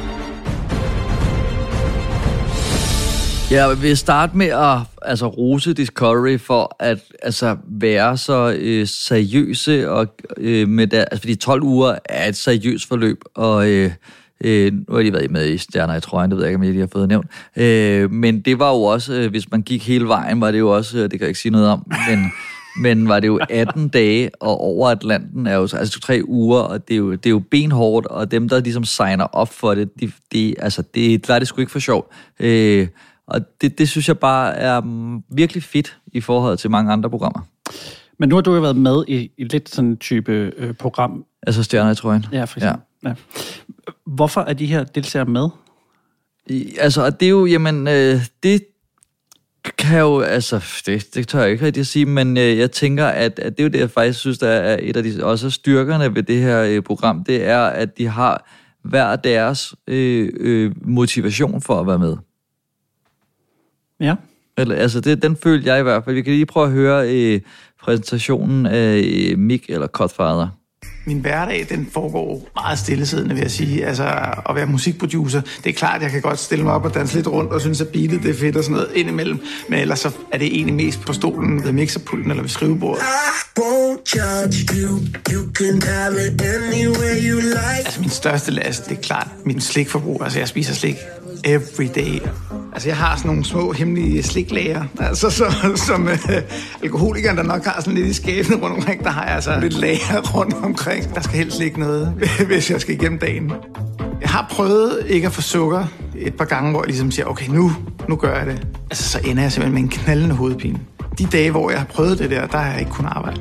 Jeg 3.51 3.83
vil 3.83 3.97
starte 3.97 4.37
med 4.37 4.47
at 4.47 4.79
altså, 5.03 5.27
rose 5.27 5.73
Discovery 5.75 6.39
for 6.39 6.77
at 6.79 6.99
altså, 7.23 7.57
være 7.67 8.17
så 8.17 8.57
øh, 8.59 8.87
seriøse, 8.87 9.91
og, 9.91 10.07
øh, 10.37 10.69
med 10.69 10.87
der, 10.87 11.05
altså, 11.05 11.21
fordi 11.21 11.35
12 11.35 11.63
uger 11.63 11.99
er 12.05 12.29
et 12.29 12.37
seriøst 12.37 12.89
forløb, 12.89 13.19
og 13.35 13.71
øh, 13.71 13.91
øh, 14.45 14.73
nu 14.73 14.95
har 14.95 15.03
de 15.03 15.13
været 15.13 15.31
med 15.31 15.49
i 15.49 15.59
Stjerner 15.59 15.97
i 15.97 16.01
trøjen, 16.01 16.31
det 16.31 16.37
ved 16.37 16.45
jeg 16.45 16.51
ikke, 16.51 16.57
om 16.57 16.63
jeg 16.63 16.73
lige 16.73 16.81
har 16.81 16.89
fået 16.93 17.09
nævnt. 17.09 17.27
Øh, 17.57 18.11
men 18.11 18.41
det 18.41 18.59
var 18.59 18.69
jo 18.71 18.83
også, 18.83 19.15
øh, 19.15 19.31
hvis 19.31 19.51
man 19.51 19.63
gik 19.63 19.87
hele 19.87 20.09
vejen, 20.09 20.41
var 20.41 20.51
det 20.51 20.59
jo 20.59 20.77
også, 20.77 20.99
øh, 20.99 21.03
det 21.03 21.11
kan 21.11 21.21
jeg 21.21 21.29
ikke 21.29 21.41
sige 21.41 21.53
noget 21.53 21.69
om, 21.69 21.87
men, 22.09 22.33
men 22.83 23.09
var 23.09 23.21
det 23.21 23.29
jo 23.29 23.41
18 23.51 23.89
dage, 23.89 24.31
og 24.41 24.61
over 24.61 24.91
Atlanten 24.91 25.47
er 25.47 25.55
jo 25.55 25.63
altså 25.63 26.01
tre 26.01 26.21
uger, 26.25 26.61
og 26.61 26.89
det 26.89 26.95
er, 26.95 26.99
jo, 26.99 27.13
det 27.13 27.27
er 27.27 27.31
jo 27.31 27.43
benhårdt, 27.51 28.07
og 28.07 28.31
dem, 28.31 28.49
der 28.49 28.61
ligesom 28.61 28.85
signer 28.85 29.25
op 29.25 29.53
for 29.53 29.75
det, 29.75 29.89
de, 30.01 30.13
de, 30.33 30.55
altså, 30.59 30.83
det, 30.83 31.27
det 31.27 31.35
er 31.35 31.39
det 31.39 31.49
sgu 31.49 31.61
ikke 31.61 31.73
for 31.73 31.79
sjov. 31.79 32.13
Øh, 32.41 32.89
og 33.27 33.41
det, 33.61 33.79
det 33.79 33.89
synes 33.89 34.09
jeg 34.09 34.19
bare 34.19 34.57
er 34.57 34.83
virkelig 35.35 35.63
fedt 35.63 35.99
i 36.13 36.21
forhold 36.21 36.59
til 36.59 36.71
mange 36.71 36.93
andre 36.93 37.11
programmer. 37.11 37.41
Men 38.19 38.29
nu 38.29 38.35
har 38.35 38.43
du 38.43 38.55
jo 38.55 38.61
været 38.61 38.77
med 38.77 39.05
i, 39.09 39.31
i 39.39 39.45
lidt 39.45 39.69
sådan 39.69 39.91
en 39.91 39.97
type 39.97 40.53
øh, 40.57 40.75
program. 40.75 41.25
Altså 41.47 41.63
Stjerner 41.63 41.91
i 41.91 41.95
trøjen. 41.95 42.27
Ja, 42.33 42.45
for 42.45 42.59
eksempel. 42.59 42.83
Ja. 43.05 43.09
Ja. 43.09 43.15
Hvorfor 44.07 44.41
er 44.41 44.53
de 44.53 44.67
her 44.67 44.85
deltagere 44.85 45.31
med? 45.31 45.49
I, 46.47 46.77
altså, 46.81 47.11
det 47.11 47.27
er 47.27 47.31
jo, 47.31 47.47
jamen, 47.47 47.89
øh, 47.89 48.21
det 48.43 48.63
kan 49.79 50.01
jo, 50.01 50.21
altså, 50.21 50.65
det, 50.87 51.15
det 51.15 51.29
tør 51.29 51.41
jeg 51.41 51.51
ikke 51.51 51.67
rigtig 51.67 51.81
at 51.81 51.87
sige, 51.87 52.07
men 52.07 52.37
øh, 52.37 52.59
jeg 52.59 52.71
tænker, 52.71 53.07
at, 53.07 53.39
at 53.39 53.53
det 53.53 53.61
er 53.61 53.65
jo 53.65 53.71
det, 53.71 53.79
jeg 53.79 53.91
faktisk 53.91 54.19
synes, 54.19 54.39
der 54.39 54.49
er 54.49 54.79
et 54.83 54.97
af 54.97 55.03
de 55.03 55.25
også 55.25 55.51
styrkerne 55.51 56.15
ved 56.15 56.23
det 56.23 56.39
her 56.39 56.63
øh, 56.63 56.83
program, 56.83 57.25
det 57.25 57.45
er, 57.45 57.61
at 57.61 57.99
de 57.99 58.07
har 58.07 58.49
hver 58.85 59.17
deres 59.17 59.75
øh, 59.87 60.33
øh, 60.37 60.73
motivation 60.85 61.61
for 61.61 61.81
at 61.81 61.87
være 61.87 61.99
med. 61.99 62.17
Ja. 64.03 64.15
Eller, 64.59 64.75
altså, 64.75 65.01
det, 65.01 65.23
den 65.23 65.37
følte 65.37 65.69
jeg 65.69 65.81
i 65.81 65.83
hvert 65.83 66.05
fald. 66.05 66.17
Vi 66.17 66.23
kan 66.23 66.33
lige 66.33 66.47
prøve 66.47 66.67
at 66.67 66.73
høre 66.73 67.15
øh, 67.15 67.41
præsentationen 67.83 68.67
af 68.67 69.03
øh, 69.05 69.39
Mick 69.39 69.65
eller 69.69 69.87
Godfather. 69.87 70.49
Min 71.05 71.19
hverdag, 71.19 71.67
den 71.69 71.89
foregår 71.93 72.49
meget 72.55 72.79
stillesiddende, 72.79 73.35
vil 73.35 73.43
jeg 73.43 73.51
sige. 73.51 73.87
Altså, 73.87 74.05
at 74.49 74.55
være 74.55 74.67
musikproducer, 74.67 75.41
det 75.65 75.71
er 75.71 75.75
klart, 75.75 76.03
jeg 76.03 76.11
kan 76.11 76.23
godt 76.23 76.39
stille 76.39 76.65
mig 76.65 76.73
op 76.73 76.85
og 76.85 76.95
danse 76.95 77.15
lidt 77.15 77.27
rundt, 77.27 77.53
og 77.53 77.61
synes, 77.61 77.81
at 77.81 77.89
beatet 77.89 78.23
det 78.23 78.31
er 78.31 78.39
fedt 78.39 78.57
og 78.57 78.65
sådan 78.65 78.73
noget 78.73 78.91
indimellem. 78.95 79.41
Men 79.69 79.79
ellers 79.79 79.99
så 79.99 80.11
er 80.33 80.39
det 80.39 80.47
egentlig 80.47 80.75
mest 80.75 81.01
på 81.01 81.13
stolen 81.13 81.65
ved 81.65 81.73
mixerpulten 81.73 82.31
eller 82.31 82.43
ved 82.43 82.51
skrivebordet. 82.51 83.03
you. 87.29 87.41
Like. 87.41 87.85
Altså, 87.85 88.01
min 88.01 88.11
største 88.11 88.51
last, 88.51 88.89
det 88.89 88.99
er 88.99 89.03
klart 89.03 89.29
mit 89.45 89.63
slikforbrug. 89.63 90.23
Altså, 90.25 90.39
jeg 90.39 90.49
spiser 90.49 90.75
slik 90.75 90.97
every 91.45 91.89
day. 91.95 92.21
Altså, 92.73 92.89
jeg 92.89 92.97
har 92.97 93.17
sådan 93.17 93.29
nogle 93.29 93.45
små 93.45 93.73
hemmelige 93.73 94.23
sliklager. 94.23 94.85
Altså, 95.01 95.31
så, 95.31 95.45
som 95.87 96.09
øh, 96.09 96.19
alkoholikeren, 96.83 97.37
der 97.37 97.43
nok 97.43 97.65
har 97.65 97.81
sådan 97.81 97.95
lidt 97.95 98.07
i 98.07 98.13
skæbne 98.13 98.57
rundt 98.57 98.77
omkring, 98.77 99.05
der 99.05 99.11
har 99.11 99.25
jeg 99.25 99.35
altså 99.35 99.61
lidt 99.61 99.75
lager 99.75 100.21
rundt 100.35 100.55
omkring. 100.55 100.92
Der 101.15 101.21
skal 101.21 101.37
helst 101.37 101.61
ikke 101.61 101.81
noget, 101.81 102.09
hvis 102.47 102.71
jeg 102.71 102.81
skal 102.81 102.95
igennem 102.95 103.19
dagen. 103.19 103.53
Jeg 104.21 104.31
har 104.31 104.47
prøvet 104.51 105.07
ikke 105.09 105.27
at 105.27 105.33
få 105.33 105.41
sukker 105.43 105.85
et 106.17 106.35
par 106.35 106.45
gange, 106.45 106.71
hvor 106.71 106.81
jeg 106.81 106.87
ligesom 106.87 107.11
siger, 107.11 107.27
okay, 107.27 107.47
nu, 107.49 107.73
nu 108.09 108.17
gør 108.17 108.39
jeg 108.39 108.47
det. 108.47 108.67
Altså, 108.91 109.09
så 109.09 109.21
ender 109.25 109.43
jeg 109.43 109.53
simpelthen 109.53 109.75
med 109.75 109.83
en 109.83 109.89
knaldende 109.89 110.35
hovedpine. 110.35 110.81
De 111.19 111.27
dage, 111.27 111.51
hvor 111.51 111.71
jeg 111.71 111.79
har 111.79 111.87
prøvet 111.87 112.19
det 112.19 112.31
der, 112.31 112.47
der 112.47 112.59
har 112.59 112.71
jeg 112.71 112.81
ikke 112.81 112.93
kunnet 112.93 113.11
arbejde. 113.11 113.41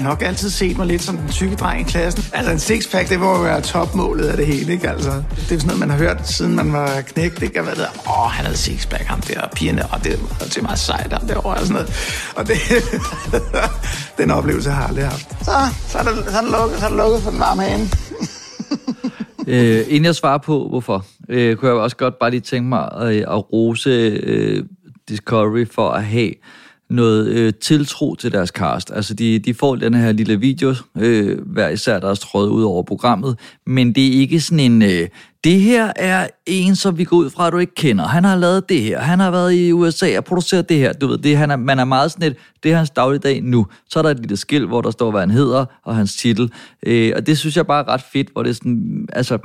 Har 0.00 0.08
nok 0.08 0.22
altid 0.22 0.50
set 0.50 0.76
mig 0.76 0.86
lidt 0.86 1.02
som 1.02 1.16
den 1.16 1.28
tykke 1.28 1.56
dreng 1.56 1.80
i 1.80 1.90
klassen. 1.90 2.24
Altså 2.32 2.52
en 2.52 2.58
sixpack, 2.58 3.08
det 3.08 3.20
må 3.20 3.36
jo 3.36 3.42
være 3.42 3.60
topmålet 3.60 4.24
af 4.24 4.36
det 4.36 4.46
hele, 4.46 4.72
ikke? 4.72 4.90
Altså, 4.90 5.10
det 5.10 5.40
er 5.40 5.44
sådan 5.46 5.66
noget, 5.66 5.80
man 5.80 5.90
har 5.90 5.96
hørt, 5.96 6.28
siden 6.28 6.56
man 6.56 6.72
var 6.72 7.00
knægt, 7.00 7.42
ikke? 7.42 7.62
Hvad 7.62 7.74
der, 7.74 7.86
åh, 8.08 8.30
han 8.30 8.44
havde 8.44 8.58
sixpack, 8.58 9.04
ham 9.04 9.20
der, 9.20 9.40
og 9.40 9.50
pigerne, 9.50 9.86
og 9.86 10.04
det, 10.04 10.20
var 10.40 10.46
til 10.46 10.62
meget 10.62 10.78
sejt, 10.78 11.12
ham 11.12 11.26
derovre, 11.26 11.54
og 11.54 11.66
sådan 11.66 11.72
noget. 11.72 11.88
Og 12.36 12.48
det, 12.48 12.56
den 14.18 14.30
oplevelse 14.30 14.70
har 14.70 14.80
jeg 14.80 14.88
aldrig 14.88 15.04
haft. 15.04 15.44
Så, 15.44 15.52
så 15.88 15.98
er 15.98 16.02
det, 16.02 16.24
så 16.30 16.38
er 16.38 16.42
det 16.42 16.50
lukket, 16.50 16.78
så 16.78 16.84
er 16.84 16.88
det 16.88 16.98
lukket 16.98 17.22
for 17.22 17.30
den 17.30 17.40
varme 17.40 17.62
hane. 17.62 17.88
Øh, 19.46 19.84
inden 19.88 20.04
jeg 20.04 20.14
svarer 20.14 20.38
på, 20.38 20.68
hvorfor, 20.68 21.04
øh, 21.28 21.56
kunne 21.56 21.70
jeg 21.70 21.76
også 21.76 21.96
godt 21.96 22.18
bare 22.18 22.30
lige 22.30 22.40
tænke 22.40 22.68
mig 22.68 22.88
at, 22.92 23.16
at 23.16 23.52
rose 23.52 23.90
øh, 23.90 24.64
Discovery 25.08 25.66
for 25.74 25.90
at 25.90 26.04
have 26.04 26.32
noget 26.90 27.26
øh, 27.26 27.52
tiltro 27.54 28.14
til 28.14 28.32
deres 28.32 28.48
cast. 28.48 28.92
Altså, 28.94 29.14
de, 29.14 29.38
de 29.38 29.54
får 29.54 29.76
den 29.76 29.94
her 29.94 30.12
lille 30.12 30.40
video, 30.40 30.74
øh, 30.98 31.38
hver 31.46 31.68
især 31.68 32.00
der 32.00 32.10
er 32.10 32.14
strøget 32.14 32.48
ud 32.48 32.62
over 32.62 32.82
programmet, 32.82 33.38
men 33.66 33.92
det 33.92 34.06
er 34.06 34.20
ikke 34.20 34.40
sådan 34.40 34.60
en, 34.60 34.82
øh, 34.82 35.08
det 35.44 35.60
her 35.60 35.92
er 35.96 36.28
en, 36.46 36.76
som 36.76 36.98
vi 36.98 37.04
går 37.04 37.16
ud 37.16 37.30
fra, 37.30 37.46
at 37.46 37.52
du 37.52 37.58
ikke 37.58 37.74
kender. 37.74 38.06
Han 38.06 38.24
har 38.24 38.36
lavet 38.36 38.68
det 38.68 38.82
her, 38.82 39.00
han 39.00 39.20
har 39.20 39.30
været 39.30 39.54
i 39.54 39.72
USA 39.72 40.18
og 40.18 40.24
produceret 40.24 40.68
det 40.68 40.76
her. 40.76 40.92
Du 40.92 41.06
ved, 41.06 41.18
det, 41.18 41.36
han 41.36 41.50
er, 41.50 41.56
man 41.56 41.78
er 41.78 41.84
meget 41.84 42.12
sådan 42.12 42.30
et, 42.30 42.36
det 42.62 42.72
er 42.72 42.76
hans 42.76 42.90
dagligdag 42.90 43.42
nu. 43.42 43.66
Så 43.88 43.98
er 43.98 44.02
der 44.02 44.10
et 44.10 44.20
lille 44.20 44.36
skilt, 44.36 44.68
hvor 44.68 44.80
der 44.80 44.90
står, 44.90 45.10
hvad 45.10 45.20
han 45.20 45.30
hedder, 45.30 45.64
og 45.84 45.96
hans 45.96 46.16
titel. 46.16 46.52
Øh, 46.86 47.12
og 47.16 47.26
det 47.26 47.38
synes 47.38 47.56
jeg 47.56 47.66
bare 47.66 47.84
er 47.84 47.88
ret 47.88 48.02
fedt, 48.12 48.28
hvor 48.32 48.42
det 48.42 48.50
er 48.50 48.54
sådan, 48.54 49.08
altså, 49.12 49.38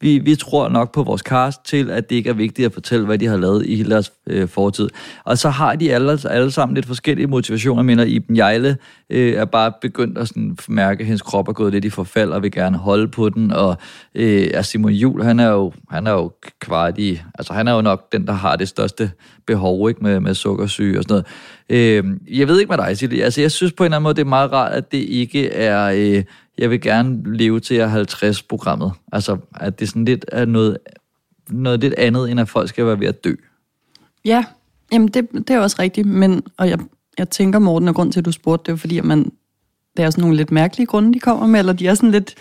vi, 0.00 0.18
vi 0.18 0.34
tror 0.34 0.68
nok 0.68 0.92
på 0.92 1.02
vores 1.02 1.20
cast 1.20 1.64
til, 1.64 1.90
at 1.90 2.10
det 2.10 2.16
ikke 2.16 2.30
er 2.30 2.34
vigtigt 2.34 2.66
at 2.66 2.72
fortælle, 2.72 3.06
hvad 3.06 3.18
de 3.18 3.26
har 3.26 3.36
lavet 3.36 3.66
i 3.66 3.76
hele 3.76 3.90
deres 3.90 4.12
øh, 4.26 4.48
fortid. 4.48 4.88
Og 5.24 5.38
så 5.38 5.48
har 5.48 5.74
de 5.74 5.94
alle, 5.94 6.18
alle 6.30 6.50
sammen 6.50 6.74
lidt 6.74 6.86
forskellige 6.86 7.26
motivationer. 7.26 7.82
Jeg 7.82 7.86
mener, 7.86 8.04
Iben 8.04 8.36
Jejle 8.36 8.76
øh, 9.10 9.32
er 9.32 9.44
bare 9.44 9.72
begyndt 9.80 10.18
at 10.18 10.28
sådan, 10.28 10.56
mærke, 10.68 11.00
at 11.00 11.06
hendes 11.06 11.22
krop 11.22 11.48
er 11.48 11.52
gået 11.52 11.72
lidt 11.72 11.84
i 11.84 11.90
forfald, 11.90 12.30
og 12.30 12.42
vil 12.42 12.52
gerne 12.52 12.78
holde 12.78 13.08
på 13.08 13.28
den. 13.28 13.52
Og 13.52 13.76
øh, 14.14 14.64
Simon 14.64 14.92
Jul, 14.92 15.22
han 15.22 15.40
er 15.40 15.48
jo, 15.48 15.72
han 15.90 16.06
er 16.06 16.12
jo 16.12 16.32
kvart 16.60 16.98
i... 16.98 17.20
Altså, 17.34 17.52
han 17.52 17.68
er 17.68 17.74
jo 17.74 17.80
nok 17.80 18.12
den, 18.12 18.26
der 18.26 18.32
har 18.32 18.56
det 18.56 18.68
største 18.68 19.10
behov 19.46 19.88
ikke, 19.88 20.00
med, 20.02 20.20
med 20.20 20.34
sukkersyge 20.34 20.98
og 20.98 21.02
sådan 21.02 21.24
noget. 21.68 22.04
Øh, 22.04 22.38
jeg 22.38 22.48
ved 22.48 22.60
ikke 22.60 22.70
med 22.70 22.78
dig, 22.78 22.98
Silje. 22.98 23.24
Altså, 23.24 23.40
jeg 23.40 23.52
synes 23.52 23.72
på 23.72 23.82
en 23.82 23.86
eller 23.86 23.96
anden 23.96 24.02
måde, 24.02 24.14
det 24.14 24.20
er 24.20 24.24
meget 24.24 24.52
rart, 24.52 24.72
at 24.72 24.92
det 24.92 24.98
ikke 24.98 25.48
er... 25.48 25.92
Øh, 25.96 26.24
jeg 26.58 26.70
vil 26.70 26.80
gerne 26.80 27.36
leve 27.36 27.60
til 27.60 27.74
at 27.74 27.90
50 27.90 28.42
programmet. 28.42 28.92
Altså, 29.12 29.36
at 29.54 29.80
det 29.80 29.88
sådan 29.88 30.04
lidt 30.04 30.24
er 30.32 30.44
noget, 30.44 30.78
noget 31.50 31.80
lidt 31.80 31.94
andet, 31.94 32.30
end 32.30 32.40
at 32.40 32.48
folk 32.48 32.68
skal 32.68 32.86
være 32.86 33.00
ved 33.00 33.06
at 33.06 33.24
dø. 33.24 33.34
Ja, 34.24 34.44
jamen 34.92 35.08
det, 35.08 35.28
det 35.32 35.50
er 35.50 35.58
også 35.60 35.76
rigtigt, 35.78 36.06
men 36.06 36.42
og 36.56 36.68
jeg, 36.68 36.78
jeg 37.18 37.30
tænker, 37.30 37.58
Morten, 37.58 37.88
og 37.88 37.94
grund 37.94 38.12
til, 38.12 38.20
at 38.20 38.24
du 38.24 38.32
spurgte, 38.32 38.66
det 38.66 38.72
er 38.72 38.80
fordi, 38.80 38.98
at 38.98 39.04
man, 39.04 39.32
det 39.96 40.04
er 40.04 40.10
sådan 40.10 40.22
nogle 40.22 40.36
lidt 40.36 40.50
mærkelige 40.50 40.86
grunde, 40.86 41.14
de 41.14 41.20
kommer 41.20 41.46
med, 41.46 41.58
eller 41.60 41.72
de 41.72 41.86
er 41.86 41.94
sådan 41.94 42.10
lidt... 42.10 42.34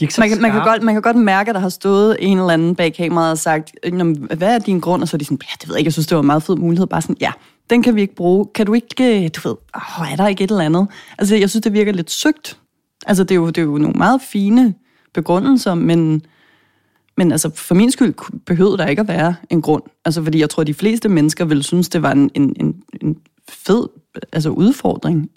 De 0.00 0.04
er 0.04 0.16
man, 0.18 0.28
kan, 0.28 0.40
man, 0.40 0.50
kan 0.50 0.64
godt, 0.64 0.82
man 0.82 0.94
kan 0.94 1.02
godt 1.02 1.16
mærke, 1.16 1.48
at 1.48 1.54
der 1.54 1.60
har 1.60 1.68
stået 1.68 2.16
en 2.18 2.38
eller 2.38 2.50
anden 2.50 2.74
bag 2.74 2.94
kameraet 2.94 3.30
og 3.32 3.38
sagt, 3.38 3.72
"Nå, 3.92 4.04
men 4.04 4.28
hvad 4.36 4.54
er 4.54 4.58
din 4.58 4.80
grund? 4.80 5.02
Og 5.02 5.08
så 5.08 5.16
er 5.16 5.18
de 5.18 5.24
sådan, 5.24 5.38
ja, 5.42 5.54
det 5.60 5.68
ved 5.68 5.74
jeg 5.74 5.78
ikke, 5.78 5.86
jeg 5.86 5.92
synes, 5.92 6.06
det 6.06 6.14
var 6.14 6.22
en 6.22 6.26
meget 6.26 6.42
fed 6.42 6.56
mulighed. 6.56 6.86
Bare 6.86 7.02
sådan, 7.02 7.16
ja, 7.20 7.32
den 7.70 7.82
kan 7.82 7.94
vi 7.96 8.00
ikke 8.00 8.14
bruge. 8.14 8.46
Kan 8.54 8.66
du 8.66 8.74
ikke, 8.74 9.24
øh, 9.24 9.30
du 9.36 9.48
ved, 9.48 9.56
åh, 9.76 10.12
er 10.12 10.16
der 10.16 10.26
ikke 10.26 10.44
et 10.44 10.50
eller 10.50 10.64
andet? 10.64 10.88
Altså, 11.18 11.36
jeg 11.36 11.50
synes, 11.50 11.62
det 11.62 11.72
virker 11.72 11.92
lidt 11.92 12.10
søgt. 12.10 12.59
Altså, 13.06 13.24
det 13.24 13.30
er 13.30 13.36
jo, 13.36 13.46
det 13.46 13.58
er 13.58 13.62
jo 13.62 13.78
nogle 13.78 13.98
meget 13.98 14.20
fine 14.22 14.74
begrundelser, 15.14 15.74
men, 15.74 16.22
men 17.16 17.32
altså, 17.32 17.50
for 17.54 17.74
min 17.74 17.90
skyld 17.90 18.14
behøvede 18.46 18.78
der 18.78 18.86
ikke 18.86 19.00
at 19.00 19.08
være 19.08 19.34
en 19.50 19.62
grund. 19.62 19.82
Altså, 20.04 20.22
fordi 20.22 20.40
jeg 20.40 20.50
tror, 20.50 20.64
de 20.64 20.74
fleste 20.74 21.08
mennesker 21.08 21.44
ville 21.44 21.62
synes, 21.62 21.88
det 21.88 22.02
var 22.02 22.12
en, 22.12 22.30
en, 22.34 22.56
en, 22.60 22.82
en 23.00 23.16
fed 23.48 23.88
altså, 24.32 24.50
udfordring. 24.50 25.30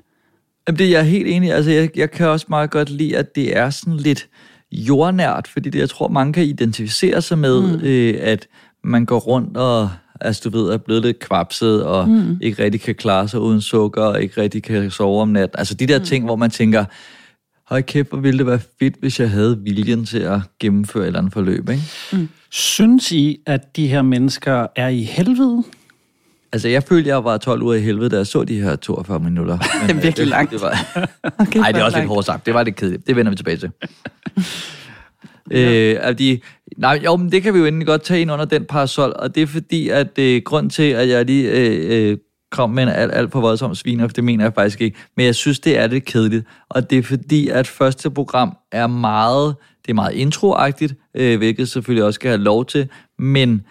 Jamen, 0.67 0.79
det 0.79 0.85
er 0.85 0.91
jeg 0.91 1.05
helt 1.05 1.27
enig 1.27 1.47
i. 1.47 1.51
Altså, 1.51 1.71
jeg, 1.71 1.97
jeg 1.97 2.11
kan 2.11 2.27
også 2.27 2.45
meget 2.49 2.71
godt 2.71 2.89
lide, 2.89 3.17
at 3.17 3.35
det 3.35 3.57
er 3.57 3.69
sådan 3.69 3.97
lidt 3.97 4.27
jordnært, 4.71 5.47
fordi 5.47 5.69
det, 5.69 5.79
jeg 5.79 5.89
tror, 5.89 6.07
mange 6.07 6.33
kan 6.33 6.43
identificere 6.43 7.21
sig 7.21 7.37
med, 7.37 7.61
mm. 7.61 7.83
øh, 7.83 8.15
at 8.21 8.47
man 8.83 9.05
går 9.05 9.19
rundt 9.19 9.57
og 9.57 9.89
altså, 10.21 10.49
du 10.49 10.57
ved, 10.57 10.69
er 10.69 10.77
blevet 10.77 11.01
lidt 11.01 11.19
kvapset, 11.19 11.83
og 11.83 12.09
mm. 12.09 12.37
ikke 12.41 12.63
rigtig 12.63 12.81
kan 12.81 12.95
klare 12.95 13.27
sig 13.27 13.39
uden 13.39 13.61
sukker, 13.61 14.01
og 14.01 14.21
ikke 14.21 14.41
rigtig 14.41 14.63
kan 14.63 14.91
sove 14.91 15.21
om 15.21 15.27
natten. 15.27 15.59
Altså 15.59 15.73
de 15.73 15.87
der 15.87 15.99
mm. 15.99 16.05
ting, 16.05 16.25
hvor 16.25 16.35
man 16.35 16.49
tænker, 16.49 16.85
høj 17.69 17.81
kæft, 17.81 18.09
hvor 18.09 18.17
ville 18.19 18.37
det 18.37 18.47
være 18.47 18.59
fedt, 18.79 18.95
hvis 18.99 19.19
jeg 19.19 19.29
havde 19.29 19.59
viljen 19.63 20.05
til 20.05 20.19
at 20.19 20.39
gennemføre 20.59 21.03
et 21.03 21.07
eller 21.07 21.19
andet 21.19 21.33
forløb, 21.33 21.69
ikke? 21.69 21.83
Mm. 22.13 22.29
Synes 22.51 23.11
I, 23.11 23.39
at 23.45 23.75
de 23.75 23.87
her 23.87 24.01
mennesker 24.01 24.67
er 24.75 24.87
i 24.87 25.01
helvede? 25.03 25.63
Altså, 26.53 26.67
jeg 26.67 26.83
følte, 26.83 27.09
jeg 27.09 27.23
var 27.23 27.37
12 27.37 27.61
uger 27.61 27.73
i 27.73 27.79
helvede, 27.81 28.09
da 28.09 28.17
jeg 28.17 28.27
så 28.27 28.43
de 28.43 28.61
her 28.61 28.75
42 28.75 29.19
minutter. 29.19 29.57
Men, 29.81 29.89
Det 29.89 29.95
er 29.97 30.01
virkelig 30.01 30.23
øh, 30.25 30.29
langt. 30.29 30.51
Det 30.51 30.61
var, 30.61 30.87
Okay, 31.39 31.59
Nej, 31.59 31.71
det 31.71 31.79
er 31.79 31.83
også 31.83 31.97
lidt 31.97 32.01
langt. 32.01 32.07
hårdt 32.07 32.25
sagt. 32.25 32.45
Det 32.45 32.53
var 32.53 32.63
lidt 32.63 32.75
kedeligt. 32.75 33.07
Det 33.07 33.15
vender 33.15 33.29
vi 33.29 33.35
tilbage 33.35 33.57
til. 33.57 33.71
øh, 35.51 35.95
at 35.99 36.19
de, 36.19 36.39
nej, 36.77 37.01
jo, 37.05 37.15
men 37.15 37.31
det 37.31 37.43
kan 37.43 37.53
vi 37.53 37.59
jo 37.59 37.65
endelig 37.65 37.87
godt 37.87 38.03
tage 38.03 38.21
ind 38.21 38.31
under 38.31 38.45
den 38.45 38.65
parasol, 38.65 39.13
og 39.15 39.35
det 39.35 39.43
er 39.43 39.47
fordi, 39.47 39.89
at 39.89 40.19
øh, 40.19 40.41
grund 40.45 40.69
til, 40.69 40.83
at 40.83 41.09
jeg 41.09 41.25
lige 41.25 41.51
øh, 41.51 42.09
øh, 42.11 42.17
kom 42.53 42.69
med 42.69 42.83
en 42.83 42.89
alt, 42.89 43.13
alt 43.13 43.31
for 43.31 43.41
voldsom 43.41 43.75
sviner, 43.75 44.07
for 44.07 44.13
det 44.13 44.23
mener 44.23 44.45
jeg 44.45 44.53
faktisk 44.53 44.81
ikke, 44.81 44.97
men 45.17 45.25
jeg 45.25 45.35
synes, 45.35 45.59
det 45.59 45.79
er 45.79 45.87
lidt 45.87 46.05
kedeligt, 46.05 46.45
og 46.69 46.89
det 46.89 46.97
er 46.97 47.03
fordi, 47.03 47.47
at 47.49 47.67
første 47.67 48.11
program 48.11 48.57
er 48.71 48.87
meget, 48.87 49.55
det 49.85 49.89
er 49.89 49.95
meget 49.95 50.13
introagtigt, 50.13 50.93
øh, 51.15 51.37
hvilket 51.37 51.69
selvfølgelig 51.69 52.03
også 52.03 52.15
skal 52.15 52.29
have 52.29 52.41
lov 52.41 52.65
til, 52.65 52.89
men 53.19 53.61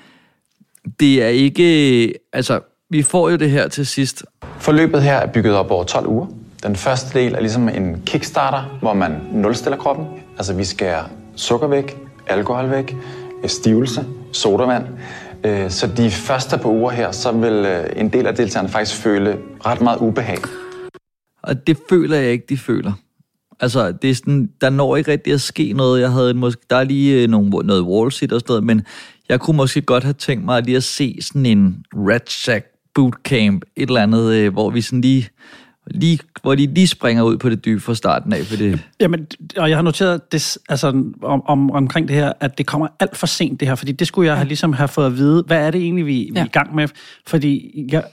det 1.01 1.23
er 1.23 1.29
ikke, 1.29 2.15
altså, 2.33 2.61
vi 2.91 3.03
får 3.03 3.31
jo 3.31 3.37
det 3.37 3.51
her 3.51 3.69
til 3.69 3.87
sidst, 3.87 4.25
Forløbet 4.59 5.03
her 5.03 5.17
er 5.17 5.27
bygget 5.27 5.55
op 5.55 5.71
over 5.71 5.85
12 5.85 6.07
uger. 6.07 6.27
Den 6.63 6.77
første 6.77 7.19
del 7.19 7.35
er 7.35 7.41
ligesom 7.41 7.69
en 7.69 8.03
kickstarter, 8.07 8.79
hvor 8.81 8.95
man 8.95 9.21
nulstiller 9.33 9.79
kroppen. 9.79 10.07
Altså 10.37 10.55
vi 10.55 10.65
skærer 10.65 11.05
sukker 11.37 11.67
væk, 11.67 11.97
alkohol 12.27 12.71
væk, 12.71 12.97
stivelse, 13.47 14.05
sodavand. 14.33 14.85
Øh, 15.45 15.71
Så 15.71 15.87
de 15.97 16.11
første 16.11 16.59
par 16.59 16.69
uger 16.69 16.91
her, 16.91 17.13
så 17.13 17.33
vil 17.33 17.53
øh, 17.53 17.85
en 17.97 18.09
del 18.13 18.27
af 18.27 18.35
deltagerne 18.35 18.69
faktisk 18.69 18.97
føle 18.97 19.39
ret 19.67 19.81
meget 19.81 19.99
ubehag. 19.99 20.39
Og 21.43 21.67
det 21.67 21.79
føler 21.89 22.17
jeg 22.17 22.33
ikke, 22.33 22.45
de 22.49 22.59
føler. 22.59 22.93
Altså, 23.61 23.93
det 23.93 24.11
er 24.11 24.15
sådan, 24.15 24.51
der 24.61 24.71
når 24.71 24.97
ikke 24.97 25.11
rigtig 25.11 25.33
at 25.33 25.41
ske 25.41 25.73
noget. 25.73 26.01
Jeg 26.01 26.13
havde 26.13 26.35
måske, 26.35 26.63
der 26.71 26.77
er 26.77 26.85
lige 26.85 27.23
øh, 27.23 27.29
nogle, 27.29 27.51
noget 27.51 27.83
wall 27.83 28.13
sit 28.13 28.33
og 28.33 28.41
sådan 28.41 28.51
noget, 28.51 28.65
men 28.65 28.83
jeg 29.29 29.41
kunne 29.41 29.57
måske 29.57 29.83
godt 29.83 30.05
have 30.05 30.13
tænkt 30.13 30.45
mig 30.45 30.63
lige 30.63 30.77
at 30.77 30.85
se 30.85 31.19
sådan 31.21 31.47
en 31.47 31.85
Red 31.95 32.63
bootcamp, 32.95 33.65
et 33.77 33.89
eller 33.89 34.03
andet, 34.03 34.35
øh, 34.35 34.53
hvor 34.53 34.71
vi 34.71 34.81
sådan 34.81 35.01
lige, 35.01 35.29
lige, 35.87 36.19
hvor 36.43 36.55
de 36.55 36.67
lige 36.67 36.87
springer 36.87 37.23
ud 37.23 37.37
på 37.37 37.49
det 37.49 37.65
dybe 37.65 37.81
fra 37.81 37.95
starten 37.95 38.33
af, 38.33 38.45
for 38.45 38.57
det, 38.57 38.81
Jamen, 39.01 39.27
og 39.57 39.71
jeg 39.71 39.79
har 39.79 39.83
noteret 39.83 40.33
det, 40.33 40.59
altså, 40.69 40.89
om, 41.23 41.47
om, 41.47 41.71
omkring 41.71 42.09
det 42.09 42.17
her, 42.17 42.33
at 42.41 42.59
det 42.59 42.67
kommer 42.67 42.89
alt 43.01 43.17
for 43.17 43.27
sent, 43.27 43.61
det 43.61 43.69
her, 43.69 43.75
fordi 43.75 43.93
det 43.93 44.07
skulle 44.07 44.29
jeg 44.29 44.37
have, 44.37 44.49
ligesom 44.49 44.73
have 44.73 44.89
fået 44.89 45.07
at 45.07 45.17
vide. 45.17 45.45
Hvad 45.47 45.67
er 45.67 45.71
det 45.71 45.81
egentlig, 45.81 46.07
vi, 46.07 46.31
vi 46.33 46.39
er 46.39 46.45
i 46.45 46.49
gang 46.49 46.75
med? 46.75 46.89
Fordi 47.27 47.85
jeg, 47.93 48.05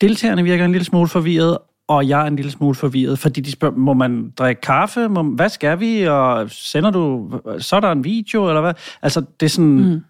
deltagerne 0.00 0.42
virker 0.42 0.64
en 0.64 0.72
lille 0.72 0.84
smule 0.84 1.08
forvirret, 1.08 1.58
og 1.88 2.08
jeg 2.08 2.22
er 2.22 2.26
en 2.26 2.36
lille 2.36 2.50
smule 2.50 2.74
forvirret, 2.74 3.18
fordi 3.18 3.40
de 3.40 3.52
spørger, 3.52 3.76
må 3.76 3.92
man 3.92 4.30
drikke 4.38 4.60
kaffe? 4.60 5.08
Må, 5.08 5.22
hvad 5.22 5.48
skal 5.48 5.80
vi? 5.80 6.02
Og 6.02 6.50
sender 6.50 6.90
du, 6.90 7.30
så 7.58 7.76
er 7.76 7.80
der 7.80 7.92
en 7.92 8.04
video, 8.04 8.48
eller 8.48 8.60
hvad? 8.60 8.74
Altså, 9.02 9.22
det 9.40 9.46
er 9.46 9.50
sådan, 9.50 9.70
mm. 9.70 10.00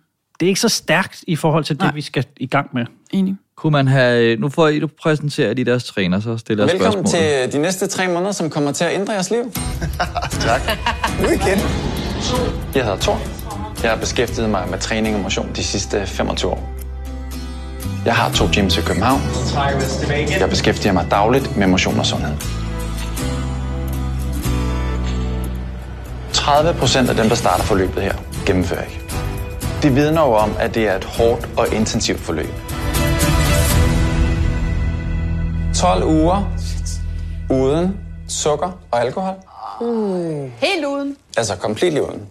det 0.40 0.46
er 0.46 0.48
ikke 0.48 0.60
så 0.60 0.68
stærkt 0.68 1.24
i 1.26 1.36
forhold 1.36 1.64
til 1.64 1.76
det, 1.76 1.82
Nej. 1.82 1.94
vi 1.94 2.00
skal 2.00 2.24
i 2.36 2.46
gang 2.46 2.70
med. 2.74 2.86
Enig. 3.12 3.36
Kunne 3.56 3.70
man 3.70 3.88
have... 3.88 4.36
Nu 4.36 4.48
får 4.48 4.68
I 4.68 4.78
du 4.78 4.88
præsentere 5.02 5.54
de 5.54 5.64
deres 5.64 5.84
træner, 5.84 6.20
så 6.20 6.36
stiller 6.38 6.64
jeg 6.64 6.72
Velkommen 6.72 7.06
spørgsmål. 7.06 7.42
til 7.42 7.52
de 7.52 7.58
næste 7.62 7.86
tre 7.86 8.08
måneder, 8.08 8.32
som 8.32 8.50
kommer 8.50 8.72
til 8.72 8.84
at 8.84 8.94
ændre 8.94 9.12
jeres 9.12 9.30
liv. 9.30 9.42
Tak. 10.40 10.60
Nu 11.22 11.28
igen. 11.28 11.58
Jeg 12.74 12.84
hedder 12.84 12.96
Thor. 13.00 13.20
Jeg 13.82 13.90
har 13.90 13.98
beskæftiget 13.98 14.50
mig 14.50 14.64
med 14.70 14.78
træning 14.78 15.16
og 15.16 15.22
motion 15.22 15.48
de 15.56 15.64
sidste 15.64 16.06
25 16.06 16.50
år. 16.50 16.70
Jeg 18.04 18.14
har 18.14 18.30
to 18.32 18.44
gyms 18.54 18.78
i 18.78 18.80
København. 18.80 19.20
Jeg 20.40 20.50
beskæftiger 20.50 20.92
mig 20.92 21.06
dagligt 21.10 21.56
med 21.56 21.66
motion 21.66 21.98
og 21.98 22.06
sundhed. 22.06 22.32
30 26.32 26.74
procent 26.74 27.10
af 27.10 27.16
dem, 27.16 27.28
der 27.28 27.36
starter 27.36 27.64
forløbet 27.64 28.02
her, 28.02 28.14
gennemfører 28.46 28.82
ikke. 28.82 29.00
Det 29.82 29.96
vidner 29.96 30.20
jo 30.22 30.32
om, 30.32 30.50
at 30.58 30.74
det 30.74 30.88
er 30.88 30.96
et 30.96 31.04
hårdt 31.04 31.48
og 31.56 31.74
intensivt 31.74 32.20
forløb. 32.20 32.48
12 35.74 36.04
uger 36.04 36.52
uden 37.50 37.96
sukker 38.28 38.80
og 38.90 39.00
alkohol. 39.00 39.34
Helt 40.56 40.86
uden. 40.86 41.16
Altså 41.36 41.56
komplet 41.56 42.00
uden. 42.00 42.22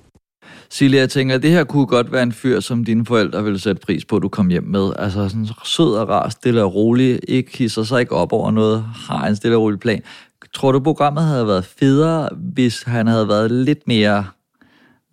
Silja, 0.69 0.99
jeg 0.99 1.09
tænker, 1.09 1.37
det 1.37 1.51
her 1.51 1.63
kunne 1.63 1.85
godt 1.85 2.11
være 2.11 2.23
en 2.23 2.31
fyr, 2.31 2.59
som 2.59 2.85
dine 2.85 3.05
forældre 3.05 3.43
ville 3.43 3.59
sætte 3.59 3.81
pris 3.85 4.05
på, 4.05 4.15
at 4.15 4.21
du 4.21 4.29
kom 4.29 4.47
hjem 4.47 4.63
med. 4.63 4.93
Altså 4.99 5.29
sådan 5.29 5.47
sød 5.63 5.95
og 5.95 6.09
rar, 6.09 6.29
stille 6.29 6.63
og 6.63 6.75
rolig, 6.75 7.19
ikke 7.27 7.57
hisser 7.57 7.83
sig 7.83 7.99
ikke 7.99 8.15
op 8.15 8.33
over 8.33 8.51
noget, 8.51 8.83
har 8.95 9.27
en 9.27 9.35
stille 9.35 9.57
og 9.57 9.61
rolig 9.61 9.79
plan. 9.79 10.01
Tror 10.53 10.71
du, 10.71 10.79
programmet 10.79 11.23
havde 11.23 11.47
været 11.47 11.65
federe, 11.65 12.29
hvis 12.35 12.83
han 12.83 13.07
havde 13.07 13.27
været 13.27 13.51
lidt 13.51 13.87
mere, 13.87 14.25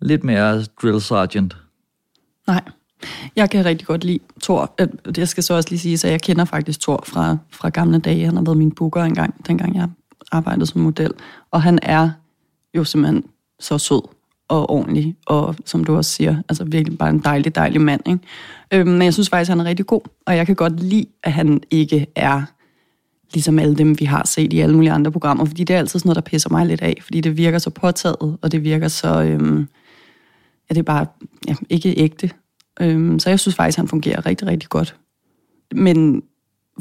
lidt 0.01 0.23
mere 0.23 0.63
drill 0.81 1.01
sergeant? 1.01 1.55
Nej. 2.47 2.61
Jeg 3.35 3.49
kan 3.49 3.65
rigtig 3.65 3.87
godt 3.87 4.03
lide 4.03 4.19
Thor. 4.43 4.73
Øh, 4.79 4.87
jeg 5.17 5.27
skal 5.27 5.43
så 5.43 5.53
også 5.53 5.69
lige 5.69 5.79
sige, 5.79 6.07
at 6.07 6.11
jeg 6.11 6.21
kender 6.21 6.45
faktisk 6.45 6.81
Thor 6.81 7.03
fra, 7.07 7.37
fra 7.49 7.69
gamle 7.69 7.99
dage. 7.99 8.25
Han 8.25 8.35
har 8.35 8.43
været 8.43 8.57
min 8.57 8.71
booker 8.71 9.03
engang, 9.03 9.47
dengang 9.47 9.75
jeg 9.75 9.87
arbejdede 10.31 10.65
som 10.65 10.81
model. 10.81 11.11
Og 11.51 11.61
han 11.61 11.79
er 11.81 12.09
jo 12.73 12.83
simpelthen 12.83 13.23
så 13.59 13.77
sød 13.77 14.01
og 14.47 14.69
ordentlig, 14.69 15.15
og 15.25 15.55
som 15.65 15.83
du 15.83 15.95
også 15.95 16.11
siger, 16.11 16.41
altså 16.49 16.63
virkelig 16.63 16.97
bare 16.97 17.09
en 17.09 17.19
dejlig, 17.19 17.55
dejlig 17.55 17.81
mand. 17.81 18.01
Ikke? 18.07 18.19
Øhm, 18.73 18.89
men 18.89 19.01
jeg 19.01 19.13
synes 19.13 19.29
faktisk, 19.29 19.49
han 19.49 19.59
er 19.59 19.65
rigtig 19.65 19.85
god, 19.85 20.01
og 20.25 20.35
jeg 20.35 20.45
kan 20.45 20.55
godt 20.55 20.79
lide, 20.79 21.05
at 21.23 21.31
han 21.33 21.61
ikke 21.71 22.07
er 22.15 22.41
ligesom 23.33 23.59
alle 23.59 23.75
dem, 23.75 23.99
vi 23.99 24.05
har 24.05 24.27
set 24.27 24.53
i 24.53 24.59
alle 24.59 24.75
mulige 24.75 24.91
andre 24.91 25.11
programmer, 25.11 25.45
fordi 25.45 25.63
det 25.63 25.73
er 25.73 25.77
altid 25.77 25.99
sådan 25.99 26.09
noget, 26.09 26.15
der 26.15 26.29
pisser 26.29 26.49
mig 26.49 26.65
lidt 26.65 26.81
af, 26.81 26.97
fordi 27.01 27.21
det 27.21 27.37
virker 27.37 27.59
så 27.59 27.69
påtaget, 27.69 28.37
og 28.41 28.51
det 28.51 28.63
virker 28.63 28.87
så, 28.87 29.21
øhm, 29.21 29.67
ja, 30.69 30.73
det 30.73 30.79
er 30.79 30.83
bare 30.83 31.05
ja, 31.47 31.55
ikke 31.69 31.99
ægte. 31.99 32.29
Øhm, 32.79 33.19
så 33.19 33.29
jeg 33.29 33.39
synes 33.39 33.55
faktisk, 33.55 33.77
han 33.77 33.87
fungerer 33.87 34.25
rigtig, 34.25 34.47
rigtig 34.47 34.69
godt. 34.69 34.95
Men 35.75 36.23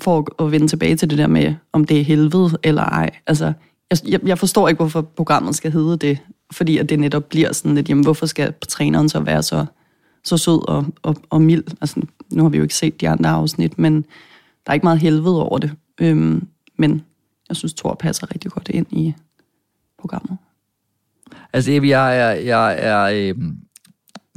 for 0.03 0.43
at, 0.45 0.53
vende 0.53 0.69
tilbage 0.69 0.97
til 0.97 1.11
det 1.11 1.19
der 1.19 1.27
med, 1.27 1.55
om 1.73 1.85
det 1.85 2.01
er 2.01 2.05
helvede 2.05 2.59
eller 2.63 2.83
ej, 2.83 3.11
altså, 3.27 3.53
jeg, 4.09 4.21
jeg, 4.27 4.39
forstår 4.39 4.69
ikke, 4.69 4.77
hvorfor 4.77 5.01
programmet 5.01 5.55
skal 5.55 5.73
hedde 5.73 5.97
det, 5.97 6.19
fordi 6.53 6.79
at 6.79 6.89
det 6.89 6.99
netop 6.99 7.29
bliver 7.29 7.53
sådan 7.53 7.75
lidt, 7.75 7.89
jamen 7.89 8.05
hvorfor 8.05 8.27
skal 8.27 8.55
træneren 8.69 9.09
så 9.09 9.21
være 9.21 9.43
så, 9.43 9.67
så 10.25 10.37
sød 10.37 10.69
og, 10.69 10.87
og, 11.03 11.17
og 11.31 11.43
mild? 11.43 11.65
Altså, 11.81 12.01
nu 12.33 12.43
har 12.43 12.51
vi 12.51 12.57
jo 12.57 12.63
ikke 12.63 12.75
set 12.75 13.01
de 13.01 13.09
andre 13.09 13.31
afsnit, 13.31 13.79
men 13.79 13.95
der 14.67 14.71
er 14.71 14.73
ikke 14.73 14.87
meget 14.87 14.99
helvede 14.99 15.43
over 15.45 15.59
det. 15.59 15.73
Øhm, 16.01 16.47
men 16.77 17.03
jeg 17.49 17.57
synes, 17.57 17.75
Thor 17.75 17.95
passer 17.95 18.35
rigtig 18.35 18.51
godt 18.51 18.69
ind 18.69 18.87
i 18.91 19.15
programmet. 19.99 20.39
Altså, 21.53 21.73
Ebbe, 21.73 21.89
jeg 21.89 22.19
er... 22.19 22.31
Jeg, 22.31 22.77
er 22.79 23.03
øh, 23.03 23.35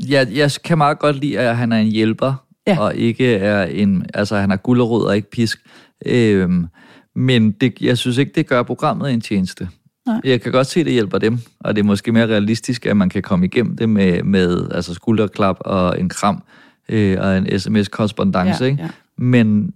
jeg, 0.09 0.27
jeg 0.33 0.51
kan 0.63 0.77
meget 0.77 0.99
godt 0.99 1.15
lide, 1.15 1.39
at 1.39 1.57
han 1.57 1.71
er 1.71 1.77
en 1.77 1.87
hjælper, 1.87 2.33
ja. 2.67 2.79
og 2.79 2.95
ikke 2.95 3.35
er 3.35 3.63
en... 3.63 4.05
Altså, 4.13 4.37
han 4.37 4.51
er 4.51 4.55
gullerod 4.55 5.05
og 5.05 5.15
ikke 5.15 5.29
pisk. 5.29 5.59
Øhm, 6.05 6.67
men 7.15 7.51
det, 7.51 7.81
jeg 7.81 7.97
synes 7.97 8.17
ikke, 8.17 8.31
det 8.35 8.47
gør 8.47 8.63
programmet 8.63 9.13
en 9.13 9.21
tjeneste. 9.21 9.69
Nej. 10.05 10.21
Jeg 10.23 10.41
kan 10.41 10.51
godt 10.51 10.67
se, 10.67 10.79
at 10.79 10.85
det 10.85 10.93
hjælper 10.93 11.17
dem, 11.17 11.39
og 11.59 11.75
det 11.75 11.81
er 11.81 11.85
måske 11.85 12.11
mere 12.11 12.27
realistisk, 12.27 12.85
at 12.85 12.97
man 12.97 13.09
kan 13.09 13.21
komme 13.21 13.45
igennem 13.45 13.77
det 13.77 13.89
med, 13.89 14.23
med 14.23 14.67
altså 14.71 14.93
skulderklap 14.93 15.57
og 15.59 15.99
en 15.99 16.09
kram 16.09 16.43
øh, 16.89 17.17
og 17.21 17.37
en 17.37 17.59
sms-korrespondence. 17.59 18.63
Ja, 18.63 18.71
ikke? 18.71 18.83
ja. 18.83 18.89
Men 19.17 19.73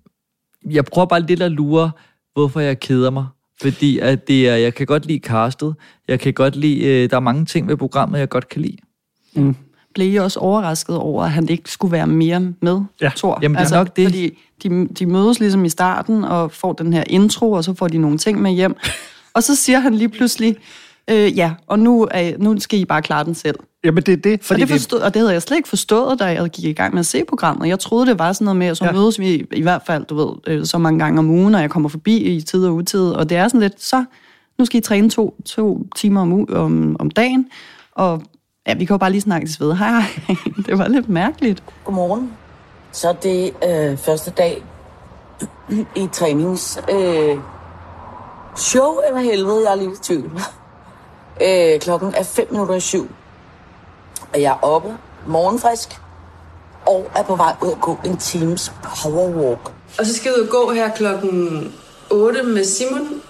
jeg 0.69 0.85
prøver 0.85 1.05
bare 1.05 1.21
lidt 1.21 1.41
at 1.41 1.51
lure, 1.51 1.91
hvorfor 2.33 2.59
jeg 2.59 2.79
keder 2.79 3.09
mig. 3.09 3.25
Fordi 3.61 3.99
at 3.99 4.27
det 4.27 4.49
er, 4.49 4.55
jeg 4.55 4.73
kan 4.73 4.85
godt 4.85 5.05
lide 5.05 5.19
castet. 5.19 5.75
Jeg 6.07 6.19
kan 6.19 6.33
godt 6.33 6.55
lide, 6.55 6.85
øh, 6.85 7.09
der 7.09 7.15
er 7.15 7.19
mange 7.19 7.45
ting 7.45 7.67
ved 7.67 7.77
programmet, 7.77 8.19
jeg 8.19 8.29
godt 8.29 8.49
kan 8.49 8.61
lide. 8.61 8.77
Mm. 9.35 9.55
Blev 9.97 10.13
I 10.13 10.15
også 10.15 10.39
overrasket 10.39 10.97
over, 10.97 11.23
at 11.23 11.31
han 11.31 11.49
ikke 11.49 11.71
skulle 11.71 11.91
være 11.91 12.07
mere 12.07 12.39
med, 12.61 12.81
Ja. 13.01 13.09
Thor? 13.15 13.33
Altså, 13.33 13.39
Jamen, 13.41 13.57
det 13.57 13.71
er 13.71 13.77
nok 13.77 13.95
det. 13.95 14.05
Fordi 14.05 14.37
de, 14.63 14.87
de 14.99 15.05
mødes 15.05 15.39
ligesom 15.39 15.65
i 15.65 15.69
starten 15.69 16.23
og 16.23 16.51
får 16.51 16.73
den 16.73 16.93
her 16.93 17.03
intro, 17.07 17.51
og 17.51 17.63
så 17.63 17.73
får 17.73 17.87
de 17.87 17.97
nogle 17.97 18.17
ting 18.17 18.41
med 18.41 18.51
hjem. 18.51 18.75
og 19.35 19.43
så 19.43 19.55
siger 19.55 19.79
han 19.79 19.95
lige 19.95 20.09
pludselig, 20.09 20.55
øh, 21.09 21.37
ja, 21.37 21.51
og 21.67 21.79
nu, 21.79 22.07
er, 22.11 22.31
nu 22.37 22.59
skal 22.59 22.79
I 22.79 22.85
bare 22.85 23.01
klare 23.01 23.23
den 23.23 23.35
selv. 23.35 23.55
Jamen, 23.83 24.03
det 24.03 24.13
er 24.13 24.17
det. 24.17 24.43
Fordi 24.43 24.61
og, 24.61 24.67
det 24.67 24.73
forstod, 24.73 24.99
og 24.99 25.13
det 25.13 25.19
havde 25.19 25.33
jeg 25.33 25.41
slet 25.41 25.57
ikke 25.57 25.69
forstået, 25.69 26.19
da 26.19 26.25
jeg 26.25 26.49
gik 26.49 26.65
i 26.65 26.73
gang 26.73 26.93
med 26.93 26.99
at 26.99 27.05
se 27.05 27.23
programmet. 27.29 27.67
Jeg 27.67 27.79
troede, 27.79 28.05
det 28.05 28.19
var 28.19 28.33
sådan 28.33 28.45
noget 28.45 28.57
med, 28.57 28.67
at 28.67 28.77
så 28.77 28.85
ja. 28.85 28.91
mødes 28.91 29.19
vi 29.19 29.45
i 29.51 29.61
hvert 29.61 29.81
fald, 29.87 30.05
du 30.05 30.15
ved, 30.15 30.29
øh, 30.47 30.65
så 30.65 30.77
mange 30.77 30.99
gange 30.99 31.19
om 31.19 31.29
ugen, 31.29 31.55
og 31.55 31.61
jeg 31.61 31.69
kommer 31.69 31.89
forbi 31.89 32.17
i 32.17 32.41
tid 32.41 32.65
og 32.65 32.73
utid. 32.73 33.09
Og 33.09 33.29
det 33.29 33.37
er 33.37 33.47
sådan 33.47 33.61
lidt, 33.61 33.83
så 33.83 34.03
nu 34.59 34.65
skal 34.65 34.77
I 34.77 34.81
træne 34.81 35.09
to, 35.09 35.41
to 35.45 35.85
timer 35.95 36.21
om, 36.21 36.49
om, 36.53 36.95
om 36.99 37.11
dagen. 37.11 37.47
Og 37.91 38.21
ja, 38.67 38.73
vi 38.73 38.85
kan 38.85 38.93
jo 38.93 38.97
bare 38.97 39.11
lige 39.11 39.21
snakkes 39.21 39.59
ved. 39.59 39.75
Hej, 39.75 39.89
hej. 39.89 40.35
Det 40.65 40.77
var 40.77 40.87
lidt 40.87 41.09
mærkeligt. 41.09 41.63
Godmorgen. 41.85 42.33
Så 42.91 43.09
er 43.09 43.13
det 43.13 43.53
øh, 43.67 43.97
første 43.97 44.31
dag 44.31 44.63
i 45.95 46.07
trænings... 46.13 46.79
Øh, 46.91 47.37
show 48.57 48.99
eller 49.07 49.19
helvede, 49.19 49.63
jeg 49.63 49.71
er 49.71 49.75
lidt 49.75 49.99
i 49.99 50.03
tvivl. 50.03 50.31
Øh, 51.41 51.79
klokken 51.79 52.13
er 52.15 52.23
5 52.23 52.47
minutter 52.51 52.75
i 52.75 52.79
syv. 52.79 53.11
Og 54.33 54.41
jeg 54.41 54.51
er 54.51 54.63
oppe, 54.63 54.97
morgenfrisk, 55.27 56.01
og 56.85 57.11
er 57.15 57.23
på 57.23 57.35
vej 57.35 57.55
ud 57.61 57.71
at 57.71 57.81
gå 57.81 57.97
en 58.05 58.17
times 58.17 58.73
powerwalk. 58.83 59.71
Og 59.99 60.05
så 60.05 60.15
skal 60.15 60.29
jeg 60.29 60.41
ud 60.41 60.47
og 60.47 60.49
gå 60.49 60.71
her 60.71 60.95
klokken 60.95 61.73
8 62.09 62.43
med 62.43 62.63
Simon. 62.63 63.21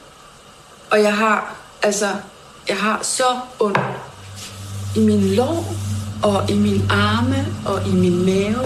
Og 0.91 1.01
jeg 1.01 1.17
har, 1.17 1.55
altså, 1.83 2.07
jeg 2.67 2.77
har 2.77 2.99
så 3.01 3.23
ondt 3.59 3.79
i 4.97 4.99
min 4.99 5.35
lår, 5.35 5.75
og 6.23 6.51
i 6.51 6.55
mine 6.55 6.81
arme, 6.89 7.45
og 7.65 7.87
i 7.87 7.95
min 7.95 8.25
mave. 8.25 8.63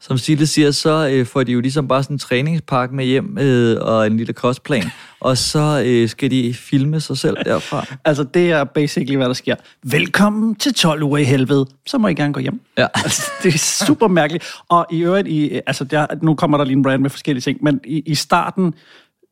Som 0.00 0.18
Sille 0.18 0.46
siger, 0.46 0.70
så 0.70 1.08
øh, 1.12 1.26
får 1.26 1.42
de 1.42 1.52
jo 1.52 1.60
ligesom 1.60 1.88
bare 1.88 2.02
sådan 2.02 2.14
en 2.14 2.18
træningspakke 2.18 2.94
med 2.94 3.04
hjem 3.04 3.38
øh, 3.38 3.76
og 3.80 4.06
en 4.06 4.16
lille 4.16 4.32
kostplan, 4.32 4.84
og 5.20 5.38
så 5.38 5.82
øh, 5.86 6.08
skal 6.08 6.30
de 6.30 6.54
filme 6.54 7.00
sig 7.00 7.18
selv 7.18 7.36
derfra. 7.44 7.86
Altså, 8.04 8.24
det 8.24 8.50
er 8.50 8.64
basically, 8.64 9.16
hvad 9.16 9.26
der 9.26 9.32
sker. 9.32 9.54
Velkommen 9.82 10.54
til 10.54 10.74
12 10.74 11.02
uger 11.02 11.18
i 11.18 11.24
helvede. 11.24 11.66
Så 11.86 11.98
må 11.98 12.08
I 12.08 12.14
gerne 12.14 12.32
gå 12.32 12.40
hjem. 12.40 12.60
Ja. 12.78 12.86
Altså, 13.04 13.30
det 13.42 13.54
er 13.54 13.58
super 13.58 14.08
mærkeligt. 14.08 14.44
Og 14.68 14.86
i 14.90 15.00
øvrigt, 15.00 15.28
i, 15.28 15.60
altså, 15.66 15.84
der, 15.84 16.06
nu 16.22 16.34
kommer 16.34 16.58
der 16.58 16.64
lige 16.64 16.76
en 16.76 16.82
brand 16.82 17.02
med 17.02 17.10
forskellige 17.10 17.42
ting, 17.42 17.58
men 17.62 17.80
i, 17.84 18.02
i 18.06 18.14
starten, 18.14 18.74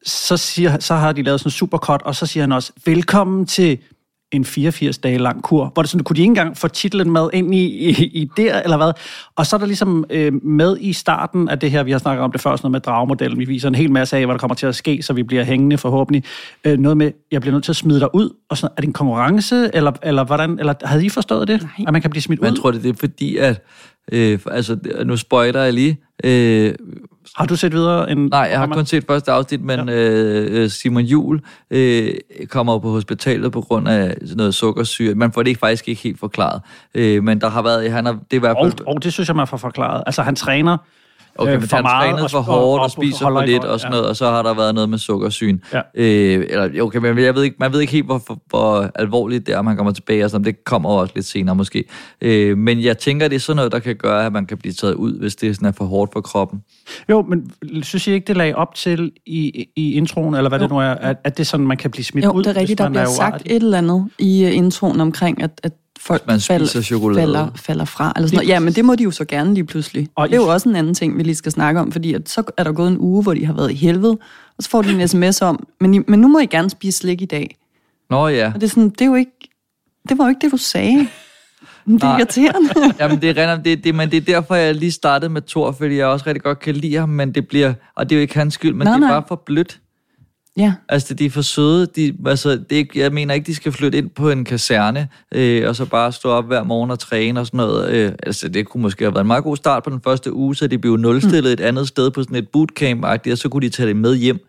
så, 0.07 0.37
siger, 0.37 0.79
så 0.79 0.95
har 0.95 1.13
de 1.13 1.23
lavet 1.23 1.41
sådan 1.41 1.49
en 1.49 1.53
supercut, 1.53 2.03
og 2.03 2.15
så 2.15 2.27
siger 2.27 2.43
han 2.43 2.53
også, 2.53 2.73
velkommen 2.85 3.47
til 3.47 3.79
en 4.37 4.45
84 4.45 4.99
dage 4.99 5.19
lang 5.19 5.43
kur, 5.43 5.71
hvor 5.75 5.83
det 5.83 5.91
sådan, 5.91 6.05
kunne 6.05 6.17
de 6.17 6.21
ikke 6.21 6.31
engang 6.31 6.57
få 6.57 6.69
titlen 6.69 7.11
med 7.11 7.29
ind 7.33 7.55
i, 7.55 7.65
i, 7.89 8.05
i 8.05 8.31
der, 8.37 8.63
eller 8.63 8.77
hvad? 8.77 8.93
Og 9.37 9.47
så 9.47 9.57
er 9.57 9.59
der 9.59 9.67
ligesom 9.67 10.05
øh, 10.11 10.45
med 10.45 10.77
i 10.81 10.93
starten 10.93 11.49
af 11.49 11.59
det 11.59 11.71
her, 11.71 11.83
vi 11.83 11.91
har 11.91 11.99
snakket 11.99 12.25
om 12.25 12.33
det 12.33 12.41
først, 12.41 12.63
noget 12.63 12.73
med 12.73 12.81
dragmodellen, 12.81 13.39
vi 13.39 13.45
viser 13.45 13.69
en 13.69 13.75
hel 13.75 13.91
masse 13.91 14.17
af, 14.17 14.25
hvad 14.25 14.35
der 14.35 14.39
kommer 14.39 14.55
til 14.55 14.67
at 14.67 14.75
ske, 14.75 15.03
så 15.03 15.13
vi 15.13 15.23
bliver 15.23 15.45
hængende 15.45 15.79
forhåbentlig. 15.79 16.25
Øh, 16.65 16.79
noget 16.79 16.97
med, 16.97 17.13
jeg 17.33 17.41
bliver 17.41 17.53
nødt 17.53 17.65
til 17.65 17.73
at 17.73 17.77
smide 17.77 18.01
dig 18.01 18.15
ud, 18.15 18.31
og 18.49 18.57
sådan, 18.57 18.75
er 18.77 18.81
det 18.81 18.87
en 18.87 18.93
konkurrence, 18.93 19.71
eller, 19.75 19.93
eller 20.03 20.25
hvordan, 20.25 20.59
eller 20.59 20.75
havde 20.85 21.07
I 21.07 21.09
forstået 21.09 21.49
det? 21.49 21.63
Nej. 21.63 21.85
At 21.87 21.93
man 21.93 22.03
kan 22.03 22.11
blive 22.11 22.23
smidt 22.23 22.41
Man 22.41 22.53
ud? 22.53 22.57
tror, 22.57 22.71
det 22.71 22.87
er 22.87 22.95
fordi, 22.95 23.37
at... 23.37 23.63
Øh, 24.13 24.39
altså, 24.51 24.79
nu 25.05 25.17
spoiler 25.17 25.63
jeg 25.63 25.73
lige. 25.73 25.99
Øh, 26.25 26.75
har 27.37 27.47
du 27.47 27.57
set 27.57 27.73
videre? 27.73 28.11
End 28.11 28.31
Nej, 28.31 28.49
jeg 28.51 28.59
har 28.59 28.67
kun 28.67 28.87
set 28.87 29.05
første 29.07 29.33
afsnit, 29.33 29.63
men 29.63 29.89
ja. 29.89 29.95
øh, 29.95 30.71
Simon 30.71 31.03
Jul 31.03 31.41
øh, 31.71 32.15
kommer 32.49 32.79
på 32.79 32.91
hospitalet 32.91 33.53
på 33.53 33.61
grund 33.61 33.89
af 33.89 34.17
noget 34.37 34.55
sukkersyre. 34.55 35.15
Man 35.15 35.33
får 35.33 35.43
det 35.43 35.49
ikke, 35.49 35.59
faktisk 35.59 35.89
ikke 35.89 36.03
helt 36.03 36.21
forklaret. 36.21 36.63
Øh, 36.95 37.25
men 37.25 37.41
der 37.41 37.49
har 37.49 37.63
været... 37.63 37.93
Han 37.93 38.07
har, 38.07 38.13
det 38.13 38.21
er 38.33 38.37
i 38.37 38.39
hvert 38.39 38.57
Og, 38.57 38.67
fald... 38.67 38.87
og 38.87 39.05
det 39.05 39.13
synes 39.13 39.29
jeg, 39.29 39.37
man 39.37 39.47
får 39.47 39.57
forklaret. 39.57 40.03
Altså, 40.07 40.23
han 40.23 40.37
træner 40.37 40.77
Okay, 41.39 41.55
øh, 41.55 41.61
men 41.61 41.69
for 41.69 41.77
han 41.77 41.85
meget 41.85 42.31
for 42.31 42.41
hårdt 42.41 42.79
og, 42.79 42.85
og 42.85 42.91
spiser 42.91 43.19
for 43.19 43.41
lidt 43.41 43.61
godt, 43.61 43.71
og 43.71 43.81
sådan 43.81 43.93
ja. 43.93 43.97
noget, 43.97 44.11
og 44.11 44.17
så 44.17 44.31
har 44.31 44.43
der 44.43 44.55
været 44.55 44.75
noget 44.75 44.89
med 44.89 44.99
sukkersyn. 44.99 45.59
Ja. 45.73 45.81
Øh, 45.95 46.47
eller, 46.49 46.83
okay, 46.83 46.99
men 46.99 47.19
jeg 47.19 47.35
ved 47.35 47.43
ikke, 47.43 47.57
man 47.61 47.73
ved 47.73 47.81
ikke 47.81 47.93
helt, 47.93 48.07
hvor, 48.07 48.23
hvor, 48.27 48.39
hvor 48.49 48.91
alvorligt 48.95 49.47
det 49.47 49.55
er, 49.55 49.59
om 49.59 49.67
han 49.67 49.77
kommer 49.77 49.93
tilbage, 49.93 50.25
og 50.25 50.31
sådan, 50.31 50.45
det 50.45 50.65
kommer 50.65 50.91
også 50.91 51.13
lidt 51.15 51.27
senere 51.27 51.57
måske. 51.57 51.85
Øh, 52.21 52.59
men 52.59 52.83
jeg 52.83 52.99
tænker, 52.99 53.29
det 53.29 53.37
er 53.37 53.41
sådan 53.41 53.57
noget, 53.57 53.73
der 53.73 53.79
kan 53.79 53.97
gøre, 53.97 54.27
at 54.27 54.33
man 54.33 54.47
kan 54.47 54.59
blive 54.59 54.73
taget 54.73 54.95
ud, 54.95 55.19
hvis 55.19 55.37
det 55.37 55.57
sådan 55.57 55.69
er 55.69 55.73
for 55.73 55.85
hårdt 55.85 56.13
for 56.13 56.21
kroppen. 56.21 56.63
Jo, 57.09 57.23
men 57.23 57.51
synes 57.83 58.07
I 58.07 58.13
ikke, 58.13 58.27
det 58.27 58.37
lagde 58.37 58.55
op 58.55 58.75
til 58.75 59.13
i, 59.27 59.69
i 59.77 59.93
introen, 59.95 60.35
eller 60.35 60.49
hvad 60.49 60.59
jo. 60.59 60.63
det 60.63 60.71
nu 60.71 60.79
er, 60.79 60.91
at, 60.91 61.17
at 61.25 61.37
det 61.37 61.43
er 61.43 61.47
sådan, 61.47 61.67
man 61.67 61.77
kan 61.77 61.91
blive 61.91 62.05
smidt 62.05 62.25
Jo, 62.25 62.31
ud? 62.31 62.43
det 62.43 62.57
er 62.57 62.61
rigtigt, 62.61 62.79
der 62.79 62.89
bliver 62.89 63.03
er 63.03 63.07
sagt 63.07 63.43
et 63.47 63.63
eller 63.63 63.79
andet 63.79 64.09
i 64.19 64.45
uh, 64.45 64.57
introen 64.57 65.01
omkring, 65.01 65.43
at, 65.43 65.61
at 65.63 65.73
folk 66.07 66.27
Man 66.27 66.41
spiser 66.41 66.83
chokolade. 66.83 67.21
falder, 67.21 67.49
falder 67.57 67.85
fra. 67.85 68.13
Eller 68.17 68.29
sådan 68.29 68.37
noget. 68.37 68.49
Ja, 68.49 68.59
men 68.59 68.73
det 68.73 68.85
må 68.85 68.95
de 68.95 69.03
jo 69.03 69.11
så 69.11 69.25
gerne 69.25 69.55
lige 69.55 69.65
pludselig. 69.65 70.09
Og 70.17 70.29
det 70.29 70.35
er 70.37 70.41
jo 70.41 70.49
også 70.49 70.69
en 70.69 70.77
anden 70.77 70.95
ting, 70.95 71.19
vi 71.19 71.23
lige 71.23 71.35
skal 71.35 71.53
snakke 71.53 71.81
om, 71.81 71.93
fordi 71.93 72.15
at 72.15 72.29
så 72.29 72.43
er 72.57 72.65
der 72.65 72.73
gået 72.73 72.89
en 72.89 72.97
uge, 72.99 73.23
hvor 73.23 73.35
de 73.35 73.47
har 73.47 73.53
været 73.53 73.71
i 73.71 73.75
helvede, 73.75 74.19
og 74.59 74.63
så 74.63 74.71
får 74.71 74.83
de 74.83 75.03
en 75.03 75.09
sms 75.09 75.43
om, 75.43 75.67
men, 75.81 75.95
I, 75.95 75.99
men 76.09 76.21
nu 76.21 76.29
må 76.29 76.39
I 76.39 76.47
gerne 76.47 76.71
spise 76.71 76.99
slik 76.99 77.23
i 77.23 77.25
dag. 77.25 77.57
Nå 78.11 78.29
ja. 78.29 78.47
Og 78.55 78.61
det 78.61 78.63
er 78.63 78.69
sådan, 78.71 78.89
det 78.89 79.01
er 79.01 79.07
jo 79.07 79.15
ikke, 79.15 79.33
det 80.09 80.19
var 80.19 80.25
jo 80.25 80.29
ikke 80.29 80.41
det, 80.41 80.53
du 80.53 80.57
sagde. 80.57 81.07
Det 81.87 82.03
er 82.03 82.19
irriterende. 82.19 82.71
Jamen, 83.01 83.23
det 83.23 83.39
er 83.39 83.53
rent, 83.53 83.65
det, 83.65 83.85
det, 83.85 83.95
men 83.95 84.11
det 84.11 84.17
er 84.17 84.21
derfor, 84.21 84.55
jeg 84.55 84.75
lige 84.75 84.93
startede 84.93 85.31
med 85.33 85.43
Thor, 85.43 85.73
fordi 85.73 85.97
jeg 85.97 86.07
også 86.07 86.25
rigtig 86.27 86.43
godt 86.43 86.61
kan 86.61 86.75
lide 86.75 86.95
ham, 86.97 87.09
men 87.09 87.33
det 87.35 87.49
bliver, 87.49 87.75
og 87.97 88.09
det 88.11 88.17
er 88.17 88.19
jo 88.19 88.23
ikke 88.23 88.35
hans 88.35 88.55
skyld, 88.55 88.75
men 88.75 88.87
Nej, 88.87 88.93
det 88.97 89.03
er 89.03 89.07
nej. 89.09 89.15
bare 89.15 89.23
for 89.29 89.43
blødt. 89.47 89.81
Ja. 90.57 90.75
Altså, 90.89 91.15
de 91.15 91.27
er 91.27 91.31
for 91.31 91.43
søde. 91.43 91.87
De, 91.87 92.17
altså, 92.27 92.57
det 92.71 92.89
jeg 92.95 93.13
mener 93.13 93.35
ikke, 93.35 93.47
de 93.47 93.55
skal 93.55 93.73
flytte 93.73 93.99
ind 93.99 94.11
på 94.11 94.31
en 94.31 94.45
kaserne, 94.45 95.09
øh, 95.35 95.69
og 95.69 95.77
så 95.77 95.85
bare 95.85 96.13
stå 96.13 96.29
op 96.29 96.47
hver 96.47 96.63
morgen 96.63 96.91
og 96.91 96.99
træne 96.99 97.41
og 97.41 97.47
sådan 97.47 97.59
noget. 97.59 97.91
Øh, 97.91 98.13
altså, 98.23 98.49
det 98.49 98.69
kunne 98.69 98.83
måske 98.83 99.05
have 99.05 99.15
været 99.15 99.25
en 99.25 99.27
meget 99.27 99.45
god 99.45 99.57
start 99.57 99.83
på 99.83 99.91
den 99.91 100.01
første 100.01 100.33
uge, 100.33 100.57
så 100.57 100.67
de 100.67 100.79
blev 100.79 100.97
nulstillet 100.97 101.45
mm. 101.45 101.53
et 101.53 101.61
andet 101.61 101.89
sted 101.89 102.11
på 102.11 102.23
sådan 102.23 102.37
et 102.37 102.49
bootcamp-agtigt, 102.57 103.33
og 103.33 103.39
så 103.39 103.49
kunne 103.49 103.63
de 103.63 103.69
tage 103.69 103.89
det 103.89 103.97
med 103.97 104.17
hjem. 104.17 104.47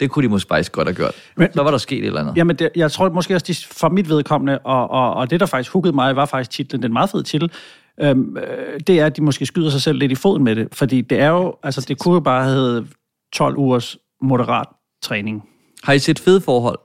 Det 0.00 0.10
kunne 0.10 0.22
de 0.22 0.28
måske 0.28 0.48
faktisk 0.48 0.72
godt 0.72 0.88
have 0.88 0.94
gjort. 0.94 1.14
Men, 1.36 1.52
så 1.52 1.62
var 1.62 1.70
der 1.70 1.78
sket 1.78 1.98
et 1.98 2.06
eller 2.06 2.20
andet. 2.20 2.36
Jamen, 2.36 2.56
det, 2.56 2.70
jeg 2.76 2.92
tror 2.92 3.08
måske 3.08 3.34
også, 3.34 3.44
de, 3.48 3.54
for 3.54 3.88
mit 3.88 4.08
vedkommende, 4.08 4.58
og, 4.58 4.90
og, 4.90 5.14
og 5.14 5.30
det, 5.30 5.40
der 5.40 5.46
faktisk 5.46 5.72
huggede 5.72 5.94
mig, 5.94 6.16
var 6.16 6.26
faktisk 6.26 6.50
titlen, 6.50 6.82
den 6.82 6.92
meget 6.92 7.10
fede 7.10 7.22
titel, 7.22 7.50
øhm, 8.00 8.36
øh, 8.36 8.80
det 8.86 9.00
er, 9.00 9.06
at 9.06 9.16
de 9.16 9.22
måske 9.22 9.46
skyder 9.46 9.70
sig 9.70 9.82
selv 9.82 9.98
lidt 9.98 10.12
i 10.12 10.14
foden 10.14 10.44
med 10.44 10.56
det. 10.56 10.68
Fordi 10.72 11.00
det 11.00 11.20
er 11.20 11.28
jo, 11.28 11.54
altså 11.62 11.84
det 11.88 11.98
kunne 11.98 12.14
jo 12.14 12.20
bare 12.20 12.44
hedde 12.44 12.86
12 13.32 13.56
ugers 13.56 13.96
moderat 14.22 14.66
træning. 15.08 15.42
Har 15.84 15.92
I 15.92 15.98
set 15.98 16.18
fede 16.18 16.40
forhold? 16.40 16.78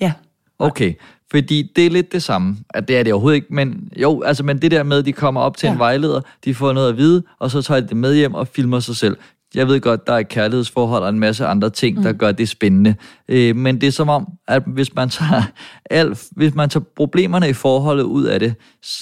Ja. 0.00 0.12
Okay, 0.58 0.94
fordi 1.30 1.72
det 1.76 1.86
er 1.86 1.90
lidt 1.90 2.12
det 2.12 2.22
samme. 2.22 2.56
At 2.70 2.88
det 2.88 2.98
er 2.98 3.02
det 3.02 3.12
overhovedet 3.12 3.36
ikke, 3.36 3.54
men 3.54 3.88
jo, 3.96 4.22
altså, 4.22 4.44
men 4.44 4.62
det 4.62 4.70
der 4.70 4.82
med, 4.82 4.98
at 4.98 5.04
de 5.04 5.12
kommer 5.12 5.40
op 5.40 5.56
til 5.56 5.66
ja. 5.66 5.72
en 5.72 5.78
vejleder, 5.78 6.20
de 6.44 6.54
får 6.54 6.72
noget 6.72 6.88
at 6.88 6.96
vide, 6.96 7.22
og 7.38 7.50
så 7.50 7.62
tager 7.62 7.80
de 7.80 7.88
det 7.88 7.96
med 7.96 8.14
hjem 8.14 8.34
og 8.34 8.48
filmer 8.48 8.80
sig 8.80 8.96
selv. 8.96 9.16
Jeg 9.54 9.68
ved 9.68 9.80
godt, 9.80 10.06
der 10.06 10.12
er 10.12 10.18
et 10.18 10.28
kærlighedsforhold 10.28 11.02
og 11.02 11.08
en 11.08 11.18
masse 11.18 11.46
andre 11.46 11.70
ting, 11.70 11.96
mm. 11.96 12.02
der 12.02 12.12
gør 12.12 12.32
det 12.32 12.48
spændende. 12.48 12.94
Øh, 13.28 13.56
men 13.56 13.80
det 13.80 13.86
er 13.86 13.90
som 13.90 14.08
om, 14.08 14.26
at 14.48 14.62
hvis 14.66 14.94
man 14.94 15.08
tager, 15.08 15.42
alt, 15.90 16.24
hvis 16.36 16.54
man 16.54 16.68
tager 16.68 16.84
problemerne 16.96 17.48
i 17.48 17.52
forholdet 17.52 18.02
ud 18.04 18.24
af 18.24 18.40
det, 18.40 18.54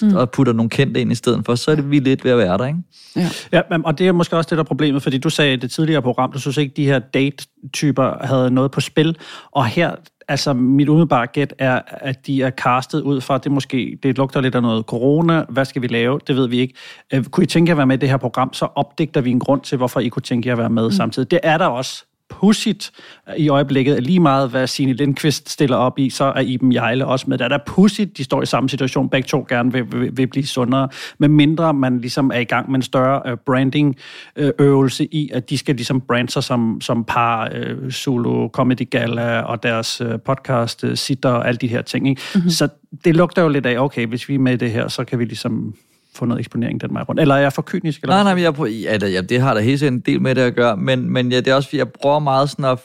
mm. 0.03 0.17
og 0.17 0.31
putter 0.31 0.53
nogle 0.53 0.71
kendte 0.71 1.01
ind 1.01 1.13
i 1.13 1.15
stedet 1.15 1.43
for, 1.47 1.55
så 1.55 1.71
er 1.71 1.75
det 1.75 1.91
vi 1.91 1.99
lidt 1.99 2.25
ved 2.25 2.31
at 2.31 2.39
være 2.39 2.59
der, 2.59 2.67
ikke? 2.67 2.79
Ja. 3.17 3.29
ja, 3.53 3.61
men- 3.71 3.87
og 3.87 3.99
det 3.99 4.09
er 4.09 4.13
måske 4.13 4.37
også 4.37 4.49
det, 4.51 4.57
der 4.57 4.65
er 4.65 4.69
problemet, 4.69 5.03
fordi 5.03 5.19
du 5.19 5.31
sagde 5.31 5.53
i 5.53 5.57
det 5.57 5.71
tidligere 5.71 6.03
program, 6.03 6.33
du 6.33 6.39
synes 6.39 6.57
ikke, 6.57 6.73
de 6.77 6.85
her 6.85 6.99
date-typer 6.99 8.27
havde 8.27 8.51
noget 8.51 8.71
på 8.71 8.81
spil, 8.81 9.17
og 9.53 9.67
her, 9.67 9.95
altså 10.31 10.53
mit 10.53 10.89
umiddelbare 10.89 11.27
gæt 11.27 11.55
er, 11.59 11.81
at 11.87 12.27
de 12.27 12.43
er 12.43 12.51
castet 12.51 13.01
ud 13.01 13.21
fra, 13.21 13.39
det 13.39 13.53
måske, 13.53 13.99
det 14.03 14.17
lugter 14.17 14.41
lidt 14.41 14.55
af 14.55 14.63
noget 14.63 14.85
corona, 14.85 15.45
hvad 15.49 15.65
skal 15.65 15.83
vi 15.83 15.87
lave, 15.87 16.21
det 16.27 16.37
ved 16.37 16.49
vi 16.49 16.59
ikke. 16.59 16.75
Øh, 17.15 17.25
kunne 17.25 17.45
I 17.45 17.47
tænke 17.47 17.69
jer 17.71 17.75
at 17.75 17.77
være 17.77 17.87
med 17.87 17.97
i 17.97 18.01
det 18.01 18.09
her 18.09 18.17
program, 18.17 18.53
så 18.53 18.69
opdigter 18.75 19.21
vi 19.21 19.31
en 19.31 19.39
grund 19.41 19.61
til, 19.61 19.79
hvorfor 19.79 20.01
I 20.01 20.09
kunne 20.09 20.23
tænke 20.23 20.49
jer 20.49 20.55
at 20.55 20.59
være 20.59 20.71
med 20.71 20.85
mm. 20.85 20.91
samtidig. 20.91 21.31
Det 21.31 21.41
er 21.43 21.59
der 21.59 21.67
også 21.67 22.05
pudsigt 22.31 22.91
i 23.37 23.49
øjeblikket. 23.49 24.03
Lige 24.03 24.21
meget, 24.21 24.51
hvad 24.51 24.67
Signe 24.67 24.93
Lindqvist 24.93 25.51
stiller 25.51 25.77
op 25.77 25.99
i, 25.99 26.11
så 26.11 26.25
er 26.25 26.41
Iben 26.41 26.73
Jejle 26.73 27.07
også 27.07 27.25
med. 27.29 27.39
Der 27.39 27.45
er 27.45 27.49
der 27.49 27.59
pudsigt, 27.67 28.19
de 28.19 28.25
står 28.25 28.43
i 28.43 28.47
samme 28.47 28.69
situation. 28.69 29.09
Begge 29.09 29.27
to 29.27 29.47
gerne 29.49 29.73
vil, 29.73 29.93
vil, 29.93 30.17
vil 30.17 30.27
blive 30.27 30.47
sundere. 30.47 30.89
Men 31.19 31.33
mindre 31.33 31.75
man 31.75 32.01
ligesom 32.01 32.31
er 32.35 32.39
i 32.39 32.45
gang 32.45 32.71
med 32.71 32.79
en 32.79 32.83
større 32.83 33.33
uh, 33.33 33.39
branding-øvelse 33.47 35.05
i, 35.05 35.31
at 35.33 35.51
de 35.51 35.59
skal 35.59 35.75
ligesom 35.75 36.01
brande 36.01 36.31
sig 36.31 36.45
som, 36.45 36.81
som 36.81 37.05
par, 37.05 37.51
uh, 37.85 37.91
Zulu 37.91 38.49
Comedy 38.49 38.91
Gala 38.91 39.41
og 39.41 39.63
deres 39.63 40.01
uh, 40.01 40.07
podcast, 40.27 40.85
uh, 40.85 40.95
Sitter 40.95 41.31
og 41.31 41.49
alle 41.49 41.59
de 41.59 41.69
her 41.69 41.83
ting. 41.83 42.09
Ikke? 42.09 42.23
Mm-hmm. 42.35 42.51
Så 42.51 42.69
det 43.05 43.17
lugter 43.17 43.43
jo 43.43 43.49
lidt 43.49 43.67
af, 43.67 43.79
okay, 43.79 44.07
hvis 44.07 44.29
vi 44.29 44.35
er 44.35 44.39
med 44.39 44.53
i 44.53 44.57
det 44.57 44.71
her, 44.71 44.89
så 44.89 45.05
kan 45.05 45.19
vi 45.19 45.25
ligesom 45.25 45.75
få 46.15 46.25
noget 46.25 46.39
eksponering 46.41 46.81
den 46.81 46.95
vej 46.95 47.03
rundt. 47.03 47.21
Eller 47.21 47.35
er 47.35 47.39
jeg 47.41 47.53
for 47.53 47.63
kynisk? 47.63 48.03
Eller 48.03 48.15
Nej, 48.15 48.23
nej, 48.23 48.35
men 48.35 48.45
jeg, 48.45 48.55
prøver- 48.55 48.71
ja, 48.71 48.97
det, 48.97 49.13
ja, 49.13 49.21
det 49.21 49.41
har 49.41 49.55
da 49.55 49.61
helt 49.61 49.79
sikkert 49.79 49.95
en 49.95 50.01
del 50.01 50.23
med 50.23 50.35
det 50.35 50.41
at 50.43 50.55
gøre, 50.55 50.77
men, 50.77 51.11
men 51.13 51.33
ja, 51.33 51.37
det 51.37 51.49
er 51.49 51.55
også, 51.55 51.69
jeg 51.73 51.89
prøver 51.89 52.19
meget 52.19 52.51
sådan 52.51 52.65
at, 52.65 52.79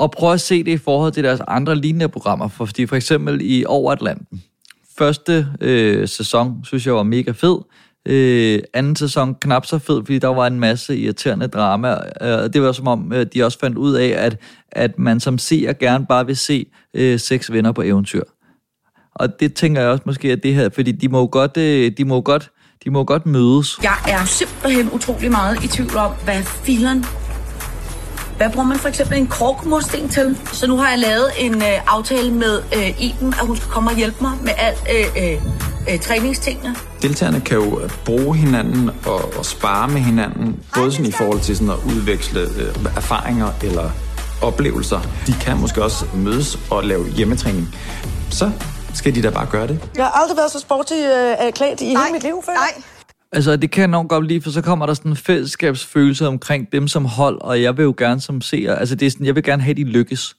at 0.00 0.10
prøve 0.10 0.32
at 0.32 0.40
se 0.40 0.64
det 0.64 0.72
i 0.72 0.76
forhold 0.76 1.12
til 1.12 1.24
deres 1.24 1.40
andre 1.48 1.74
lignende 1.76 2.08
programmer, 2.08 2.48
for, 2.48 2.64
fordi 2.64 2.86
for 2.86 2.96
eksempel 2.96 3.38
i 3.42 3.64
Over 3.66 3.92
Atlanten, 3.92 4.42
første 4.98 5.46
øh, 5.60 6.08
sæson, 6.08 6.64
synes 6.64 6.86
jeg 6.86 6.94
var 6.94 7.02
mega 7.02 7.30
fed, 7.30 7.58
øh, 8.08 8.58
anden 8.74 8.96
sæson 8.96 9.34
knap 9.34 9.66
så 9.66 9.78
fed, 9.78 10.02
fordi 10.04 10.18
der 10.18 10.28
var 10.28 10.46
en 10.46 10.60
masse 10.60 10.96
irriterende 10.98 11.46
drama, 11.46 11.96
øh, 12.22 12.52
det 12.52 12.62
var 12.62 12.72
som 12.72 12.86
om, 12.86 13.12
øh, 13.12 13.26
de 13.34 13.44
også 13.44 13.58
fandt 13.58 13.78
ud 13.78 13.94
af, 13.94 14.08
at, 14.26 14.40
at 14.72 14.98
man 14.98 15.20
som 15.20 15.38
seer 15.38 15.72
gerne 15.72 16.06
bare 16.06 16.26
vil 16.26 16.36
se 16.36 16.66
øh, 16.94 17.18
seks 17.20 17.52
venner 17.52 17.72
på 17.72 17.82
eventyr. 17.82 18.22
Og 19.20 19.40
det 19.40 19.54
tænker 19.54 19.80
jeg 19.80 19.90
også 19.90 20.02
måske, 20.06 20.32
at 20.32 20.42
det 20.42 20.54
her, 20.54 20.68
fordi 20.74 20.92
de 20.92 21.08
må 21.08 21.18
jo 21.18 21.28
godt, 21.32 21.56
øh, 21.56 21.92
de 21.98 22.04
må 22.04 22.14
jo 22.14 22.22
godt, 22.24 22.50
de 22.84 22.90
må 22.90 22.98
jo 22.98 23.04
godt 23.06 23.26
mødes. 23.26 23.78
Jeg 23.82 23.96
er 24.08 24.24
simpelthen 24.24 24.90
utrolig 24.92 25.30
meget 25.30 25.64
i 25.64 25.68
tvivl 25.68 25.96
om, 25.96 26.12
hvad 26.24 26.42
filen... 26.42 27.04
Hvad 28.36 28.50
bruger 28.50 28.66
man 28.66 28.78
for 28.78 28.88
eksempel 28.88 29.18
en 29.18 29.26
korkmursten 29.26 30.08
til? 30.08 30.38
Så 30.52 30.66
nu 30.66 30.76
har 30.76 30.90
jeg 30.90 30.98
lavet 30.98 31.26
en 31.38 31.54
øh, 31.54 31.94
aftale 31.96 32.30
med 32.30 32.62
øh, 32.76 33.02
Iben, 33.02 33.28
at 33.28 33.46
hun 33.46 33.56
skal 33.56 33.68
komme 33.68 33.90
og 33.90 33.96
hjælpe 33.96 34.16
mig 34.20 34.32
med 34.42 34.52
alt 34.56 34.78
øh, 34.94 35.24
øh, 35.24 35.42
øh, 35.92 36.00
træningstingene. 36.00 36.76
Deltagerne 37.02 37.40
kan 37.40 37.56
jo 37.56 37.80
øh, 37.80 37.90
bruge 38.04 38.36
hinanden 38.36 38.90
og, 39.06 39.38
og 39.38 39.44
spare 39.44 39.88
med 39.88 40.00
hinanden, 40.00 40.56
både 40.74 40.92
sådan 40.92 41.06
i 41.06 41.12
forhold 41.12 41.40
til 41.40 41.56
sådan 41.56 41.70
at 41.70 41.78
udveksle 41.96 42.40
øh, 42.40 42.96
erfaringer 42.96 43.48
eller 43.62 43.90
oplevelser. 44.42 45.00
De 45.26 45.32
kan 45.40 45.58
måske 45.58 45.82
også 45.82 46.04
mødes 46.14 46.58
og 46.70 46.84
lave 46.84 47.08
hjemmetræning. 47.08 47.74
Så 48.30 48.50
skal 48.94 49.14
de 49.14 49.22
da 49.22 49.30
bare 49.30 49.46
gøre 49.50 49.66
det. 49.66 49.90
Jeg 49.96 50.04
har 50.04 50.10
aldrig 50.10 50.36
været 50.36 50.50
så 50.50 50.60
sporty 50.60 50.92
øh, 50.92 51.52
klædt 51.52 51.80
i 51.80 51.84
hele 51.84 51.98
mit 52.12 52.22
liv 52.22 52.42
før. 52.44 52.52
Nej. 52.52 52.82
Altså, 53.32 53.56
det 53.56 53.70
kan 53.70 53.80
jeg 53.80 53.88
nok 53.88 54.08
godt 54.08 54.26
lide, 54.26 54.40
for 54.40 54.50
så 54.50 54.62
kommer 54.62 54.86
der 54.86 54.94
sådan 54.94 55.10
en 55.10 55.16
fællesskabsfølelse 55.16 56.26
omkring 56.26 56.72
dem 56.72 56.88
som 56.88 57.04
hold, 57.04 57.40
og 57.40 57.62
jeg 57.62 57.76
vil 57.76 57.82
jo 57.82 57.94
gerne 57.98 58.20
som 58.20 58.40
seer, 58.40 58.74
altså 58.74 58.94
det 58.94 59.06
er 59.06 59.10
sådan, 59.10 59.26
jeg 59.26 59.34
vil 59.34 59.42
gerne 59.42 59.62
have, 59.62 59.70
at 59.70 59.76
de 59.76 59.84
lykkes. 59.84 60.36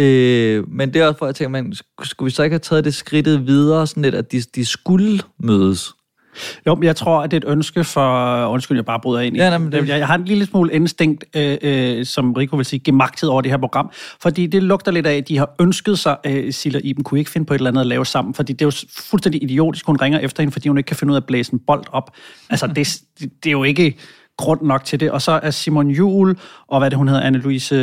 Øh, 0.00 0.68
men 0.68 0.94
det 0.94 1.02
er 1.02 1.06
også 1.06 1.18
for, 1.18 1.26
at 1.26 1.28
jeg 1.28 1.34
tænker, 1.34 1.50
man, 1.50 1.72
skulle 2.02 2.26
vi 2.26 2.34
så 2.34 2.42
ikke 2.42 2.54
have 2.54 2.58
taget 2.58 2.84
det 2.84 2.94
skridtet 2.94 3.46
videre, 3.46 3.86
sådan 3.86 4.02
lidt, 4.02 4.14
at 4.14 4.32
de, 4.32 4.42
de 4.54 4.64
skulle 4.64 5.20
mødes? 5.40 5.92
Jo, 6.66 6.78
jeg 6.82 6.96
tror, 6.96 7.20
at 7.22 7.30
det 7.30 7.44
er 7.44 7.48
et 7.48 7.52
ønske 7.52 7.84
for... 7.84 8.46
Undskyld, 8.46 8.76
jeg 8.78 8.84
bare 8.84 9.00
bryder 9.00 9.20
ind 9.20 9.36
i. 9.36 9.38
Ja, 9.38 9.48
nej, 9.48 9.58
men 9.58 9.72
det- 9.72 9.88
jeg, 9.88 9.98
jeg 9.98 10.06
har 10.06 10.14
en 10.14 10.24
lille 10.24 10.46
smule 10.46 10.72
instinkt, 10.72 11.24
øh, 11.36 11.56
øh, 11.62 12.06
som 12.06 12.32
Rico 12.32 12.56
vil 12.56 12.64
sige, 12.64 12.80
gemagthed 12.80 13.28
over 13.28 13.40
det 13.42 13.50
her 13.50 13.58
program. 13.58 13.90
Fordi 14.20 14.46
det 14.46 14.62
lugter 14.62 14.92
lidt 14.92 15.06
af, 15.06 15.14
at 15.16 15.28
de 15.28 15.38
har 15.38 15.50
ønsket 15.60 15.98
sig, 15.98 16.16
øh, 16.26 16.52
Silla 16.52 16.80
Iben 16.84 17.04
kunne 17.04 17.18
ikke 17.18 17.30
finde 17.30 17.46
på 17.46 17.54
et 17.54 17.58
eller 17.58 17.70
andet 17.70 17.80
at 17.80 17.86
lave 17.86 18.06
sammen. 18.06 18.34
Fordi 18.34 18.52
det 18.52 18.62
er 18.62 18.66
jo 18.66 18.72
fuldstændig 19.10 19.42
idiotisk, 19.42 19.86
hun 19.86 19.96
ringer 19.96 20.18
efter 20.18 20.42
hende, 20.42 20.52
fordi 20.52 20.68
hun 20.68 20.78
ikke 20.78 20.88
kan 20.88 20.96
finde 20.96 21.10
ud 21.10 21.16
af 21.16 21.20
at 21.20 21.26
blæse 21.26 21.52
en 21.52 21.60
bold 21.66 21.84
op. 21.92 22.10
Altså, 22.50 22.66
det, 22.66 23.00
det, 23.20 23.46
er 23.46 23.50
jo 23.52 23.64
ikke 23.64 23.96
grund 24.38 24.62
nok 24.62 24.84
til 24.84 25.00
det. 25.00 25.10
Og 25.10 25.22
så 25.22 25.40
er 25.42 25.50
Simon 25.50 25.90
Juhl, 25.90 26.38
og 26.68 26.78
hvad 26.78 26.90
det, 26.90 26.98
hun 26.98 27.08
hedder, 27.08 27.30
Anne-Louise... 27.30 27.74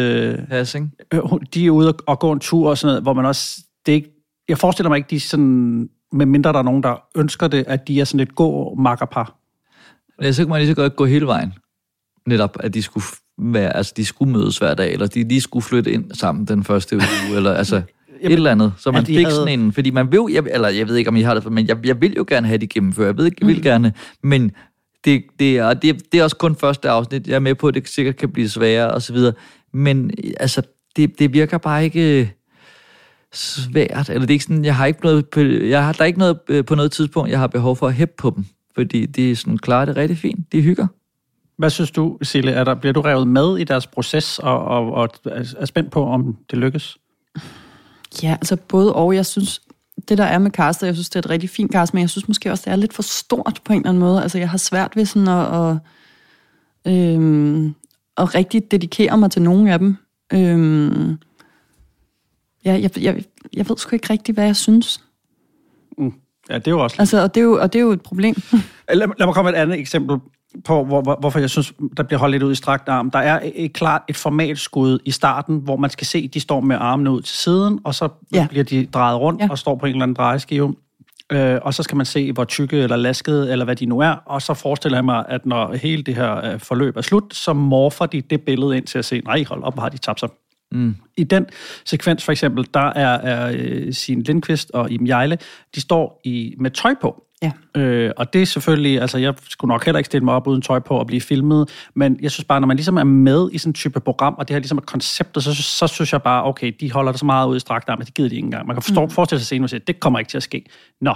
Hassing. 0.54 0.92
Øh, 1.14 1.20
de 1.54 1.66
er 1.66 1.70
ude 1.72 1.88
og, 1.88 1.96
og 2.08 2.20
gå 2.20 2.32
en 2.32 2.40
tur 2.40 2.70
og 2.70 2.78
sådan 2.78 2.90
noget, 2.92 3.04
hvor 3.04 3.14
man 3.14 3.26
også... 3.26 3.60
Det 3.86 3.92
er 3.92 3.96
ikke, 3.96 4.10
jeg 4.50 4.58
forestiller 4.58 4.90
mig 4.90 4.98
ikke, 4.98 5.10
de 5.10 5.20
sådan... 5.20 5.90
Med 6.12 6.26
mindre 6.26 6.54
der 6.54 6.60
er 6.60 6.64
nogen, 6.64 6.84
der 6.84 7.04
ønsker 7.16 7.48
det, 7.48 7.64
at 7.68 7.88
de 7.88 8.00
er 8.00 8.06
sådan 8.06 8.20
et 8.20 8.36
gå 8.36 8.76
makkerpar. 8.76 9.36
Ja, 10.22 10.32
så 10.32 10.44
kunne 10.44 10.50
man 10.50 10.60
lige 10.62 10.70
så 10.70 10.76
godt 10.76 10.96
gå 10.96 11.06
hele 11.06 11.26
vejen. 11.28 11.54
Netop, 12.28 12.58
at 12.60 12.74
de 12.74 12.82
skulle 12.82 13.06
være, 13.38 13.76
altså 13.76 13.94
de 13.98 14.06
skulle 14.06 14.32
mødes 14.34 14.58
hver 14.58 14.74
dag, 14.74 14.94
eller 14.94 15.08
de 15.08 15.28
lige 15.28 15.42
skulle 15.42 15.64
flytte 15.64 15.92
ind 15.92 16.12
sammen 16.12 16.46
den 16.46 16.64
første 16.64 16.96
uge, 16.96 17.36
eller 17.38 17.54
altså 17.54 17.76
et 18.22 18.32
eller 18.34 18.52
andet, 18.52 18.74
så 18.78 18.92
man 18.92 19.02
de 19.02 19.06
fik 19.06 19.26
havde- 19.26 19.36
sådan 19.36 19.60
en, 19.60 19.74
fordi 19.74 19.90
man 19.90 20.12
vil 20.12 20.20
jeg, 20.32 20.44
eller 20.52 20.70
jeg 20.70 20.88
ved 20.88 20.96
ikke, 20.96 21.08
om 21.08 21.16
I 21.16 21.22
har 21.22 21.34
det, 21.34 21.52
men 21.52 21.68
jeg, 21.68 21.86
jeg 21.86 22.02
vil 22.02 22.14
jo 22.18 22.26
gerne 22.28 22.48
have 22.48 22.58
det 22.58 22.70
gennemført, 22.70 23.08
jeg 23.08 23.18
ved 23.18 23.26
ikke, 23.26 23.38
jeg 23.42 23.48
vil 23.48 23.62
gerne, 23.62 23.94
men 24.24 24.52
det, 25.06 25.24
det, 25.40 25.58
er, 25.58 25.74
det, 25.74 26.12
det 26.12 26.20
er 26.20 26.24
også 26.24 26.36
kun 26.36 26.56
første 26.56 26.90
afsnit, 26.90 27.28
jeg 27.28 27.36
er 27.36 27.40
med 27.40 27.56
på, 27.56 27.68
at 27.68 27.74
det 27.74 27.88
sikkert 27.88 28.16
kan 28.16 28.30
blive 28.32 28.50
sværere, 28.50 28.92
og 28.92 29.02
så 29.02 29.14
videre, 29.14 29.34
men 29.74 30.12
altså, 30.40 30.62
det, 30.96 31.20
det 31.20 31.34
virker 31.34 31.58
bare 31.58 31.84
ikke 31.84 32.34
svært, 33.34 34.10
eller 34.10 34.22
det 34.22 34.30
er 34.30 34.34
ikke 34.36 34.44
sådan, 34.44 34.66
jeg 34.66 34.76
har 34.76 34.86
ikke 34.86 35.00
noget, 35.04 35.30
på- 35.30 35.40
jeg 35.42 35.86
har, 35.86 35.94
der 35.94 36.02
er 36.02 36.06
ikke 36.06 36.20
noget 36.20 36.40
øh, 36.48 36.66
på 36.66 36.76
noget 36.76 36.92
tidspunkt, 36.92 37.32
jeg 37.32 37.40
har 37.40 37.48
behov 37.48 37.76
for 37.76 37.88
at 37.88 37.94
hæppe 37.94 38.14
på 38.18 38.34
dem, 38.36 38.46
fordi 38.76 39.06
de 39.06 39.32
er 39.32 39.36
sådan, 39.36 39.58
klarer 39.58 39.86
det 39.86 39.98
rigtig 39.98 40.18
fint, 40.18 40.52
de 40.52 40.62
hygger. 40.62 40.88
Hvad 41.58 41.70
synes 41.70 41.92
du, 41.92 42.18
Sille? 42.22 42.52
Er 42.52 42.64
der, 42.64 42.76
bliver 42.76 42.94
du 42.94 43.02
revet 43.02 43.28
med 43.28 43.58
i 43.58 43.64
deres 43.64 43.88
proces, 43.88 44.40
og, 44.40 44.66
og, 44.66 44.92
og 44.92 45.10
er 45.58 45.66
spændt 45.66 45.92
på, 45.92 46.06
om 46.06 46.38
det 46.52 46.60
lykkes? 46.60 46.98
Ja, 48.24 48.32
altså 48.32 48.56
både 48.56 48.94
og. 48.94 49.16
Jeg 49.16 49.26
synes, 49.26 49.62
det 50.10 50.18
der 50.18 50.24
er 50.24 50.38
med 50.38 50.52
castet, 50.52 50.88
jeg 50.88 50.96
synes, 50.96 51.10
det 51.10 51.16
er 51.16 51.20
et 51.20 51.30
rigtig 51.30 51.50
fint 51.50 51.72
cast, 51.72 51.94
men 51.94 52.02
jeg 52.02 52.10
synes 52.10 52.28
måske 52.28 52.52
også, 52.52 52.64
det 52.66 52.72
er 52.72 52.76
lidt 52.76 52.94
for 52.94 53.02
stort 53.04 53.62
på 53.66 53.74
en 53.74 53.80
eller 53.80 53.90
anden 53.90 54.00
måde. 54.00 54.22
Altså, 54.22 54.38
jeg 54.38 54.50
har 54.50 54.58
svært 54.58 54.96
ved 54.96 55.06
sådan 55.06 55.28
at, 55.28 55.78
at, 56.86 56.94
øhm, 56.94 57.76
at 58.18 58.36
rigtig 58.36 58.72
dedikere 58.72 59.18
mig 59.18 59.32
til 59.32 59.42
nogle 59.42 59.74
af 59.74 59.80
dem. 59.80 59.98
Øhm, 60.34 61.18
ja, 62.68 62.82
jeg, 62.82 63.02
jeg, 63.02 63.24
jeg 63.54 63.70
ved 63.70 63.78
sgu 63.78 63.96
ikke 63.96 64.10
rigtig, 64.10 64.34
hvad 64.34 64.46
jeg 64.46 64.56
synes. 64.56 65.02
Ja, 66.50 66.56
det 66.56 66.68
er 66.68 66.72
jo 66.72 66.80
også... 66.80 66.96
Altså, 67.00 67.24
og 67.24 67.36
det 67.36 67.42
er 67.42 67.46
jo, 67.46 67.60
og 67.62 67.74
det 67.74 67.80
er 67.80 67.84
jo 67.84 67.92
et 67.92 68.02
problem. 68.02 68.36
Lad, 68.94 69.08
lad 69.18 69.26
mig 69.26 69.34
komme 69.34 69.52
med 69.52 69.60
et 69.60 69.62
andet 69.62 69.80
eksempel 69.80 70.18
på, 70.66 70.84
hvor, 70.84 71.02
hvor, 71.02 71.18
hvorfor 71.20 71.40
jeg 71.40 71.50
synes, 71.50 71.74
der 71.98 72.04
bliver 72.04 72.20
holdt 72.20 72.32
lidt 72.32 72.44
ud 72.44 72.52
i 72.52 72.56
strakt 72.56 72.90
arm. 72.90 73.12
Der 73.12 73.20
er 73.20 73.40
et, 73.56 73.74
klart 73.74 74.02
et 74.08 74.16
formatskud 74.16 75.00
i 75.06 75.12
starten, 75.12 75.58
hvor 75.58 75.78
man 75.78 75.90
skal 75.90 76.08
se, 76.08 76.24
at 76.28 76.34
de 76.34 76.40
står 76.40 76.62
med 76.62 76.76
armene 76.80 77.12
ud 77.12 77.22
til 77.22 77.38
siden, 77.38 77.80
og 77.84 77.96
så. 77.96 78.10
Ja. 78.34 78.48
bliver 78.50 78.64
de 78.64 78.86
drejet 78.86 79.20
rundt 79.20 79.42
ja. 79.42 79.48
og 79.50 79.58
står 79.58 79.76
på 79.76 79.86
en 79.86 79.92
eller 79.92 80.04
anden 80.04 80.16
drejeskive. 80.16 80.76
Øh, 81.32 81.60
og 81.62 81.74
så 81.74 81.84
skal 81.84 81.98
man 81.98 82.06
se, 82.06 82.32
hvor 82.32 82.44
tykke 82.44 82.78
eller 82.78 82.96
laskede, 82.96 83.52
eller 83.52 83.66
hvad 83.66 83.76
de 83.76 83.86
nu 83.86 84.00
er. 84.00 84.16
Og 84.26 84.42
så 84.42 84.54
forestiller 84.54 84.98
jeg 84.98 85.06
mig, 85.06 85.26
at 85.30 85.46
når 85.46 85.74
hele 85.74 86.04
det 86.04 86.16
her 86.16 86.46
øh, 86.46 86.60
forløb 86.60 86.98
er 86.98 87.02
slut, 87.02 87.34
så 87.34 87.54
morfer 87.54 88.06
de 88.06 88.22
det 88.22 88.42
billede 88.42 88.78
ind 88.78 88.86
til 88.86 88.98
at 88.98 89.06
se, 89.06 89.22
nej, 89.26 89.44
hold 89.44 89.64
op, 89.64 89.74
hvor 89.74 89.82
har 89.82 89.90
de 89.90 89.98
tabt 89.98 90.20
sig. 90.20 90.30
Mm. 90.72 90.96
I 91.18 91.24
den 91.24 91.46
sekvens 91.86 92.24
for 92.24 92.32
eksempel, 92.32 92.68
der 92.74 92.80
er, 92.80 93.18
er 93.18 93.56
øh, 93.60 93.94
Signe 93.94 94.24
Lindqvist 94.24 94.72
og 94.74 94.92
Iben 94.92 95.08
Jejle, 95.08 95.38
de 95.76 95.82
står 95.82 96.22
i, 96.24 96.56
med 96.60 96.72
tøj 96.72 96.96
på. 97.02 97.24
Ja. 97.42 97.52
Øh, 97.82 98.12
og 98.18 98.34
det 98.34 98.42
er 98.42 98.46
selvfølgelig, 98.46 99.02
altså 99.02 99.18
jeg 99.18 99.34
skulle 99.50 99.70
nok 99.70 99.86
heller 99.86 99.98
ikke 100.00 100.06
stille 100.06 100.26
mig 100.26 100.34
op 100.34 100.48
uden 100.48 100.62
tøj 100.62 100.80
på 100.80 100.98
og 100.98 101.08
blive 101.08 101.22
filmet, 101.22 101.88
men 101.96 102.18
jeg 102.22 102.32
synes 102.32 102.46
bare, 102.46 102.60
når 102.60 102.68
man 102.68 102.78
ligesom 102.78 102.98
er 102.98 103.04
med 103.04 103.50
i 103.54 103.58
sådan 103.58 103.70
en 103.70 103.74
type 103.74 104.00
program, 104.00 104.36
og 104.38 104.48
det 104.48 104.54
her 104.54 104.60
ligesom 104.60 104.78
er 104.78 104.82
konceptet, 104.82 105.44
så, 105.44 105.56
så 105.56 105.88
synes 105.88 106.14
jeg 106.14 106.22
bare, 106.22 106.44
okay, 106.44 106.74
de 106.80 106.92
holder 106.92 107.12
det 107.12 107.20
så 107.20 107.26
meget 107.26 107.48
ud 107.48 107.56
i 107.56 107.60
strakt 107.60 107.90
arm, 107.90 108.02
at 108.02 108.08
det 108.08 108.14
gider 108.16 108.30
de 108.30 108.36
ikke 108.36 108.46
engang. 108.46 108.68
Man 108.68 108.76
kan 108.76 108.84
forstå, 108.84 109.06
mm. 109.06 109.10
forestille 109.10 109.40
sig 109.40 109.46
scenen 109.46 109.64
og 109.64 109.70
sige, 109.70 109.80
det 109.88 110.00
kommer 110.00 110.20
ikke 110.20 110.30
til 110.30 110.38
at 110.38 110.44
ske. 110.44 110.66
Nå, 111.02 111.14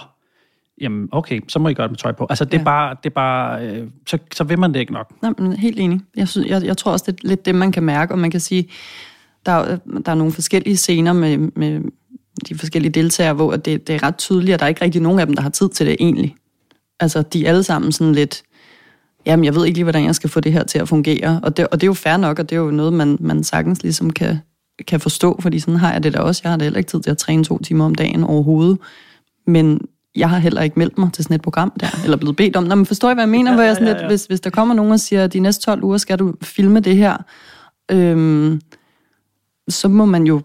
jamen 0.82 1.10
okay, 1.12 1.40
så 1.48 1.60
må 1.60 1.70
I 1.70 1.74
gøre 1.74 1.88
det 1.88 1.92
med 1.92 1.98
tøj 1.98 2.12
på. 2.12 2.28
Altså 2.30 2.46
det 2.46 2.54
er 2.54 2.58
Ja. 2.58 2.64
bare, 2.64 2.96
det 3.04 3.10
er 3.10 3.14
bare 3.14 3.66
øh, 3.66 3.88
så, 4.08 4.18
så 4.34 4.44
vil 4.44 4.60
man 4.60 4.74
det 4.74 4.80
ikke 4.80 4.94
nok. 4.94 5.22
Nej, 5.22 5.32
men 5.38 5.54
helt 5.54 5.80
enig. 5.80 6.00
Jeg, 6.18 6.28
synes, 6.28 6.48
jeg, 6.48 6.64
jeg 6.66 6.78
tror 6.78 6.92
også, 6.92 7.06
det 7.08 7.24
er 7.24 7.28
lidt 7.28 7.46
det, 7.46 7.56
man 7.56 7.72
kan 7.72 7.84
mærke, 7.84 8.14
og 8.14 8.20
man 8.20 8.32
kan 8.32 8.40
sige, 8.40 8.70
der, 9.46 9.52
er- 9.52 9.78
der 10.06 10.12
er 10.12 10.16
nogle 10.16 10.34
forskellige 10.34 10.78
scener 10.78 11.14
med, 11.14 11.38
med 11.38 11.82
de 12.50 12.56
forskellige 12.58 12.92
deltagere, 12.92 13.34
hvor 13.34 13.56
det, 13.56 13.88
det 13.88 13.96
er 13.96 14.04
ret 14.04 14.18
tydeligt, 14.18 14.54
at 14.54 14.60
der 14.60 14.66
er 14.66 14.70
ikke 14.70 14.82
rigtig 14.86 15.02
nogen 15.02 15.20
af 15.20 15.26
dem, 15.26 15.36
der 15.36 15.42
har 15.42 15.50
tid 15.50 15.70
til 15.70 15.86
det 15.86 15.96
egentlig. 16.00 16.36
Altså, 17.00 17.22
de 17.22 17.46
er 17.46 17.50
alle 17.50 17.64
sammen 17.64 17.92
sådan 17.92 18.14
lidt, 18.16 18.44
jamen, 19.26 19.46
jeg 19.46 19.56
ved 19.56 19.66
ikke 19.66 19.78
lige, 19.78 19.84
hvordan 19.84 20.06
jeg 20.06 20.16
skal 20.16 20.30
få 20.30 20.40
det 20.40 20.54
her 20.54 20.64
til 20.64 20.80
at 20.80 20.88
fungere. 20.90 21.40
Og 21.44 21.58
det, 21.58 21.68
og 21.68 21.82
det 21.82 21.84
er 21.84 21.90
jo 21.90 21.94
fair 21.94 22.18
nok, 22.18 22.40
og 22.40 22.50
det 22.50 22.56
er 22.56 22.60
jo 22.60 22.72
noget, 22.72 22.94
man, 22.94 23.18
man 23.20 23.44
sagtens 23.44 23.84
ligesom 23.84 24.10
kan, 24.10 24.38
kan 24.88 25.00
forstå, 25.00 25.40
fordi 25.42 25.60
sådan 25.60 25.76
har 25.80 25.92
jeg 25.94 26.04
det 26.04 26.14
da 26.14 26.20
også. 26.20 26.42
Jeg 26.44 26.52
har 26.52 26.58
da 26.58 26.64
heller 26.64 26.78
ikke 26.78 26.90
tid 26.90 27.02
til 27.02 27.12
at 27.12 27.18
træne 27.18 27.44
to 27.44 27.58
timer 27.58 27.86
om 27.86 27.96
dagen 27.96 28.24
overhovedet. 28.24 28.78
Men 29.48 29.80
jeg 30.16 30.30
har 30.30 30.38
heller 30.38 30.62
ikke 30.62 30.80
meldt 30.80 30.98
mig 30.98 31.14
til 31.14 31.24
sådan 31.24 31.36
et 31.36 31.42
program 31.42 31.72
der, 31.80 31.88
eller 32.04 32.18
blevet 32.18 32.36
bedt 32.36 32.56
om. 32.56 32.64
Nå, 32.64 32.76
men 32.76 32.86
forstår 32.86 33.10
I, 33.12 33.14
hvad 33.14 33.24
jeg 33.24 33.30
mener? 33.30 33.52
Ja, 33.52 33.56
Hvor 33.56 33.64
jeg 33.64 33.76
sådan 33.76 33.88
ja, 33.88 33.94
lidt, 33.94 34.08
hvis, 34.08 34.26
hvis 34.26 34.40
der 34.40 34.50
kommer 34.50 34.76
nogen 34.76 34.92
og 34.92 35.00
siger, 35.00 35.24
at 35.24 35.34
de 35.34 35.40
næste 35.40 35.66
12 35.66 35.84
uger 35.84 35.98
skal 35.98 36.20
du 36.20 36.34
filme 36.44 36.80
det 36.80 36.98
her, 36.98 37.18
øhm, 37.92 38.62
så 39.74 39.88
må 39.88 40.06
man 40.06 40.24
jo 40.24 40.42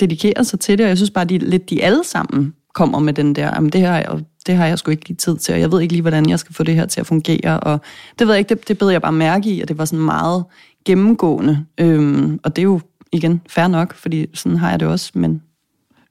dedikere 0.00 0.44
sig 0.44 0.60
til 0.60 0.78
det, 0.78 0.84
og 0.84 0.88
jeg 0.88 0.96
synes 0.98 1.10
bare, 1.10 1.24
de, 1.24 1.38
lidt 1.38 1.70
de 1.70 1.82
alle 1.84 2.04
sammen 2.04 2.54
kommer 2.74 2.98
med 2.98 3.12
den 3.12 3.34
der, 3.34 3.46
jamen 3.54 3.70
det 3.70 3.80
her, 3.80 3.90
er 3.92 4.12
jo- 4.12 4.20
det 4.46 4.54
har 4.56 4.66
jeg 4.66 4.78
sgu 4.78 4.90
ikke 4.90 5.08
lige 5.08 5.16
tid 5.16 5.36
til, 5.36 5.54
og 5.54 5.60
jeg 5.60 5.72
ved 5.72 5.80
ikke 5.80 5.94
lige, 5.94 6.02
hvordan 6.02 6.28
jeg 6.30 6.38
skal 6.38 6.54
få 6.54 6.62
det 6.62 6.74
her 6.74 6.86
til 6.86 7.00
at 7.00 7.06
fungere, 7.06 7.60
og 7.60 7.80
det 8.18 8.26
ved 8.26 8.34
jeg 8.34 8.38
ikke, 8.38 8.54
det, 8.54 8.68
det 8.68 8.78
bed 8.78 8.90
jeg 8.90 9.02
bare 9.02 9.12
mærke 9.12 9.50
i, 9.50 9.60
at 9.60 9.68
det 9.68 9.78
var 9.78 9.84
sådan 9.84 10.04
meget 10.04 10.44
gennemgående, 10.84 11.64
øhm, 11.80 12.40
og 12.44 12.56
det 12.56 12.62
er 12.62 12.66
jo 12.66 12.80
igen 13.12 13.40
fair 13.50 13.66
nok, 13.66 13.94
fordi 13.94 14.26
sådan 14.34 14.58
har 14.58 14.70
jeg 14.70 14.80
det 14.80 14.88
også, 14.88 15.10
men 15.14 15.42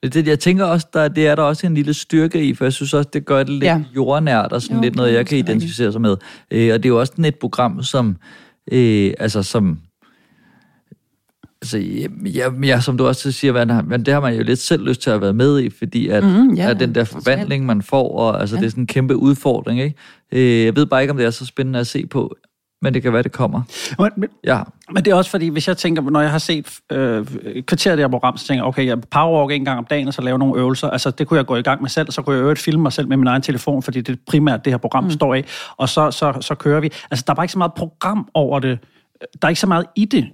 Det, 0.04 0.28
jeg 0.28 0.40
tænker 0.40 0.66
også, 0.66 0.88
der, 0.94 1.08
det 1.08 1.28
er 1.28 1.36
der 1.36 1.44
også 1.44 1.68
en 1.68 1.74
lille 1.74 1.94
styrke 1.94 2.44
i, 2.46 2.54
for 2.54 2.66
jeg 2.66 2.74
synes 2.74 2.94
også, 2.94 3.10
det 3.14 3.26
gør 3.26 3.38
det 3.38 3.50
lidt 3.50 3.64
ja. 3.64 3.82
Jordnært, 3.96 4.52
og 4.54 4.62
sådan 4.62 4.78
Jo, 4.78 4.82
lidt 4.82 4.96
noget, 4.96 5.14
jeg 5.14 5.26
kan 5.26 5.38
identificere 5.38 5.92
sig 5.92 6.02
med. 6.02 6.16
Øh, 6.52 6.74
og 6.74 6.84
det 6.84 6.86
er 6.86 6.90
jo 6.94 7.00
også 7.00 7.12
sådan 7.12 7.26
et 7.26 7.36
program, 7.36 7.84
som, 7.84 8.16
øh, 8.72 9.14
altså 9.20 9.44
som, 9.44 9.80
altså, 11.62 11.78
ja, 12.26 12.50
ja, 12.64 12.80
som 12.80 12.98
du 12.98 13.08
også 13.08 13.32
siger, 13.32 13.54
man 13.66 13.86
men 13.88 14.06
det 14.06 14.14
har 14.14 14.22
man 14.22 14.36
jo 14.36 14.44
lidt 14.44 14.60
selv 14.60 14.88
lyst 14.88 15.02
til 15.02 15.10
at 15.10 15.22
være 15.22 15.34
med 15.34 15.60
i, 15.60 15.70
fordi 15.70 16.08
at, 16.08 16.24
Mhm, 16.24 16.54
ja, 16.54 16.70
at 16.70 16.80
den 16.80 16.96
der 16.96 17.04
forvandling, 17.04 17.66
man 17.66 17.82
får, 17.82 18.18
og 18.20 18.40
altså, 18.42 18.56
Ja. 18.56 18.60
det 18.60 18.66
er 18.66 18.70
sådan 18.70 18.84
en 18.84 18.88
kæmpe 18.88 19.16
udfordring, 19.16 19.82
ikke? 19.82 19.96
Øh, 20.32 20.66
jeg 20.66 20.76
ved 20.76 20.86
bare 20.86 21.02
ikke, 21.02 21.12
om 21.12 21.18
det 21.18 21.26
er 21.26 21.30
så 21.32 21.46
spændende 21.46 21.80
at 21.80 21.88
se 21.88 22.06
på, 22.06 22.36
men 22.82 22.94
det 22.94 23.02
kan 23.02 23.14
være, 23.14 23.24
det 23.24 23.32
kommer. 23.32 23.62
Men, 24.00 24.10
men, 24.18 24.30
Ja. 24.44 24.62
Men 24.94 25.06
det 25.06 25.12
er 25.12 25.16
også 25.16 25.32
fordi, 25.32 25.48
hvis 25.48 25.68
jeg 25.68 25.78
tænker, 25.78 26.02
når 26.02 26.22
jeg 26.22 26.32
har 26.32 26.38
set 26.38 26.80
øh, 26.92 27.28
et 27.44 27.66
kvarter 27.66 27.92
af 27.92 27.98
det 27.98 28.04
her 28.04 28.10
program, 28.10 28.38
så 28.38 28.48
tænker 28.48 28.64
jeg, 28.64 28.68
okay, 28.68 28.86
jeg 28.86 29.02
powerwalk 29.02 29.52
en 29.52 29.66
gang 29.66 29.78
om 29.78 29.86
dagen, 29.86 30.08
og 30.08 30.14
så 30.14 30.22
lave 30.22 30.40
nogle 30.40 30.60
øvelser. 30.62 30.90
Altså, 30.90 31.12
det 31.12 31.28
kunne 31.28 31.38
jeg 31.38 31.46
gå 31.46 31.56
i 31.56 31.62
gang 31.62 31.82
med 31.82 31.90
selv, 31.90 32.12
så 32.12 32.22
kunne 32.22 32.36
jeg 32.36 32.42
øvrigt 32.42 32.60
filme 32.60 32.82
mig 32.82 32.94
selv 32.94 33.08
med 33.08 33.18
min 33.18 33.28
egen 33.28 33.42
telefon, 33.42 33.84
fordi 33.84 34.02
det 34.02 34.14
er 34.14 34.18
primært 34.28 34.66
det 34.66 34.74
her 34.74 34.78
program 34.78 35.04
mm. 35.04 35.12
står 35.12 35.36
af. 35.36 35.46
Og 35.78 35.90
så, 35.90 36.12
så, 36.12 36.38
så 36.42 36.56
kører 36.56 36.80
vi. 36.80 36.90
Altså, 37.12 37.24
der 37.28 37.34
er 37.34 37.36
bare 37.36 37.44
ikke 37.44 37.54
så 37.54 37.58
meget 37.58 37.74
program 37.74 38.30
over 38.34 38.60
det. 38.60 38.80
Der 39.42 39.46
er 39.46 39.50
ikke 39.50 39.62
så 39.62 39.68
meget 39.68 39.86
i 39.96 40.06
det. 40.06 40.28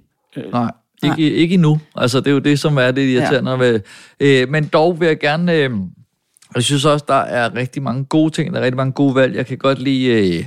Nej, 0.52 0.70
ikke, 1.04 1.32
ikke 1.34 1.54
endnu. 1.54 1.80
Altså, 1.96 2.20
det 2.20 2.26
er 2.26 2.32
jo 2.32 2.38
det, 2.38 2.58
som 2.58 2.76
er 2.78 2.90
det 2.90 3.08
irriterende. 3.08 3.50
Ja. 3.50 3.56
Ved. 3.56 3.80
Øh, 4.20 4.48
men 4.48 4.64
dog 4.64 5.00
vil 5.00 5.06
jeg 5.06 5.18
gerne... 5.18 5.54
Øh, 5.54 5.70
jeg 6.54 6.62
synes 6.62 6.84
også, 6.84 7.04
der 7.08 7.14
er 7.14 7.54
rigtig 7.54 7.82
mange 7.82 8.04
gode 8.04 8.30
ting. 8.30 8.52
Der 8.52 8.60
er 8.60 8.64
rigtig 8.64 8.76
mange 8.76 8.92
gode 8.92 9.14
valg. 9.14 9.36
Jeg 9.36 9.46
kan 9.46 9.58
godt 9.58 9.78
lide... 9.78 10.36
Øh, 10.38 10.44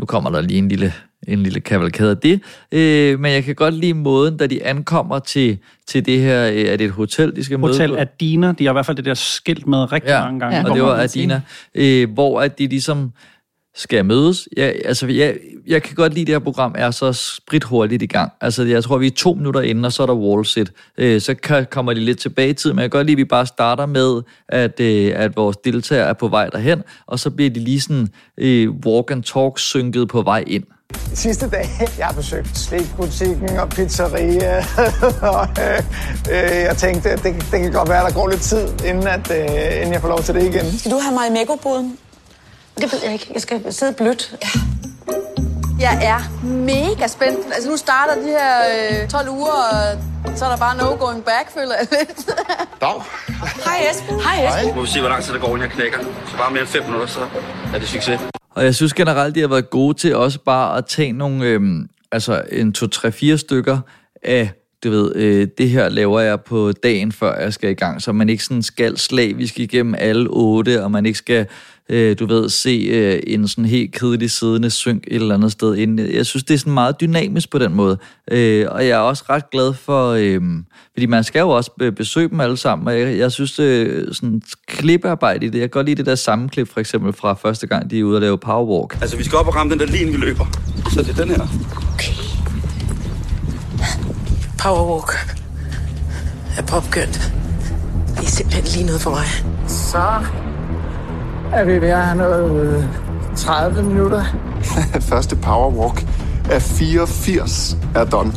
nu 0.00 0.06
kommer 0.06 0.30
der 0.30 0.40
lige 0.40 0.58
en 0.58 0.68
lille 0.68 0.92
en 1.28 1.42
lille 1.42 1.60
kavalkade 1.60 2.10
af 2.10 2.16
det. 2.16 2.40
Øh, 2.72 3.20
men 3.20 3.32
jeg 3.32 3.44
kan 3.44 3.54
godt 3.54 3.74
lide 3.74 3.94
måden, 3.94 4.36
da 4.36 4.46
de 4.46 4.64
ankommer 4.66 5.18
til, 5.18 5.58
til 5.88 6.06
det 6.06 6.20
her, 6.20 6.48
øh, 6.48 6.54
er 6.56 6.76
det 6.76 6.84
et 6.84 6.90
hotel, 6.90 7.36
de 7.36 7.44
skal 7.44 7.58
møde 7.58 7.72
Hotel? 7.72 7.98
Adina, 7.98 8.52
de 8.58 8.64
har 8.64 8.72
i 8.72 8.74
hvert 8.74 8.86
fald 8.86 8.96
det 8.96 9.04
der 9.04 9.14
skilt 9.14 9.66
med 9.66 9.92
rigtig 9.92 10.08
Ja, 10.08 10.24
mange 10.24 10.40
gange. 10.40 10.56
ja. 10.56 10.68
Og 10.68 10.74
det 10.74 10.82
var 10.82 10.94
Adina, 10.94 11.40
øh, 11.74 12.10
hvor 12.14 12.40
at 12.40 12.58
de 12.58 12.66
ligesom 12.66 13.12
skal 13.76 14.04
mødes. 14.04 14.48
Jeg, 14.56 14.74
altså, 14.84 15.06
jeg, 15.06 15.36
jeg 15.66 15.82
kan 15.82 15.94
godt 15.94 16.14
lide, 16.14 16.22
at 16.22 16.26
det 16.26 16.34
her 16.34 16.38
program 16.38 16.74
er 16.78 16.90
så 16.90 17.12
sprit 17.12 17.64
hurtigt 17.64 18.02
i 18.02 18.06
gang. 18.06 18.32
Altså, 18.40 18.62
jeg 18.62 18.84
tror, 18.84 18.98
vi 18.98 19.06
er 19.06 19.10
to 19.10 19.34
minutter 19.34 19.60
inden, 19.60 19.84
og 19.84 19.92
så 19.92 20.02
er 20.02 20.06
der 20.06 20.14
wall 20.14 20.44
sit. 20.44 20.72
Øh, 20.98 21.20
så 21.20 21.34
kan, 21.34 21.66
kommer 21.70 21.92
de 21.92 22.00
lidt 22.00 22.18
tilbage 22.18 22.48
i 22.48 22.52
tid, 22.52 22.72
men 22.72 22.78
jeg 22.78 22.90
kan 22.90 22.98
godt 22.98 23.06
lide, 23.06 23.14
at 23.14 23.18
vi 23.18 23.24
bare 23.24 23.46
starter 23.46 23.86
med, 23.86 24.22
at, 24.48 24.80
øh, 24.80 25.12
at 25.16 25.36
vores 25.36 25.56
deltagere 25.56 26.08
er 26.08 26.12
på 26.12 26.28
vej 26.28 26.46
derhen, 26.46 26.82
og 27.06 27.18
så 27.18 27.30
bliver 27.30 27.50
de 27.50 27.60
lige 27.60 27.80
sådan 27.80 28.08
øh, 28.38 28.70
walk 28.70 29.10
and 29.10 29.22
talk 29.22 29.58
synket 29.58 30.08
på 30.08 30.22
vej 30.22 30.44
ind. 30.46 30.64
Sidste 31.14 31.50
dag, 31.50 31.68
jeg 31.98 32.06
har 32.06 32.14
besøgt 32.14 32.58
slikbutikken 32.58 33.50
og 33.58 33.68
pizzeria, 33.68 34.64
og 35.32 35.48
øh, 35.58 35.82
øh, 36.30 36.56
jeg 36.68 36.76
tænkte, 36.76 37.10
at 37.10 37.22
det, 37.22 37.34
det 37.34 37.60
kan 37.60 37.72
godt 37.72 37.88
være, 37.88 38.06
at 38.06 38.12
der 38.12 38.20
går 38.20 38.28
lidt 38.28 38.40
tid, 38.40 38.68
inden, 38.86 39.06
at, 39.06 39.30
øh, 39.30 39.76
inden 39.80 39.92
jeg 39.92 40.00
får 40.00 40.08
lov 40.08 40.22
til 40.22 40.34
det 40.34 40.42
igen. 40.42 40.78
Skal 40.78 40.90
du 40.90 40.98
have 40.98 41.14
mig 41.14 41.26
i 41.28 41.32
megoboden? 41.32 41.98
Det 42.80 42.92
ved 42.92 42.98
jeg 43.04 43.12
ikke. 43.12 43.26
Jeg 43.34 43.42
skal 43.42 43.72
sidde 43.72 43.92
blødt. 43.92 44.34
Ja. 44.42 44.48
Jeg 45.80 46.04
er 46.04 46.46
mega 46.46 47.06
spændt. 47.06 47.46
Altså 47.54 47.70
nu 47.70 47.76
starter 47.76 48.14
de 48.14 48.28
her 48.28 49.02
øh, 49.02 49.08
12 49.08 49.28
uger, 49.28 49.52
og 50.24 50.38
så 50.38 50.44
er 50.44 50.48
der 50.48 50.56
bare 50.56 50.76
no 50.76 50.84
going 50.84 51.24
back, 51.24 51.50
føler 51.54 51.74
jeg 51.80 51.86
lidt. 51.98 52.30
Dag. 52.80 53.02
Hej 53.64 53.90
Esben. 53.90 54.20
Hej 54.20 54.46
Esben. 54.48 54.68
Nu 54.68 54.74
må 54.74 54.80
vi 54.80 54.88
se, 54.88 55.00
hvor 55.00 55.08
lang 55.08 55.22
tid 55.22 55.32
der 55.32 55.40
går, 55.40 55.46
inden 55.46 55.62
jeg 55.62 55.70
knækker. 55.70 55.98
Så 56.30 56.36
bare 56.36 56.50
mere 56.50 56.60
end 56.60 56.68
5 56.68 56.82
minutter, 56.84 57.06
så 57.06 57.20
er 57.74 57.78
det 57.78 57.88
succes. 57.88 58.20
Og 58.50 58.64
jeg 58.64 58.74
synes 58.74 58.94
generelt, 58.94 59.34
de 59.34 59.40
har 59.40 59.48
været 59.48 59.70
gode 59.70 59.94
til 59.94 60.16
også 60.16 60.38
bare 60.38 60.78
at 60.78 60.86
tage 60.86 61.12
nogle, 61.12 61.44
øhm, 61.44 61.88
altså 62.12 62.42
en 62.52 62.72
to, 62.72 62.86
tre, 62.86 63.12
fire 63.12 63.38
stykker 63.38 63.78
af, 64.22 64.50
du 64.84 64.90
ved, 64.90 65.16
øh, 65.16 65.48
det 65.58 65.70
her 65.70 65.88
laver 65.88 66.20
jeg 66.20 66.40
på 66.40 66.72
dagen, 66.72 67.12
før 67.12 67.40
jeg 67.40 67.52
skal 67.52 67.70
i 67.70 67.74
gang, 67.74 68.02
så 68.02 68.12
man 68.12 68.28
ikke 68.28 68.44
sådan 68.44 68.62
skal 68.62 68.98
slavisk 68.98 69.58
igennem 69.58 69.94
alle 69.98 70.28
otte, 70.30 70.84
og 70.84 70.90
man 70.90 71.06
ikke 71.06 71.18
skal, 71.18 71.46
øh, 71.88 72.16
du 72.18 72.26
ved, 72.26 72.48
se 72.48 72.88
øh, 72.90 73.20
en 73.26 73.48
sådan 73.48 73.64
helt 73.64 73.92
kedelig 73.92 74.30
siddende 74.30 74.70
synk 74.70 75.04
et 75.06 75.14
eller 75.14 75.34
andet 75.34 75.52
sted 75.52 75.76
inden. 75.76 76.12
Jeg 76.12 76.26
synes, 76.26 76.44
det 76.44 76.54
er 76.54 76.58
sådan 76.58 76.72
meget 76.72 77.00
dynamisk 77.00 77.50
på 77.50 77.58
den 77.58 77.74
måde, 77.74 77.98
øh, 78.30 78.66
og 78.70 78.82
jeg 78.86 78.90
er 78.90 78.98
også 78.98 79.24
ret 79.30 79.50
glad 79.50 79.74
for, 79.74 80.10
øh, 80.10 80.40
fordi 80.92 81.06
man 81.06 81.24
skal 81.24 81.40
jo 81.40 81.48
også 81.48 81.70
be- 81.78 81.92
besøge 81.92 82.28
dem 82.28 82.40
alle 82.40 82.56
sammen, 82.56 82.88
og 82.88 83.00
jeg, 83.00 83.18
jeg 83.18 83.32
synes, 83.32 83.58
øh, 83.58 84.14
sådan 84.14 84.42
klippearbejde 84.66 85.46
i 85.46 85.48
det, 85.48 85.58
jeg 85.58 85.70
kan 85.70 85.70
godt 85.70 85.86
lide 85.86 85.96
det 85.96 86.06
der 86.06 86.14
sammenklip, 86.14 86.68
for 86.72 86.80
eksempel 86.80 87.12
fra 87.12 87.34
første 87.34 87.66
gang, 87.66 87.90
de 87.90 87.98
er 87.98 88.04
ude 88.04 88.16
og 88.16 88.20
lave 88.20 88.38
powerwalk. 88.38 88.98
Altså, 89.00 89.16
vi 89.16 89.24
skal 89.24 89.38
op 89.38 89.46
og 89.46 89.54
ramme 89.54 89.72
den 89.72 89.80
der 89.80 89.86
lin, 89.86 90.12
vi 90.12 90.16
løber. 90.16 90.46
Så 90.94 91.02
det 91.02 91.10
er 91.18 91.24
den 91.24 91.28
her. 91.28 91.46
Powerwalk 94.62 95.10
er 96.58 96.62
popkønt. 96.62 97.32
Det 98.16 98.22
er 98.22 98.26
simpelthen 98.26 98.64
lige 98.74 98.86
noget 98.86 99.00
for 99.00 99.10
mig. 99.10 99.26
Så 99.68 100.24
er 101.52 101.64
vi 101.64 101.80
ved 101.80 101.88
at 101.88 102.06
have 102.06 102.18
noget 102.18 102.76
øh, 102.78 102.84
30 103.36 103.82
minutter. 103.82 104.24
Første 105.10 105.36
powerwalk 105.36 106.06
af 106.50 106.62
84 106.62 107.76
er 107.94 108.04
done. 108.04 108.32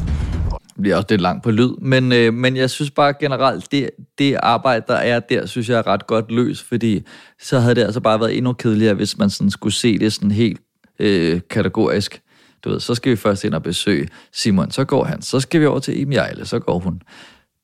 Det 0.76 0.82
bliver 0.82 0.96
også 0.96 1.08
lidt 1.10 1.22
langt 1.22 1.44
på 1.44 1.52
lyd, 1.52 1.72
men, 1.82 2.12
øh, 2.12 2.34
men 2.34 2.58
jeg 2.58 2.70
synes 2.70 2.92
bare 2.92 3.14
generelt, 3.14 3.72
det, 3.72 3.90
det 4.18 4.38
arbejde, 4.44 4.86
der 4.88 4.96
er 4.96 5.20
der, 5.20 5.46
synes 5.46 5.70
jeg 5.70 5.78
er 5.78 5.88
ret 5.88 6.08
godt 6.08 6.32
løs, 6.32 6.64
fordi 6.64 7.04
så 7.42 7.60
havde 7.60 7.76
det 7.76 7.84
altså 7.84 8.00
bare 8.00 8.20
været 8.20 8.38
endnu 8.38 8.54
kedeligere, 8.54 8.94
hvis 8.94 9.18
man 9.18 9.30
sådan 9.30 9.52
skulle 9.52 9.74
se 9.74 10.00
det 10.00 10.14
sådan 10.14 10.32
helt 10.32 10.62
øh, 11.00 11.42
kategorisk. 11.50 12.22
Du 12.64 12.70
ved, 12.70 12.80
så 12.80 12.96
skal 12.96 13.12
vi 13.12 13.16
først 13.16 13.44
ind 13.44 13.54
og 13.54 13.64
besøge 13.64 14.08
Simon, 14.34 14.72
så 14.72 14.84
går 14.84 15.04
han, 15.04 15.22
så 15.22 15.40
skal 15.40 15.62
vi 15.62 15.66
over 15.66 15.80
til 15.80 16.02
Amy 16.02 16.14
Ejle, 16.14 16.46
så 16.46 16.60
går 16.60 16.80
hun. 16.80 17.02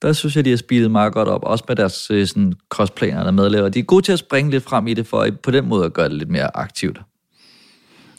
Der 0.02 0.14
synes 0.14 0.36
jeg, 0.36 0.46
de 0.46 0.50
har 0.50 0.58
speedet 0.58 0.92
meget 0.92 1.14
godt 1.14 1.28
op, 1.28 1.44
også 1.44 1.64
med 1.68 1.76
deres 1.76 2.12
øh, 2.12 2.28
sådan, 2.28 2.54
kostplaner, 2.70 3.24
der 3.24 3.32
medlever. 3.32 3.70
De 3.70 3.80
er 3.80 3.84
gode 3.84 4.02
til 4.02 4.12
at 4.12 4.20
springe 4.20 4.52
lidt 4.52 4.64
frem 4.64 4.88
i 4.88 4.94
det, 4.94 5.08
for 5.08 5.28
på 5.44 5.52
den 5.52 5.66
måde 5.66 5.86
at 5.86 5.94
gøre 5.94 6.10
det 6.10 6.18
lidt 6.18 6.30
mere 6.30 6.58
aktivt. 6.58 7.02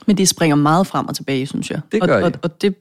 Men 0.06 0.18
det 0.18 0.28
springer 0.28 0.56
meget 0.56 0.86
frem 0.86 1.08
og 1.08 1.16
tilbage, 1.16 1.46
synes 1.46 1.70
jeg. 1.70 1.80
Det 1.92 2.02
og, 2.02 2.08
gør 2.08 2.18
I. 2.18 2.22
og, 2.22 2.32
og 2.42 2.62
det, 2.62 2.74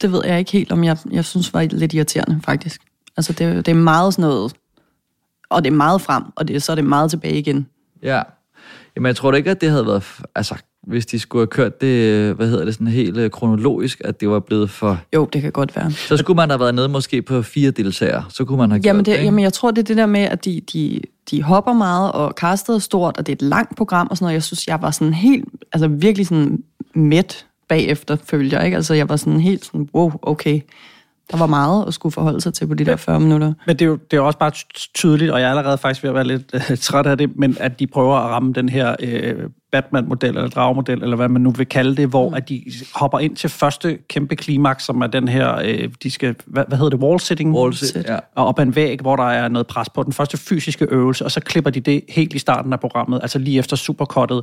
det 0.00 0.12
ved 0.12 0.24
jeg 0.24 0.38
ikke 0.38 0.52
helt, 0.52 0.72
om 0.72 0.84
jeg, 0.84 0.96
jeg 1.10 1.24
synes 1.24 1.54
var 1.54 1.62
lidt 1.62 1.94
irriterende, 1.94 2.40
faktisk. 2.44 2.80
Altså, 3.16 3.32
det, 3.32 3.66
det 3.66 3.72
er 3.72 3.76
meget 3.76 4.14
sådan 4.14 4.22
noget... 4.22 4.52
Og 5.50 5.64
det 5.64 5.72
er 5.72 5.76
meget 5.76 6.00
frem, 6.00 6.22
og 6.36 6.48
det, 6.48 6.62
så 6.62 6.72
er 6.72 6.76
det 6.76 6.84
meget 6.84 7.10
tilbage 7.10 7.38
igen. 7.38 7.66
Ja. 8.02 8.22
Jamen, 8.96 9.06
jeg 9.06 9.16
tror 9.16 9.30
da 9.30 9.36
ikke, 9.36 9.50
at 9.50 9.60
det 9.60 9.70
havde 9.70 9.86
været... 9.86 10.04
Altså, 10.34 10.54
hvis 10.88 11.06
de 11.06 11.18
skulle 11.18 11.40
have 11.40 11.46
kørt 11.46 11.80
det, 11.80 11.86
øh, 11.86 12.36
hvad 12.36 12.48
hedder 12.48 12.64
det, 12.64 12.74
sådan 12.74 12.86
helt 12.86 13.16
øh, 13.16 13.30
kronologisk, 13.30 14.00
at 14.04 14.20
det 14.20 14.28
var 14.28 14.40
blevet 14.40 14.70
for... 14.70 15.00
Jo, 15.14 15.28
det 15.32 15.42
kan 15.42 15.52
godt 15.52 15.76
være. 15.76 15.90
Så 15.90 16.16
skulle 16.16 16.36
man 16.36 16.50
have 16.50 16.60
været 16.60 16.74
nede 16.74 16.88
måske 16.88 17.22
på 17.22 17.42
fire 17.42 17.70
deltagere. 17.70 18.24
Så 18.28 18.44
kunne 18.44 18.58
man 18.58 18.70
have 18.70 18.80
Jamen, 18.84 19.04
gjort 19.04 19.06
det, 19.06 19.18
det, 19.18 19.24
jamen, 19.24 19.42
jeg 19.42 19.52
tror, 19.52 19.70
det 19.70 19.78
er 19.78 19.84
det 19.84 19.96
der 19.96 20.06
med, 20.06 20.20
at 20.20 20.44
de, 20.44 20.60
de, 20.72 21.00
de 21.30 21.42
hopper 21.42 21.72
meget, 21.72 22.12
og 22.12 22.32
castet 22.36 22.74
er 22.74 22.78
stort, 22.78 23.16
og 23.18 23.26
det 23.26 23.32
er 23.32 23.36
et 23.36 23.42
langt 23.42 23.76
program 23.76 24.06
og 24.10 24.16
sådan 24.16 24.24
noget. 24.24 24.34
Jeg 24.34 24.42
synes, 24.42 24.66
jeg 24.66 24.82
var 24.82 24.90
sådan 24.90 25.14
helt, 25.14 25.44
altså 25.72 25.88
virkelig 25.88 26.26
sådan 26.26 26.62
mæt 26.94 27.46
bagefter, 27.68 28.16
følte 28.24 28.56
jeg, 28.56 28.64
ikke? 28.64 28.76
Altså, 28.76 28.94
jeg 28.94 29.08
var 29.08 29.16
sådan 29.16 29.40
helt 29.40 29.64
sådan, 29.64 29.88
wow, 29.94 30.12
okay. 30.22 30.60
Der 31.30 31.36
var 31.36 31.46
meget 31.46 31.84
at 31.86 31.94
skulle 31.94 32.12
forholde 32.12 32.40
sig 32.40 32.54
til 32.54 32.66
på 32.66 32.74
de 32.74 32.84
der 32.84 32.96
40 32.96 33.20
minutter. 33.20 33.52
Men 33.66 33.76
det 33.76 33.84
er, 33.84 33.86
jo, 33.86 33.98
det 34.10 34.16
er 34.16 34.20
også 34.20 34.38
bare 34.38 34.50
ty- 34.50 34.64
tydeligt, 34.94 35.30
og 35.30 35.40
jeg 35.40 35.46
er 35.46 35.50
allerede 35.50 35.78
faktisk 35.78 36.02
ved 36.02 36.10
at 36.10 36.14
være 36.14 36.26
lidt 36.26 36.50
øh, 36.54 36.76
træt 36.76 37.06
af 37.06 37.18
det, 37.18 37.36
men 37.36 37.56
at 37.60 37.78
de 37.78 37.86
prøver 37.86 38.16
at 38.16 38.30
ramme 38.30 38.52
den 38.52 38.68
her 38.68 38.96
øh, 39.00 39.34
Batman-model, 39.72 40.36
eller 40.36 40.48
dragmodel, 40.48 41.02
eller 41.02 41.16
hvad 41.16 41.28
man 41.28 41.42
nu 41.42 41.50
vil 41.50 41.66
kalde 41.66 41.96
det, 41.96 42.08
hvor 42.08 42.34
at 42.34 42.48
de 42.48 42.62
hopper 42.94 43.18
ind 43.18 43.36
til 43.36 43.50
første 43.50 43.98
kæmpe 44.08 44.36
klimaks, 44.36 44.84
som 44.84 45.00
er 45.00 45.06
den 45.06 45.28
her, 45.28 45.56
øh, 45.64 45.88
de 46.02 46.10
skal, 46.10 46.34
hvad, 46.46 46.64
hvad 46.68 46.78
hedder 46.78 46.96
det, 46.96 47.04
wall-sitting? 47.04 47.54
Wall-sit, 47.54 47.96
ja. 48.08 48.18
Og 48.34 48.46
op 48.46 48.58
ad 48.58 48.62
en 48.62 48.76
væg, 48.76 49.00
hvor 49.00 49.16
der 49.16 49.24
er 49.24 49.48
noget 49.48 49.66
pres 49.66 49.88
på 49.88 50.02
den 50.02 50.12
første 50.12 50.36
fysiske 50.36 50.86
øvelse, 50.90 51.24
og 51.24 51.30
så 51.30 51.40
klipper 51.40 51.70
de 51.70 51.80
det 51.80 52.02
helt 52.08 52.34
i 52.34 52.38
starten 52.38 52.72
af 52.72 52.80
programmet, 52.80 53.18
altså 53.22 53.38
lige 53.38 53.58
efter 53.58 53.76
supercuttet, 53.76 54.42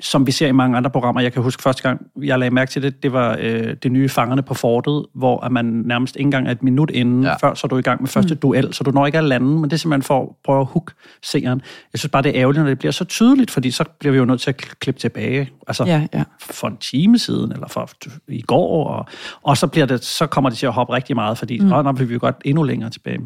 som 0.00 0.26
vi 0.26 0.32
ser 0.32 0.46
i 0.46 0.52
mange 0.52 0.76
andre 0.76 0.90
programmer. 0.90 1.20
Jeg 1.20 1.32
kan 1.32 1.42
huske 1.42 1.62
første 1.62 1.82
gang, 1.82 2.06
jeg 2.22 2.38
lagde 2.38 2.54
mærke 2.54 2.70
til 2.70 2.82
det, 2.82 3.02
det 3.02 3.12
var 3.12 3.36
øh, 3.40 3.76
det 3.82 3.92
nye 3.92 4.08
Fangerne 4.08 4.42
på 4.42 4.54
Fortet, 4.54 5.06
hvor 5.14 5.40
at 5.40 5.52
man 5.52 5.64
nærmest 5.64 6.16
ikke 6.16 6.26
engang 6.26 6.46
er 6.46 6.52
et 6.52 6.62
minut 6.62 6.90
inden, 6.90 7.22
ja. 7.22 7.34
før 7.36 7.54
så 7.54 7.66
er 7.66 7.68
du 7.68 7.78
i 7.78 7.82
gang 7.82 8.02
med 8.02 8.08
første 8.08 8.34
mm. 8.34 8.40
duel, 8.40 8.74
så 8.74 8.84
du 8.84 8.90
når 8.90 9.06
ikke 9.06 9.18
at 9.18 9.24
lande, 9.24 9.46
men 9.46 9.64
det 9.64 9.72
er 9.72 9.76
simpelthen 9.76 10.02
for 10.02 10.22
at 10.22 10.28
prøve 10.44 10.60
at 10.60 10.66
hook 10.66 10.92
seeren. 11.22 11.62
Jeg 11.92 11.98
synes 11.98 12.10
bare, 12.10 12.22
det 12.22 12.36
er 12.36 12.40
ærgerligt, 12.40 12.62
når 12.62 12.68
det 12.68 12.78
bliver 12.78 12.92
så 12.92 13.04
tydeligt, 13.04 13.50
fordi 13.50 13.70
så 13.70 13.84
bliver 13.98 14.12
vi 14.12 14.18
jo 14.18 14.24
nødt 14.24 14.40
til 14.40 14.50
at 14.50 14.56
kl- 14.66 14.74
klippe 14.80 15.00
tilbage, 15.00 15.50
altså 15.66 15.84
Ja, 15.84 16.06
ja. 16.14 16.22
for 16.40 16.68
en 16.68 16.76
time 16.76 17.18
siden, 17.18 17.52
eller 17.52 17.68
for 17.68 17.90
i 18.28 18.42
går, 18.42 18.88
og, 18.88 19.06
og 19.42 19.56
så, 19.56 19.66
bliver 19.66 19.86
det, 19.86 20.04
så 20.04 20.26
kommer 20.26 20.50
det 20.50 20.58
til 20.58 20.66
at 20.66 20.72
hoppe 20.72 20.92
rigtig 20.92 21.16
meget, 21.16 21.38
fordi 21.38 21.58
mm. 21.58 21.66
nå, 21.66 21.92
vil 21.92 22.08
vi 22.08 22.14
jo 22.14 22.20
godt 22.20 22.36
endnu 22.44 22.62
længere 22.62 22.90
tilbage. 22.90 23.20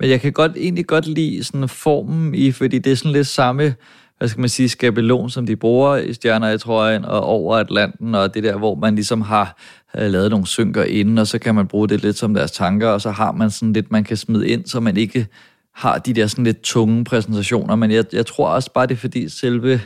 Men 0.00 0.10
jeg 0.10 0.20
kan 0.20 0.32
godt, 0.32 0.52
egentlig 0.56 0.86
godt 0.86 1.06
lide 1.06 1.44
sådan 1.44 1.68
formen 1.68 2.34
i, 2.34 2.52
fordi 2.52 2.78
det 2.78 2.92
er 2.92 2.96
sådan 2.96 3.12
lidt 3.12 3.26
samme, 3.26 3.74
hvad 4.18 4.28
skal 4.28 4.40
man 4.40 4.48
sige, 4.48 4.68
skabelon, 4.68 5.30
som 5.30 5.46
de 5.46 5.56
bruger 5.56 5.96
i 5.96 6.12
Stjerner 6.12 6.50
i 6.50 6.58
trøjen 6.58 7.04
og 7.04 7.20
over 7.20 7.56
Atlanten, 7.56 8.14
og 8.14 8.34
det 8.34 8.42
der, 8.42 8.56
hvor 8.56 8.74
man 8.74 8.94
ligesom 8.94 9.20
har 9.20 9.58
øh, 9.98 10.10
lavet 10.10 10.30
nogle 10.30 10.46
synker 10.46 10.84
inden, 10.84 11.18
og 11.18 11.26
så 11.26 11.38
kan 11.38 11.54
man 11.54 11.66
bruge 11.66 11.88
det 11.88 12.02
lidt 12.02 12.18
som 12.18 12.34
deres 12.34 12.50
tanker, 12.50 12.88
og 12.88 13.00
så 13.00 13.10
har 13.10 13.32
man 13.32 13.50
sådan 13.50 13.72
lidt, 13.72 13.92
man 13.92 14.04
kan 14.04 14.16
smide 14.16 14.48
ind, 14.48 14.66
så 14.66 14.80
man 14.80 14.96
ikke 14.96 15.26
har 15.74 15.98
de 15.98 16.12
der 16.12 16.26
sådan 16.26 16.44
lidt 16.44 16.62
tunge 16.62 17.04
præsentationer, 17.04 17.76
men 17.76 17.90
jeg, 17.90 18.04
jeg 18.12 18.26
tror 18.26 18.48
også 18.48 18.72
bare, 18.72 18.86
det 18.86 18.94
er 18.94 18.98
fordi 18.98 19.28
selve, 19.28 19.80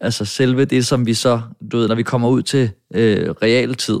altså 0.00 0.24
selve 0.24 0.64
det, 0.64 0.86
som 0.86 1.06
vi 1.06 1.14
så, 1.14 1.40
du 1.70 1.78
ved, 1.78 1.88
når 1.88 1.94
vi 1.94 2.02
kommer 2.02 2.28
ud 2.28 2.42
til 2.42 2.70
øh, 2.94 3.30
realtid, 3.30 3.98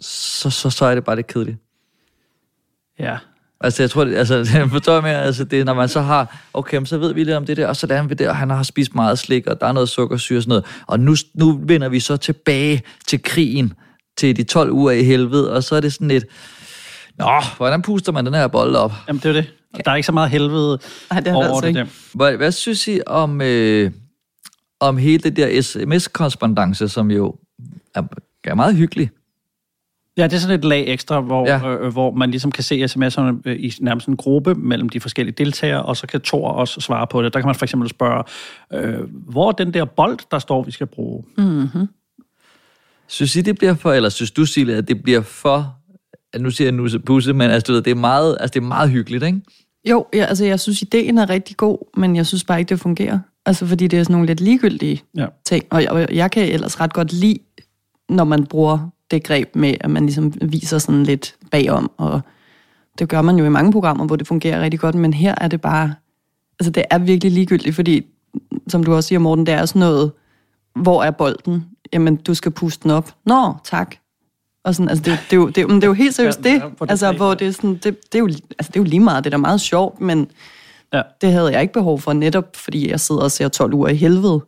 så, 0.00 0.50
så, 0.50 0.70
så 0.70 0.84
er 0.84 0.94
det 0.94 1.04
bare 1.04 1.16
lidt 1.16 1.26
kedeligt. 1.26 1.58
Ja. 2.98 3.18
Altså, 3.60 3.82
jeg 3.82 3.90
tror, 3.90 4.04
det, 4.04 4.16
altså, 4.16 4.34
jeg 4.54 4.70
forstår 4.70 5.00
mere, 5.00 5.22
altså, 5.22 5.44
det 5.44 5.60
er, 5.60 5.64
når 5.64 5.74
man 5.74 5.88
så 5.88 6.00
har, 6.00 6.48
okay, 6.54 6.84
så 6.84 6.98
ved 6.98 7.14
vi 7.14 7.24
lidt 7.24 7.36
om 7.36 7.46
det 7.46 7.56
der, 7.56 7.66
og 7.66 7.76
så 7.76 7.86
lader 7.86 8.02
vi 8.02 8.14
det, 8.14 8.28
og 8.28 8.36
han 8.36 8.50
har 8.50 8.62
spist 8.62 8.94
meget 8.94 9.18
slik, 9.18 9.46
og 9.46 9.60
der 9.60 9.66
er 9.66 9.72
noget 9.72 9.88
sukkersyre 9.88 10.38
og 10.38 10.42
sådan 10.42 10.48
noget, 10.48 10.64
og 10.86 11.00
nu, 11.00 11.14
nu 11.34 11.60
vender 11.62 11.88
vi 11.88 12.00
så 12.00 12.16
tilbage 12.16 12.82
til 13.06 13.22
krigen, 13.22 13.72
til 14.16 14.36
de 14.36 14.42
12 14.42 14.70
uger 14.70 14.92
i 14.92 15.02
helvede, 15.02 15.52
og 15.52 15.64
så 15.64 15.76
er 15.76 15.80
det 15.80 15.92
sådan 15.92 16.08
lidt, 16.08 16.24
nå, 17.18 17.42
hvordan 17.56 17.82
puster 17.82 18.12
man 18.12 18.26
den 18.26 18.34
her 18.34 18.46
bold 18.46 18.76
op? 18.76 18.92
Jamen, 19.08 19.20
det 19.22 19.28
er 19.28 19.32
det. 19.32 19.46
Og 19.74 19.84
der 19.84 19.90
er 19.90 19.94
ikke 19.96 20.06
så 20.06 20.12
meget 20.12 20.30
helvede 20.30 20.78
Ej, 21.10 21.20
det 21.20 21.30
er 21.30 21.34
over 21.34 21.44
altså 21.44 21.60
det 21.60 21.68
ikke. 21.68 21.86
Hvad, 22.14 22.36
hvad 22.36 22.52
synes 22.52 22.88
I 22.88 23.00
om, 23.06 23.40
øh, 23.40 23.90
om 24.80 24.96
hele 24.96 25.18
det 25.18 25.36
der 25.36 25.62
sms-korrespondence, 25.62 26.88
som 26.88 27.10
jo 27.10 27.34
er, 27.94 28.02
er 28.44 28.54
meget 28.54 28.76
hyggelig? 28.76 29.10
Ja, 30.16 30.24
det 30.24 30.32
er 30.32 30.38
sådan 30.38 30.58
et 30.58 30.64
lag 30.64 30.84
ekstra, 30.88 31.20
hvor, 31.20 31.46
ja. 31.46 31.68
øh, 31.68 31.92
hvor 31.92 32.10
man 32.10 32.30
ligesom 32.30 32.52
kan 32.52 32.64
se 32.64 32.84
sms'erne 32.84 33.42
øh, 33.44 33.56
i 33.56 33.72
nærmest 33.80 34.08
en 34.08 34.16
gruppe 34.16 34.54
mellem 34.54 34.88
de 34.88 35.00
forskellige 35.00 35.34
deltagere, 35.38 35.82
og 35.82 35.96
så 35.96 36.06
kan 36.06 36.20
Thor 36.20 36.48
også 36.48 36.80
svare 36.80 37.06
på 37.06 37.22
det. 37.22 37.32
Der 37.32 37.40
kan 37.40 37.46
man 37.46 37.54
for 37.54 37.64
eksempel 37.64 37.88
spørge, 37.88 38.24
øh, 38.72 39.00
hvor 39.10 39.48
er 39.48 39.52
den 39.52 39.74
der 39.74 39.84
bold, 39.84 40.18
der 40.30 40.38
står, 40.38 40.62
vi 40.62 40.70
skal 40.70 40.86
bruge? 40.86 41.24
Mm-hmm. 41.36 41.86
Synes 43.06 43.36
I, 43.36 43.40
det 43.40 43.58
bliver 43.58 43.74
for, 43.74 43.92
eller 43.92 44.08
synes 44.08 44.30
du, 44.30 44.46
Sille, 44.46 44.74
at 44.74 44.88
det 44.88 45.02
bliver 45.02 45.20
for, 45.20 45.76
at 46.32 46.40
nu 46.40 46.50
siger 46.50 46.66
jeg 46.66 46.72
nusse 46.72 46.98
pusse, 46.98 47.32
men 47.32 47.50
altså, 47.50 47.66
du 47.66 47.72
ved, 47.72 47.82
det, 47.82 47.90
er 47.90 47.94
meget, 47.94 48.36
altså, 48.40 48.54
det 48.54 48.60
er 48.60 48.66
meget 48.66 48.90
hyggeligt, 48.90 49.24
ikke? 49.24 49.40
Jo, 49.84 50.06
ja, 50.14 50.24
altså 50.24 50.44
jeg 50.44 50.60
synes, 50.60 50.82
ideen 50.82 51.18
er 51.18 51.30
rigtig 51.30 51.56
god, 51.56 51.98
men 52.00 52.16
jeg 52.16 52.26
synes 52.26 52.44
bare 52.44 52.58
ikke, 52.58 52.68
det 52.68 52.80
fungerer. 52.80 53.18
Altså 53.48 53.66
fordi 53.66 53.86
det 53.86 53.98
er 53.98 54.02
sådan 54.02 54.14
nogle 54.14 54.26
lidt 54.26 54.40
ligegyldige 54.40 55.02
Ja. 55.16 55.26
ting, 55.44 55.64
og 55.70 55.82
jeg, 55.82 55.90
og 55.90 56.14
jeg 56.14 56.30
kan 56.30 56.48
ellers 56.48 56.80
ret 56.80 56.92
godt 56.92 57.12
lide 57.12 57.38
når 58.08 58.24
man 58.24 58.46
bruger 58.46 58.90
det 59.10 59.24
greb 59.24 59.56
med, 59.56 59.74
at 59.80 59.90
man 59.90 60.06
ligesom 60.06 60.32
viser 60.42 60.78
sådan 60.78 61.02
lidt 61.02 61.34
bagom, 61.50 61.90
og 61.96 62.20
det 62.98 63.08
gør 63.08 63.22
man 63.22 63.36
jo 63.36 63.44
i 63.44 63.48
mange 63.48 63.72
programmer, 63.72 64.06
hvor 64.06 64.16
det 64.16 64.26
fungerer 64.26 64.60
rigtig 64.62 64.80
godt, 64.80 64.94
men 64.94 65.12
her 65.12 65.34
er 65.40 65.48
det 65.48 65.60
bare, 65.60 65.94
altså 66.60 66.70
det 66.70 66.84
er 66.90 66.98
virkelig 66.98 67.32
ligegyldigt, 67.32 67.74
fordi, 67.74 68.06
som 68.68 68.84
du 68.84 68.94
også 68.94 69.08
siger, 69.08 69.18
Morten, 69.18 69.46
det 69.46 69.54
er 69.54 69.66
sådan 69.66 69.80
noget, 69.80 70.12
hvor 70.74 71.02
er 71.02 71.10
bolden? 71.10 71.64
Jamen, 71.92 72.16
du 72.16 72.34
skal 72.34 72.52
puste 72.52 72.82
den 72.82 72.90
op. 72.90 73.14
Nå, 73.26 73.54
tak. 73.64 73.94
Og 74.64 74.74
sådan, 74.74 74.88
altså, 74.88 75.04
det, 75.04 75.18
det, 75.30 75.36
er 75.36 75.40
jo, 75.40 75.46
det, 75.46 75.68
det 75.68 75.82
er 75.82 75.86
jo 75.88 75.92
helt 75.92 76.14
seriøst 76.14 76.44
det, 76.44 76.62
altså, 76.88 77.12
hvor 77.12 77.34
det 77.34 77.46
er 77.46 77.52
sådan, 77.52 77.74
det, 77.74 77.84
det, 77.84 78.14
er 78.14 78.18
jo, 78.18 78.26
altså, 78.26 78.68
det 78.72 78.76
er 78.76 78.80
jo 78.80 78.84
lige 78.84 79.00
meget, 79.00 79.24
det 79.24 79.30
er 79.30 79.36
da 79.36 79.40
meget 79.40 79.60
sjovt, 79.60 80.00
men 80.00 80.30
ja. 80.92 81.02
det 81.20 81.32
havde 81.32 81.52
jeg 81.52 81.60
ikke 81.62 81.72
behov 81.72 82.00
for, 82.00 82.12
netop 82.12 82.44
fordi 82.56 82.90
jeg 82.90 83.00
sidder 83.00 83.20
og 83.22 83.30
ser 83.30 83.48
12 83.48 83.74
uger 83.74 83.88
i 83.88 83.94
helvede. 83.94 84.40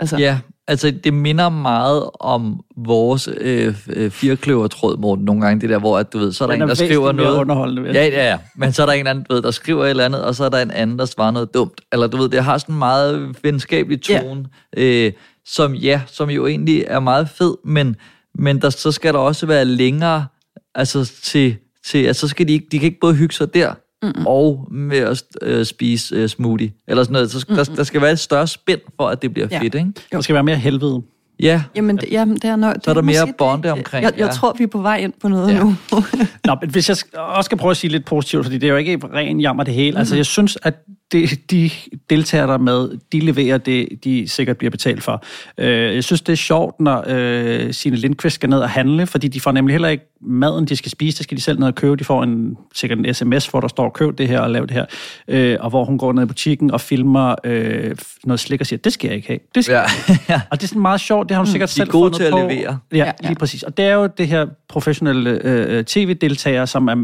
Altså, 0.00 0.16
Ja, 0.16 0.38
altså 0.68 0.90
det 1.04 1.14
minder 1.14 1.48
meget 1.48 2.10
om 2.20 2.60
vores 2.76 3.28
øh, 3.36 3.74
øh, 3.88 4.10
firkløvertråd, 4.10 4.96
Morten, 4.96 5.24
nogle 5.24 5.42
gange. 5.46 5.60
Det 5.60 5.70
der, 5.70 5.78
hvor 5.78 5.98
at, 5.98 6.12
du 6.12 6.18
ved, 6.18 6.32
så 6.32 6.44
er 6.44 6.48
der 6.48 6.54
Den 6.54 6.62
en, 6.62 6.70
er 6.70 6.74
der 6.74 6.84
skriver 6.86 7.12
noget. 7.12 7.38
underholdende, 7.38 7.90
ja, 7.92 8.06
ja, 8.06 8.28
ja. 8.30 8.38
Men 8.56 8.72
så 8.72 8.82
er 8.82 8.86
der 8.86 8.92
en 8.92 9.06
anden, 9.06 9.24
du 9.30 9.34
ved, 9.34 9.42
der 9.42 9.50
skriver 9.50 9.84
et 9.84 9.90
eller 9.90 10.04
andet, 10.04 10.24
og 10.24 10.34
så 10.34 10.44
er 10.44 10.48
der 10.48 10.58
en 10.62 10.70
anden, 10.70 10.98
der 10.98 11.04
svarer 11.04 11.30
noget 11.30 11.54
dumt. 11.54 11.80
Eller 11.92 12.06
du 12.06 12.16
ved, 12.16 12.28
det 12.28 12.44
har 12.44 12.58
sådan 12.58 12.74
en 12.74 12.78
meget 12.78 13.36
venskabelig 13.42 14.10
Ja. 14.10 14.20
tone, 14.20 14.44
øh, 14.76 15.12
som 15.46 15.74
ja, 15.74 16.00
som 16.06 16.30
jo 16.30 16.46
egentlig 16.46 16.84
er 16.88 17.00
meget 17.00 17.28
fed, 17.28 17.54
men, 17.64 17.96
men 18.34 18.60
der, 18.62 18.70
så 18.70 18.92
skal 18.92 19.12
der 19.14 19.20
også 19.20 19.46
være 19.46 19.64
længere, 19.64 20.26
altså 20.74 21.12
til, 21.22 21.56
til 21.86 21.98
altså, 22.06 22.20
så 22.20 22.28
skal 22.28 22.48
de 22.48 22.52
ikke, 22.52 22.66
de 22.72 22.78
kan 22.78 22.86
ikke 22.86 23.00
både 23.00 23.14
hygge 23.14 23.34
sig 23.34 23.54
der, 23.54 23.74
Mm-mm. 24.02 24.26
og 24.26 24.68
med 24.70 24.98
at 24.98 25.22
øh, 25.42 25.64
spise 25.66 26.16
øh, 26.16 26.28
smoothie, 26.28 26.72
eller 26.88 27.02
sådan 27.04 27.12
noget. 27.12 27.30
Så 27.30 27.46
der, 27.48 27.64
der 27.64 27.82
skal 27.82 28.00
være 28.00 28.12
et 28.12 28.18
større 28.18 28.46
spænd 28.46 28.80
for, 28.96 29.08
at 29.08 29.22
det 29.22 29.32
bliver 29.32 29.48
Ja. 29.50 29.60
fedt, 29.62 29.74
ikke? 29.74 29.92
Der 30.12 30.20
skal 30.20 30.34
være 30.34 30.44
mere 30.44 30.56
helvede. 30.56 31.02
Ja. 31.40 31.62
Jamen, 31.76 31.96
det, 31.96 32.08
jamen, 32.10 32.34
det 32.36 32.44
er 32.44 32.56
noget, 32.56 32.76
Så 32.84 32.90
er 32.90 32.94
der 32.94 33.02
mere 33.02 33.32
bonde 33.38 33.72
omkring. 33.72 34.04
Jeg, 34.04 34.12
jeg 34.18 34.26
ja. 34.26 34.32
tror, 34.32 34.54
vi 34.58 34.64
er 34.64 34.68
på 34.68 34.80
vej 34.82 34.96
ind 34.96 35.12
på 35.22 35.28
noget 35.28 35.54
Ja. 35.54 35.60
nu. 35.60 35.74
Nå, 36.46 36.56
men 36.60 36.70
hvis 36.70 36.88
jeg 36.88 36.96
også 37.18 37.46
skal 37.46 37.58
prøve 37.58 37.70
at 37.70 37.76
sige 37.76 37.90
lidt 37.90 38.04
positivt, 38.04 38.44
fordi 38.44 38.58
det 38.58 38.66
er 38.66 38.70
jo 38.70 38.76
ikke 38.76 39.00
ren 39.14 39.40
jammer 39.40 39.64
det 39.64 39.74
hele. 39.74 39.90
Mm-hmm. 39.90 39.98
Altså, 39.98 40.16
jeg 40.16 40.26
synes, 40.26 40.58
at 40.62 40.74
det, 41.12 41.50
de 41.50 41.70
deltagere, 42.10 42.46
der 42.46 42.52
er 42.54 42.58
med, 42.58 42.88
de 43.12 43.20
leverer 43.20 43.58
det, 43.58 43.88
de 44.04 44.28
sikkert 44.28 44.56
bliver 44.56 44.70
betalt 44.70 45.02
for. 45.02 45.24
Øh, 45.58 45.94
jeg 45.94 46.04
synes, 46.04 46.20
det 46.22 46.32
er 46.32 46.36
sjovt, 46.36 46.80
når 46.80 47.04
øh, 47.08 47.72
Signe 47.74 47.96
Lindqvist 47.96 48.34
skal 48.34 48.50
ned 48.50 48.58
og 48.58 48.70
handle, 48.70 49.06
fordi 49.06 49.28
de 49.28 49.40
får 49.40 49.52
nemlig 49.52 49.74
heller 49.74 49.88
ikke 49.88 50.04
maden, 50.20 50.64
de 50.64 50.76
skal 50.76 50.90
spise, 50.90 51.18
det 51.18 51.24
skal 51.24 51.36
de 51.36 51.42
selv 51.42 51.58
ned 51.58 51.66
og 51.66 51.74
købe. 51.74 51.96
De 51.96 52.04
får 52.04 52.22
en, 52.22 52.56
sikkert 52.74 52.98
en 52.98 53.14
sms, 53.14 53.46
hvor 53.46 53.60
der 53.60 53.68
står, 53.68 53.88
køb 53.90 54.18
det 54.18 54.28
her 54.28 54.40
og 54.40 54.50
lav 54.50 54.62
det 54.62 54.70
her. 54.70 54.84
Øh, 55.28 55.56
og 55.60 55.70
hvor 55.70 55.84
hun 55.84 55.98
går 55.98 56.12
ned 56.12 56.22
i 56.22 56.26
butikken 56.26 56.70
og 56.70 56.80
filmer 56.80 57.34
øh, 57.44 57.96
noget 58.24 58.40
slik 58.40 58.60
og 58.60 58.66
siger, 58.66 58.78
det 58.84 58.92
skal 58.92 59.08
jeg 59.08 59.16
ikke 59.16 59.28
have. 59.28 59.38
Det 59.54 59.64
skal 59.64 59.74
Ja. 59.74 59.80
jeg 59.80 59.90
ikke 60.10 60.22
have. 60.26 60.40
Og 60.50 60.60
det 60.60 60.64
er 60.64 60.68
sådan 60.68 60.82
meget 60.82 61.00
sjovt, 61.00 61.25
det 61.28 61.34
har 61.36 61.42
hun 61.44 61.46
sikkert 61.46 61.68
De 61.68 61.72
er 61.72 61.84
selv 61.84 61.90
gode 61.90 62.02
fundet 62.04 62.16
til 62.18 62.24
at 62.24 62.30
på. 62.32 62.38
levere. 62.38 62.78
Ja, 62.92 62.96
ja, 62.98 63.12
lige 63.22 63.34
præcis. 63.34 63.62
Og 63.62 63.76
det 63.76 63.84
er 63.84 63.94
jo 63.94 64.08
det 64.18 64.28
her 64.28 64.46
professionelle 64.68 65.40
øh, 65.44 65.84
tv-deltagere, 65.84 66.66
som 66.66 66.88
er 66.88 66.94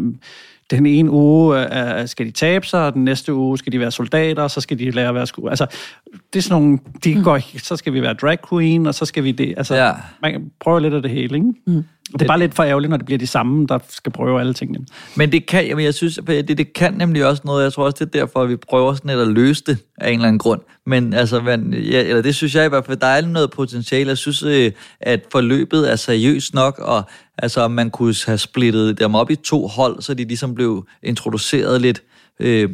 den 0.70 0.86
ene 0.86 1.10
uge 1.10 1.76
øh, 2.00 2.08
skal 2.08 2.26
de 2.26 2.30
tabe 2.30 2.66
sig, 2.66 2.86
og 2.86 2.94
den 2.94 3.04
næste 3.04 3.34
uge 3.34 3.58
skal 3.58 3.72
de 3.72 3.80
være 3.80 3.90
soldater, 3.90 4.42
og 4.42 4.50
så 4.50 4.60
skal 4.60 4.78
de 4.78 4.90
lære 4.90 5.08
at 5.08 5.14
være 5.14 5.26
sku... 5.26 5.48
Altså, 5.48 5.66
det 6.32 6.38
er 6.38 6.42
sådan 6.42 6.62
nogle... 6.62 6.78
De 7.04 7.22
går, 7.24 7.58
så 7.58 7.76
skal 7.76 7.92
vi 7.92 8.02
være 8.02 8.14
drag 8.14 8.38
queen, 8.50 8.86
og 8.86 8.94
så 8.94 9.04
skal 9.04 9.24
vi 9.24 9.32
det... 9.32 9.54
Altså, 9.56 9.74
Ja. 9.74 9.92
man 10.22 10.50
prøver 10.60 10.78
lidt 10.78 10.94
af 10.94 11.02
det 11.02 11.10
hele, 11.10 11.34
ikke? 11.34 11.46
Mm. 11.66 11.84
Det 12.12 12.22
er 12.22 12.26
bare 12.26 12.38
lidt 12.38 12.54
for 12.54 12.62
ærgerligt, 12.62 12.90
når 12.90 12.96
det 12.96 13.06
bliver 13.06 13.18
de 13.18 13.26
samme, 13.26 13.66
der 13.66 13.78
skal 13.88 14.12
prøve 14.12 14.40
alle 14.40 14.54
tingene. 14.54 14.86
Men 15.16 15.32
det 15.32 15.46
kan, 15.46 15.66
jamen 15.66 15.84
jeg 15.84 15.94
synes, 15.94 16.20
det, 16.26 16.58
det 16.58 16.72
kan 16.72 16.94
nemlig 16.94 17.26
også 17.26 17.42
noget, 17.44 17.64
jeg 17.64 17.72
tror 17.72 17.84
også, 17.84 18.04
det 18.04 18.14
er 18.14 18.20
derfor, 18.20 18.42
at 18.42 18.48
vi 18.48 18.56
prøver 18.56 18.94
sådan 18.94 19.10
lidt 19.10 19.20
at 19.20 19.28
løse 19.28 19.64
det 19.66 19.78
af 19.98 20.08
en 20.08 20.14
eller 20.14 20.28
anden 20.28 20.38
grund. 20.38 20.60
Men 20.86 21.12
altså, 21.12 21.40
man, 21.40 21.74
ja, 21.74 22.02
eller 22.02 22.22
det 22.22 22.34
synes 22.34 22.54
jeg 22.54 22.66
i 22.66 22.68
hvert 22.68 22.86
fald, 22.86 22.96
der 22.96 23.06
er 23.06 23.26
noget 23.26 23.50
potentiale. 23.50 24.08
Jeg 24.08 24.18
synes, 24.18 24.42
øh, 24.42 24.72
at 25.00 25.26
forløbet 25.32 25.92
er 25.92 25.96
seriøst 25.96 26.54
nok, 26.54 26.78
og 26.78 27.02
altså, 27.38 27.60
om 27.60 27.70
man 27.70 27.90
kunne 27.90 28.14
have 28.26 28.38
splittet 28.38 28.98
dem 28.98 29.14
op 29.14 29.30
i 29.30 29.36
to 29.36 29.66
hold, 29.66 30.02
så 30.02 30.14
de 30.14 30.24
ligesom 30.24 30.54
blev 30.54 30.86
introduceret 31.02 31.80
lidt, 31.80 32.02
øh, 32.40 32.70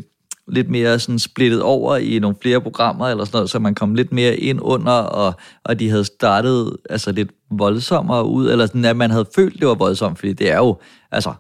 lidt 0.49 0.71
mere 0.71 0.99
sådan 0.99 1.19
splittet 1.19 1.63
over 1.63 1.97
i 1.97 2.19
nogle 2.19 2.37
flere 2.43 2.61
programmer, 2.61 3.09
eller 3.09 3.25
sådan 3.25 3.37
noget, 3.37 3.51
så 3.51 3.59
man 3.59 3.75
kom 3.75 3.95
lidt 3.95 4.13
mere 4.13 4.37
ind 4.37 4.59
under, 4.63 4.93
og, 4.93 5.35
og 5.65 5.81
de 5.81 5.91
havde 5.91 6.05
startet 6.05 6.77
altså 6.91 7.13
lidt 7.13 7.31
voldsommere 7.51 8.27
ud, 8.27 8.51
eller 8.51 8.67
sådan, 8.67 8.85
at 8.85 8.97
man 8.97 9.11
havde 9.11 9.27
følt, 9.35 9.61
det 9.61 9.69
var 9.69 9.75
voldsomt, 9.75 10.19
fordi 10.19 10.33
det 10.33 10.53
er 10.53 10.57
jo, 10.57 10.77
altså, 11.13 11.33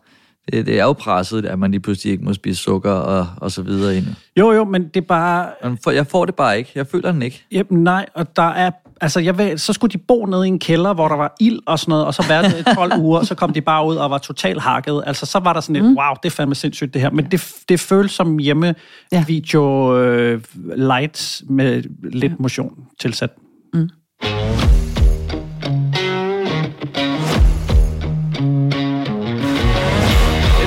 det, 0.52 0.66
det 0.66 0.80
er 0.80 0.84
jo 0.84 0.92
presset, 0.92 1.46
at 1.46 1.58
man 1.58 1.70
lige 1.70 1.80
pludselig 1.80 2.12
ikke 2.12 2.24
må 2.24 2.32
spise 2.32 2.62
sukker 2.62 2.92
og, 2.92 3.26
og 3.36 3.50
så 3.50 3.62
videre 3.62 3.96
ind. 3.96 4.06
Jo, 4.38 4.52
jo, 4.52 4.64
men 4.64 4.88
det 4.88 4.96
er 4.96 5.06
bare... 5.06 5.48
Jeg 5.86 6.06
får 6.06 6.24
det 6.24 6.34
bare 6.34 6.58
ikke. 6.58 6.70
Jeg 6.74 6.86
føler 6.86 7.12
den 7.12 7.22
ikke. 7.22 7.44
Jamen, 7.52 7.84
nej, 7.84 8.06
og 8.14 8.36
der 8.36 8.42
er... 8.42 8.70
Altså, 9.00 9.20
jeg 9.20 9.38
ved, 9.38 9.58
så 9.58 9.72
skulle 9.72 9.92
de 9.92 9.98
bo 9.98 10.26
nede 10.26 10.46
i 10.46 10.48
en 10.48 10.58
kælder, 10.58 10.94
hvor 10.94 11.08
der 11.08 11.16
var 11.16 11.36
ild 11.40 11.58
og 11.66 11.78
sådan 11.78 11.90
noget, 11.90 12.06
og 12.06 12.14
så 12.14 12.24
var 12.28 12.42
det 12.42 12.66
12 12.74 12.92
uger, 12.98 13.22
så 13.22 13.34
kom 13.34 13.52
de 13.52 13.60
bare 13.60 13.86
ud 13.86 13.96
og 13.96 14.10
var 14.10 14.18
totalt 14.18 14.60
hakket. 14.60 15.02
Altså, 15.06 15.26
så 15.26 15.38
var 15.38 15.52
der 15.52 15.60
sådan 15.60 15.76
et, 15.76 15.82
mm. 15.82 15.96
wow, 15.96 16.14
det 16.22 16.28
er 16.28 16.30
fandme 16.30 16.54
sindssygt 16.54 16.94
det 16.94 17.02
her. 17.02 17.10
Men 17.10 17.24
det, 17.24 17.54
det 17.68 17.80
føles 17.80 18.10
som 18.10 18.38
hjemme 18.38 18.74
ja. 19.12 19.24
video 19.26 19.96
øh, 19.98 20.42
light 20.76 21.42
med 21.48 21.82
lidt 22.12 22.40
motion 22.40 22.74
tilsat. 23.00 23.30
Mm. 23.74 23.80
Det 23.80 23.88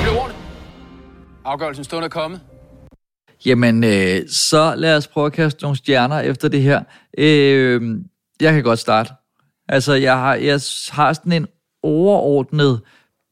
blev 0.02 0.14
ordentligt. 0.16 0.40
Afgørelsen 1.44 1.84
stund 1.84 2.04
er 2.04 2.08
kommet. 2.08 2.40
Jamen, 3.46 3.84
øh, 3.84 4.28
så 4.28 4.74
lad 4.76 4.96
os 4.96 5.06
prøve 5.06 5.26
at 5.26 5.32
kaste 5.32 5.62
nogle 5.62 5.76
stjerner 5.76 6.20
efter 6.20 6.48
det 6.48 6.62
her. 6.62 6.82
Øh, 7.18 7.98
jeg 8.42 8.52
kan 8.52 8.62
godt 8.62 8.78
starte. 8.78 9.12
Altså, 9.68 9.92
jeg 9.92 10.18
har, 10.18 10.34
jeg 10.34 10.60
har 10.90 11.12
sådan 11.12 11.32
en 11.32 11.46
overordnet 11.82 12.80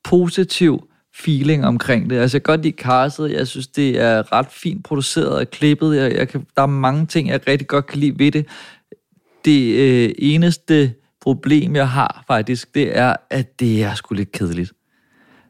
positiv 0.04 0.88
feeling 1.14 1.66
omkring 1.66 2.11
det. 2.11 2.18
Altså, 2.18 2.36
jeg 2.36 2.42
kan 2.42 2.52
godt 2.52 2.62
lide 2.62 2.76
castet. 2.78 3.32
Jeg 3.32 3.46
synes, 3.46 3.66
det 3.66 4.00
er 4.00 4.32
ret 4.32 4.46
fint 4.50 4.84
produceret 4.84 5.38
og 5.38 5.50
klippet. 5.50 5.96
Jeg, 5.96 6.12
jeg 6.12 6.28
kan, 6.28 6.46
der 6.56 6.62
er 6.62 6.66
mange 6.66 7.06
ting, 7.06 7.28
jeg 7.28 7.48
rigtig 7.48 7.68
godt 7.68 7.86
kan 7.86 7.98
lide 7.98 8.18
ved 8.18 8.32
det. 8.32 8.46
Det 9.44 9.74
øh, 9.74 10.14
eneste 10.18 10.94
problem, 11.20 11.76
jeg 11.76 11.88
har 11.88 12.24
faktisk, 12.26 12.74
det 12.74 12.98
er, 12.98 13.16
at 13.30 13.61
det 13.61 13.82
er 13.82 13.94
sgu 13.94 14.14
lidt 14.14 14.32
kedeligt. 14.32 14.72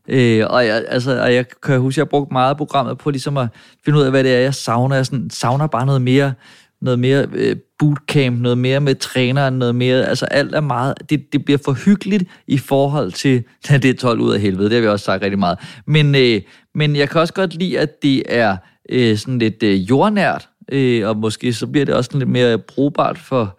Øh, 0.09 0.47
og, 0.51 0.67
jeg, 0.67 0.85
altså, 0.89 1.23
og 1.23 1.35
jeg 1.35 1.45
kan 1.63 1.81
huske, 1.81 1.95
at 1.95 1.97
jeg 1.97 2.05
har 2.05 2.11
brugt 2.11 2.33
meget 2.33 2.51
af 2.51 2.57
programmet 2.57 2.99
på 2.99 3.11
ligesom 3.11 3.37
at 3.37 3.49
finde 3.85 3.99
ud 3.99 4.05
af, 4.05 4.11
hvad 4.11 4.25
det 4.25 4.35
er, 4.35 4.41
jeg 4.41 4.55
savner. 4.55 4.97
Jeg 4.97 5.07
sådan, 5.07 5.31
savner 5.31 5.67
bare 5.67 5.87
noget 5.87 6.03
mere, 6.03 6.33
noget 6.83 6.99
mere 6.99 7.27
øh, 7.33 7.57
bootcamp, 7.79 8.41
noget 8.41 8.59
mere 8.59 8.81
med 8.81 8.95
træneren, 8.95 9.55
noget 9.55 9.75
mere, 9.75 10.07
altså 10.07 10.27
alt 10.27 10.55
er 10.55 10.61
meget, 10.61 10.95
det, 11.11 11.33
det 11.33 11.45
bliver 11.45 11.59
for 11.65 11.73
hyggeligt 11.73 12.25
i 12.47 12.59
forhold 12.59 13.13
til, 13.13 13.45
ja, 13.71 13.77
det 13.77 13.91
er 13.91 13.95
12 13.95 14.21
ud 14.21 14.35
af 14.35 14.41
helvede, 14.41 14.65
det 14.65 14.75
har 14.75 14.81
vi 14.81 14.89
også 14.89 15.05
sagt 15.05 15.23
rigtig 15.23 15.39
meget. 15.39 15.59
Men, 15.87 16.15
øh, 16.15 16.41
men 16.75 16.97
jeg 16.97 17.09
kan 17.09 17.21
også 17.21 17.35
godt 17.35 17.55
lide, 17.55 17.79
at 17.79 18.03
det 18.03 18.23
er 18.29 18.57
øh, 18.89 19.17
sådan 19.17 19.39
lidt 19.39 19.63
øh, 19.63 19.91
jordnært, 19.91 20.49
øh, 20.73 21.09
og 21.09 21.17
måske 21.17 21.53
så 21.53 21.67
bliver 21.67 21.85
det 21.85 21.95
også 21.95 22.11
lidt 22.15 22.29
mere 22.29 22.59
brugbart 22.59 23.19
for, 23.19 23.59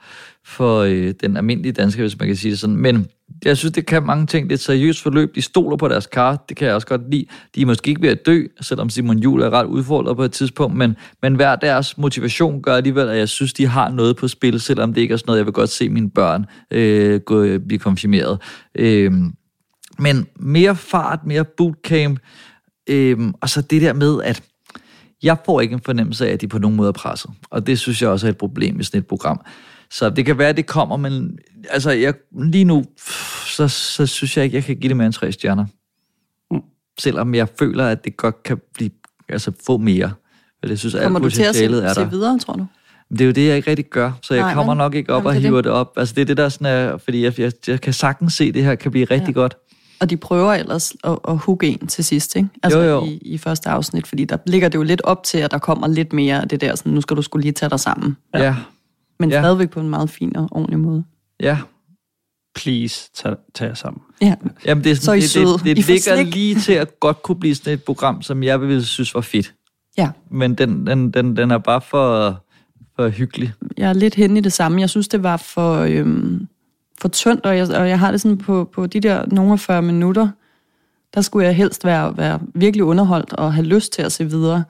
for 0.52 0.80
øh, 0.80 1.14
den 1.22 1.38
almindelige 1.38 1.72
dansker, 1.72 2.04
hvis 2.04 2.20
man 2.20 2.28
kan 2.28 2.36
sige 2.36 2.52
det 2.52 2.60
sådan. 2.60 2.76
Men 2.76 3.08
jeg 3.46 3.58
synes, 3.58 3.74
det 3.74 3.86
kan 3.86 4.04
mange 4.04 4.26
ting. 4.26 4.50
Det 4.50 4.52
er 4.52 4.58
et 4.58 4.60
seriøst 4.60 5.02
forløb. 5.02 5.36
De 5.36 5.42
stoler 5.42 5.78
på 5.78 5.88
deres 5.88 6.06
kar. 6.06 6.46
Det 6.50 6.58
kan 6.58 6.68
jeg 6.68 6.76
også 6.76 6.88
godt 6.88 7.12
lide. 7.12 7.26
De 7.56 7.62
er 7.62 7.66
måske 7.66 7.90
ikke 7.90 8.02
ved 8.02 8.10
at 8.10 8.26
dø, 8.26 8.44
selvom 8.62 8.90
Simon 8.90 9.20
Jul 9.20 9.42
er 9.42 9.50
ret 9.50 9.66
udfordret 9.66 10.18
på 10.18 10.24
et 10.24 10.32
tidspunkt, 10.32 10.78
men, 10.78 10.96
men 11.22 11.36
hver 11.36 11.56
deres 11.56 11.98
motivation 11.98 12.62
gør 12.62 12.76
alligevel, 12.76 13.10
at 13.10 13.18
jeg 13.18 13.30
synes, 13.30 13.54
de 13.54 13.68
har 13.68 13.90
noget 13.90 14.18
på 14.18 14.28
spil, 14.28 14.60
selvom 14.60 14.94
det 14.94 15.02
ikke 15.02 15.14
er 15.14 15.18
sådan 15.18 15.28
noget, 15.28 15.38
jeg 15.38 15.46
vil 15.46 15.54
godt 15.54 15.70
se 15.70 15.90
mine 15.90 16.10
børn 16.10 16.46
øh, 16.72 17.20
gå, 17.20 17.58
blive 17.58 17.80
konfirmeret. 17.80 18.42
Øh, 18.76 19.12
men 20.00 20.28
mere 20.36 20.76
fart, 20.76 21.20
mere 21.26 21.46
bootcamp, 21.58 22.20
øh, 22.90 23.18
og 23.42 23.50
så 23.50 23.62
det 23.62 23.82
der 23.82 23.94
med, 23.94 24.22
at 24.24 24.44
jeg 25.24 25.38
får 25.46 25.62
ikke 25.62 25.74
en 25.74 25.82
fornemmelse 25.86 26.28
af, 26.28 26.34
at 26.34 26.42
de 26.42 26.48
på 26.48 26.60
nogen 26.60 26.78
måde 26.78 26.88
er 26.88 26.94
presset. 26.94 27.32
Og 27.50 27.68
det 27.68 27.80
synes 27.80 28.02
jeg 28.02 28.10
også 28.10 28.28
er 28.28 28.32
et 28.32 28.38
problem 28.38 28.80
i 28.80 28.84
sådan 28.84 29.00
et 29.00 29.08
program. 29.08 29.42
Så 29.92 30.10
det 30.10 30.26
kan 30.26 30.38
være, 30.38 30.50
at 30.50 30.58
det 30.58 30.66
kommer, 30.66 30.98
men 30.98 31.38
altså, 31.70 31.92
jeg, 31.92 32.14
lige 32.44 32.64
nu, 32.66 32.86
så, 33.48 33.68
så 33.68 34.06
synes 34.06 34.38
jeg 34.38 34.46
ikke, 34.46 34.56
jeg 34.56 34.64
kan 34.64 34.76
give 34.78 34.90
det 34.90 34.98
mere 34.98 35.06
end 35.06 35.14
tre 35.14 35.32
stjerner. 35.32 35.66
Mm. 36.52 36.62
Selvom 37.00 37.36
jeg 37.36 37.48
føler, 37.60 37.88
at 37.88 38.06
det 38.06 38.18
godt 38.18 38.44
kan 38.44 38.58
blive, 38.74 38.90
altså 39.30 39.52
få 39.66 39.78
mere. 39.78 40.12
For 40.60 40.70
jeg 40.70 40.80
synes, 40.80 40.96
Kommer 41.04 41.20
alt 41.20 41.24
du 41.24 41.30
til 41.30 41.44
at 41.44 41.56
se, 41.56 41.66
er 41.66 41.94
se 41.94 42.02
der. 42.02 42.10
videre, 42.10 42.40
tror 42.40 42.54
du? 42.54 42.66
Men 43.10 43.18
det 43.20 43.22
er 43.22 43.26
jo 43.26 43.32
det, 43.32 43.48
jeg 43.48 43.56
ikke 43.56 43.70
rigtig 43.70 43.86
gør, 43.86 44.12
så 44.22 44.34
jeg 44.34 44.44
Nej, 44.44 44.54
kommer 44.54 44.74
nok 44.74 44.96
ikke 44.96 45.14
op 45.14 45.20
Jamen, 45.24 45.28
og 45.28 45.36
er 45.36 45.40
hiver 45.40 45.56
det. 45.58 45.64
det 45.64 45.72
op. 45.72 45.94
Altså, 45.98 46.16
det 46.16 46.22
er 46.22 46.26
det, 46.26 46.38
der 46.38 46.50
sådan 46.50 46.68
er, 46.68 46.98
fordi 46.98 47.24
jeg, 47.24 47.40
jeg, 47.40 47.52
jeg 47.68 47.82
kan 47.82 47.94
sagtens 47.94 48.34
se, 48.34 48.44
at 48.44 48.54
det 48.54 48.64
her 48.64 48.76
kan 48.76 48.92
blive 48.92 49.06
rigtig 49.06 49.28
Ja. 49.28 49.32
godt. 49.34 49.58
Og 50.00 50.10
de 50.10 50.18
prøver 50.18 50.54
ellers 50.54 50.94
at, 51.04 51.18
at 51.28 51.38
hooke 51.38 51.68
en 51.68 51.88
til 51.88 52.04
sidst, 52.04 52.36
ikke? 52.36 52.50
Altså 52.64 52.80
Jo, 52.80 52.86
jo. 52.90 53.06
I, 53.06 53.18
i 53.22 53.38
første 53.38 53.70
afsnit, 53.70 54.08
fordi 54.08 54.26
der 54.26 54.38
ligger 54.46 54.70
det 54.70 54.78
jo 54.78 54.84
lidt 54.84 55.02
op 55.04 55.24
til, 55.24 55.38
at 55.38 55.52
der 55.52 55.58
kommer 55.58 55.88
lidt 55.88 56.14
mere 56.14 56.42
af 56.42 56.50
det 56.50 56.62
der, 56.62 56.76
sådan, 56.76 56.92
nu 56.94 57.02
skal 57.02 57.18
du 57.18 57.22
skulle 57.22 57.42
lige 57.44 57.52
tage 57.52 57.70
dig 57.70 57.80
sammen. 57.80 58.18
Ja. 58.34 58.44
ja. 58.44 58.56
Men 59.22 59.30
Ja. 59.30 59.42
stadigvæk 59.42 59.70
på 59.70 59.80
en 59.80 59.90
meget 59.90 60.10
fin 60.10 60.36
og 60.36 60.48
ordentlig 60.52 60.80
måde. 60.80 61.04
Ja. 61.40 61.58
Please, 62.56 63.10
tag, 63.16 63.36
tag 63.54 63.68
jer 63.68 63.74
sammen. 63.74 64.02
Ja. 64.22 64.36
Jamen, 64.66 64.84
det, 64.84 64.92
er 64.92 64.96
Så 64.96 65.02
sådan, 65.02 65.20
I 65.20 65.22
det, 65.22 65.66
det, 65.66 65.78
det, 65.78 65.86
får 65.86 66.16
ligger 66.16 66.32
lige 66.32 66.56
til 66.56 66.74
at 66.74 67.00
godt 67.00 67.24
kunne 67.24 67.40
blive 67.40 67.56
sådan 67.56 67.74
et 67.74 67.84
program, 67.84 68.22
som 68.22 68.44
jeg 68.44 68.62
ville 68.62 68.86
synes 68.86 69.16
var 69.16 69.22
fedt. 69.22 69.54
Ja. 69.98 70.10
Men 70.32 70.56
den, 70.56 70.88
den, 70.88 71.12
den, 71.12 71.38
den 71.38 71.52
er 71.52 71.58
bare 71.58 71.82
for, 71.82 72.40
for 72.96 73.10
hyggelig. 73.10 73.54
Jeg 73.78 73.90
er 73.90 73.94
lidt 73.94 74.16
henne 74.16 74.40
i 74.40 74.42
det 74.42 74.54
samme. 74.54 74.82
Jeg 74.82 74.90
synes, 74.90 75.08
det 75.08 75.24
var 75.24 75.38
for, 75.38 75.76
øhm, 75.80 76.48
for 77.02 77.08
tyndt, 77.08 77.46
og 77.46 77.58
jeg, 77.58 77.70
og 77.70 77.90
jeg 77.90 78.00
har 78.00 78.12
det 78.12 78.22
sådan 78.22 78.38
på, 78.38 78.70
på 78.74 78.86
de 78.88 79.00
der 79.00 79.26
nogle 79.28 79.52
af 79.54 79.60
40 79.60 79.82
minutter, 79.82 80.30
der 81.14 81.22
skulle 81.22 81.46
jeg 81.46 81.56
helst 81.56 81.86
være, 81.86 82.18
være 82.18 82.40
virkelig 82.56 82.84
underholdt 82.84 83.34
og 83.34 83.54
have 83.54 83.66
lyst 83.66 83.94
til 83.94 84.02
at 84.02 84.12
se 84.12 84.30
videre. 84.30 84.64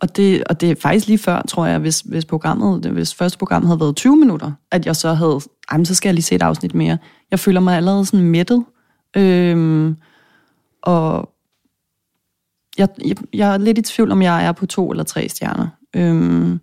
Og 0.00 0.16
det, 0.16 0.44
og 0.44 0.60
det 0.60 0.70
er 0.70 0.74
faktisk 0.74 1.06
lige 1.06 1.18
før, 1.18 1.42
tror 1.48 1.66
jeg, 1.66 1.78
hvis, 1.78 2.00
hvis, 2.00 2.24
programmet, 2.24 2.86
hvis 2.86 3.14
første 3.14 3.38
program 3.38 3.66
havde 3.66 3.80
været 3.80 3.96
20 3.96 4.16
minutter, 4.16 4.52
at 4.70 4.86
jeg 4.86 4.96
så 4.96 5.12
havde, 5.12 5.40
ej, 5.70 5.84
så 5.84 5.94
skal 5.94 6.08
jeg 6.08 6.14
lige 6.14 6.24
se 6.24 6.34
et 6.34 6.42
afsnit 6.42 6.74
mere. 6.74 6.98
Jeg 7.30 7.38
føler 7.38 7.60
mig 7.60 7.76
allerede 7.76 8.06
sådan 8.06 8.26
mættet. 8.26 8.64
Øhm, 9.16 9.96
og 10.82 11.30
jeg, 12.78 12.88
jeg, 13.04 13.16
jeg 13.32 13.54
er 13.54 13.58
lidt 13.58 13.78
i 13.78 13.82
tvivl, 13.82 14.12
om 14.12 14.22
jeg 14.22 14.46
er 14.46 14.52
på 14.52 14.66
to 14.66 14.90
eller 14.90 15.04
tre 15.04 15.28
stjerner. 15.28 15.68
Øhm, 15.96 16.60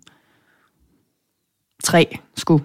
tre, 1.84 2.18
sku. 2.36 2.58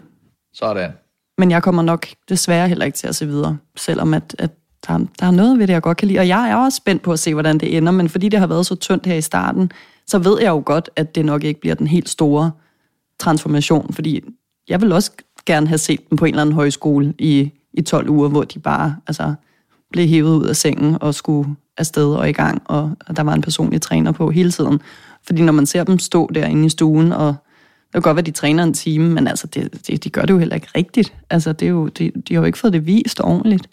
Sådan. 0.53 0.91
Men 1.37 1.51
jeg 1.51 1.63
kommer 1.63 1.81
nok 1.81 2.07
desværre 2.29 2.67
heller 2.67 2.85
ikke 2.85 2.95
til 2.95 3.07
at 3.07 3.15
se 3.15 3.25
videre, 3.25 3.57
selvom 3.75 4.13
at, 4.13 4.35
at 4.39 4.51
der, 4.87 4.97
der 5.19 5.25
er 5.25 5.31
noget 5.31 5.59
ved 5.59 5.67
det, 5.67 5.73
jeg 5.73 5.81
godt 5.81 5.97
kan 5.97 6.07
lide. 6.07 6.19
Og 6.19 6.27
jeg 6.27 6.49
er 6.49 6.55
også 6.55 6.75
spændt 6.75 7.01
på 7.01 7.11
at 7.11 7.19
se, 7.19 7.33
hvordan 7.33 7.57
det 7.57 7.77
ender, 7.77 7.91
men 7.91 8.09
fordi 8.09 8.29
det 8.29 8.39
har 8.39 8.47
været 8.47 8.65
så 8.65 8.75
tyndt 8.75 9.05
her 9.05 9.15
i 9.15 9.21
starten, 9.21 9.71
så 10.07 10.19
ved 10.19 10.41
jeg 10.41 10.49
jo 10.49 10.63
godt, 10.65 10.89
at 10.95 11.15
det 11.15 11.25
nok 11.25 11.43
ikke 11.43 11.59
bliver 11.59 11.75
den 11.75 11.87
helt 11.87 12.09
store 12.09 12.51
transformation, 13.19 13.93
fordi 13.93 14.21
jeg 14.69 14.81
vil 14.81 14.91
også 14.91 15.11
gerne 15.45 15.67
have 15.67 15.77
set 15.77 16.09
dem 16.09 16.17
på 16.17 16.25
en 16.25 16.33
eller 16.33 16.41
anden 16.41 16.55
højskole 16.55 17.13
i, 17.19 17.51
i 17.73 17.81
12 17.81 18.09
uger, 18.09 18.29
hvor 18.29 18.43
de 18.43 18.59
bare 18.59 18.95
altså, 19.07 19.33
blev 19.91 20.07
hævet 20.07 20.37
ud 20.37 20.45
af 20.45 20.55
sengen 20.55 20.97
og 21.01 21.15
skulle 21.15 21.55
afsted 21.77 22.15
og 22.15 22.29
i 22.29 22.31
gang, 22.31 22.61
og, 22.65 22.91
og 23.07 23.17
der 23.17 23.23
var 23.23 23.33
en 23.33 23.41
personlig 23.41 23.81
træner 23.81 24.11
på 24.11 24.31
hele 24.31 24.51
tiden. 24.51 24.81
Fordi 25.25 25.41
når 25.41 25.53
man 25.53 25.65
ser 25.65 25.83
dem 25.83 25.99
stå 25.99 26.29
derinde 26.35 26.65
i 26.65 26.69
stuen, 26.69 27.11
og 27.11 27.35
det 27.85 27.93
kan 27.93 28.01
godt 28.01 28.15
være, 28.15 28.25
de 28.25 28.31
træner 28.31 28.63
en 28.63 28.73
time, 28.73 29.09
men 29.09 29.27
altså, 29.27 29.47
det, 29.47 29.87
det, 29.87 30.03
de 30.03 30.09
gør 30.09 30.21
det 30.21 30.33
jo 30.33 30.37
heller 30.37 30.55
ikke 30.55 30.67
rigtigt. 30.75 31.13
Altså, 31.29 31.53
det 31.53 31.65
er 31.65 31.69
jo, 31.69 31.87
de, 31.87 32.11
de 32.27 32.33
har 32.33 32.41
jo 32.41 32.45
ikke 32.45 32.57
fået 32.57 32.73
det 32.73 32.85
vist 32.85 33.19
ordentligt. 33.19 33.69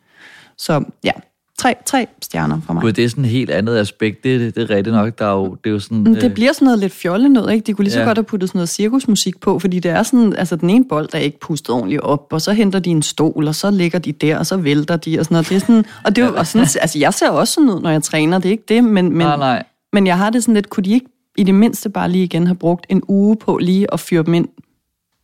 Så 0.59 0.85
ja, 1.05 1.13
tre, 1.61 1.75
tre 1.87 2.07
stjerner 2.23 2.61
for 2.67 2.73
mig. 2.73 2.83
Gud, 2.83 2.93
det 2.93 3.05
er 3.05 3.09
sådan 3.09 3.25
et 3.25 3.31
helt 3.31 3.51
andet 3.51 3.77
aspekt. 3.77 4.25
Det, 4.25 4.41
det, 4.41 4.55
det 4.55 4.71
er 4.71 4.77
rigtigt 4.77 4.95
nok. 4.97 5.19
Der 5.19 5.25
er 5.27 5.33
jo, 5.33 5.57
det 5.65 5.71
er 5.71 5.75
jo 5.75 5.79
sådan... 5.79 6.15
Det 6.15 6.35
bliver 6.35 6.53
sådan 6.53 6.67
noget 6.67 6.79
lidt 6.79 6.93
fjollet 6.93 7.31
noget, 7.31 7.53
ikke? 7.55 7.67
De 7.67 7.73
kunne 7.73 7.85
lige 7.85 7.93
så 7.93 8.01
Ja. 8.01 8.05
godt 8.07 8.19
have 8.19 8.25
puttet 8.25 8.49
sådan 8.49 8.59
noget 8.59 8.69
cirkusmusik 8.69 9.41
på, 9.41 9.59
fordi 9.59 9.79
det 9.79 9.91
er 9.91 10.03
sådan, 10.03 10.37
altså 10.37 10.57
den 10.57 10.71
ene 10.71 10.85
bold 10.89 11.09
er 11.13 11.19
ikke 11.19 11.41
pustet 11.41 11.71
ordentligt 11.71 12.01
op, 12.01 12.27
og 12.33 12.41
så 12.41 12.53
henter 12.53 12.79
de 12.79 12.91
en 12.91 13.03
stol, 13.03 13.49
og 13.49 13.55
så 13.55 13.71
ligger 13.71 13.99
de 13.99 14.13
der, 14.13 14.39
og 14.39 14.47
så 14.47 14.57
vælter 14.57 14.97
de, 14.97 15.19
og 15.19 15.25
sådan 15.25 15.35
noget. 15.35 15.49
Det 15.49 15.57
er 15.57 15.61
sådan, 15.61 15.85
og 16.05 16.17
det 16.17 16.25
er 16.25 16.29
jo, 16.29 16.35
og 16.37 16.47
sådan, 16.47 16.61
altså 16.81 16.99
jeg 16.99 17.15
ser 17.15 17.29
også 17.31 17.55
sådan 17.55 17.71
ud, 17.71 17.81
når 17.81 17.91
jeg 17.91 18.03
træner, 18.03 18.39
det 18.39 18.47
er 18.47 18.51
ikke 18.51 18.65
det, 18.69 18.85
men, 18.85 18.93
men, 19.09 19.13
Nej, 19.27 19.37
nej. 19.37 19.63
men 19.93 20.07
jeg 20.07 20.19
har 20.19 20.31
det 20.31 20.43
sådan 20.43 20.55
lidt, 20.55 20.71
kunne 20.71 20.85
de 20.85 20.91
ikke 20.93 21.07
i 21.37 21.43
det 21.43 21.55
mindste 21.55 21.89
bare 21.89 22.11
lige 22.11 22.25
igen 22.25 22.47
have 22.47 22.57
brugt 22.57 22.87
en 22.89 23.03
uge 23.09 23.37
på 23.37 23.59
lige 23.59 23.93
at 23.95 24.01
fyre 24.01 24.23
dem 24.23 24.35
ind 24.35 24.45
et 24.45 24.51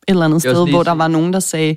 eller 0.09 0.25
andet 0.25 0.41
sted, 0.43 0.65
lige 0.65 0.75
hvor 0.75 0.83
der 0.83 0.93
var 0.95 1.09
nogen, 1.09 1.33
der 1.33 1.41
sagde, 1.41 1.77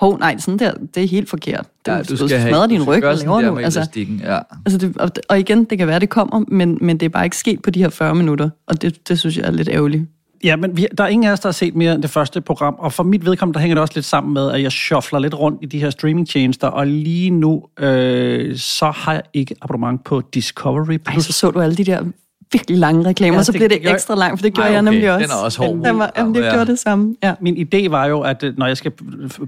hov, 0.00 0.18
nej, 0.18 0.36
sådan 0.38 0.58
der, 0.58 0.72
det 0.94 1.04
er 1.04 1.08
helt 1.08 1.30
forkert. 1.30 1.66
Det, 1.86 1.92
Ja, 1.92 2.02
du, 2.02 2.16
skal 2.16 2.38
have- 2.38 2.50
smadrer 2.50 2.66
du 2.66 2.72
din 2.72 2.82
ryg, 2.82 3.02
sådan 3.02 3.26
laver 3.26 3.40
du? 3.50 3.58
Altså, 3.58 3.88
ja. 4.24 4.38
Altså 4.66 4.78
det, 4.78 4.96
og, 4.96 5.10
og 5.28 5.38
igen, 5.40 5.64
det 5.64 5.78
kan 5.78 5.86
være, 5.88 5.98
det 5.98 6.08
kommer, 6.08 6.44
men, 6.48 6.78
men 6.80 6.96
det 7.00 7.06
er 7.06 7.10
bare 7.10 7.24
ikke 7.24 7.36
sket 7.36 7.62
på 7.62 7.70
de 7.70 7.80
her 7.82 7.88
40 7.88 8.14
minutter, 8.14 8.50
og 8.66 8.82
det, 8.82 9.08
det 9.08 9.18
synes 9.18 9.36
jeg 9.36 9.46
er 9.46 9.50
lidt 9.50 9.68
ærgerligt. 9.68 10.02
Ja, 10.44 10.56
men 10.56 10.76
vi, 10.76 10.86
der 10.98 11.04
er 11.04 11.08
ingen 11.08 11.28
af 11.28 11.32
os, 11.32 11.40
der 11.40 11.48
har 11.48 11.52
set 11.52 11.74
mere 11.74 11.94
end 11.94 12.02
det 12.02 12.10
første 12.10 12.40
program, 12.40 12.74
og 12.78 12.92
for 12.92 13.02
mit 13.02 13.24
vedkommende, 13.24 13.54
der 13.54 13.60
hænger 13.60 13.74
det 13.74 13.82
også 13.82 13.94
lidt 13.94 14.06
sammen 14.06 14.34
med, 14.34 14.50
at 14.50 14.62
jeg 14.62 14.72
shuffler 14.72 15.18
lidt 15.18 15.34
rundt 15.38 15.58
i 15.62 15.66
de 15.66 15.78
her 15.80 15.90
streamingtjenester, 15.90 16.66
og 16.68 16.86
lige 16.86 17.30
nu, 17.30 17.62
øh, 17.80 18.56
så 18.56 18.90
har 18.96 19.12
jeg 19.12 19.22
ikke 19.34 19.54
abonnement 19.62 20.04
på 20.04 20.22
Discovery+. 20.34 20.98
Ej, 21.06 21.18
så 21.18 21.32
så 21.32 21.50
du 21.50 21.60
alle 21.60 21.76
de 21.76 21.84
der 21.84 22.04
virkelig 22.52 22.78
lange 22.78 23.04
reklamer, 23.06 23.36
Ja, 23.38 23.42
så 23.42 23.52
det 23.52 23.58
bliver 23.58 23.68
det 23.68 23.82
gør- 23.82 23.92
ekstra 23.94 24.14
langt, 24.14 24.38
for 24.40 24.42
det 24.42 24.54
gjorde 24.54 24.68
Ej, 24.68 24.72
jeg 24.74 24.82
okay. 24.82 24.92
nemlig 24.92 25.12
også. 25.12 25.22
Den 25.22 25.30
er 25.30 25.44
også 25.44 25.62
hård. 25.62 25.84
Den 25.84 25.98
var, 25.98 26.12
jamen, 26.16 26.34
det 26.34 26.40
Ja. 26.44 26.50
gjorde 26.52 26.70
det 26.70 26.78
samme. 26.78 27.14
Ja. 27.22 27.34
Min 27.40 27.56
idé 27.74 27.88
var 27.88 28.06
jo, 28.06 28.20
at 28.20 28.42
øh, 28.42 28.58
når 28.58 28.66
jeg 28.66 28.76
skal 28.76 28.92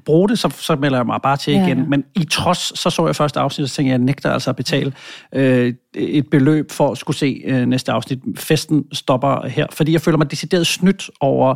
bruge 0.05 0.29
det, 0.29 0.39
så, 0.39 0.51
så 0.59 0.77
melder 0.77 0.99
jeg 0.99 1.07
mig 1.07 1.21
bare 1.23 1.37
til 1.37 1.53
Ja, 1.53 1.67
igen. 1.67 1.79
ja. 1.79 1.85
Men 1.89 2.05
i 2.15 2.25
trods, 2.25 2.79
så 2.79 2.91
så 2.91 3.07
jeg 3.07 3.17
første 3.17 3.41
afsnit, 3.41 3.63
og 3.65 3.69
så 3.69 3.75
tænkte 3.77 3.89
jeg, 3.89 3.99
jeg 3.99 4.05
nægter 4.05 4.31
altså 4.33 4.51
at 4.51 4.57
betale 4.57 4.93
øh, 5.35 5.75
et 5.95 6.29
beløb 6.31 6.71
for 6.71 6.91
at 6.91 6.99
skulle 6.99 7.17
se 7.17 7.43
øh, 7.45 7.67
næste 7.67 7.93
afsnit. 7.93 8.19
Festen 8.37 8.85
stopper 8.93 9.49
her, 9.49 9.67
fordi 9.71 9.93
jeg 9.93 10.01
føler 10.01 10.19
mig 10.19 10.31
decideret 10.31 10.67
snydt 10.67 11.11
over 11.21 11.55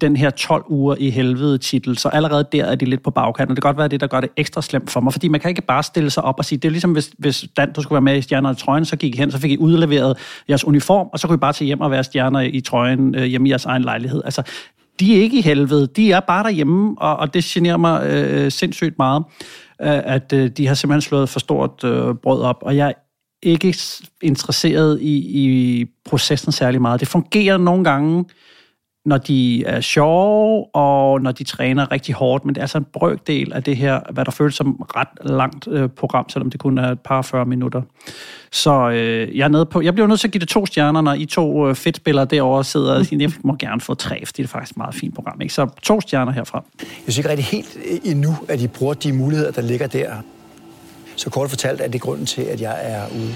den 0.00 0.16
her 0.16 0.30
12 0.30 0.64
uger 0.68 0.96
i 0.98 1.10
helvede 1.10 1.58
titel. 1.58 1.98
Så 1.98 2.08
allerede 2.08 2.44
der 2.52 2.64
er 2.64 2.74
det 2.74 2.88
lidt 2.88 3.02
på 3.02 3.10
bagkanten, 3.10 3.50
og 3.50 3.56
det 3.56 3.62
kan 3.62 3.68
godt 3.68 3.78
være 3.78 3.88
det, 3.88 4.00
der 4.00 4.06
gør 4.06 4.20
det 4.20 4.30
ekstra 4.36 4.62
slemt 4.62 4.90
for 4.90 5.00
mig. 5.00 5.12
Fordi 5.12 5.28
man 5.28 5.40
kan 5.40 5.48
ikke 5.48 5.62
bare 5.62 5.82
stille 5.82 6.10
sig 6.10 6.22
op 6.22 6.34
og 6.38 6.44
sige, 6.44 6.58
det 6.58 6.68
er 6.68 6.72
ligesom 6.72 6.92
hvis, 6.92 7.10
hvis 7.18 7.44
Dan, 7.56 7.72
du 7.72 7.82
skulle 7.82 7.96
være 7.96 8.02
med 8.02 8.16
i 8.16 8.22
Stjerner 8.22 8.52
i 8.52 8.54
trøjen, 8.54 8.84
så 8.84 8.96
gik 8.96 9.14
I 9.14 9.18
hen, 9.18 9.30
så 9.30 9.38
fik 9.38 9.50
I 9.50 9.58
udleveret 9.58 10.18
jeres 10.48 10.64
uniform, 10.64 11.08
og 11.12 11.18
så 11.18 11.26
kunne 11.26 11.34
I 11.34 11.38
bare 11.38 11.52
tage 11.52 11.66
hjem 11.66 11.80
og 11.80 11.90
være 11.90 12.04
stjerner 12.04 12.40
i 12.40 12.60
trøjen 12.60 13.14
øh, 13.14 13.24
hjemme 13.24 13.48
i 13.48 13.50
jeres 13.50 13.64
egen 13.64 13.82
lejlighed. 13.82 14.22
Altså, 14.24 14.42
de 15.00 15.16
er 15.16 15.22
ikke 15.22 15.38
i 15.38 15.42
helvede, 15.42 15.86
de 15.86 16.12
er 16.12 16.20
bare 16.20 16.42
derhjemme, 16.42 16.94
og, 16.98 17.16
og 17.16 17.34
det 17.34 17.44
generer 17.44 17.76
mig 17.76 18.06
øh, 18.06 18.50
sindssygt 18.52 18.98
meget, 18.98 19.24
øh, 19.82 20.00
at 20.04 20.32
øh, 20.32 20.50
de 20.50 20.66
har 20.66 20.74
simpelthen 20.74 21.00
slået 21.00 21.28
for 21.28 21.40
stort 21.40 21.84
øh, 21.84 22.14
brød 22.14 22.42
op, 22.42 22.58
og 22.62 22.76
jeg 22.76 22.88
er 22.88 22.92
ikke 23.46 23.74
interesseret 24.22 25.00
i, 25.00 25.16
i 25.16 25.86
processen 26.04 26.52
særlig 26.52 26.82
meget. 26.82 27.00
Det 27.00 27.08
fungerer 27.08 27.58
nogle 27.58 27.84
gange, 27.84 28.24
når 29.06 29.18
de 29.18 29.64
er 29.64 29.80
sjove, 29.80 30.74
og 30.74 31.20
når 31.20 31.32
de 31.32 31.44
træner 31.44 31.92
rigtig 31.92 32.14
hårdt, 32.14 32.44
men 32.44 32.54
det 32.54 32.60
er 32.60 32.64
altså 32.64 32.78
en 32.78 32.86
brøkdel 32.92 33.52
af 33.52 33.62
det 33.62 33.76
her, 33.76 34.00
hvad 34.12 34.24
der 34.24 34.30
føles 34.30 34.54
som 34.54 34.72
ret 34.96 35.08
langt 35.30 35.68
øh, 35.68 35.88
program, 35.88 36.28
selvom 36.28 36.50
det 36.50 36.60
kun 36.60 36.78
er 36.78 36.90
et 36.90 37.00
par 37.00 37.22
40 37.22 37.46
minutter. 37.46 37.82
Så 38.52 38.90
øh, 38.90 39.36
jeg 39.36 39.44
er 39.44 39.48
nede 39.48 39.66
på, 39.66 39.80
jeg 39.80 39.94
bliver 39.94 40.06
nødt 40.06 40.20
til 40.20 40.28
at 40.28 40.32
give 40.32 40.40
det 40.40 40.48
to 40.48 40.66
stjerner, 40.66 41.00
når 41.00 41.14
I 41.14 41.24
to 41.24 41.68
øh, 41.68 41.74
fedtspillere 41.74 42.24
derovre 42.24 42.64
sidder 42.64 42.98
og 42.98 43.06
siger, 43.06 43.22
jeg 43.22 43.32
må 43.44 43.56
gerne 43.58 43.80
få 43.80 43.94
tre, 43.94 44.26
fordi 44.26 44.42
det 44.42 44.48
er 44.48 44.52
faktisk 44.52 44.70
et 44.70 44.76
meget 44.76 44.94
fint 44.94 45.14
program. 45.14 45.40
Ikke? 45.40 45.54
Så 45.54 45.68
to 45.82 46.00
stjerner 46.00 46.32
herfra. 46.32 46.64
Jeg 46.80 46.88
synes 47.02 47.18
ikke 47.18 47.28
rigtig 47.28 47.44
helt 47.44 47.78
øh, 47.90 48.10
endnu, 48.10 48.36
at 48.48 48.58
de 48.58 48.68
bruger 48.68 48.94
de 48.94 49.12
muligheder, 49.12 49.50
der 49.50 49.62
ligger 49.62 49.86
der. 49.86 50.10
Så 51.16 51.30
kort 51.30 51.50
fortalt 51.50 51.80
er 51.80 51.88
det 51.88 52.00
grunden 52.00 52.26
til, 52.26 52.42
at 52.42 52.60
jeg 52.60 52.76
er 52.82 53.02
ude. 53.14 53.34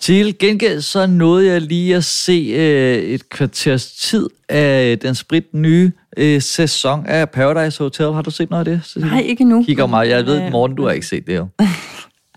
Til 0.00 0.38
gengæld 0.38 0.80
så 0.80 1.06
nåede 1.06 1.46
jeg 1.52 1.60
lige 1.60 1.96
at 1.96 2.04
se 2.04 2.32
øh, 2.56 2.96
et 3.02 3.28
kvarters 3.28 3.86
tid 3.90 4.28
af 4.48 4.98
den 4.98 5.14
sprit 5.14 5.44
nye 5.54 5.92
øh, 6.16 6.42
sæson 6.42 7.06
af 7.06 7.30
Paradise 7.30 7.78
Hotel. 7.82 8.12
Har 8.12 8.22
du 8.22 8.30
set 8.30 8.50
noget 8.50 8.68
af 8.68 8.72
det? 8.72 8.80
Cecilie? 8.84 9.08
Nej, 9.08 9.20
ikke 9.20 9.44
nu. 9.44 9.64
Kigger 9.64 9.86
mig. 9.86 10.08
Jeg 10.08 10.26
ved, 10.26 10.42
Øh, 10.42 10.52
Morten, 10.52 10.76
du 10.76 10.84
har 10.84 10.92
ikke 10.92 11.06
set 11.06 11.26
det 11.26 11.36
jo. 11.36 11.46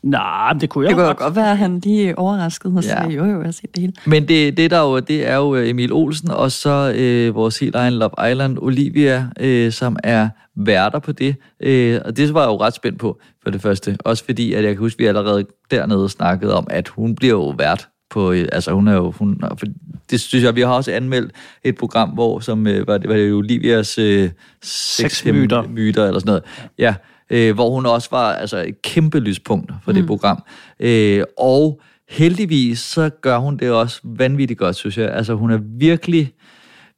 Nej, 0.06 0.54
det 0.62 0.70
kunne 0.70 0.84
jeg 0.84 0.90
Det 0.90 0.96
kunne 0.96 1.02
jo 1.04 1.08
godt. 1.08 1.18
godt 1.18 1.36
være, 1.36 1.52
at 1.52 1.58
han 1.58 1.80
lige 1.80 2.10
er 2.10 2.14
overrasket 2.18 2.74
og 2.78 2.84
siger, 2.84 3.04
Ja. 3.04 3.10
jo, 3.10 3.26
jo, 3.26 3.38
jeg 3.38 3.46
har 3.46 3.52
set 3.52 3.76
det 3.76 3.82
hele. 3.82 3.94
Men 4.06 4.28
det, 4.28 4.58
det, 4.58 4.72
der 4.72 4.80
jo, 4.82 5.00
det 5.00 5.28
er 5.28 5.36
jo 5.36 5.56
Emil 5.56 5.94
Olsen, 5.94 6.32
og 6.32 6.52
så 6.52 6.94
øh, 6.96 7.36
vores 7.36 7.60
helt 7.60 7.76
egen 7.76 7.94
Love 7.94 8.32
Island, 8.32 8.58
Olivia, 8.62 9.28
øh, 9.40 9.72
som 9.72 9.98
er 10.04 10.30
værter 10.56 11.00
på 11.00 11.12
det. 11.12 11.36
Øh, 11.60 12.00
og 12.06 12.18
det 12.18 12.34
var 12.34 12.42
jeg 12.42 12.48
jo 12.48 12.58
ret 12.62 12.74
spændt 12.76 13.00
på, 13.00 13.20
for 13.44 13.50
det 13.52 13.62
første. 13.62 13.98
Også 14.06 14.26
fordi, 14.26 14.54
at 14.54 14.64
jeg 14.64 14.72
kan 14.74 14.80
huske, 14.80 14.96
at 14.96 15.00
vi 15.00 15.06
allerede 15.06 15.46
dernede 15.72 16.10
snakkede 16.10 16.56
om, 16.56 16.68
at 16.70 16.88
hun 16.88 17.16
bliver 17.16 17.34
jo 17.34 17.50
vært 17.58 17.88
på, 18.10 18.32
øh, 18.32 18.48
altså 18.52 18.72
hun 18.72 18.88
er 18.88 18.94
jo, 18.94 19.12
hun, 19.12 19.42
for 19.58 19.66
det 20.12 20.22
synes 20.22 20.44
jeg, 20.46 20.56
vi 20.56 20.62
har 20.62 20.74
også 20.74 20.92
anmeldt 20.92 21.32
et 21.64 21.76
program, 21.78 22.10
hvor, 22.10 22.40
som 22.40 22.68
øh, 22.68 22.88
var, 22.88 22.98
det, 22.98 23.10
var 23.10 23.16
det 23.16 23.30
jo 23.30 23.38
Olivias 23.38 23.98
øh, 23.98 24.30
Sexmyter. 24.64 25.64
myter 25.68 26.06
eller 26.06 26.20
sådan 26.20 26.30
noget. 26.30 26.44
Ja, 26.80 26.96
øh, 27.30 27.54
hvor 27.54 27.70
hun 27.70 27.86
også 27.86 28.08
var 28.12 28.34
altså, 28.34 28.58
et 28.58 28.82
kæmpe 28.82 29.20
lyspunkt 29.20 29.72
for 29.84 29.92
mm. 29.92 29.98
det 29.98 30.08
program. 30.08 30.44
Øh, 30.80 31.24
og 31.38 31.82
heldigvis, 32.10 32.80
så 32.80 33.10
gør 33.22 33.38
hun 33.38 33.58
det 33.58 33.72
også 33.72 34.00
vanvittigt 34.04 34.60
godt, 34.60 34.76
synes 34.76 34.98
jeg. 34.98 35.12
Altså, 35.12 35.34
hun 35.34 35.52
er 35.52 35.60
virkelig... 35.78 36.34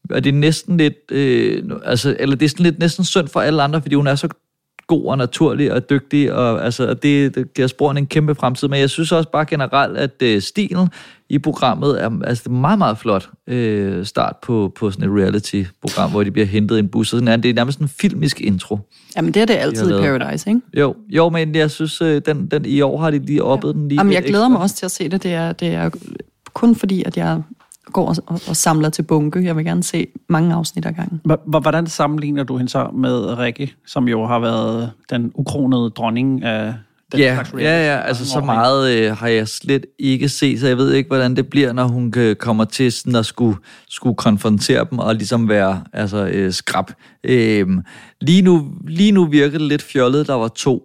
Og 0.09 0.23
det 0.23 0.29
er 0.29 0.37
næsten 0.37 0.77
lidt... 0.77 1.11
Øh, 1.11 1.63
altså, 1.85 2.15
eller 2.19 2.35
det 2.35 2.45
er 2.45 2.49
sådan 2.49 2.63
lidt 2.63 2.79
næsten 2.79 3.05
synd 3.05 3.27
for 3.27 3.39
alle 3.39 3.63
andre, 3.63 3.81
fordi 3.81 3.95
hun 3.95 4.07
er 4.07 4.15
så 4.15 4.27
god 4.87 5.05
og 5.05 5.17
naturlig 5.17 5.73
og 5.73 5.89
dygtig, 5.89 6.33
og 6.33 6.65
altså, 6.65 6.93
det, 6.93 7.35
det 7.35 7.53
giver 7.53 7.67
sporene 7.67 7.99
en 7.99 8.05
kæmpe 8.07 8.35
fremtid. 8.35 8.67
Men 8.67 8.79
jeg 8.79 8.89
synes 8.89 9.11
også 9.11 9.29
bare 9.29 9.45
generelt, 9.45 9.97
at 9.97 10.11
øh, 10.23 10.41
stilen 10.41 10.87
i 11.29 11.39
programmet 11.39 12.03
er 12.03 12.09
altså, 12.23 12.49
meget, 12.49 12.77
meget 12.77 12.97
flot 12.97 13.29
øh, 13.47 14.05
start 14.05 14.35
på, 14.43 14.71
på 14.75 14.91
sådan 14.91 15.09
et 15.09 15.19
reality-program, 15.23 16.11
hvor 16.11 16.23
de 16.23 16.31
bliver 16.31 16.45
hentet 16.45 16.75
i 16.75 16.79
en 16.79 16.87
bus. 16.87 17.13
Og 17.13 17.17
sådan, 17.19 17.27
er- 17.27 17.37
det 17.37 17.49
er 17.49 17.53
nærmest 17.53 17.79
en 17.79 17.87
filmisk 17.87 18.41
intro. 18.41 18.79
Jamen, 19.17 19.33
det 19.33 19.41
er 19.41 19.45
det 19.45 19.53
altid 19.53 19.89
i. 19.99 20.01
Paradise, 20.01 20.49
ikke? 20.49 20.61
Jo, 20.77 20.95
jo 21.09 21.29
men 21.29 21.55
jeg 21.55 21.71
synes, 21.71 22.01
øh, 22.01 22.21
den, 22.25 22.47
den, 22.47 22.65
i 22.65 22.81
år 22.81 23.01
har 23.01 23.11
de 23.11 23.19
lige 23.19 23.43
oppet 23.43 23.75
den 23.75 23.87
lige 23.87 23.99
Jamen, 23.99 24.13
jeg 24.13 24.23
glæder 24.23 24.39
ekstra. 24.43 24.49
mig 24.49 24.61
også 24.61 24.75
til 24.75 24.85
at 24.85 24.91
se 24.91 25.09
det. 25.09 25.23
Det 25.23 25.33
er, 25.33 25.51
det 25.51 25.67
er 25.67 25.89
kun 26.53 26.75
fordi, 26.75 27.03
at 27.05 27.17
jeg 27.17 27.41
går 27.93 28.07
og, 28.07 28.15
og, 28.25 28.41
og 28.47 28.55
samler 28.55 28.89
til 28.89 29.03
bunke. 29.03 29.43
Jeg 29.43 29.55
vil 29.57 29.65
gerne 29.65 29.83
se 29.83 30.07
mange 30.29 30.53
afsnit 30.53 30.85
ad 30.85 30.93
gangen. 30.93 31.21
Hvordan 31.45 31.87
sammenligner 31.87 32.43
du 32.43 32.57
hende 32.57 32.71
så 32.71 32.89
med 32.93 33.37
Rikke, 33.37 33.73
som 33.85 34.07
jo 34.07 34.25
har 34.25 34.39
været 34.39 34.91
den 35.09 35.31
ukronede 35.35 35.89
dronning 35.89 36.43
af 36.43 36.73
den 37.11 37.19
Ja, 37.19 37.35
slags 37.35 37.53
ja, 37.53 37.95
ja, 37.95 37.99
altså 38.01 38.25
så 38.25 38.41
meget 38.41 38.97
øh, 38.97 39.17
har 39.17 39.27
jeg 39.27 39.47
slet 39.47 39.85
ikke 39.99 40.29
set, 40.29 40.59
så 40.59 40.67
jeg 40.67 40.77
ved 40.77 40.93
ikke, 40.93 41.07
hvordan 41.07 41.35
det 41.35 41.47
bliver, 41.47 41.73
når 41.73 41.87
hun 41.87 42.13
øh, 42.17 42.35
kommer 42.35 42.65
til 42.65 42.91
sådan 42.91 43.15
at 43.15 43.25
skulle, 43.25 43.57
skulle 43.89 44.15
konfrontere 44.15 44.87
dem 44.91 44.99
og 44.99 45.15
ligesom 45.15 45.49
være 45.49 45.83
altså, 45.93 46.27
øh, 46.27 46.53
skrab. 46.53 46.85
Øh, 47.23 47.67
lige, 48.21 48.41
nu, 48.41 48.67
lige 48.87 49.11
nu 49.11 49.25
virker 49.25 49.57
det 49.57 49.67
lidt 49.67 49.81
fjollet, 49.81 50.27
der 50.27 50.33
var 50.33 50.47
to 50.47 50.83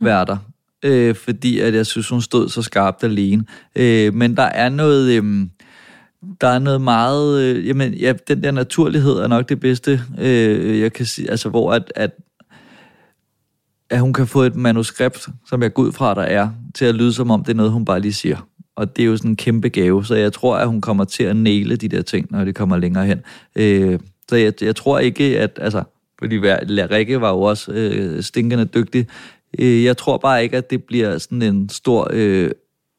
værter, 0.00 0.36
øh, 0.84 1.14
fordi 1.14 1.58
at 1.60 1.74
jeg 1.74 1.86
synes, 1.86 2.08
hun 2.08 2.20
stod 2.20 2.48
så 2.48 2.62
skarpt 2.62 3.04
alene. 3.04 3.44
Øh, 3.76 4.14
men 4.14 4.36
der 4.36 4.42
er 4.42 4.68
noget... 4.68 5.12
Øh, 5.12 5.46
der 6.40 6.48
er 6.48 6.58
noget 6.58 6.80
meget... 6.80 7.42
Øh, 7.42 7.66
jamen, 7.66 7.94
ja, 7.94 8.12
den 8.28 8.42
der 8.42 8.50
naturlighed 8.50 9.12
er 9.12 9.26
nok 9.26 9.48
det 9.48 9.60
bedste, 9.60 10.00
øh, 10.18 10.80
jeg 10.80 10.92
kan 10.92 11.06
sige. 11.06 11.30
Altså, 11.30 11.48
hvor 11.48 11.72
at, 11.72 11.92
at, 11.96 12.10
at 13.90 14.00
hun 14.00 14.12
kan 14.12 14.26
få 14.26 14.42
et 14.42 14.56
manuskript, 14.56 15.28
som 15.48 15.62
jeg 15.62 15.74
går 15.74 15.82
ud 15.82 15.92
fra, 15.92 16.14
der 16.14 16.22
er, 16.22 16.50
til 16.74 16.84
at 16.84 16.94
lyde 16.94 17.12
som 17.12 17.30
om, 17.30 17.44
det 17.44 17.52
er 17.52 17.56
noget, 17.56 17.72
hun 17.72 17.84
bare 17.84 18.00
lige 18.00 18.12
siger. 18.12 18.48
Og 18.76 18.96
det 18.96 19.02
er 19.02 19.06
jo 19.06 19.16
sådan 19.16 19.30
en 19.30 19.36
kæmpe 19.36 19.68
gave, 19.68 20.04
så 20.04 20.14
jeg 20.14 20.32
tror, 20.32 20.56
at 20.56 20.68
hun 20.68 20.80
kommer 20.80 21.04
til 21.04 21.24
at 21.24 21.36
næle 21.36 21.76
de 21.76 21.88
der 21.88 22.02
ting, 22.02 22.26
når 22.30 22.44
det 22.44 22.54
kommer 22.54 22.76
længere 22.76 23.06
hen. 23.06 23.20
Øh, 23.56 23.98
så 24.28 24.36
jeg, 24.36 24.52
jeg 24.62 24.76
tror 24.76 24.98
ikke, 24.98 25.40
at... 25.40 25.58
Altså, 25.60 25.82
fordi 26.18 26.38
Rikke 26.38 27.20
var 27.20 27.30
jo 27.30 27.40
også 27.40 27.72
øh, 27.72 28.22
stinkende 28.22 28.64
dygtig. 28.64 29.06
Øh, 29.58 29.84
jeg 29.84 29.96
tror 29.96 30.18
bare 30.18 30.42
ikke, 30.42 30.56
at 30.56 30.70
det 30.70 30.84
bliver 30.84 31.18
sådan 31.18 31.42
en 31.42 31.68
stor... 31.68 32.10
Øh, 32.12 32.50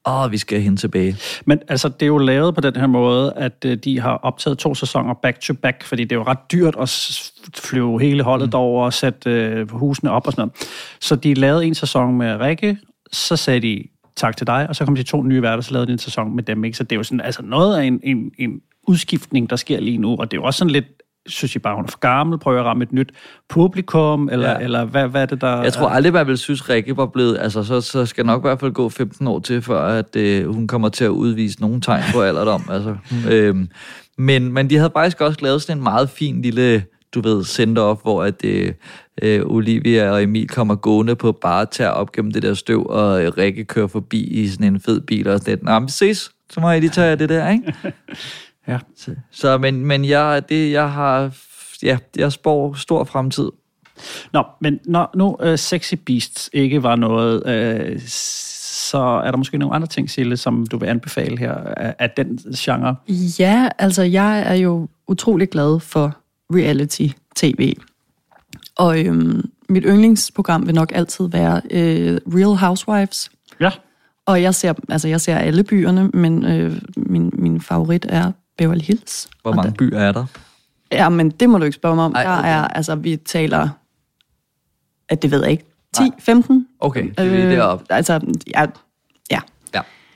åh, 0.10 0.32
vi 0.32 0.38
skal 0.38 0.62
hende 0.62 0.78
tilbage. 0.78 1.18
Men 1.46 1.60
altså, 1.68 1.90
det 1.90 2.02
er 2.02 2.08
jo 2.08 2.18
lavet 2.18 2.56
på 2.56 2.62
den 2.62 2.76
her 2.76 2.88
måde, 2.88 3.34
at 3.34 3.66
øh, 3.66 3.78
de 3.78 4.00
har 4.00 4.14
optaget 4.18 4.58
to 4.58 4.76
sæsoner 4.76 5.14
back-to-back, 5.14 5.84
fordi 5.84 6.04
det 6.04 6.12
er 6.12 6.16
jo 6.16 6.24
ret 6.24 6.52
dyrt 6.52 6.76
at 6.82 6.90
flyve 7.56 8.02
hele 8.02 8.24
holdet 8.24 8.48
mm. 8.48 8.52
derover 8.52 8.86
og 8.86 8.94
sætte 8.94 9.32
øh, 9.32 9.72
husene 9.72 10.12
op 10.12 10.28
og 10.28 10.34
sådan 10.34 10.42
noget. 10.42 10.54
Så 11.02 11.16
de 11.16 11.34
lavede 11.34 11.66
en 11.66 11.76
sæson 11.76 12.18
med 12.18 12.40
Rikke, 12.40 12.78
så 13.12 13.36
sagde 13.36 13.60
de 13.60 13.84
tak 14.16 14.38
til 14.38 14.48
dig, 14.48 14.70
og 14.70 14.76
så 14.76 14.86
kom 14.86 14.96
de 14.96 15.04
to 15.04 15.24
nye 15.24 15.42
værter, 15.42 15.62
så 15.62 15.74
lavede 15.74 15.88
de 15.88 15.92
en 15.92 16.00
sæson 16.00 16.36
med 16.36 16.44
dem. 16.44 16.64
Ikke? 16.64 16.78
Så 16.78 16.84
det 16.84 16.92
er 16.92 16.96
jo 16.96 17.04
sådan, 17.04 17.22
altså 17.22 17.42
noget 17.42 17.78
af 17.78 17.84
en, 17.84 18.00
en, 18.04 18.32
en 18.38 18.62
udskiftning, 18.88 19.50
der 19.50 19.56
sker 19.56 19.80
lige 19.80 19.98
nu, 19.98 20.16
og 20.18 20.32
det 20.32 20.38
er 20.38 20.42
jo 20.42 20.46
også 20.46 20.58
sådan 20.58 20.72
lidt 20.72 20.86
synes 21.30 21.56
I 21.56 21.60
bare, 21.60 21.76
hun 21.76 21.86
er 21.86 21.92
for 21.92 22.00
gammel, 22.00 22.40
prøver 22.40 22.60
at 22.60 22.66
ramme 22.66 22.84
et 22.84 22.92
nyt 22.92 23.12
publikum, 23.50 24.30
eller, 24.32 24.50
ja. 24.50 24.58
Eller 24.60 24.86
hvad, 24.86 25.08
hvad 25.08 25.22
er 25.22 25.26
det, 25.26 25.42
der... 25.42 25.64
Jeg 25.64 25.74
tror 25.74 25.90
aldrig, 25.90 26.14
man 26.14 26.28
vil 26.28 26.38
synes, 26.38 26.70
Rikke 26.70 26.98
var 26.98 27.06
blevet... 27.06 27.38
Altså, 27.42 27.64
så, 27.64 27.82
så 27.82 28.06
skal 28.06 28.26
nok 28.26 28.42
i 28.42 28.48
hvert 28.48 28.60
fald 28.60 28.72
gå 28.72 28.90
15 28.90 29.28
år 29.28 29.40
til, 29.40 29.62
før 29.62 29.82
at, 29.82 30.16
øh, 30.16 30.54
hun 30.54 30.68
kommer 30.68 30.90
til 30.90 31.04
at 31.04 31.10
udvise 31.10 31.62
nogle 31.62 31.82
tegn 31.82 32.04
på 32.14 32.22
alderdom. 32.22 32.64
Altså. 32.80 32.96
øhm, 33.30 33.70
men, 34.18 34.54
men 34.54 34.70
de 34.70 34.76
havde 34.76 34.92
faktisk 34.94 35.22
også 35.22 35.40
lavet 35.42 35.62
sådan 35.62 35.78
en 35.78 35.84
meget 35.84 36.10
fin 36.10 36.42
lille, 36.42 36.84
du 37.16 37.22
ved, 37.22 37.44
send-off, 37.44 38.02
hvor 38.02 38.24
at, 38.24 38.46
øh, 38.46 38.74
øh, 39.22 39.42
Olivia 39.46 40.12
og 40.12 40.24
Emil 40.24 40.48
kommer 40.48 40.76
gående 40.76 41.16
på 41.16 41.32
bare 41.32 41.66
tager 41.66 41.92
op 41.92 42.12
gennem 42.12 42.32
det 42.32 42.44
der 42.44 42.54
støv, 42.54 42.86
og 42.90 43.24
øh, 43.24 43.32
Rikke 43.38 43.66
kører 43.66 43.88
forbi 43.88 44.24
i 44.24 44.48
sådan 44.48 44.74
en 44.74 44.80
fed 44.80 45.02
bil 45.02 45.28
og 45.28 45.40
sådan 45.40 45.60
lidt. 45.66 45.84
Vi 45.86 45.92
ses. 45.92 46.32
Så 46.50 46.60
må 46.60 46.70
jeg 46.72 46.80
lige 46.80 46.90
tage 46.90 47.16
det 47.16 47.30
der, 47.30 47.50
ikke? 47.50 47.74
ja. 48.70 48.80
Så, 48.96 49.16
så 49.32 49.58
men, 49.58 49.86
men 49.86 50.06
jeg, 50.06 50.50
det, 50.50 50.72
jeg 50.72 50.92
har... 50.92 51.36
Ja, 51.84 51.98
jeg 52.16 52.32
spår 52.32 52.74
stor 52.74 53.04
fremtid. 53.04 53.50
Nå, 54.34 54.44
men 54.62 54.80
når 54.86 55.12
nu 55.16 55.38
uh, 55.44 55.56
Sexy 55.56 55.94
Beasts 56.06 56.50
ikke 56.54 56.84
var 56.84 56.96
noget, 56.96 57.44
uh, 57.94 58.00
så 58.90 58.98
er 58.98 59.32
der 59.32 59.38
måske 59.38 59.58
nogle 59.58 59.76
andre 59.76 59.88
ting, 59.88 60.10
Sille, 60.10 60.38
som 60.38 60.68
du 60.68 60.78
vil 60.78 60.88
anbefale 60.88 61.38
her 61.38 61.54
af, 61.54 61.96
af 62.00 62.10
den 62.10 62.40
genre. 62.56 62.96
Ja, 63.40 63.70
altså 63.78 64.04
jeg 64.04 64.42
er 64.42 64.54
jo 64.54 64.88
utrolig 65.08 65.50
glad 65.50 65.80
for 65.80 66.18
reality-tv. 66.54 67.76
Og 68.78 69.06
øhm, 69.06 69.50
mit 69.70 69.84
yndlingsprogram 69.88 70.68
vil 70.68 70.76
nok 70.76 70.92
altid 70.96 71.30
være 71.30 71.62
øh, 71.72 72.20
Real 72.28 72.58
Housewives. 72.58 73.32
Ja. 73.60 73.72
Og 74.26 74.42
jeg 74.42 74.56
ser, 74.56 74.74
altså 74.90 75.08
jeg 75.08 75.22
ser 75.22 75.38
alle 75.38 75.64
byerne, 75.64 76.08
men 76.08 76.46
øh, 76.46 76.82
min, 76.96 77.32
min 77.34 77.62
favorit 77.62 78.06
er 78.10 78.32
Beverly 78.60 78.82
Hills. 78.84 79.30
Hvor 79.42 79.54
mange 79.54 79.72
byer 79.72 80.00
er 80.00 80.12
der? 80.12 80.26
Ja, 80.92 81.10
men 81.10 81.30
det 81.30 81.50
må 81.50 81.58
du 81.58 81.64
ikke 81.64 81.76
spørge 81.76 81.96
mig 81.96 82.06
om. 82.06 82.14
Ej, 82.16 82.24
Der 82.24 82.38
okay. 82.38 82.50
er, 82.50 82.68
altså 82.68 82.96
vi 82.96 83.16
taler, 83.16 83.70
at 85.10 85.22
det 85.22 85.32
ved 85.32 85.42
jeg 85.42 85.52
ikke, 85.52 85.66
10, 85.96 86.04
15? 86.20 86.68
Okay, 86.80 87.10
det 87.18 87.20
er 87.20 87.50
deroppe. 87.50 87.86
Altså, 87.90 88.20
ja, 88.48 88.66
ja. 89.32 89.40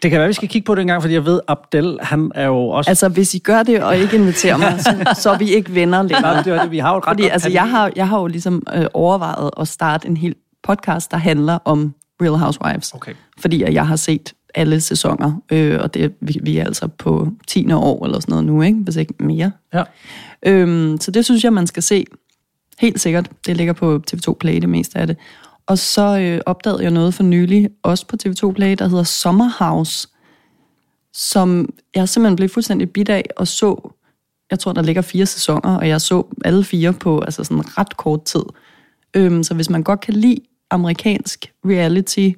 Det 0.03 0.11
kan 0.11 0.19
være, 0.19 0.27
vi 0.27 0.33
skal 0.33 0.49
kigge 0.49 0.65
på 0.65 0.75
det 0.75 0.81
en 0.81 0.87
gang, 0.87 1.01
fordi 1.01 1.13
jeg 1.13 1.25
ved, 1.25 1.39
Abdel, 1.47 1.97
han 2.01 2.31
er 2.35 2.45
jo 2.45 2.67
også... 2.69 2.91
Altså, 2.91 3.09
hvis 3.09 3.33
I 3.33 3.39
gør 3.39 3.63
det 3.63 3.83
og 3.83 3.97
ikke 3.97 4.15
inviterer 4.15 4.57
mig, 4.57 4.79
så, 4.79 5.13
så 5.21 5.29
er 5.29 5.37
vi 5.37 5.53
ikke 5.53 5.75
venner 5.75 6.01
længere. 6.03 6.21
Nej, 6.21 6.41
det 6.43 6.53
var 6.53 6.61
det, 6.61 6.71
vi 6.71 6.77
har 6.77 6.91
jo 6.91 6.97
et 6.97 7.07
ret 7.07 7.09
Fordi 7.09 7.27
altså, 7.27 7.49
jeg 7.49 7.69
har, 7.69 7.91
jeg 7.95 8.07
har 8.07 8.19
jo 8.19 8.27
ligesom 8.27 8.63
øh, 8.73 8.85
overvejet 8.93 9.51
at 9.59 9.67
starte 9.67 10.07
en 10.07 10.17
hel 10.17 10.35
podcast, 10.63 11.11
der 11.11 11.17
handler 11.17 11.59
om 11.65 11.93
Real 12.21 12.35
Housewives. 12.35 12.93
Okay. 12.93 13.13
Fordi 13.39 13.73
jeg 13.73 13.87
har 13.87 13.95
set 13.95 14.33
alle 14.55 14.81
sæsoner, 14.81 15.41
øh, 15.51 15.79
og 15.81 15.93
det, 15.93 16.13
vi, 16.19 16.39
vi 16.43 16.57
er 16.57 16.65
altså 16.65 16.87
på 16.87 17.27
10. 17.47 17.71
år 17.71 18.05
eller 18.05 18.19
sådan 18.19 18.31
noget 18.31 18.45
nu, 18.45 18.61
ikke? 18.61 18.77
hvis 18.77 18.95
ikke 18.95 19.13
mere. 19.19 19.51
Ja. 19.73 19.83
Øhm, 20.45 20.97
så 21.01 21.11
det 21.11 21.25
synes 21.25 21.43
jeg, 21.43 21.53
man 21.53 21.67
skal 21.67 21.83
se. 21.83 22.05
Helt 22.79 22.99
sikkert. 22.99 23.31
Det 23.47 23.57
ligger 23.57 23.73
på 23.73 24.01
TV2 24.11 24.33
Play, 24.33 24.61
det 24.61 24.69
meste 24.69 24.99
af 24.99 25.07
det. 25.07 25.17
Og 25.67 25.77
så 25.77 26.19
øh, 26.19 26.41
opdagede 26.45 26.83
jeg 26.83 26.91
noget 26.91 27.13
for 27.13 27.23
nylig, 27.23 27.69
også 27.83 28.07
på 28.07 28.15
TV2 28.25 28.51
Play, 28.51 28.75
der 28.79 28.87
hedder 28.87 29.03
Summerhouse, 29.03 30.07
som 31.13 31.69
jeg 31.95 32.09
simpelthen 32.09 32.35
blev 32.35 32.49
fuldstændig 32.49 32.91
bit 32.91 33.09
af 33.09 33.23
og 33.37 33.47
så, 33.47 33.91
jeg 34.51 34.59
tror, 34.59 34.73
der 34.73 34.81
ligger 34.81 35.01
fire 35.01 35.25
sæsoner, 35.25 35.77
og 35.77 35.87
jeg 35.87 36.01
så 36.01 36.23
alle 36.45 36.63
fire 36.63 36.93
på 36.93 37.19
altså 37.19 37.43
sådan 37.43 37.77
ret 37.77 37.97
kort 37.97 38.23
tid. 38.23 38.43
Øhm, 39.13 39.43
så 39.43 39.53
hvis 39.53 39.69
man 39.69 39.83
godt 39.83 39.99
kan 39.99 40.13
lide 40.13 40.37
amerikansk 40.69 41.51
reality, 41.65 42.29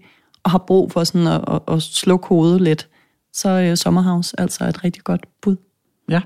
og 0.45 0.51
har 0.51 0.57
brug 0.57 0.91
for 0.91 1.03
sådan 1.03 1.27
at, 1.27 1.41
at, 1.47 1.59
at 1.67 1.81
slukke 1.81 2.27
hovedet 2.27 2.61
lidt, 2.61 2.87
så 3.33 3.49
er 3.49 3.71
øh, 3.71 3.77
Summerhouse 3.77 4.39
altså 4.39 4.63
et 4.65 4.83
rigtig 4.83 5.03
godt 5.03 5.25
bud. 5.41 5.55
Ja. 6.09 6.21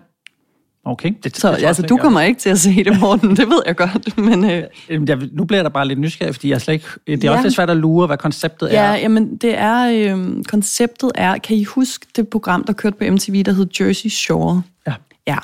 Okay. 0.85 1.13
Det, 1.23 1.37
Så 1.37 1.51
det 1.51 1.57
tror 1.59 1.67
altså, 1.67 1.81
du 1.83 1.97
kommer 1.97 2.21
ikke 2.21 2.39
til 2.39 2.49
at 2.49 2.59
se 2.59 2.83
det, 2.83 2.99
Morten, 2.99 3.29
det 3.29 3.47
ved 3.47 3.61
jeg 3.65 3.75
godt, 3.75 4.17
men... 4.27 4.49
Øh, 4.49 4.63
jeg, 4.89 5.17
nu 5.31 5.43
bliver 5.45 5.63
da 5.63 5.69
bare 5.69 5.87
lidt 5.87 5.99
nysgerrig, 5.99 6.35
fordi 6.35 6.49
jeg 6.49 6.61
slet 6.61 6.73
ikke, 6.73 6.85
det 7.07 7.23
er 7.23 7.27
Ja. 7.27 7.31
også 7.31 7.43
lidt 7.43 7.55
svært 7.55 7.69
at 7.69 7.77
lure, 7.77 8.07
hvad 8.07 8.17
konceptet 8.17 8.69
Ja, 8.71 8.83
er. 8.83 8.95
jamen 8.95 9.37
det 9.37 9.57
er, 9.57 10.15
øh, 10.15 10.43
konceptet 10.43 11.11
er, 11.15 11.37
kan 11.37 11.57
I 11.57 11.63
huske 11.63 12.05
det 12.15 12.27
program, 12.27 12.63
der 12.63 12.73
kørte 12.73 12.97
på 12.97 13.03
MTV, 13.13 13.43
der 13.43 13.51
hed 13.51 13.67
Jersey 13.79 14.09
Shore? 14.09 14.61
Ja. 14.87 14.93
Ja, 15.27 15.37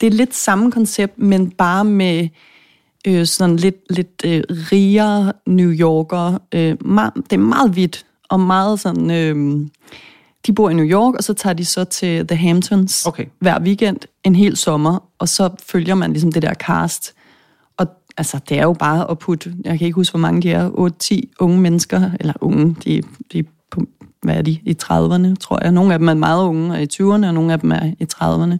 det 0.00 0.06
er 0.06 0.10
lidt 0.10 0.34
samme 0.34 0.72
koncept, 0.72 1.18
men 1.18 1.50
bare 1.50 1.84
med 1.84 2.28
øh, 3.06 3.26
sådan 3.26 3.56
lidt, 3.56 3.76
lidt 3.90 4.22
øh, 4.24 4.42
rigere 4.50 5.32
New 5.46 5.70
Yorker. 5.70 6.38
Øh, 6.54 6.86
meget, 6.86 7.12
det 7.14 7.32
er 7.32 7.36
meget 7.38 7.70
hvidt, 7.70 8.06
og 8.32 8.40
meget 8.40 8.80
sådan, 8.80 9.10
øh, 9.10 9.66
de 10.46 10.52
bor 10.52 10.70
i 10.70 10.74
New 10.74 10.86
York, 10.86 11.14
og 11.14 11.24
så 11.24 11.34
tager 11.34 11.54
de 11.54 11.64
så 11.64 11.84
til 11.84 12.26
The 12.26 12.36
Hamptons 12.36 13.06
Okay. 13.06 13.24
hver 13.38 13.60
weekend, 13.60 13.96
en 14.24 14.34
hel 14.34 14.56
sommer, 14.56 14.98
og 15.18 15.28
så 15.28 15.50
følger 15.66 15.94
man 15.94 16.12
ligesom 16.12 16.32
det 16.32 16.42
der 16.42 16.54
cast. 16.54 17.14
Og 17.76 17.86
altså, 18.16 18.40
det 18.48 18.58
er 18.58 18.62
jo 18.62 18.72
bare 18.72 19.10
at 19.10 19.18
putte, 19.18 19.54
jeg 19.64 19.78
kan 19.78 19.86
ikke 19.86 19.94
huske, 19.94 20.12
hvor 20.12 20.20
mange 20.20 20.42
de 20.42 20.52
er, 20.52 20.70
8-10 21.30 21.34
unge 21.40 21.60
mennesker, 21.60 22.10
eller 22.20 22.34
unge, 22.40 22.76
de, 22.84 23.02
de 23.32 23.44
på, 23.70 23.82
hvad 24.22 24.36
er 24.36 24.42
de, 24.42 24.50
i 24.50 24.76
30'erne, 24.82 25.34
tror 25.40 25.62
jeg. 25.62 25.72
Nogle 25.72 25.92
af 25.92 25.98
dem 25.98 26.08
er 26.08 26.14
meget 26.14 26.44
unge, 26.44 26.72
og 26.72 26.82
i 26.82 26.86
20'erne, 26.92 27.26
og 27.26 27.34
nogle 27.34 27.52
af 27.52 27.60
dem 27.60 27.72
er 27.72 27.92
i 27.98 28.06
30'erne. 28.14 28.56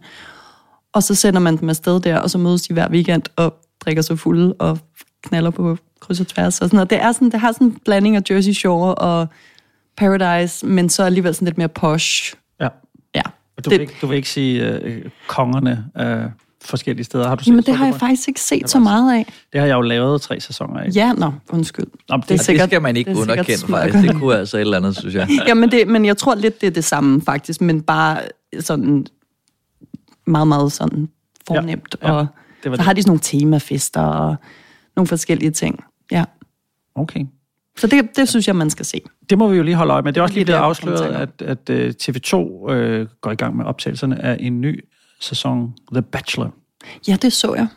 Og 0.93 1.03
så 1.03 1.15
sender 1.15 1.39
man 1.39 1.57
dem 1.57 1.69
afsted 1.69 1.99
der, 1.99 2.19
og 2.19 2.29
så 2.29 2.37
mødes 2.37 2.61
de 2.61 2.73
hver 2.73 2.89
weekend 2.89 3.23
og 3.35 3.53
drikker 3.79 4.01
sig 4.01 4.19
fulde 4.19 4.53
og 4.53 4.79
knaller 5.23 5.49
på 5.49 5.77
kryds 5.99 6.19
og 6.19 6.27
tværs. 6.27 6.61
Og 6.61 6.67
sådan 6.67 6.77
noget. 6.77 6.89
Det, 6.89 7.01
er 7.01 7.11
sådan, 7.11 7.31
det 7.31 7.39
har 7.39 7.51
sådan 7.51 7.67
en 7.67 7.77
blanding 7.85 8.15
af 8.15 8.21
Jersey 8.29 8.53
Shore 8.53 8.95
og 8.95 9.27
Paradise, 9.97 10.65
men 10.65 10.89
så 10.89 11.03
alligevel 11.03 11.35
sådan 11.35 11.45
lidt 11.45 11.57
mere 11.57 11.69
posh. 11.69 12.33
Ja. 12.59 12.67
Ja. 13.15 13.21
Du, 13.65 13.69
vil 13.69 13.81
ikke, 13.81 13.93
du 14.01 14.07
vil 14.07 14.15
ikke 14.15 14.29
sige 14.29 14.79
øh, 14.79 15.05
kongerne 15.27 15.85
af 15.95 16.31
forskellige 16.65 17.03
steder. 17.05 17.27
Har 17.27 17.35
du 17.35 17.43
set 17.43 17.47
Jamen, 17.47 17.63
det 17.63 17.75
har 17.75 17.85
jeg 17.85 17.95
faktisk 17.95 18.27
ikke 18.27 18.41
set 18.41 18.69
så 18.69 18.79
meget 18.79 19.17
af. 19.17 19.33
Det 19.53 19.59
har 19.59 19.67
jeg 19.67 19.75
jo 19.75 19.81
lavet 19.81 20.21
tre 20.21 20.39
sæsoner 20.39 20.79
af. 20.79 20.89
Ja, 20.95 21.13
nå, 21.13 21.31
undskyld. 21.49 21.85
Nå, 22.09 22.17
Det, 22.17 22.29
det, 22.29 22.47
det 22.47 22.61
skal 22.61 22.81
man 22.81 22.97
ikke 22.97 23.11
det 23.11 23.17
er 23.17 23.21
sikkert 23.21 23.37
underkende, 23.39 23.67
faktisk. 23.67 24.07
Det 24.13 24.15
kunne 24.21 24.37
altså 24.37 24.57
et 24.57 24.61
eller 24.61 24.77
andet, 24.77 24.97
synes 24.97 25.15
jeg. 25.15 25.27
Jamen, 25.47 25.71
det, 25.71 25.87
men 25.87 26.05
jeg 26.05 26.17
tror 26.17 26.35
lidt, 26.35 26.61
det 26.61 26.67
er 26.67 26.71
det 26.71 26.83
samme, 26.83 27.21
faktisk, 27.21 27.61
men 27.61 27.81
bare 27.81 28.21
sådan 28.59 29.05
meget, 30.27 30.47
meget 30.47 30.71
sådan 30.71 31.09
fornemt. 31.47 31.95
Ja, 32.01 32.07
ja, 32.07 32.13
og 32.13 32.27
det 32.63 32.71
var 32.71 32.77
så 32.77 32.79
det. 32.79 32.85
har 32.85 32.93
de 32.93 33.01
sådan 33.01 33.09
nogle 33.09 33.21
temafester 33.23 34.01
og 34.01 34.35
nogle 34.95 35.07
forskellige 35.07 35.51
ting. 35.51 35.83
Ja. 36.11 36.23
Okay. 36.95 37.25
Så 37.77 37.87
det, 37.87 38.15
det 38.15 38.29
synes 38.29 38.47
jeg, 38.47 38.55
man 38.55 38.69
skal 38.69 38.85
se. 38.85 39.01
Det 39.29 39.37
må 39.37 39.47
vi 39.47 39.57
jo 39.57 39.63
lige 39.63 39.75
holde 39.75 39.93
øje 39.93 40.01
med. 40.01 40.13
Det 40.13 40.19
er 40.19 40.23
også 40.23 40.35
lige 40.35 40.45
blevet 40.45 40.59
der, 40.59 40.65
afsløret, 40.65 41.29
at, 41.41 41.41
at 41.41 41.69
uh, 41.69 41.89
TV2 42.03 42.71
øh, 42.71 43.07
går 43.21 43.31
i 43.31 43.35
gang 43.35 43.55
med 43.57 43.65
optagelserne 43.65 44.21
af 44.25 44.37
en 44.39 44.61
ny 44.61 44.83
sæson, 45.19 45.73
The 45.93 46.01
Bachelor. 46.01 46.53
Ja, 47.07 47.15
det 47.21 47.33
så 47.33 47.53
jeg. 47.55 47.67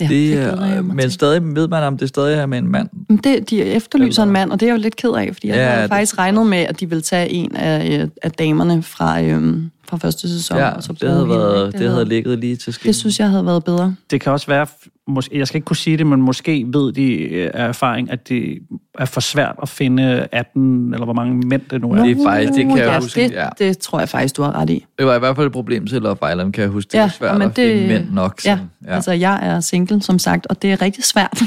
Ja, 0.00 0.04
det, 0.08 0.32
glæder 0.32 0.66
jeg 0.66 0.76
det 0.76 0.84
mig 0.84 0.96
men 0.96 1.10
stadig 1.10 1.54
ved 1.56 1.68
man, 1.68 1.82
om 1.82 1.98
det 1.98 2.08
stadig 2.08 2.38
er 2.38 2.46
med 2.46 2.58
en 2.58 2.68
mand. 2.68 2.88
Men 3.08 3.16
Det, 3.18 3.50
de 3.50 3.62
efterlyser 3.62 4.22
en 4.22 4.30
mand, 4.30 4.52
og 4.52 4.60
det 4.60 4.66
er 4.66 4.70
jeg 4.72 4.78
jo 4.78 4.82
lidt 4.82 4.96
ked 4.96 5.10
af, 5.10 5.30
fordi 5.32 5.48
jeg 5.48 5.56
Ja, 5.56 5.68
havde 5.68 5.82
det- 5.82 5.90
faktisk 5.90 6.18
regnet 6.18 6.46
med, 6.46 6.58
at 6.58 6.80
de 6.80 6.88
ville 6.88 7.02
tage 7.02 7.28
en 7.30 7.56
af, 7.56 7.98
øh, 8.02 8.08
af 8.22 8.32
damerne 8.32 8.82
fra, 8.82 9.22
øhm, 9.22 9.70
fra 9.98 10.08
første 10.08 10.28
sæson. 10.28 10.56
Ja, 10.58 10.70
og 10.70 10.82
så 10.82 10.92
det 10.92 11.10
havde, 11.10 11.28
været, 11.28 11.66
ikke? 11.66 11.78
det 11.78 11.90
havde 11.90 12.04
ligget 12.04 12.38
lige 12.38 12.56
til 12.56 12.72
skidt. 12.72 12.86
Det 12.86 12.96
synes 12.96 13.20
jeg 13.20 13.30
havde 13.30 13.46
været 13.46 13.64
bedre. 13.64 13.94
Det 14.10 14.20
kan 14.20 14.32
også 14.32 14.46
være, 14.46 14.66
måske, 15.08 15.38
jeg 15.38 15.48
skal 15.48 15.56
ikke 15.56 15.66
kunne 15.66 15.76
sige 15.76 15.96
det, 15.96 16.06
men 16.06 16.22
måske 16.22 16.64
ved 16.68 16.92
de 16.92 17.12
øh, 17.12 17.50
af 17.54 17.68
erfaring, 17.68 18.10
at 18.10 18.28
det 18.28 18.58
er 18.98 19.04
for 19.04 19.20
svært 19.20 19.54
at 19.62 19.68
finde 19.68 20.26
18, 20.32 20.94
eller 20.94 21.04
hvor 21.04 21.14
mange 21.14 21.46
mænd 21.46 21.62
det 21.70 21.80
nu 21.80 21.92
er. 21.92 22.02
Det 22.02 22.18
er 22.18 22.24
faktisk, 22.24 22.52
det 22.52 22.66
kan 22.66 22.78
jeg 22.78 22.86
ja, 22.86 23.00
huske. 23.00 23.22
det, 23.22 23.32
ja. 23.32 23.48
det 23.58 23.78
tror 23.78 23.98
jeg 23.98 24.08
faktisk, 24.08 24.36
du 24.36 24.42
har 24.42 24.52
ret 24.52 24.70
i. 24.70 24.86
Det 24.98 25.06
var 25.06 25.16
i 25.16 25.18
hvert 25.18 25.36
fald 25.36 25.46
et 25.46 25.52
problem 25.52 25.86
til 25.86 26.02
Love 26.02 26.16
Island, 26.32 26.52
kan 26.52 26.62
jeg 26.62 26.70
huske. 26.70 26.88
Det 26.88 26.98
Ja, 26.98 27.04
er 27.04 27.08
svært 27.08 27.38
men 27.38 27.48
at 27.48 27.54
finde 27.54 27.86
mænd 27.86 28.10
nok. 28.10 28.40
Ja, 28.44 28.58
ja, 28.86 28.94
altså 28.94 29.12
jeg 29.12 29.38
er 29.42 29.60
single, 29.60 30.02
som 30.02 30.18
sagt, 30.18 30.46
og 30.46 30.62
det 30.62 30.72
er 30.72 30.82
rigtig 30.82 31.04
svært. 31.04 31.42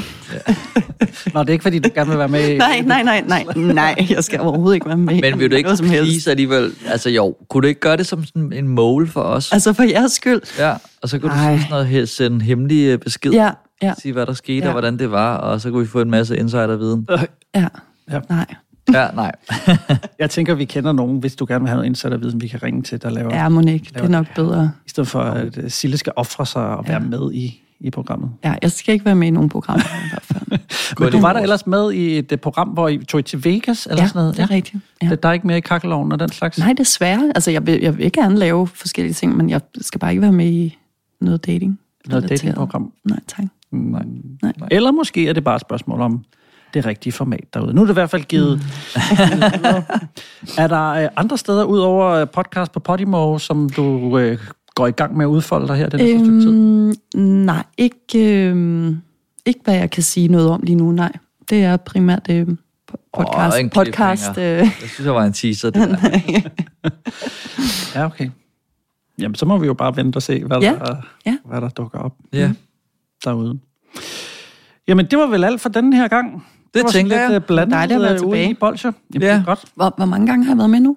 Nå, 1.34 1.40
det 1.40 1.48
er 1.48 1.52
ikke, 1.52 1.62
fordi 1.62 1.78
du 1.78 1.90
gerne 1.94 2.10
vil 2.10 2.18
være 2.18 2.28
med 2.28 2.48
i... 2.48 2.58
Nej, 2.68 2.80
nej, 2.84 3.02
nej, 3.02 3.24
nej, 3.28 3.44
nej, 3.56 4.06
jeg 4.10 4.24
skal 4.24 4.40
overhovedet 4.40 4.74
ikke 4.74 4.86
være 4.86 4.96
med. 4.96 5.20
Men 5.20 5.38
vil 5.38 5.50
du 5.50 5.56
ikke 5.56 5.70
please 5.78 6.30
alligevel... 6.30 6.72
Altså 6.86 7.10
jo, 7.10 7.36
kunne 7.50 7.62
du 7.62 7.68
ikke 7.68 7.80
gøre 7.80 7.96
det 7.96 8.06
som 8.06 8.24
sådan 8.24 8.37
en 8.52 8.68
mål 8.68 9.08
for 9.08 9.20
os? 9.20 9.52
Altså 9.52 9.72
for 9.72 9.82
jeres 9.82 10.12
skyld. 10.12 10.40
Ja, 10.58 10.74
og 11.02 11.08
så 11.08 11.18
kunne 11.18 11.30
du 11.30 11.36
Ej. 11.36 11.48
sige 11.52 11.58
sådan 11.60 11.70
noget, 11.70 11.86
her, 11.86 12.04
sende 12.04 12.44
hemmelige 12.44 12.92
øh, 12.92 12.98
besked. 12.98 13.32
Ja, 13.32 13.50
ja. 13.82 13.94
Sige, 14.02 14.12
hvad 14.12 14.26
der 14.26 14.32
skete, 14.32 14.58
Ja. 14.58 14.66
og 14.66 14.72
hvordan 14.72 14.98
det 14.98 15.10
var, 15.10 15.36
og 15.36 15.60
så 15.60 15.70
kunne 15.70 15.80
vi 15.82 15.86
få 15.88 16.00
en 16.00 16.10
masse 16.10 16.36
insiderviden. 16.36 17.08
Ja. 17.54 17.66
ja. 18.10 18.18
Nej. 18.28 18.46
Ja, 18.92 19.08
nej. 19.14 19.32
Jeg 20.18 20.30
tænker, 20.30 20.54
vi 20.54 20.64
kender 20.64 20.92
nogen, 20.92 21.18
hvis 21.18 21.36
du 21.36 21.44
gerne 21.48 21.60
vil 21.60 21.68
have 21.68 21.76
noget 21.76 21.86
indsatterviden, 21.86 22.40
vi 22.40 22.48
kan 22.48 22.62
ringe 22.62 22.82
til, 22.82 23.02
der 23.02 23.10
laver... 23.10 23.34
Ja, 23.34 23.48
Monique, 23.48 23.90
det 23.94 24.02
er 24.02 24.08
nok 24.08 24.26
bedre. 24.34 24.72
I 24.86 24.90
stedet 24.90 25.08
for, 25.08 25.20
at 25.20 25.58
øh, 25.58 25.70
Sille 25.70 25.98
skal 25.98 26.12
ofre 26.16 26.46
sig 26.46 26.62
og 26.66 26.88
være 26.88 27.00
med 27.00 27.32
i, 27.32 27.62
i 27.80 27.90
programmet. 27.90 28.30
Ja, 28.44 28.54
jeg 28.62 28.72
skal 28.72 28.92
ikke 28.92 29.04
være 29.04 29.14
med 29.14 29.28
i 29.28 29.30
nogen 29.30 29.48
program. 29.48 29.78
i 29.78 30.08
hvert 30.10 30.22
fald. 30.22 30.58
Men 31.00 31.12
du 31.12 31.20
var 31.20 31.32
der 31.32 31.40
ellers 31.40 31.66
med 31.66 31.92
i 31.92 32.18
et 32.18 32.32
øh, 32.32 32.38
program, 32.38 32.68
hvor 32.68 32.88
I 32.88 32.98
tog 32.98 33.20
I 33.20 33.22
til 33.22 33.44
Vegas 33.44 33.86
eller 33.86 34.02
Ja, 34.02 34.08
sådan 34.08 34.20
noget? 34.20 34.36
det 34.36 34.42
er 34.42 34.50
rigtigt. 34.50 34.84
Ja. 35.02 35.14
Der 35.22 35.28
er 35.28 35.32
ikke 35.32 35.46
mere 35.46 35.58
i 35.58 35.60
kakkeloven 35.60 36.12
og 36.12 36.20
den 36.20 36.28
slags? 36.28 36.58
Nej, 36.58 36.72
desværre. 36.72 37.32
Altså, 37.34 37.50
jeg 37.50 37.66
vil, 37.66 37.80
jeg 37.80 37.98
vil 37.98 38.12
gerne 38.12 38.36
lave 38.38 38.66
forskellige 38.66 39.14
ting, 39.14 39.36
men 39.36 39.50
jeg 39.50 39.60
skal 39.80 39.98
bare 39.98 40.10
ikke 40.10 40.22
være 40.22 40.32
med 40.32 40.46
i 40.46 40.78
noget 41.20 41.46
dating. 41.46 41.80
Noget 42.06 42.28
datingprogram? 42.28 42.92
Nej, 43.04 43.18
tak. 43.28 43.44
Nej. 43.72 44.02
Nej. 44.42 44.52
Eller 44.70 44.90
måske 44.90 45.28
er 45.28 45.32
det 45.32 45.44
bare 45.44 45.54
et 45.54 45.60
spørgsmål 45.60 46.00
om 46.00 46.24
det 46.74 46.86
rigtige 46.86 47.12
format 47.12 47.44
derude. 47.54 47.74
Nu 47.74 47.80
er 47.80 47.86
det 47.86 47.92
i 47.92 47.94
hvert 47.94 48.10
fald 48.10 48.24
givet. 48.24 48.60
er 50.58 50.66
der 50.66 50.88
øh, 50.88 51.08
andre 51.16 51.38
steder 51.38 51.64
ud 51.64 51.78
over 51.78 52.06
øh, 52.08 52.26
podcast 52.28 52.72
på 52.72 52.80
Podimo, 52.80 53.38
som 53.38 53.68
du 53.68 54.18
øh, 54.18 54.38
går 54.78 54.86
i 54.86 54.90
gang 54.90 55.16
med 55.16 55.24
at 55.24 55.28
udfolde 55.28 55.68
dig 55.68 55.76
her 55.76 55.88
den 55.88 56.00
næste 56.00 56.18
stykke 56.24 56.40
tid? 56.40 56.48
Øhm, 57.16 57.22
nej, 57.44 57.64
ikke, 57.78 58.44
øhm, 58.48 58.98
ikke 59.46 59.60
hvad 59.64 59.74
jeg 59.74 59.90
kan 59.90 60.02
sige 60.02 60.28
noget 60.28 60.50
om 60.50 60.60
lige 60.62 60.76
nu, 60.76 60.92
nej. 60.92 61.12
Det 61.50 61.64
er 61.64 61.76
primært 61.76 62.26
øh, 62.30 62.46
podcast. 63.14 63.58
En 63.58 63.70
podcast 63.70 64.38
øh, 64.38 64.42
Jeg 64.44 64.70
synes, 64.78 64.96
der 65.04 65.10
var 65.10 65.24
en 65.24 65.32
teaser, 65.32 65.70
det 65.70 65.88
der. 65.90 66.10
Ja, 67.94 68.04
okay. 68.06 68.30
Jamen, 69.18 69.34
så 69.34 69.46
må 69.46 69.58
vi 69.58 69.66
jo 69.66 69.74
bare 69.74 69.96
vente 69.96 70.16
og 70.16 70.22
se, 70.22 70.44
hvad, 70.44 70.58
Ja, 70.60 70.72
der, 70.84 70.96
ja. 71.26 71.36
hvad 71.44 71.60
der 71.60 71.68
dukker 71.68 71.98
op 71.98 72.14
Ja. 72.32 72.50
derude. 73.24 73.58
Jamen, 74.88 75.06
det 75.06 75.18
var 75.18 75.26
vel 75.26 75.44
alt 75.44 75.60
for 75.60 75.68
denne 75.68 75.96
her 75.96 76.08
gang. 76.08 76.44
Det, 76.74 76.82
var 76.82 76.88
tænker 76.90 77.10
sådan 77.16 77.22
jeg. 77.22 77.30
lidt 77.30 77.42
øh, 77.42 77.46
blandet 77.46 77.72
Dejligt 77.74 77.96
at 77.96 78.02
være 78.02 78.10
øh, 78.14 78.20
ude 78.26 78.26
tilbage. 78.36 78.50
i 78.50 78.54
bolcher. 78.54 78.92
Jamen, 79.14 79.28
Ja. 79.28 79.34
det 79.34 79.40
er 79.40 79.44
godt. 79.44 79.64
hvor, 79.74 79.94
hvor 79.96 80.06
mange 80.06 80.26
gange 80.26 80.44
har 80.44 80.52
jeg 80.52 80.58
været 80.58 80.70
med 80.70 80.80
nu? 80.80 80.96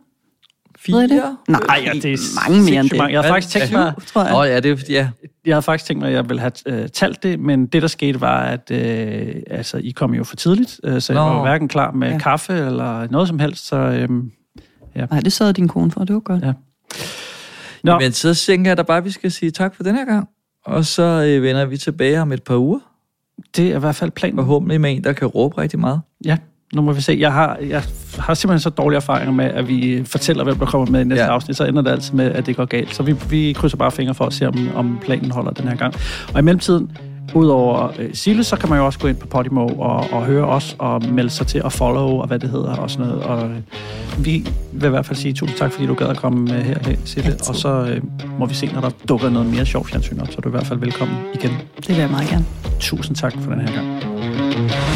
I 0.88 0.92
det? 0.92 1.24
Nej, 1.48 1.60
Ej, 1.70 1.82
ja, 1.86 1.92
det 1.94 2.06
er 2.14 2.50
mange 2.50 2.64
mere 2.72 2.80
end 2.82 2.90
det. 2.90 2.98
mange. 2.98 3.14
Jeg 3.14 3.22
har 3.22 3.28
faktisk 3.30 3.54
tænkt 3.54 3.72
mig, 3.72 3.94
tror 4.08 4.24
jeg. 4.26 4.36
Åh, 4.36 4.48
ja, 4.48 4.60
det 4.60 4.72
er, 4.72 4.94
ja. 4.94 5.10
jeg 5.46 5.56
havde 5.56 5.62
faktisk 5.62 5.88
tænkt 5.88 6.02
mig, 6.02 6.08
at 6.10 6.14
jeg 6.16 6.30
ville 6.30 6.40
have 6.40 6.52
øh, 6.66 6.90
talt 6.90 7.24
det, 7.24 7.40
men 7.40 7.66
det, 7.66 7.82
der 7.82 7.88
skete, 7.88 8.22
var, 8.22 8.42
at 8.44 8.72
øh, 8.72 9.36
altså, 9.50 9.78
I 9.78 9.90
kom 9.92 10.14
jo 10.14 10.24
for 10.24 10.36
tidligt, 10.36 10.80
øh, 10.84 11.02
så 11.02 11.14
jeg 11.14 11.22
Nå. 11.22 11.28
var 11.30 11.36
jo 11.36 11.42
hverken 11.42 11.68
klar 11.68 11.92
med 11.92 12.08
Ja. 12.08 12.14
ja. 12.14 12.20
kaffe 12.20 12.54
eller 12.54 13.08
noget 13.12 13.28
som 13.28 13.40
helst, 13.40 13.68
så 13.68 13.76
øh, 13.78 14.10
Nej, 15.12 15.20
det 15.20 15.34
sørgede 15.34 15.54
din 15.54 15.68
kone 15.68 15.92
for, 15.92 16.04
det 16.04 16.14
var 16.14 16.20
godt. 16.20 16.44
Ja. 16.44 16.54
Nå. 17.84 18.00
Men 18.00 18.12
så 18.12 18.36
tænker 18.36 18.72
jeg 18.72 18.78
da 18.78 18.82
bare, 18.84 18.98
at 18.98 19.06
vi 19.06 19.12
skal 19.12 19.32
sige 19.32 19.52
tak 19.52 19.76
for 19.76 19.84
den 19.84 19.96
her 19.96 20.06
gang. 20.06 20.28
Og 20.66 20.86
så 20.86 21.04
øh, 21.04 21.44
vender 21.44 21.66
vi 21.66 21.78
tilbage 21.78 22.22
om 22.22 22.32
et 22.32 22.44
par 22.44 22.56
uger. 22.58 22.80
det 23.56 23.72
er 23.72 23.76
i 23.76 23.80
hvert 23.80 23.96
fald 23.96 24.12
planen. 24.12 24.36
Forhåbentlig 24.38 24.82
med 24.82 24.92
en, 24.96 25.04
der 25.04 25.14
kan 25.14 25.28
råbe 25.28 25.58
rigtig 25.62 25.80
meget. 25.80 26.02
Ja, 26.26 26.38
nu 26.74 26.82
må 26.82 26.94
vi 26.94 27.02
se. 27.02 27.18
Jeg 27.20 27.34
har, 27.34 27.58
jeg 27.70 27.84
har 28.20 28.34
simpelthen 28.34 28.60
så 28.60 28.70
dårlige 28.70 28.98
erfaringer 28.98 29.32
med, 29.34 29.46
at 29.46 29.68
vi 29.68 30.02
fortæller, 30.06 30.44
hvem 30.44 30.56
der 30.56 30.66
kommer 30.66 30.92
med 30.92 31.02
i 31.02 31.04
næste 31.04 31.24
Ja. 31.24 31.30
afsnit, 31.32 31.58
så 31.58 31.66
ender 31.66 31.82
det 31.82 31.92
altid 31.92 32.14
med, 32.14 32.32
at 32.32 32.46
det 32.46 32.56
går 32.56 32.66
galt. 32.66 32.96
Så 32.96 33.04
vi, 33.04 33.16
vi 33.30 33.54
krydser 33.54 33.78
bare 33.78 33.92
fingre 33.92 34.14
for 34.14 34.26
at 34.26 34.34
se, 34.34 34.48
om, 34.48 34.70
om 34.76 34.98
planen 35.02 35.32
holder 35.32 35.52
den 35.52 35.68
her 35.68 35.76
gang. 35.76 35.94
Og 36.34 36.40
i 36.40 36.44
mellemtiden, 36.44 36.92
udover 37.34 37.88
øh, 38.00 38.10
Sille, 38.14 38.44
så 38.44 38.56
kan 38.56 38.70
man 38.70 38.80
jo 38.80 38.86
også 38.86 39.00
gå 39.00 39.08
ind 39.08 39.18
på 39.18 39.28
Podimo 39.28 39.68
og, 39.68 40.06
og 40.12 40.26
høre 40.26 40.46
os 40.46 40.76
og 40.80 41.06
melde 41.06 41.30
sig 41.30 41.48
til 41.48 41.64
og 41.64 41.72
follow 41.74 42.08
og 42.08 42.28
hvad 42.28 42.40
det 42.40 42.50
hedder 42.50 42.76
og 42.76 42.90
sådan 42.92 43.06
noget. 43.08 43.24
Og 43.24 43.50
øh, 43.50 43.56
vi 44.26 44.46
vil 44.72 44.88
i 44.88 44.90
hvert 44.90 45.06
fald 45.06 45.18
sige 45.18 45.34
tusind 45.34 45.58
tak, 45.58 45.72
fordi 45.72 45.86
du 45.86 45.94
gad 45.94 46.08
at 46.08 46.18
komme 46.18 46.54
øh, 46.58 46.62
herhen, 46.66 46.98
Sille. 47.06 47.36
Og 47.50 47.56
så 47.56 47.70
øh, 47.70 48.02
må 48.40 48.46
vi 48.46 48.54
se, 48.54 48.70
når 48.74 48.82
der 48.82 48.90
dukker 49.10 49.30
noget 49.30 49.48
mere 49.54 49.66
sjov 49.66 49.86
fjernsyn 49.88 50.20
op, 50.20 50.28
så 50.28 50.34
er 50.38 50.42
du 50.42 50.50
i 50.50 50.52
hvert 50.52 50.68
fald 50.68 50.80
velkommen 50.80 51.18
igen. 51.34 51.52
Det 51.78 51.90
vil 51.90 51.98
jeg 51.98 52.10
meget 52.10 52.30
gerne. 52.30 52.46
Tusind 52.80 53.16
tak 53.16 53.34
for 53.42 53.52
den 53.52 53.62
her 53.62 53.74
gang. 53.76 54.91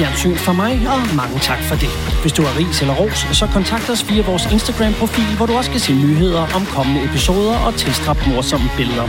Fjernsyn 0.00 0.36
for 0.36 0.52
mig, 0.52 0.74
og 0.94 1.00
mange 1.16 1.38
tak 1.38 1.62
for 1.68 1.76
det. 1.76 1.92
Hvis 2.22 2.32
du 2.32 2.42
har 2.42 2.58
ris 2.58 2.80
eller 2.80 2.94
ros, 2.94 3.18
så 3.32 3.46
kontakt 3.46 3.90
os 3.90 4.10
via 4.10 4.22
vores 4.22 4.44
Instagram-profil, 4.52 5.36
hvor 5.36 5.46
du 5.46 5.52
også 5.52 5.70
kan 5.70 5.80
se 5.80 5.92
nyheder 5.92 6.44
om 6.56 6.66
kommende 6.66 7.04
episoder 7.04 7.56
og 7.66 7.74
tilstrap 7.74 8.18
morsomme 8.26 8.70
billeder. 8.76 9.06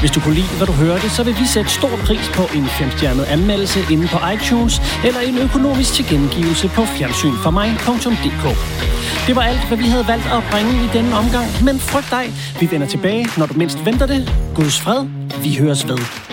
Hvis 0.00 0.10
du 0.10 0.20
kunne 0.20 0.34
lide, 0.34 0.52
hvad 0.56 0.66
du 0.66 0.72
hørte, 0.72 1.10
så 1.10 1.22
vil 1.24 1.34
vi 1.40 1.46
sætte 1.46 1.70
stor 1.70 1.94
pris 2.06 2.28
på 2.34 2.42
en 2.56 2.66
femstjernet 2.66 3.24
anmeldelse 3.24 3.80
inde 3.90 4.06
på 4.08 4.18
iTunes, 4.34 4.74
eller 5.04 5.20
en 5.20 5.38
økonomisk 5.38 5.92
tilkendegivelse 5.92 6.68
på 6.68 6.82
fjernsynformig.dk. 6.84 8.44
Det 9.26 9.36
var 9.36 9.42
alt, 9.42 9.64
hvad 9.68 9.78
vi 9.78 9.88
havde 9.94 10.06
valgt 10.08 10.26
at 10.26 10.42
bringe 10.50 10.72
i 10.84 10.88
denne 10.92 11.16
omgang, 11.16 11.46
men 11.64 11.78
frygt 11.78 12.10
dig, 12.10 12.24
vi 12.60 12.70
vender 12.70 12.86
tilbage, 12.86 13.28
når 13.38 13.46
du 13.46 13.54
mindst 13.54 13.78
venter 13.84 14.06
det. 14.06 14.20
Guds 14.54 14.80
fred, 14.80 15.00
vi 15.42 15.56
høres 15.60 15.88
ved. 15.88 16.27